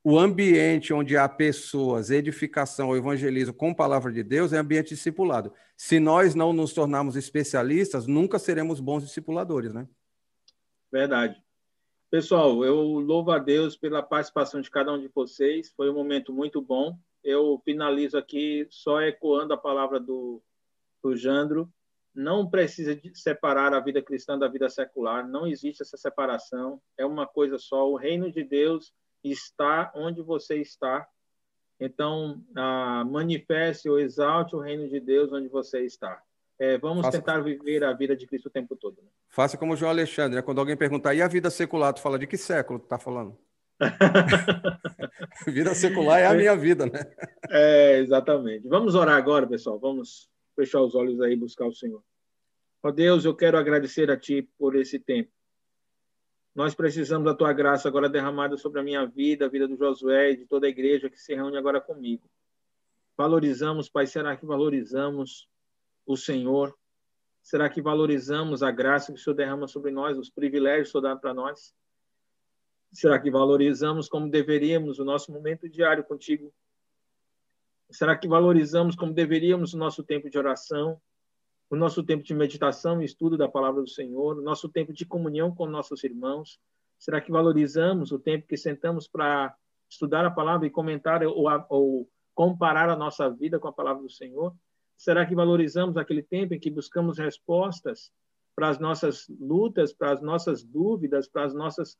o 0.03 0.19
ambiente 0.19 0.93
onde 0.93 1.15
há 1.15 1.29
pessoas, 1.29 2.09
edificação 2.09 2.97
evangelismo 2.97 3.53
com 3.53 3.73
palavra 3.73 4.11
de 4.11 4.23
Deus 4.23 4.51
é 4.51 4.57
ambiente 4.57 4.89
discipulado. 4.89 5.53
Se 5.77 6.01
nós 6.01 6.35
não 6.35 6.51
nos 6.51 6.73
tornarmos 6.73 7.15
especialistas, 7.15 8.07
nunca 8.07 8.37
seremos 8.37 8.81
bons 8.81 9.05
discipuladores, 9.05 9.73
né? 9.73 9.87
Verdade. 10.91 11.41
Pessoal, 12.13 12.63
eu 12.63 12.75
louvo 12.79 13.31
a 13.31 13.39
Deus 13.39 13.75
pela 13.75 14.03
participação 14.03 14.61
de 14.61 14.69
cada 14.69 14.93
um 14.93 14.99
de 14.99 15.07
vocês. 15.07 15.71
Foi 15.71 15.89
um 15.89 15.95
momento 15.95 16.31
muito 16.31 16.61
bom. 16.61 16.95
Eu 17.23 17.59
finalizo 17.65 18.19
aqui 18.19 18.67
só 18.69 19.01
ecoando 19.01 19.51
a 19.51 19.57
palavra 19.57 19.99
do, 19.99 20.39
do 21.01 21.15
Jandro. 21.15 21.73
Não 22.13 22.47
precisa 22.47 23.01
separar 23.15 23.73
a 23.73 23.79
vida 23.79 23.99
cristã 23.99 24.37
da 24.37 24.47
vida 24.47 24.69
secular. 24.69 25.27
Não 25.27 25.47
existe 25.47 25.81
essa 25.81 25.97
separação. 25.97 26.79
É 26.95 27.03
uma 27.03 27.25
coisa 27.25 27.57
só. 27.57 27.89
O 27.89 27.95
reino 27.95 28.31
de 28.31 28.43
Deus 28.43 28.93
está 29.23 29.91
onde 29.95 30.21
você 30.21 30.57
está. 30.57 31.07
Então, 31.79 32.43
ah, 32.55 33.03
manifeste 33.05 33.89
ou 33.89 33.99
exalte 33.99 34.55
o 34.55 34.59
reino 34.59 34.87
de 34.87 34.99
Deus 34.99 35.33
onde 35.33 35.47
você 35.47 35.83
está. 35.83 36.21
É, 36.63 36.77
vamos 36.77 37.05
Faça... 37.05 37.17
tentar 37.17 37.41
viver 37.41 37.83
a 37.83 37.91
vida 37.91 38.15
de 38.15 38.25
Cristo 38.25 38.45
o 38.45 38.49
tempo 38.49 38.73
todo. 38.73 38.95
Né? 39.01 39.09
Faça 39.27 39.57
como 39.57 39.75
João 39.75 39.91
Alexandre, 39.91 40.37
né? 40.37 40.41
quando 40.41 40.59
alguém 40.59 40.77
perguntar, 40.77 41.13
e 41.13 41.21
a 41.21 41.27
vida 41.27 41.49
secular? 41.49 41.93
Tu 41.93 41.99
fala, 41.99 42.17
de 42.17 42.25
que 42.25 42.37
século 42.37 42.79
tu 42.79 42.83
está 42.83 42.97
falando? 42.97 43.37
vida 45.45 45.75
secular 45.75 46.21
é 46.21 46.25
a 46.25 46.33
minha 46.33 46.55
vida, 46.55 46.85
né? 46.85 47.01
É, 47.49 47.99
exatamente. 47.99 48.65
Vamos 48.69 48.95
orar 48.95 49.17
agora, 49.17 49.45
pessoal. 49.45 49.77
Vamos 49.77 50.29
fechar 50.55 50.79
os 50.79 50.95
olhos 50.95 51.19
aí 51.19 51.33
e 51.33 51.35
buscar 51.35 51.65
o 51.65 51.73
Senhor. 51.73 52.01
Ó 52.81 52.91
Deus, 52.91 53.25
eu 53.25 53.35
quero 53.35 53.57
agradecer 53.57 54.09
a 54.09 54.15
Ti 54.15 54.47
por 54.57 54.77
esse 54.77 54.97
tempo. 54.97 55.33
Nós 56.55 56.73
precisamos 56.73 57.25
da 57.25 57.33
Tua 57.33 57.51
graça 57.51 57.89
agora 57.89 58.07
derramada 58.07 58.55
sobre 58.55 58.79
a 58.79 58.83
minha 58.83 59.05
vida, 59.05 59.47
a 59.47 59.49
vida 59.49 59.67
do 59.67 59.75
Josué 59.75 60.31
e 60.31 60.37
de 60.37 60.45
toda 60.45 60.65
a 60.65 60.69
igreja 60.69 61.09
que 61.09 61.19
se 61.19 61.35
reúne 61.35 61.57
agora 61.57 61.81
comigo. 61.81 62.23
Valorizamos, 63.17 63.89
Pai, 63.89 64.07
será 64.07 64.37
que 64.37 64.45
valorizamos 64.45 65.51
o 66.05 66.17
Senhor? 66.17 66.75
Será 67.41 67.69
que 67.69 67.81
valorizamos 67.81 68.63
a 68.63 68.71
graça 68.71 69.11
que 69.11 69.19
o 69.19 69.21
Senhor 69.21 69.35
derrama 69.35 69.67
sobre 69.67 69.91
nós, 69.91 70.17
os 70.17 70.29
privilégios 70.29 70.91
que 70.91 70.97
o 70.97 71.01
Senhor 71.01 71.13
dá 71.13 71.19
para 71.19 71.33
nós? 71.33 71.73
Será 72.91 73.19
que 73.19 73.29
valorizamos 73.31 74.07
como 74.07 74.29
deveríamos 74.29 74.99
o 74.99 75.03
nosso 75.03 75.31
momento 75.31 75.67
diário 75.67 76.03
contigo? 76.03 76.53
Será 77.89 78.15
que 78.15 78.27
valorizamos 78.27 78.95
como 78.95 79.13
deveríamos 79.13 79.73
o 79.73 79.77
nosso 79.77 80.03
tempo 80.03 80.29
de 80.29 80.37
oração, 80.37 81.01
o 81.69 81.75
nosso 81.75 82.03
tempo 82.03 82.23
de 82.23 82.33
meditação 82.33 83.01
e 83.01 83.05
estudo 83.05 83.35
da 83.35 83.49
palavra 83.49 83.81
do 83.81 83.89
Senhor, 83.89 84.37
o 84.37 84.41
nosso 84.41 84.69
tempo 84.69 84.93
de 84.93 85.05
comunhão 85.05 85.53
com 85.53 85.65
nossos 85.65 86.03
irmãos? 86.03 86.59
Será 86.97 87.19
que 87.19 87.31
valorizamos 87.31 88.11
o 88.11 88.19
tempo 88.19 88.47
que 88.47 88.55
sentamos 88.55 89.07
para 89.07 89.55
estudar 89.89 90.23
a 90.25 90.31
palavra 90.31 90.65
e 90.67 90.71
comentar 90.71 91.23
ou, 91.23 91.45
ou 91.69 92.09
comparar 92.33 92.89
a 92.89 92.95
nossa 92.95 93.29
vida 93.29 93.59
com 93.59 93.67
a 93.67 93.73
palavra 93.73 94.03
do 94.03 94.09
Senhor? 94.09 94.55
Será 94.97 95.25
que 95.25 95.35
valorizamos 95.35 95.97
aquele 95.97 96.23
tempo 96.23 96.53
em 96.53 96.59
que 96.59 96.69
buscamos 96.69 97.17
respostas 97.17 98.11
para 98.55 98.69
as 98.69 98.79
nossas 98.79 99.27
lutas, 99.39 99.93
para 99.93 100.11
as 100.11 100.21
nossas 100.21 100.63
dúvidas, 100.63 101.27
para 101.27 101.45
as 101.45 101.53
nossas 101.53 101.97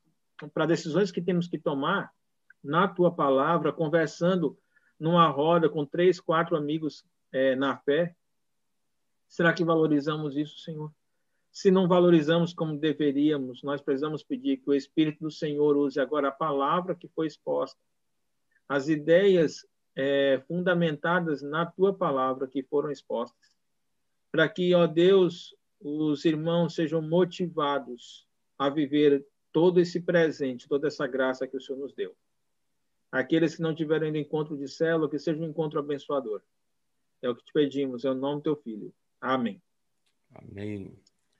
para 0.53 0.65
decisões 0.65 1.11
que 1.11 1.21
temos 1.21 1.47
que 1.47 1.59
tomar 1.59 2.11
na 2.63 2.87
tua 2.87 3.13
palavra, 3.13 3.71
conversando 3.71 4.57
numa 4.99 5.27
roda 5.27 5.69
com 5.69 5.85
três, 5.85 6.19
quatro 6.19 6.55
amigos 6.55 7.05
é, 7.31 7.55
na 7.55 7.77
fé? 7.77 8.15
Será 9.27 9.53
que 9.53 9.63
valorizamos 9.63 10.37
isso, 10.37 10.59
Senhor? 10.59 10.91
Se 11.51 11.69
não 11.69 11.87
valorizamos 11.87 12.53
como 12.53 12.77
deveríamos, 12.77 13.61
nós 13.63 13.81
precisamos 13.81 14.23
pedir 14.23 14.57
que 14.57 14.69
o 14.69 14.73
Espírito 14.73 15.19
do 15.23 15.31
Senhor 15.31 15.75
use 15.77 15.99
agora 15.99 16.29
a 16.29 16.31
palavra 16.31 16.95
que 16.95 17.07
foi 17.07 17.27
exposta, 17.27 17.79
as 18.67 18.87
ideias 18.87 19.65
é, 19.95 20.41
fundamentadas 20.47 21.41
na 21.41 21.65
tua 21.65 21.93
palavra 21.93 22.47
que 22.47 22.63
foram 22.63 22.91
expostas, 22.91 23.51
para 24.31 24.49
que, 24.49 24.73
ó 24.73 24.87
Deus, 24.87 25.55
os 25.79 26.25
irmãos 26.25 26.75
sejam 26.75 27.01
motivados 27.01 28.27
a 28.57 28.69
viver 28.69 29.25
todo 29.51 29.79
esse 29.79 30.01
presente, 30.01 30.67
toda 30.67 30.87
essa 30.87 31.05
graça 31.05 31.47
que 31.47 31.57
o 31.57 31.61
Senhor 31.61 31.79
nos 31.79 31.93
deu. 31.93 32.15
Aqueles 33.11 33.55
que 33.55 33.61
não 33.61 33.75
tiveram 33.75 34.07
ainda 34.07 34.17
encontro 34.17 34.57
de 34.57 34.67
célula, 34.67 35.09
que 35.09 35.19
seja 35.19 35.39
um 35.39 35.45
encontro 35.45 35.79
abençoador. 35.79 36.41
É 37.21 37.29
o 37.29 37.35
que 37.35 37.45
te 37.45 37.53
pedimos, 37.53 38.03
é 38.03 38.09
o 38.09 38.15
nome 38.15 38.37
do 38.37 38.43
teu 38.43 38.55
filho. 38.55 38.93
Amém. 39.21 39.61
Amém. 40.33 40.97